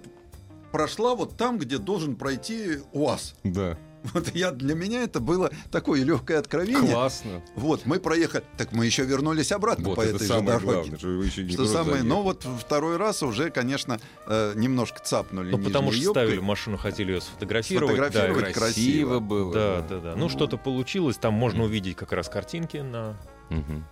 прошла 0.73 1.15
вот 1.15 1.37
там, 1.37 1.57
где 1.57 1.77
должен 1.77 2.17
пройти 2.17 2.79
УАЗ. 2.91 3.35
Да. 3.45 3.77
Вот 4.13 4.35
я, 4.35 4.51
для 4.51 4.75
меня 4.75 5.03
это 5.03 5.21
было 5.21 5.49
такое 5.71 6.03
легкое 6.03 6.37
откровение. 6.39 6.91
Классно. 6.91 7.41
Вот, 7.55 7.85
мы 7.85 8.01
проехали. 8.01 8.43
Так 8.57 8.73
мы 8.73 8.85
еще 8.85 9.05
вернулись 9.05 9.53
обратно 9.53 9.85
Вот 9.87 9.95
по 9.95 10.01
это 10.01 10.15
этой 10.17 10.27
же 10.27 10.41
дороге. 10.41 10.65
главное, 10.65 10.97
что 10.97 11.07
вы 11.07 11.25
еще 11.25 11.43
не 11.43 11.53
Что 11.53 11.65
самое, 11.67 11.85
заехали. 12.01 12.09
но 12.09 12.21
вот 12.21 12.45
второй 12.59 12.97
раз 12.97 13.23
уже, 13.23 13.49
конечно, 13.49 14.01
э, 14.27 14.51
немножко 14.57 14.99
цапнули. 15.01 15.51
Ну, 15.51 15.57
потому 15.57 15.93
что 15.93 16.01
юбкой. 16.03 16.25
ставили 16.25 16.41
машину, 16.41 16.75
хотели 16.77 17.13
ее 17.13 17.21
сфотографировать. 17.21 17.95
да, 17.95 18.03
Сфотографировать. 18.09 18.49
и- 18.49 18.53
красиво. 18.59 19.19
было. 19.21 19.53
Да, 19.53 19.81
да, 19.89 19.99
да. 19.99 20.15
Ну, 20.17 20.27
что-то 20.27 20.57
получилось. 20.57 21.15
Там 21.15 21.33
можно 21.35 21.63
увидеть 21.63 21.95
как 21.95 22.11
раз 22.11 22.27
картинки 22.27 22.77
на, 22.77 23.15
Мгм. 23.49 23.85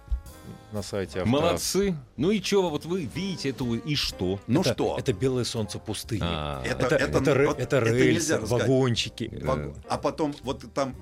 На 0.73 0.81
сайте 0.83 1.19
авто. 1.19 1.29
Молодцы. 1.29 1.95
Ну 2.17 2.31
и 2.31 2.41
что, 2.41 2.69
вот 2.69 2.85
вы 2.85 3.09
видите 3.13 3.49
это 3.49 3.63
и 3.65 3.95
что? 3.95 4.39
Ну 4.47 4.61
это, 4.61 4.73
что? 4.73 4.95
Это 4.97 5.13
белое 5.13 5.43
солнце 5.43 5.79
пустыни. 5.79 6.21
А, 6.23 6.61
Это- 6.63 6.85
Это, 6.95 6.95
это, 7.17 7.33
ре- 7.33 7.47
вот 7.47 7.59
это 7.59 7.77
это 7.77 7.85
рельсы, 7.89 8.33
рассказать. 8.37 8.61
вагончики. 8.67 9.39
Вагон. 9.43 9.75
А 9.89 9.97
потом 9.97 10.33
вот 10.43 10.63
там 10.73 10.95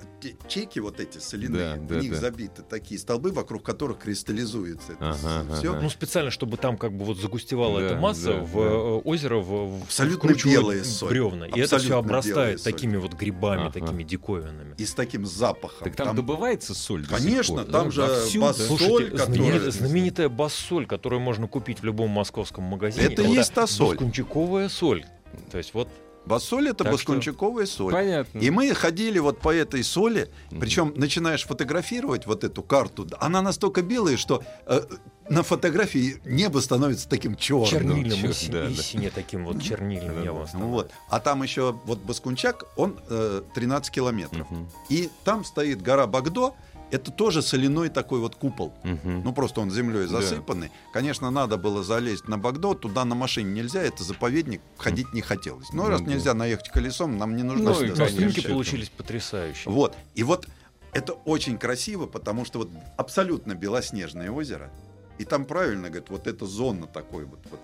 чеки 0.47 0.79
вот 0.79 0.99
эти 0.99 1.17
соляные, 1.19 1.75
Да, 1.75 1.77
да, 1.77 1.95
в 1.99 2.01
них 2.01 2.11
да. 2.13 2.17
забиты 2.19 2.61
такие 2.61 2.99
столбы, 2.99 3.31
вокруг 3.31 3.63
которых 3.63 3.99
кристаллизуется 3.99 4.93
это 4.93 5.09
Ага, 5.11 5.55
все. 5.57 5.71
ага. 5.73 5.81
Ну, 5.81 5.89
специально, 5.89 6.31
чтобы 6.31 6.57
там 6.57 6.77
как 6.77 6.95
бы 6.95 7.05
вот 7.05 7.17
загустевала 7.17 7.79
Да, 7.79 7.85
эта 7.87 7.95
масса, 7.97 8.33
да, 8.33 8.39
в 8.39 8.53
да. 8.53 8.59
э, 8.59 9.01
озеро 9.05 9.37
в, 9.37 9.79
в 9.79 9.83
Абсолютно 9.83 10.33
белая 10.33 10.83
соль. 10.83 11.09
бревна. 11.09 11.45
И 11.47 11.59
это 11.59 11.77
все 11.79 11.97
обрастает 11.97 12.61
соль. 12.61 12.73
такими 12.73 12.97
вот 12.97 13.13
грибами, 13.13 13.63
Ага. 13.67 13.79
такими 13.79 14.03
диковинными. 14.03 14.75
И 14.77 14.85
с 14.85 14.93
таким 14.93 15.25
запахом. 15.25 15.83
Так 15.89 15.95
там, 15.95 16.15
добывается 16.15 16.73
соль 16.73 17.05
Конечно, 17.05 17.63
там 17.65 17.85
да? 17.85 17.91
же 17.91 18.01
Вовсю, 18.01 18.41
бас- 18.41 18.57
да? 18.57 18.63
соль, 18.65 18.77
Слушайте, 18.77 19.17
которая- 19.17 19.58
знаменитая, 19.59 19.87
знаменитая 19.87 20.29
бас-соль, 20.29 20.85
которую 20.85 21.19
можно 21.21 21.47
купить 21.47 21.81
в 21.81 21.83
любом 21.83 22.09
московском 22.09 22.63
магазине. 22.63 23.07
Это 23.07 23.21
и 23.21 23.27
есть 23.31 23.53
та 23.53 23.67
соль. 23.67 23.95
Баскунчиковая 23.95 24.69
соль. 24.69 25.05
То 25.51 25.57
есть 25.57 25.73
вот 25.73 25.89
Басоль 26.25 26.69
это 26.69 26.83
Так 26.83 26.93
баскунчиковая 26.93 27.65
соль. 27.65 27.91
Понятно. 27.91 28.37
И 28.37 28.49
мы 28.51 28.71
ходили 28.75 29.17
вот 29.19 29.39
по 29.39 29.53
этой 29.53 29.83
соли, 29.83 30.29
причем 30.59 30.93
начинаешь 30.95 31.43
фотографировать 31.45 32.27
вот 32.27 32.43
эту 32.43 32.61
карту, 32.61 33.07
она 33.19 33.41
настолько 33.41 33.81
белая, 33.81 34.15
что 34.17 34.43
э, 34.67 34.81
на 35.29 35.41
фотографии 35.43 36.21
небо 36.25 36.59
становится 36.59 37.09
таким 37.09 37.35
черным. 37.35 37.65
чернильным, 37.67 38.17
чё- 38.19 38.29
и, 38.29 38.33
си- 38.33 38.51
да, 38.51 38.65
и 38.67 38.75
да. 38.75 38.83
сине 38.83 39.09
таким 39.09 39.45
вот 39.45 39.61
чернильным 39.61 40.15
Да, 40.17 40.21
становится. 40.45 40.57
Вот. 40.57 40.91
А 41.09 41.19
там 41.19 41.41
еще 41.41 41.75
вот 41.85 41.99
Баскунчак, 41.99 42.65
он 42.75 42.99
э, 43.09 43.41
13 43.55 43.91
километров. 43.91 44.49
Мгм. 44.51 44.69
И 44.89 45.09
там 45.23 45.43
стоит 45.43 45.81
гора 45.81 46.05
Багдо, 46.05 46.53
это 46.91 47.11
тоже 47.11 47.41
соляной 47.41 47.89
такой 47.89 48.19
вот 48.19 48.35
купол. 48.35 48.73
Мгм. 48.83 49.23
Ну, 49.23 49.33
просто 49.33 49.61
он 49.61 49.71
землей 49.71 50.07
Да. 50.07 50.21
засыпанный. 50.21 50.71
Конечно, 50.93 51.29
надо 51.31 51.57
было 51.57 51.83
залезть 51.83 52.27
на 52.27 52.37
Багдо, 52.37 52.73
туда 52.73 53.05
на 53.05 53.15
машине 53.15 53.51
нельзя, 53.51 53.81
это 53.81 54.03
заповедник, 54.03 54.61
ходить 54.77 55.13
не 55.13 55.21
хотелось. 55.21 55.67
Ну, 55.71 55.83
Ну 55.83 55.89
раз 55.89 56.01
да. 56.01 56.11
нельзя 56.11 56.33
наехать 56.33 56.69
колесом, 56.69 57.17
нам 57.17 57.35
не 57.35 57.43
нужно 57.43 57.71
Ну, 57.71 57.81
и, 57.83 57.89
Но 57.89 58.49
получились 58.53 58.89
потрясающие. 58.89 59.71
Вот. 59.71 59.95
И 60.15 60.23
вот 60.23 60.47
это 60.93 61.13
очень 61.13 61.57
красиво, 61.57 62.07
потому 62.07 62.45
что 62.45 62.59
вот 62.59 62.69
абсолютно 62.97 63.53
белоснежное 63.53 64.31
озеро. 64.31 64.71
И 65.17 65.25
там 65.25 65.45
правильно 65.45 65.89
говорят, 65.89 66.09
вот 66.09 66.27
эта 66.27 66.45
зона 66.45 66.87
такой 66.87 67.25
вот, 67.25 67.39
вот 67.51 67.59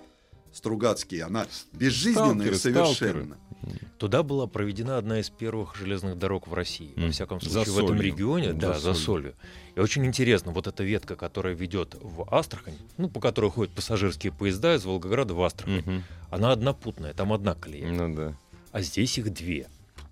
Стругацкий, 0.52 1.20
она 1.20 1.46
безжизненная 1.72 2.54
Сталкеры, 2.54 2.56
совершенно. 2.86 3.36
Туда 3.98 4.22
была 4.22 4.46
проведена 4.46 4.98
одна 4.98 5.18
из 5.20 5.30
первых 5.30 5.74
железных 5.76 6.18
дорог 6.18 6.46
в 6.46 6.54
России. 6.54 6.92
Во 6.96 7.02
Мгм. 7.04 7.12
всяком 7.12 7.40
За 7.40 7.50
случае, 7.50 7.72
в 7.74 7.76
этом 7.78 7.88
солью. 7.96 8.02
регионе, 8.02 8.48
За 8.52 8.58
да, 8.58 8.72
за 8.74 8.80
солью. 8.94 8.94
солью. 9.04 9.34
И 9.74 9.80
очень 9.80 10.04
интересно, 10.06 10.52
вот 10.52 10.66
эта 10.66 10.84
ветка, 10.84 11.16
которая 11.16 11.54
ведет 11.54 11.96
в 12.00 12.26
Астрахань, 12.32 12.76
ну, 12.98 13.08
по 13.08 13.20
которой 13.20 13.50
ходят 13.50 13.72
пассажирские 13.74 14.32
поезда 14.32 14.74
из 14.74 14.84
Волгограда 14.84 15.34
в 15.34 15.42
Астрахань, 15.42 15.80
Мгм. 15.86 16.02
она 16.30 16.52
однопутная, 16.52 17.12
там 17.14 17.32
одна 17.32 17.54
колея. 17.54 17.88
Ну 17.90 18.14
да. 18.14 18.34
А 18.72 18.82
здесь 18.82 19.16
их 19.18 19.32
две. 19.32 19.66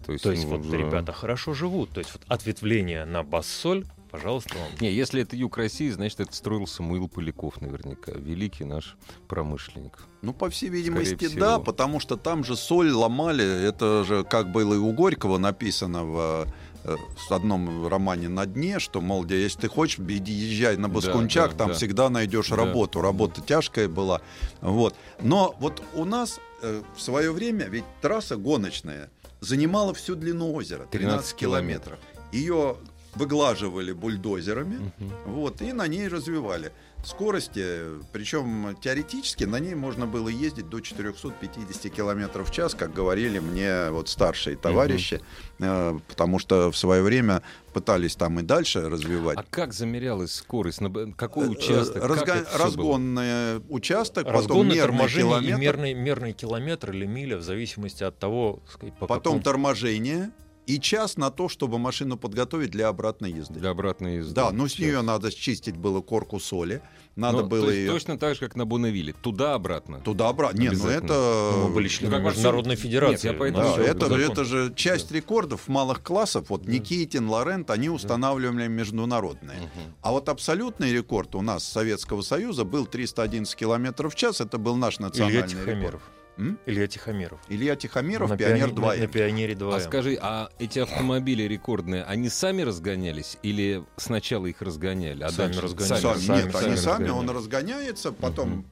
То 0.06 0.12
есть, 0.12 0.24
То 0.24 0.32
есть 0.32 0.44
ну, 0.44 0.56
вот 0.58 0.70
да. 0.70 0.76
ребята 0.76 1.12
хорошо 1.12 1.54
живут. 1.54 1.90
То 1.90 2.00
есть 2.00 2.12
вот 2.12 2.22
ответвление 2.28 3.04
на 3.04 3.22
бас-соль, 3.22 3.84
пожалуйста, 4.14 4.54
вам. 4.54 4.68
Не, 4.80 4.92
если 4.92 5.22
это 5.22 5.34
юг 5.34 5.56
России, 5.56 5.90
значит, 5.90 6.20
это 6.20 6.32
строил 6.34 6.66
Самуил 6.68 7.08
Поляков 7.08 7.60
наверняка. 7.60 8.12
Великий 8.12 8.64
наш 8.64 8.96
промышленник. 9.26 9.98
Ну, 10.22 10.32
по 10.32 10.48
всей 10.50 10.68
видимости, 10.68 11.14
Скорее 11.14 11.40
да, 11.40 11.52
всего. 11.54 11.64
потому 11.64 11.98
что 11.98 12.16
там 12.16 12.44
же 12.44 12.54
соль 12.56 12.92
ломали. 12.92 13.44
Это 13.44 14.04
же, 14.04 14.22
как 14.22 14.52
было 14.52 14.74
и 14.74 14.78
у 14.78 14.92
Горького 14.92 15.38
написано 15.38 16.04
в 16.04 16.46
э, 16.84 16.96
в 17.28 17.32
одном 17.32 17.88
романе 17.88 18.28
«На 18.28 18.46
дне», 18.46 18.78
что, 18.78 19.00
мол, 19.00 19.26
если 19.26 19.62
ты 19.62 19.68
хочешь, 19.68 19.98
иди, 19.98 20.32
езжай 20.32 20.76
на 20.76 20.86
Да, 20.88 20.94
Баскунчак, 20.94 21.50
да, 21.52 21.56
там 21.56 21.68
да. 21.68 21.74
всегда 21.74 22.08
найдешь 22.08 22.50
Да. 22.50 22.56
работу. 22.56 23.00
Работа 23.00 23.40
тяжкая 23.40 23.88
была. 23.88 24.20
Вот. 24.60 24.94
Но 25.20 25.56
вот 25.58 25.82
у 25.94 26.04
нас 26.04 26.38
э, 26.62 26.82
в 26.96 27.00
свое 27.00 27.32
время 27.32 27.66
ведь 27.66 27.84
трасса 28.00 28.36
гоночная 28.36 29.10
занимала 29.40 29.92
всю 29.92 30.14
длину 30.14 30.52
озера, 30.54 30.86
13 30.90 30.90
13 30.92 31.34
километров. 31.36 31.98
Ее 32.32 32.76
выглаживали 33.16 33.92
бульдозерами, 33.92 34.92
Мгм. 34.98 35.12
вот, 35.26 35.62
и 35.62 35.72
на 35.72 35.86
ней 35.86 36.08
развивали 36.08 36.72
скорости, 37.04 37.64
причем 38.12 38.74
теоретически 38.80 39.44
на 39.44 39.58
ней 39.60 39.74
можно 39.74 40.06
было 40.06 40.28
ездить 40.28 40.70
до 40.70 40.80
450 40.80 41.90
километров 41.90 42.48
в 42.48 42.52
час, 42.52 42.74
как 42.74 42.94
говорили 42.94 43.38
мне 43.40 43.90
вот 43.90 44.08
старшие 44.08 44.56
товарищи, 44.56 45.20
э, 45.60 45.98
потому 46.08 46.38
что 46.38 46.70
в 46.72 46.76
свое 46.78 47.02
время 47.02 47.42
пытались 47.74 48.16
там 48.16 48.40
и 48.40 48.42
дальше 48.42 48.88
развивать. 48.88 49.36
А 49.38 49.44
как 49.50 49.74
замерялась 49.74 50.32
скорость? 50.32 50.80
На 50.80 50.90
Какой 51.12 51.46
Э, 51.46 51.50
участок? 51.50 52.00
Как 52.00 52.10
разго- 52.10 52.32
это 52.32 52.44
всё 52.48 52.58
было? 52.58 52.64
разгонный 52.66 53.58
участок, 53.68 54.24
потом 54.24 54.38
Разгонное 54.40 54.74
мерный 54.76 55.04
и 55.04 55.08
километр, 55.08 55.60
мерный, 55.60 55.94
мерный 55.94 56.32
километр 56.32 56.90
или 56.92 57.04
миля 57.06 57.36
в 57.36 57.42
зависимости 57.42 58.02
от 58.02 58.18
того, 58.18 58.60
сказать, 58.70 58.94
по 58.98 59.06
потом 59.06 59.40
какому- 59.40 59.42
торможение 59.42 60.30
и 60.66 60.78
час 60.80 61.16
на 61.16 61.30
то, 61.30 61.48
чтобы 61.48 61.78
машину 61.78 62.16
подготовить 62.16 62.70
для 62.70 62.88
обратной 62.88 63.32
езды. 63.32 63.60
Для 63.60 63.70
обратной 63.70 64.16
езды. 64.16 64.34
Да, 64.34 64.50
ну 64.50 64.66
с 64.68 64.78
нее 64.78 65.02
надо 65.02 65.30
счистить 65.30 65.76
было 65.76 66.00
корку 66.00 66.40
соли, 66.40 66.80
надо 67.16 67.42
Ну, 67.42 67.46
было 67.48 67.66
то 67.66 67.70
есть 67.70 67.78
ее 67.80 67.90
точно 67.92 68.18
так 68.18 68.34
же, 68.34 68.40
как 68.40 68.56
на 68.56 68.64
Бонневилле. 68.64 69.12
Туда-обратно. 69.22 70.00
туда-обратно. 70.00 70.58
Не, 70.60 70.70
ну 70.70 70.88
это... 70.88 71.50
Ну, 71.54 71.68
мы 71.68 71.74
были 71.74 71.88
членами 71.88 72.14
всем- 72.20 72.24
Международной 72.32 72.74
Нет, 72.74 72.80
Федерации. 72.80 73.28
я 73.32 73.34
поэтому 73.38 73.64
Да, 73.64 73.76
Ну, 73.76 73.82
это, 73.82 74.00
закон. 74.08 74.20
это 74.20 74.44
же 74.44 74.72
часть 74.74 75.12
рекордов 75.12 75.68
малых 75.68 76.02
классов. 76.02 76.46
Вот 76.48 76.66
Никитин, 76.66 77.28
Лорент, 77.28 77.70
они 77.70 77.88
устанавливали 77.88 78.66
международные. 78.68 79.58
Мгм. 79.58 79.94
А 80.02 80.12
вот 80.12 80.28
абсолютный 80.28 80.92
рекорд 80.92 81.34
у 81.34 81.42
нас 81.42 81.62
Советского 81.64 82.22
Союза 82.22 82.64
был 82.64 82.86
311 82.86 83.54
километров 83.54 84.14
в 84.14 84.16
час. 84.16 84.40
Это 84.40 84.58
был 84.58 84.76
наш 84.76 84.98
национальный 84.98 85.40
Илья 85.40 85.46
рекорд. 85.46 85.64
Тихомиров. 85.66 86.02
М? 86.36 86.58
Илья 86.66 86.86
Тихомиров. 86.88 87.40
Илья 87.48 87.76
Тихомиров, 87.76 88.28
на 88.28 88.36
Пионер 88.36 88.68
пионе- 88.70 88.74
2. 88.74 88.94
На, 88.96 89.00
на 89.02 89.06
Пионере 89.06 89.54
2. 89.54 89.76
А 89.76 89.80
скажи, 89.80 90.18
а 90.20 90.48
эти 90.58 90.80
автомобили 90.80 91.44
рекордные, 91.44 92.02
они 92.04 92.28
сами 92.28 92.62
разгонялись 92.62 93.38
или 93.42 93.84
сначала 93.96 94.46
их 94.46 94.60
разгоняли? 94.60 95.22
А 95.22 95.30
Сами 95.30 95.46
дальше 95.52 95.60
разгонялись. 95.62 96.02
Сами, 96.02 96.18
сами- 96.18 96.42
нет, 96.42 96.52
сами 96.52 96.66
они 96.66 96.76
сами, 96.76 96.92
разгоняли. 97.04 97.10
он 97.10 97.30
разгоняется, 97.30 98.12
потом 98.12 98.50
Мгм. 98.50 98.66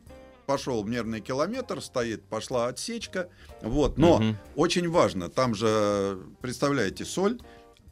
пошел 0.46 0.84
мерный 0.84 1.20
километр, 1.20 1.80
стоит, 1.80 2.24
пошла 2.24 2.66
отсечка. 2.66 3.28
Вот. 3.62 3.96
Но 3.96 4.18
Мгм. 4.18 4.36
очень 4.56 4.88
важно, 4.90 5.28
там 5.28 5.54
же, 5.54 6.18
представляете, 6.40 7.04
соль 7.04 7.38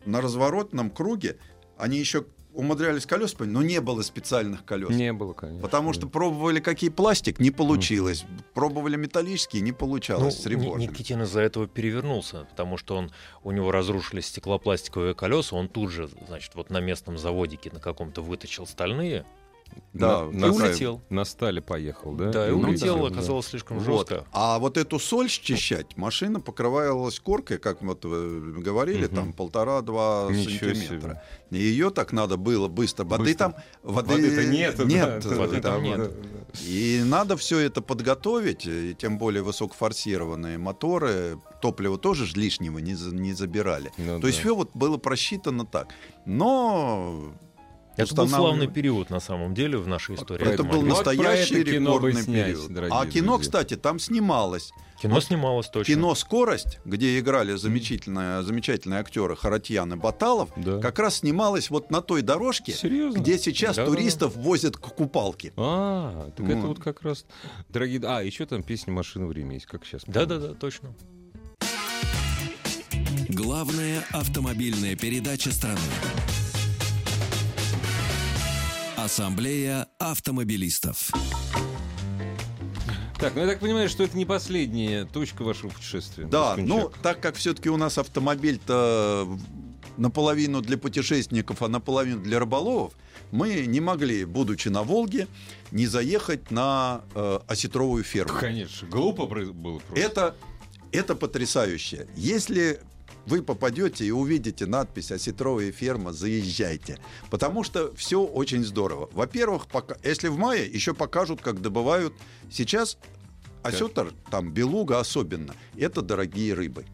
на 0.05 0.21
разворотном 0.21 0.91
круге, 0.91 1.37
они 1.79 1.99
еще 1.99 2.25
умудрялись 2.55 3.07
колес, 3.07 3.33
поменять, 3.35 3.55
но 3.55 3.63
не 3.63 3.81
было 3.81 4.03
специальных 4.03 4.65
колес. 4.65 4.91
Не 4.91 5.13
было, 5.13 5.33
конечно. 5.33 5.61
Потому 5.63 5.93
что 5.93 6.09
пробовали 6.09 6.61
какие 6.61 6.91
пластик, 6.91 7.39
не 7.41 7.51
получилось. 7.51 8.25
Пробовали 8.55 8.97
металлические, 8.97 9.63
не 9.63 9.73
получалось 9.73 10.41
с 10.41 10.45
Ну, 10.45 10.51
Ни- 10.51 10.55
реборными. 10.55 10.91
Никитин 10.91 11.23
из-за 11.23 11.41
этого 11.41 11.67
перевернулся, 11.67 12.47
потому 12.51 12.77
что 12.77 12.97
он, 12.97 13.11
у 13.43 13.51
него 13.53 13.71
разрушились 13.71 14.27
стеклопластиковые 14.27 15.15
колеса, 15.15 15.57
он 15.57 15.69
тут 15.69 15.91
же, 15.91 16.09
значит, 16.29 16.55
вот 16.55 16.71
на 16.71 16.81
местном 16.81 17.19
заводике 17.19 17.71
на 17.71 17.81
каком-то 17.81 18.23
вытащил 18.23 18.67
стальные 18.67 19.25
Да, 19.93 20.27
на, 20.27 20.31
и 20.31 20.37
на, 20.37 20.53
улетел. 20.53 21.01
на 21.11 21.25
стале 21.25 21.61
поехал, 21.61 22.13
да? 22.13 22.31
Да, 22.31 22.49
и 22.49 22.53
улетел, 22.53 22.99
да. 23.03 23.09
оказалось 23.09 23.47
слишком 23.47 23.79
Вот. 23.81 24.09
жестко. 24.09 24.25
А 24.33 24.59
вот 24.61 24.77
эту 24.77 25.01
соль 25.01 25.29
счищать, 25.29 25.97
машина 25.97 26.41
покрывалась 26.41 27.19
коркой, 27.19 27.59
как 27.59 27.83
вот 27.83 28.05
вы 28.05 28.53
говорили, 28.63 29.07
Мгм. 29.07 29.15
там 29.17 29.33
полтора-два 29.33 30.29
сантиметра. 30.29 31.23
И 31.51 31.59
ее 31.59 31.91
так 31.91 32.13
надо 32.13 32.37
было 32.37 32.69
быстро. 32.69 33.05
Воды 33.05 33.25
Быстро. 33.25 33.39
там 33.51 33.55
воды, 33.83 34.15
Воды-то 34.15 34.45
нет. 34.45 34.77
да, 34.77 34.85
нет, 34.85 35.23
да, 35.29 35.35
воды 35.37 35.57
да, 35.57 35.63
там 35.73 35.83
да, 35.83 35.89
нет. 35.89 35.99
да, 35.99 36.05
да. 36.07 36.61
И 36.67 37.03
надо 37.05 37.37
все 37.37 37.59
это 37.59 37.81
подготовить, 37.83 38.67
и 38.67 38.95
тем 38.95 39.19
более 39.19 39.43
высокофорсированные 39.43 40.57
моторы, 40.59 41.39
топливо 41.61 41.99
тоже 41.99 42.27
ж 42.27 42.37
лишнего 42.37 42.79
не, 42.79 42.93
не 43.13 43.33
забирали. 43.33 43.91
Ну 43.99 44.21
То 44.21 44.29
есть 44.29 44.39
да. 44.39 44.45
все 44.45 44.55
вот 44.55 44.71
было 44.75 44.97
просчитано 44.99 45.67
так. 45.67 45.89
Но 46.27 47.33
Это 47.97 48.15
был 48.15 48.25
устанавливали- 48.25 48.29
славный 48.37 48.69
период, 48.69 49.11
на 49.11 49.21
самом 49.21 49.55
деле, 49.55 49.77
в 49.79 49.87
нашей 49.87 50.15
истории. 50.15 50.47
это 50.47 50.63
был 50.63 50.81
Вот 50.81 50.89
настоящий 50.89 51.61
это 51.61 51.71
рекордный 51.73 52.23
снять, 52.23 52.47
период. 52.47 52.89
А 52.93 53.07
кино, 53.07 53.33
друзья. 53.37 53.39
кстати, 53.39 53.77
там 53.77 53.99
снималось. 53.99 54.73
Кино 55.03 55.21
снималось 55.21 55.67
точно. 55.69 55.95
Кино 55.95 56.15
«Скорость», 56.15 56.79
где 56.85 57.19
играли 57.19 57.57
замечательные, 57.57 58.43
замечательные 58.43 59.01
актеры 59.01 59.35
Харатьян 59.35 59.93
и 59.95 59.97
Баталов, 59.97 60.51
Да. 60.57 60.79
как 60.79 60.99
раз 60.99 61.17
снималось 61.17 61.71
вот 61.71 61.91
на 61.91 62.03
той 62.03 62.21
дорожке, 62.23 62.73
Серьезно? 62.73 63.19
где 63.19 63.39
сейчас 63.39 63.77
Да-да-да. 63.77 63.97
туристов 63.97 64.37
возят 64.37 64.77
к 64.77 64.81
купалке. 64.81 65.53
А, 65.57 66.31
так 66.37 66.47
это 66.47 66.57
Вот. 66.59 66.69
вот 66.69 66.81
как 66.81 67.03
раз, 67.03 67.25
дорогие... 67.71 68.01
А, 68.05 68.21
еще 68.23 68.45
там 68.47 68.63
песня 68.63 68.93
«Машина 68.93 69.27
время» 69.27 69.55
есть, 69.55 69.67
как 69.67 69.85
сейчас. 69.87 70.03
Да-да-да, 70.07 70.53
точно. 70.55 70.95
Главная 73.29 74.05
автомобильная 74.13 74.97
передача 74.97 75.51
страны. 75.53 75.79
Ассамблея 79.11 79.89
автомобилистов. 79.99 81.11
Так, 83.19 83.35
ну 83.35 83.41
я 83.41 83.49
так 83.49 83.59
понимаю, 83.59 83.89
что 83.89 84.05
это 84.05 84.17
не 84.17 84.25
последняя 84.25 85.05
точка 85.05 85.43
вашего 85.43 85.71
путешествия. 85.71 86.27
Да, 86.27 86.55
ну, 86.57 86.93
так 87.03 87.19
как 87.19 87.35
все-таки 87.35 87.69
у 87.71 87.77
нас 87.77 87.99
автомобиль-то 87.99 89.37
наполовину 89.97 90.63
для 90.63 90.79
путешественников, 90.79 91.61
а 91.61 91.67
наполовину 91.67 92.23
для 92.23 92.39
рыболовов, 92.39 92.93
мы 93.33 93.67
не 93.67 93.81
могли, 93.81 94.25
будучи 94.25 94.69
на 94.69 94.85
Волге, 94.85 95.27
не 95.73 95.89
заехать 95.89 96.53
на 96.53 97.03
э, 97.17 97.41
осетровую 97.49 98.05
ферму. 98.05 98.39
Конечно, 98.39 98.87
глупо 98.87 99.27
было 99.27 99.81
просто. 99.81 100.01
Это, 100.01 100.37
это 100.93 101.17
потрясающе. 101.17 102.07
Если 102.15 102.81
вы 103.27 103.43
попадете 103.43 104.05
и 104.05 104.11
увидите 104.11 104.67
надпись 104.67 105.13
«Осетровая 105.13 105.73
ферма», 105.73 106.13
заезжайте. 106.13 106.99
Потому 107.31 107.63
что 107.65 107.95
все 107.95 108.23
очень 108.23 108.65
здорово. 108.65 109.09
Во-первых, 109.13 109.67
пока, 109.67 109.97
если 110.03 110.29
в 110.29 110.37
мае, 110.39 110.67
еще 110.67 110.95
покажут, 110.95 111.41
как 111.41 111.61
добывают. 111.61 112.13
Сейчас 112.51 112.99
осетр, 113.63 114.13
там 114.31 114.53
белуга 114.53 114.99
особенно, 115.01 115.55
это 115.77 116.03
дорогие 116.03 116.55
рыбы. 116.55 116.87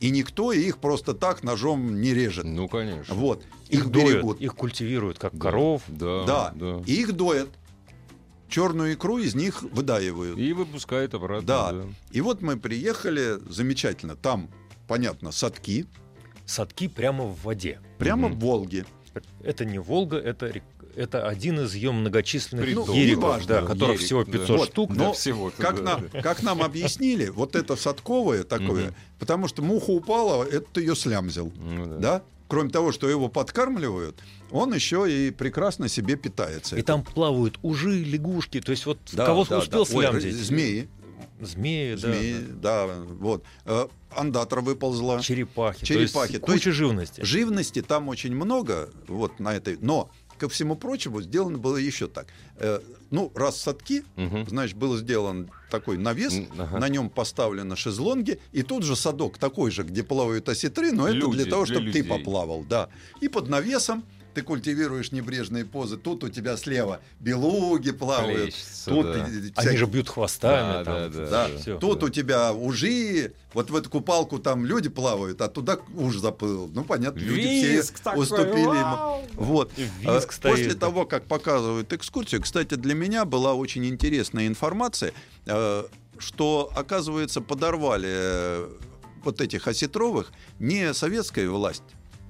И 0.00 0.10
никто 0.10 0.52
их 0.52 0.78
просто 0.78 1.14
так 1.14 1.42
ножом 1.42 2.00
не 2.00 2.12
режет. 2.12 2.44
Ну, 2.44 2.68
конечно. 2.68 3.14
Вот. 3.14 3.42
Их, 3.68 3.80
Их 3.80 3.90
доят, 3.90 4.08
берегут. 4.08 4.40
их 4.40 4.54
культивируют 4.54 5.18
как 5.18 5.32
Да, 5.34 5.38
коров. 5.38 5.82
Да, 5.88 6.24
да. 6.24 6.52
да. 6.54 6.82
И 6.86 6.94
их 6.94 7.12
доят. 7.12 7.48
Черную 8.48 8.94
икру 8.94 9.18
из 9.18 9.34
них 9.34 9.62
выдаивают. 9.62 10.38
И 10.38 10.52
выпускает 10.52 11.14
обратно. 11.14 11.46
Да. 11.46 11.72
да. 11.72 11.84
И 12.12 12.20
вот 12.20 12.42
мы 12.42 12.56
приехали, 12.58 13.38
замечательно, 13.48 14.14
там, 14.16 14.50
понятно, 14.86 15.32
садки, 15.32 15.86
Садки 16.46 16.88
прямо 16.88 17.24
в 17.24 17.42
воде. 17.42 17.78
прямо 17.98 18.28
Мгм. 18.28 18.38
в 18.38 18.40
Волге. 18.42 18.84
Это 19.42 19.64
не 19.64 19.78
Волга, 19.78 20.16
это, 20.18 20.46
рек- 20.48 20.62
это 20.96 21.26
один 21.28 21.60
из 21.60 21.74
ее 21.74 21.92
многочисленных 21.92 22.66
Притоков. 22.66 22.94
ериков, 22.94 23.22
неважно, 23.24 23.46
да, 23.48 23.60
да, 23.62 23.66
которых 23.66 23.94
ерик, 23.94 24.04
всего 24.06 24.24
да. 24.24 24.32
500 24.32 24.58
Вот, 24.58 24.68
штук. 24.68 24.90
но 24.90 24.96
Да, 24.96 25.12
всего-то, 25.12 25.62
Как, 25.62 25.76
да. 25.76 25.82
нам, 25.82 26.08
как 26.22 26.42
нам 26.42 26.62
объяснили, 26.62 27.28
вот 27.28 27.56
это 27.56 27.76
садковое 27.76 28.44
такое, 28.44 28.86
Мгм. 28.86 28.94
потому 29.18 29.48
что 29.48 29.62
муха 29.62 29.90
упала, 29.90 30.44
это 30.44 30.80
ее 30.80 30.94
слямзил. 30.96 31.52
Ну, 31.56 31.86
да. 31.86 31.96
Да? 31.98 32.22
Кроме 32.48 32.68
того, 32.70 32.92
что 32.92 33.08
его 33.08 33.28
подкармливают, 33.28 34.20
он 34.50 34.74
еще 34.74 35.06
и 35.10 35.30
прекрасно 35.30 35.88
себе 35.88 36.16
питается. 36.16 36.76
И 36.76 36.82
там 36.82 37.02
плавают 37.02 37.58
ужи, 37.62 38.02
лягушки. 38.04 38.60
То 38.60 38.70
есть 38.72 38.84
вот 38.84 38.98
Да, 39.12 39.24
кого 39.26 39.44
да, 39.44 39.58
успел 39.58 39.86
да. 39.86 39.96
Ой, 39.96 40.06
слямзить? 40.20 40.46
Змеи, 41.40 41.94
Змеи, 41.94 42.36
да, 42.60 42.86
вот. 43.20 43.44
Э, 43.64 43.86
Андатра 44.10 44.60
выползла. 44.60 45.20
черепахи. 45.20 45.84
Черепахи. 45.84 46.38
То 46.38 46.52
есть 46.52 46.64
куча 46.64 46.72
живности. 46.72 47.20
Живности 47.22 47.82
там 47.82 48.08
очень 48.08 48.34
много, 48.34 48.90
вот 49.08 49.40
на 49.40 49.54
этой. 49.54 49.76
Но 49.80 50.10
ко 50.38 50.48
всему 50.48 50.76
прочему 50.76 51.20
сделано 51.22 51.58
было 51.58 51.76
еще 51.76 52.06
так. 52.06 52.26
Э, 52.58 52.80
ну, 53.10 53.30
раз 53.34 53.60
садки, 53.60 54.04
Мгм. 54.16 54.46
значит, 54.48 54.76
был 54.76 54.96
сделан 54.96 55.50
такой 55.70 55.96
навес, 55.98 56.34
ага. 56.58 56.78
на 56.78 56.88
нем 56.88 57.08
поставлены 57.10 57.76
шезлонги, 57.76 58.38
и 58.52 58.62
тут 58.62 58.82
же 58.84 58.94
садок 58.96 59.38
такой 59.38 59.70
же, 59.70 59.82
где 59.82 60.02
плавают 60.04 60.48
осетры, 60.48 60.92
но 60.92 61.08
это 61.08 61.16
Люди, 61.16 61.36
для 61.42 61.44
того, 61.46 61.64
для 61.64 61.74
чтобы 61.74 61.90
ты 61.92 61.98
людей. 61.98 62.10
поплавал, 62.10 62.64
да. 62.64 62.88
И 63.20 63.28
под 63.28 63.48
навесом 63.48 64.04
ты 64.34 64.42
культивируешь 64.42 65.12
небрежные 65.12 65.64
позы. 65.64 65.96
Тут 65.96 66.24
у 66.24 66.28
тебя 66.28 66.56
слева 66.56 67.00
белуги 67.20 67.92
плавают, 67.92 68.52
Плещется, 68.54 68.90
тут 68.90 69.06
да. 69.12 69.18
и- 69.18 69.22
Они 69.22 69.50
всякие- 69.52 69.76
же 69.78 69.86
бьют 69.86 70.08
хвостами. 70.08 70.72
Да, 70.72 70.84
там. 70.84 70.94
да, 70.94 71.08
да, 71.08 71.26
да. 71.30 71.48
да. 71.48 71.58
Всё. 71.58 71.78
Тут 71.78 72.02
у 72.02 72.08
тебя 72.08 72.52
ужи, 72.52 73.32
вот 73.52 73.70
в 73.70 73.76
эту 73.76 73.88
купалку 73.90 74.38
там 74.38 74.66
люди 74.66 74.88
плавают, 74.88 75.40
а 75.40 75.48
туда 75.48 75.78
уж 75.96 76.16
заплыл. 76.18 76.68
Ну, 76.74 76.84
понятно, 76.84 77.18
люди 77.20 77.40
Визг 77.66 77.94
все 77.94 78.04
такой, 78.04 78.22
уступили 78.24 78.60
ему. 78.60 78.72
вау! 78.72 79.22
Вот. 79.34 79.70
И 79.76 79.86
А, 80.06 80.16
визг 80.16 80.32
стоит, 80.32 80.52
После 80.56 80.74
да. 80.74 80.80
того, 80.80 81.06
как 81.06 81.24
показывают 81.26 81.92
экскурсию, 81.92 82.42
кстати, 82.42 82.74
для 82.74 82.94
меня 82.94 83.24
была 83.24 83.54
очень 83.54 83.86
интересная 83.86 84.46
информация, 84.46 85.12
э, 85.46 85.84
что, 86.18 86.70
оказывается, 86.76 87.40
подорвали 87.40 88.08
э, 88.10 88.68
вот 89.24 89.40
этих 89.40 89.66
осетровых 89.68 90.32
не 90.58 90.92
советская 90.94 91.48
власть, 91.48 91.82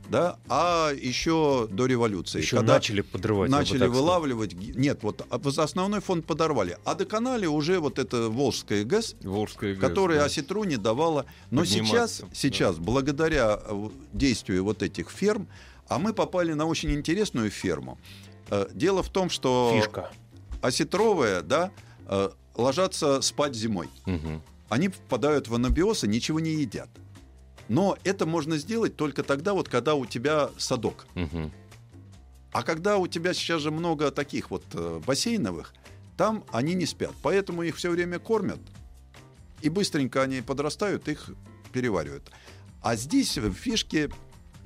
да, 0.09 0.39
а 0.48 0.90
еще 0.93 1.68
до 1.70 1.86
революции. 1.86 2.40
Еще 2.40 2.56
когда 2.56 2.74
начали 2.74 3.01
подрывать. 3.01 3.51
начали 3.51 3.78
сказал. 3.78 3.94
вылавливать. 3.94 4.52
ги- 4.55 4.72
Нет, 4.78 5.02
вот 5.02 5.26
а, 5.31 5.40
основной 5.62 6.01
фонд 6.01 6.26
подорвали. 6.26 6.78
А 6.85 6.94
доконали 6.94 7.47
уже 7.47 7.78
вот 7.81 7.98
это 7.98 8.28
Волжская 8.28 8.85
ГЭС, 8.85 9.16
Волжская 9.22 9.74
ГЭС, 9.74 9.81
которая 9.81 10.18
да. 10.20 10.24
осетру 10.26 10.64
не 10.64 10.76
давала. 10.76 11.26
Но 11.51 11.64
сейчас, 11.64 12.22
сейчас 12.32 12.76
благодаря 12.78 13.60
э, 13.64 13.89
действию 14.12 14.64
вот 14.64 14.82
этих 14.82 15.10
ферм, 15.10 15.48
а 15.89 15.98
мы 15.98 16.12
попали 16.12 16.52
на 16.52 16.66
очень 16.66 16.93
интересную 16.93 17.51
ферму. 17.51 17.98
Э, 18.51 18.66
Дело 18.72 19.02
в 19.02 19.09
том, 19.10 19.31
что 19.31 19.72
Фишка. 19.74 20.10
осетровые, 20.60 21.43
да, 21.43 21.70
э, 22.06 22.31
ложатся 22.56 23.20
спать 23.22 23.55
зимой. 23.55 23.89
Мгм. 24.06 24.43
Они 24.68 24.89
впадают 24.89 25.48
в 25.48 25.55
анабиоз 25.55 26.05
и 26.05 26.09
ничего 26.09 26.40
не 26.40 26.51
едят. 26.55 26.89
Но 27.69 27.97
это 28.05 28.27
можно 28.27 28.59
сделать 28.59 28.97
только 28.97 29.23
тогда, 29.23 29.55
вот, 29.55 29.69
когда 29.69 29.95
у 29.95 30.07
тебя 30.07 30.51
садок. 30.59 31.07
Мгм. 31.15 31.51
А 32.53 32.62
когда 32.62 32.99
у 32.99 33.07
тебя 33.07 33.35
сейчас 33.35 33.62
же 33.62 33.70
много 33.70 34.11
таких 34.11 34.51
вот 34.51 34.65
э, 34.74 35.01
бассейновых, 35.05 35.74
там 36.16 36.45
они 36.53 36.74
не 36.74 36.86
спят. 36.86 37.12
Поэтому 37.23 37.62
их 37.62 37.77
все 37.77 37.91
время 37.91 38.19
кормят. 38.19 38.61
И 39.62 39.69
быстренько 39.69 40.23
они 40.23 40.41
подрастают, 40.43 41.09
их 41.09 41.31
переваривают. 41.73 42.31
А 42.82 42.97
здесь 42.97 43.39
в 43.39 43.53
фишке 43.55 44.11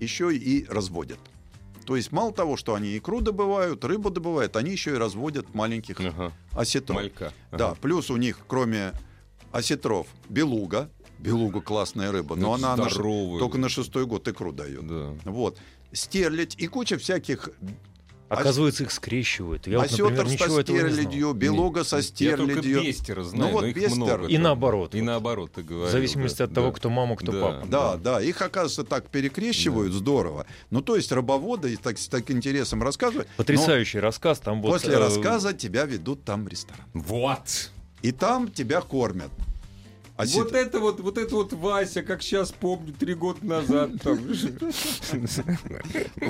еще 0.00 0.34
и 0.36 0.66
разводят. 0.68 1.18
То 1.86 1.96
есть 1.96 2.12
мало 2.12 2.32
того, 2.32 2.58
что 2.58 2.74
они 2.74 2.98
икру 2.98 3.22
добывают, 3.22 3.82
рыбу 3.84 4.10
добывают, 4.10 4.56
они 4.56 4.72
еще 4.72 4.90
и 4.90 4.98
разводят 4.98 5.54
маленьких 5.54 5.98
Ага. 6.00 6.32
осетров. 6.52 6.96
Малька. 6.96 7.32
Да, 7.50 7.68
Ага. 7.70 7.78
плюс 7.80 8.10
у 8.10 8.16
них, 8.16 8.40
кроме 8.46 8.92
осетров, 9.52 10.06
белуга. 10.28 10.90
Белуга 11.18 11.60
классная 11.60 12.12
рыба, 12.12 12.36
но 12.36 12.54
Это 12.56 12.66
она 12.66 12.76
на 12.84 12.88
только 13.38 13.58
на 13.58 13.68
шестой 13.68 14.06
год 14.06 14.26
икру 14.28 14.52
дает. 14.52 14.86
Да. 14.86 15.14
Вот. 15.24 15.58
Стерлядь 15.92 16.54
и 16.58 16.66
куча 16.66 16.98
всяких 16.98 17.50
Оказывается, 18.28 18.84
их 18.84 18.92
скрещивают. 18.92 19.66
Я 19.66 19.78
вот, 19.78 19.90
например, 19.90 20.12
Осетр 20.12 20.30
ничего 20.30 20.56
со 20.56 20.62
стерлядью, 20.62 21.32
белуга 21.32 21.82
со 21.82 21.96
Я 21.96 22.02
только 22.36 22.52
стерлядью. 22.60 22.82
бестера 22.82 23.22
знаю, 23.22 23.44
Ну 23.44 23.52
вот 23.52 23.62
но 23.62 23.66
их 23.68 23.76
бестер. 23.76 23.96
много. 23.96 24.26
И 24.26 24.34
там. 24.34 24.42
наоборот. 24.42 24.94
И 24.94 25.00
наоборот, 25.00 25.52
ты 25.54 25.62
говоришь. 25.62 25.88
В 25.88 25.92
зависимости 25.92 26.42
от 26.42 26.52
того, 26.52 26.72
кто 26.72 26.90
мама, 26.90 27.16
кто 27.16 27.32
папа. 27.32 27.66
Да, 27.66 27.96
да, 27.96 28.20
их, 28.20 28.40
оказывается, 28.42 28.84
так 28.84 29.08
перекрещивают, 29.08 29.94
здорово. 29.94 30.44
Ну, 30.70 30.82
то 30.82 30.96
есть 30.96 31.10
рыбоводы 31.10 31.74
так, 31.78 31.98
с 31.98 32.08
таким 32.08 32.36
интересом 32.36 32.82
рассказывают. 32.82 33.28
Потрясающий 33.38 33.98
рассказ. 33.98 34.40
Там 34.40 34.60
вот, 34.60 34.72
после 34.72 34.94
э, 34.94 34.98
рассказа 34.98 35.54
тебя 35.54 35.86
ведут 35.86 36.24
там 36.24 36.44
в 36.44 36.48
ресторан. 36.48 36.84
Вот. 36.92 37.70
И 38.02 38.12
там 38.12 38.50
тебя 38.50 38.82
кормят. 38.82 39.30
Осет... 40.18 40.36
Вот 40.36 40.52
это 40.52 40.80
вот, 40.80 40.98
вот 40.98 41.16
это 41.16 41.32
вот 41.36 41.52
Вася, 41.52 42.02
как 42.02 42.22
сейчас 42.22 42.50
помню, 42.50 42.92
три 42.92 43.14
года 43.14 43.46
назад. 43.46 43.90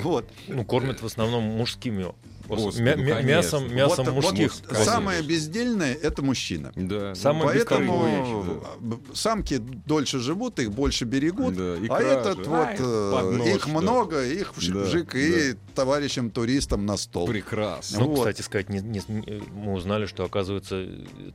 Вот. 0.03 0.29
Ну, 0.47 0.63
кормят 0.63 1.01
в 1.01 1.05
основном 1.07 1.43
мужскими 1.43 2.05
Господи, 2.49 2.81
Мя- 2.81 2.97
ну, 2.97 3.23
мясом, 3.23 3.73
мясом 3.73 4.05
вот, 4.05 4.15
мужских. 4.15 4.53
Вот, 4.67 4.77
самое 4.77 5.21
бездельное 5.21 5.93
это 5.93 6.21
мужчина. 6.21 6.71
Да. 6.75 7.15
Самое 7.15 7.51
Поэтому 7.51 8.63
да. 8.81 8.97
самки 9.13 9.57
дольше 9.57 10.19
живут, 10.19 10.59
их 10.59 10.71
больше 10.71 11.05
берегут, 11.05 11.55
да, 11.55 11.75
а 11.89 12.01
этот 12.01 12.37
же. 12.39 12.49
вот 12.49 12.67
а, 12.79 13.41
их, 13.45 13.55
их 13.55 13.67
много, 13.67 14.25
их 14.25 14.53
да, 14.55 14.79
вжик 14.79 15.13
да. 15.13 15.19
и 15.19 15.53
товарищам 15.75 16.31
туристам 16.31 16.85
на 16.85 16.97
стол. 16.97 17.27
Прекрасно. 17.27 17.99
Ну, 17.99 18.07
вот. 18.07 18.19
кстати 18.19 18.41
сказать, 18.41 18.69
не, 18.69 18.79
не, 18.79 19.01
мы 19.53 19.73
узнали, 19.73 20.05
что 20.05 20.23
оказывается 20.23 20.85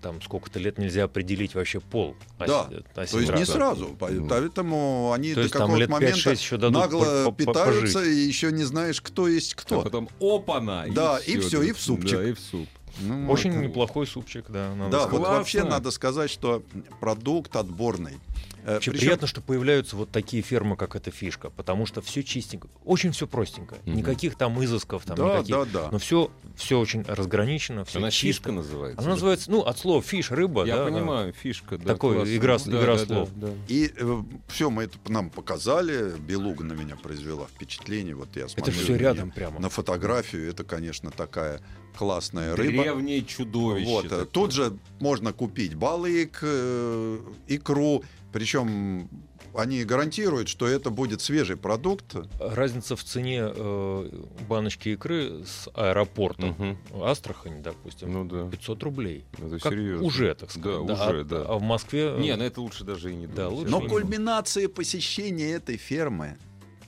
там 0.03 0.21
сколько-то 0.23 0.59
лет 0.59 0.79
нельзя 0.79 1.05
определить 1.05 1.55
вообще 1.55 1.81
пол. 1.81 2.17
Да. 2.39 2.69
Оси, 2.95 3.13
То 3.13 3.21
есть 3.21 3.35
не 3.35 3.45
сразу, 3.45 3.97
поэтому 3.99 5.13
они 5.15 5.35
То 5.35 5.45
до 5.45 5.49
какого-то 5.49 5.91
момента 5.91 6.31
еще 6.31 6.57
нагло 6.59 7.33
питаются 7.33 8.03
и 8.03 8.15
еще 8.15 8.53
не 8.53 8.65
знаешь, 8.65 9.01
кто 9.01 9.29
есть 9.29 9.55
кто. 9.55 9.81
А 9.81 9.85
потом 9.85 10.09
опана. 10.21 10.87
Да, 10.95 11.04
да, 11.05 11.19
и 11.19 11.39
все, 11.39 11.63
и 11.63 11.73
в 11.73 11.81
супчик. 11.81 12.19
Да, 12.19 12.29
и 12.29 12.33
в 12.33 12.41
суп. 12.41 12.69
Ну, 13.01 13.31
Очень 13.31 13.51
это... 13.51 13.61
неплохой 13.61 14.07
супчик, 14.07 14.47
да. 14.49 14.75
Надо 14.75 14.91
да, 14.91 15.01
сказать. 15.03 15.19
вот 15.19 15.29
вообще 15.29 15.65
надо 15.65 15.91
сказать, 15.91 16.31
что 16.31 16.63
продукт 17.01 17.57
отборный. 17.57 18.21
Э, 18.65 18.79
Причем... 18.79 18.93
приятно, 18.93 19.27
что 19.27 19.43
появляются 19.43 19.95
вот 19.95 20.11
такие 20.11 20.43
фермы, 20.43 20.77
как 20.77 20.97
эта 20.97 21.11
фишка, 21.11 21.51
потому 21.51 21.85
что 21.85 22.01
все 22.01 22.23
чистенько, 22.23 22.69
очень 22.85 23.13
все 23.13 23.27
простенько, 23.27 23.75
угу. 23.75 23.91
никаких 23.91 24.37
там 24.37 24.63
изысков, 24.65 25.05
там 25.05 25.17
да, 25.17 25.39
никаких, 25.39 25.55
да, 25.55 25.65
да. 25.65 25.89
но 25.93 25.99
все, 25.99 26.31
все 26.57 26.79
очень 26.79 27.03
разграничено, 27.03 27.85
все 27.85 27.99
Она 27.99 28.11
чисто. 28.11 28.27
фишка 28.27 28.53
называется. 28.53 29.03
Она 29.03 29.11
называется, 29.11 29.51
ну, 29.51 29.61
от 29.61 29.79
слова 29.79 30.03
фиш, 30.03 30.31
рыба. 30.31 30.65
Я 30.65 30.79
да, 30.79 30.87
понимаю, 30.87 31.35
фишка. 31.35 31.77
Да, 31.77 31.93
Такой 31.93 32.17
классно. 32.17 32.37
игра, 32.37 32.59
да, 32.59 32.71
игра 32.71 32.97
да, 32.97 33.07
слов. 33.07 33.29
Да, 33.35 33.47
да. 33.49 33.53
И 33.69 33.93
э, 33.95 34.23
все 34.49 34.71
мы 34.71 34.85
это 34.85 34.99
нам 35.09 35.29
показали, 35.29 36.19
Белуга 36.19 36.65
на 36.65 36.73
меня 36.73 36.97
произвела 36.97 37.47
впечатление, 37.47 38.15
вот 38.15 38.35
я 38.35 38.49
смотрю. 38.49 38.73
Это 38.73 38.83
все 38.83 38.97
рядом 38.97 39.31
прямо. 39.31 39.61
На 39.61 39.69
фотографию 39.69 40.49
это, 40.49 40.65
конечно, 40.65 41.11
такая 41.11 41.61
классная 41.97 42.57
рыба. 42.57 42.83
Древнее 42.83 43.23
чудовище. 43.25 43.87
Вот. 43.87 44.09
Такое. 44.09 44.25
Тут 44.25 44.53
же 44.53 44.79
можно 45.01 45.33
купить 45.33 45.75
балык, 45.75 46.39
э, 46.43 47.19
икру, 47.47 48.03
причем 48.35 49.09
они 49.55 49.85
гарантируют, 49.85 50.49
что 50.49 50.67
это 50.67 50.91
будет 50.91 51.21
свежий 51.21 51.57
продукт. 51.57 52.17
Разница 52.41 52.97
в 52.97 53.05
цене 53.05 53.43
э, 53.45 54.25
баночки 54.49 54.89
икры 54.89 55.45
с 55.47 55.69
аэропорта 55.73 56.49
угу. 56.49 57.05
Астрахань, 57.05 57.63
допустим, 57.63 58.13
ну, 58.13 58.25
да. 58.25 58.51
500 58.51 58.83
рублей. 58.83 59.25
Это 59.39 59.61
как 59.61 59.73
серьезно. 59.73 60.05
Уже, 60.05 60.35
так 60.35 60.51
сказать. 60.51 60.85
Да, 60.85 60.97
да 60.97 61.09
уже, 61.09 61.21
а, 61.21 61.25
да. 61.25 61.45
А 61.47 61.59
в 61.59 61.63
Москве... 61.63 62.13
Не, 62.19 62.35
ну 62.35 62.43
это 62.43 62.61
лучше 62.61 62.83
даже 62.83 63.13
и 63.13 63.15
не 63.15 63.29
да, 63.29 63.49
лучше 63.49 63.71
Но 63.71 63.81
кульминация 63.83 64.69
посещения 64.69 65.53
этой 65.53 65.77
фермы 65.77 66.37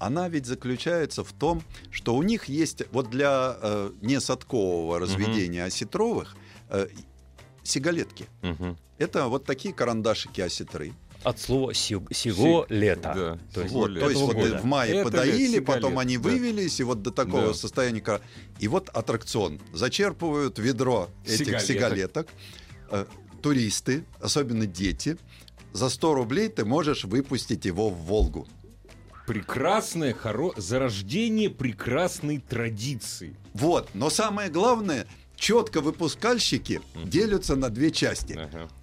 она 0.01 0.28
ведь 0.28 0.47
заключается 0.47 1.23
в 1.23 1.32
том, 1.32 1.62
что 1.93 2.16
у 2.16 2.24
них 2.24 2.47
есть 2.47 2.82
вот 2.90 3.09
для 3.09 3.56
э, 3.62 3.93
несадкового 4.02 4.98
разведения 4.98 5.62
угу. 5.62 5.68
осетровых 5.68 6.36
э, 6.70 6.89
сигалетки. 7.62 8.27
Угу. 8.43 8.77
Это 8.98 9.28
вот 9.28 9.44
такие 9.44 9.73
карандашики 9.73 10.40
осетры 10.40 10.93
от 11.27 11.40
слова 11.40 11.74
сего 11.74 12.07
Си... 12.12 12.74
лета. 12.74 13.12
Да, 13.15 13.39
то 13.53 13.62
есть, 13.62 13.74
вот, 13.74 13.98
то 13.98 14.11
есть 14.11 14.23
вот 14.23 14.36
в 14.36 14.65
мае 14.65 14.94
Это 14.94 15.05
подоили, 15.11 15.59
потом 15.59 15.98
они 15.98 16.19
да. 16.19 16.23
вывелись, 16.23 16.78
и 16.78 16.85
вот 16.85 17.03
до 17.03 17.11
такого 17.11 17.48
да. 17.48 17.55
состояния. 17.55 18.20
И 18.61 18.69
вот 18.69 18.89
аттракцион. 18.90 19.61
Зачерпывают 19.73 20.61
ведро 20.61 21.09
этих 21.24 21.61
сигалеток. 21.61 21.66
сигалеток. 21.66 22.28
Э, 22.90 23.07
туристы, 23.43 24.05
особенно 24.20 24.66
дети, 24.66 25.19
за 25.73 25.89
100 25.89 26.15
рублей 26.15 26.48
ты 26.48 26.65
можешь 26.65 27.05
выпустить 27.05 27.65
его 27.65 27.90
в 27.90 27.97
Волгу. 27.97 28.47
Прекрасное, 29.27 30.15
хоро... 30.15 30.53
зарождение 30.57 31.51
прекрасной 31.51 32.39
традиции. 32.39 33.35
Вот, 33.53 33.89
но 33.94 34.11
самое 34.11 34.48
главное, 34.48 35.09
четко 35.35 35.81
выпускальщики 35.81 36.81
делятся 37.05 37.57
на 37.57 37.69
две 37.69 37.90
части. 37.90 38.39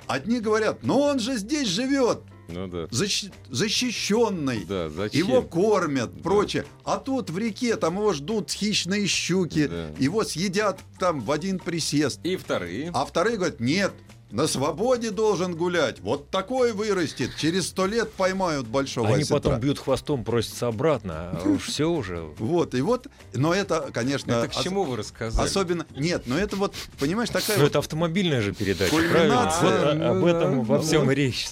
Одни 0.08 0.42
говорят, 0.42 0.84
ну 0.84 1.00
он 1.00 1.20
же 1.20 1.38
здесь 1.38 1.70
живет, 1.70 2.22
ну, 2.54 2.68
да. 2.68 2.88
Защ... 2.92 3.26
защищенный, 3.50 4.66
да, 4.66 4.86
его 5.12 5.42
кормят, 5.42 6.16
да. 6.16 6.22
прочее. 6.22 6.66
А 6.84 6.98
тут 6.98 7.30
в 7.30 7.38
реке 7.38 7.76
там 7.76 7.98
его 7.98 8.14
ждут 8.14 8.52
хищные 8.52 9.08
щуки, 9.08 9.68
да. 9.68 9.90
его 9.98 10.24
съедят 10.24 10.80
там 11.00 11.22
в 11.22 11.32
один 11.32 11.60
присест. 11.60 12.20
И 12.24 12.36
вторые. 12.36 12.92
А 12.94 13.06
вторые 13.06 13.38
говорят, 13.38 13.60
нет, 13.60 13.94
на 14.34 14.48
свободе 14.48 15.12
должен 15.12 15.56
гулять. 15.56 16.00
Вот 16.00 16.32
такой 16.32 16.74
вырастет. 16.74 17.30
Через 17.38 17.68
сто 17.68 17.86
лет 17.86 18.12
поймают 18.14 18.66
большого 18.66 19.10
Они 19.10 19.22
осетра. 19.22 19.36
потом 19.36 19.60
бьют 19.60 19.78
хвостом, 19.78 20.24
просятся 20.24 20.68
обратно. 20.68 21.40
А 21.40 21.48
уж 21.48 21.68
все 21.68 21.86
уже. 21.86 22.22
Вот, 22.40 22.74
и 22.74 22.82
вот, 22.82 23.08
но 23.34 23.54
это, 23.54 23.92
конечно... 23.94 24.32
Это 24.32 24.48
к 24.48 24.56
чему 24.56 24.86
вы 24.86 24.98
рассказали? 24.98 25.48
Особенно, 25.48 25.86
нет, 25.96 26.24
но 26.26 26.36
это 26.36 26.56
вот, 26.56 26.74
понимаешь, 27.00 27.30
такая... 27.30 27.60
Ну, 27.60 27.68
это 27.68 27.78
автомобильная 27.78 28.42
же 28.42 28.54
передача, 28.54 28.90
Кульминация. 28.90 30.10
Об 30.10 30.26
этом 30.26 30.64
во 30.64 30.82
всем 30.82 31.12
речь. 31.12 31.50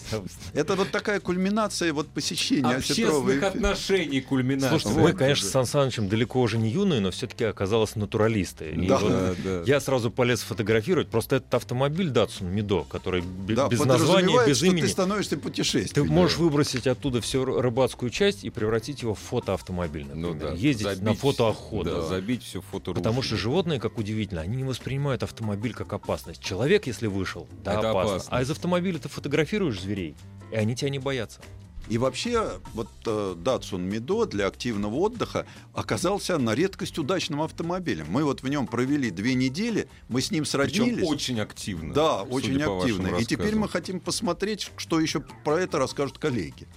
Это 0.53 0.75
вот 0.75 0.89
такая 0.89 1.19
кульминация 1.19 1.93
вот 1.93 2.07
посещения 2.07 2.75
Общественных 2.75 3.43
отношений 3.43 4.21
кульминация. 4.21 4.69
Слушайте, 4.79 4.99
мы, 4.99 5.13
конечно, 5.13 5.47
с 5.47 5.51
Сан 5.51 5.67
Санычем 5.67 6.09
далеко 6.09 6.41
уже 6.41 6.57
не 6.57 6.71
юные, 6.71 6.99
но 6.99 7.11
все-таки 7.11 7.43
оказалось 7.43 7.95
натуралисты. 7.95 8.73
Да. 8.87 9.63
Я 9.67 9.79
сразу 9.79 10.09
полез 10.09 10.41
фотографировать, 10.41 11.09
просто 11.09 11.35
этот 11.35 11.53
автомобиль 11.53 12.09
Datsun 12.09 12.51
Mido 12.51 12.70
который 12.79 13.23
да, 13.47 13.67
без 13.67 13.79
названия, 13.83 14.45
без 14.47 14.63
имени. 14.63 14.81
ты 14.81 14.87
становишься 14.87 15.37
путешественником. 15.37 16.07
Ты 16.07 16.13
можешь 16.13 16.37
выбросить 16.37 16.87
оттуда 16.87 17.21
всю 17.21 17.45
рыбацкую 17.45 18.09
часть 18.09 18.43
и 18.43 18.49
превратить 18.49 19.01
его 19.01 19.13
в 19.13 19.19
фотоавтомобиль, 19.19 20.05
например. 20.05 20.33
Ну, 20.33 20.39
да. 20.39 20.51
Ездить 20.53 20.87
забить, 20.87 21.03
на 21.03 21.13
фотоохоту. 21.13 21.89
Да, 21.89 22.01
забить 22.01 22.43
все 22.43 22.61
фото 22.61 22.93
Потому 22.93 23.21
что 23.21 23.35
животные, 23.35 23.79
как 23.79 23.97
удивительно, 23.97 24.41
они 24.41 24.57
не 24.57 24.63
воспринимают 24.63 25.23
автомобиль 25.23 25.73
как 25.73 25.93
опасность. 25.93 26.41
Человек, 26.41 26.87
если 26.87 27.07
вышел, 27.07 27.47
да, 27.63 27.79
опасно. 27.79 28.01
опасно. 28.01 28.37
А 28.37 28.41
из 28.41 28.51
автомобиля 28.51 28.99
ты 28.99 29.09
фотографируешь 29.09 29.79
зверей, 29.79 30.15
и 30.51 30.55
они 30.55 30.75
тебя 30.75 30.89
не 30.89 30.99
боятся. 30.99 31.41
И 31.89 31.97
вообще, 31.97 32.59
вот 32.73 32.87
э, 33.05 33.35
Datsun 33.37 33.89
Mido 33.89 34.25
для 34.25 34.47
активного 34.47 34.95
отдыха 34.95 35.45
оказался 35.73 36.37
на 36.37 36.55
редкость 36.55 36.97
удачным 36.97 37.41
автомобилем. 37.41 38.05
Мы 38.09 38.23
вот 38.23 38.43
в 38.43 38.47
нем 38.47 38.67
провели 38.67 39.11
две 39.11 39.33
недели, 39.33 39.87
мы 40.07 40.21
с 40.21 40.31
ним 40.31 40.45
сроднились. 40.45 40.95
Причем 40.95 41.07
очень 41.07 41.39
активно. 41.41 41.93
Да, 41.93 42.23
очень 42.23 42.61
активно. 42.61 43.17
И 43.17 43.25
теперь 43.25 43.55
мы 43.55 43.67
хотим 43.67 43.99
посмотреть, 43.99 44.71
что 44.77 44.99
еще 44.99 45.21
про 45.43 45.59
это 45.59 45.79
расскажут 45.79 46.17
коллеги. 46.17 46.67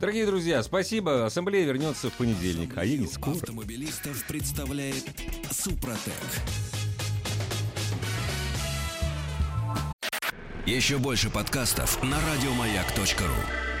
Дорогие 0.00 0.26
друзья, 0.26 0.62
спасибо. 0.62 1.26
Ассамблея 1.26 1.66
вернется 1.66 2.08
в 2.08 2.12
понедельник, 2.12 2.72
а 2.76 2.84
я 2.84 2.96
не 2.96 3.08
скоро. 3.08 3.34
Автомобилистов 3.34 4.24
представляет 4.26 5.04
Супротек. 5.50 6.14
Еще 10.64 10.98
больше 10.98 11.30
подкастов 11.30 12.00
на 12.02 12.18
радиомаяк.ру 12.20 13.77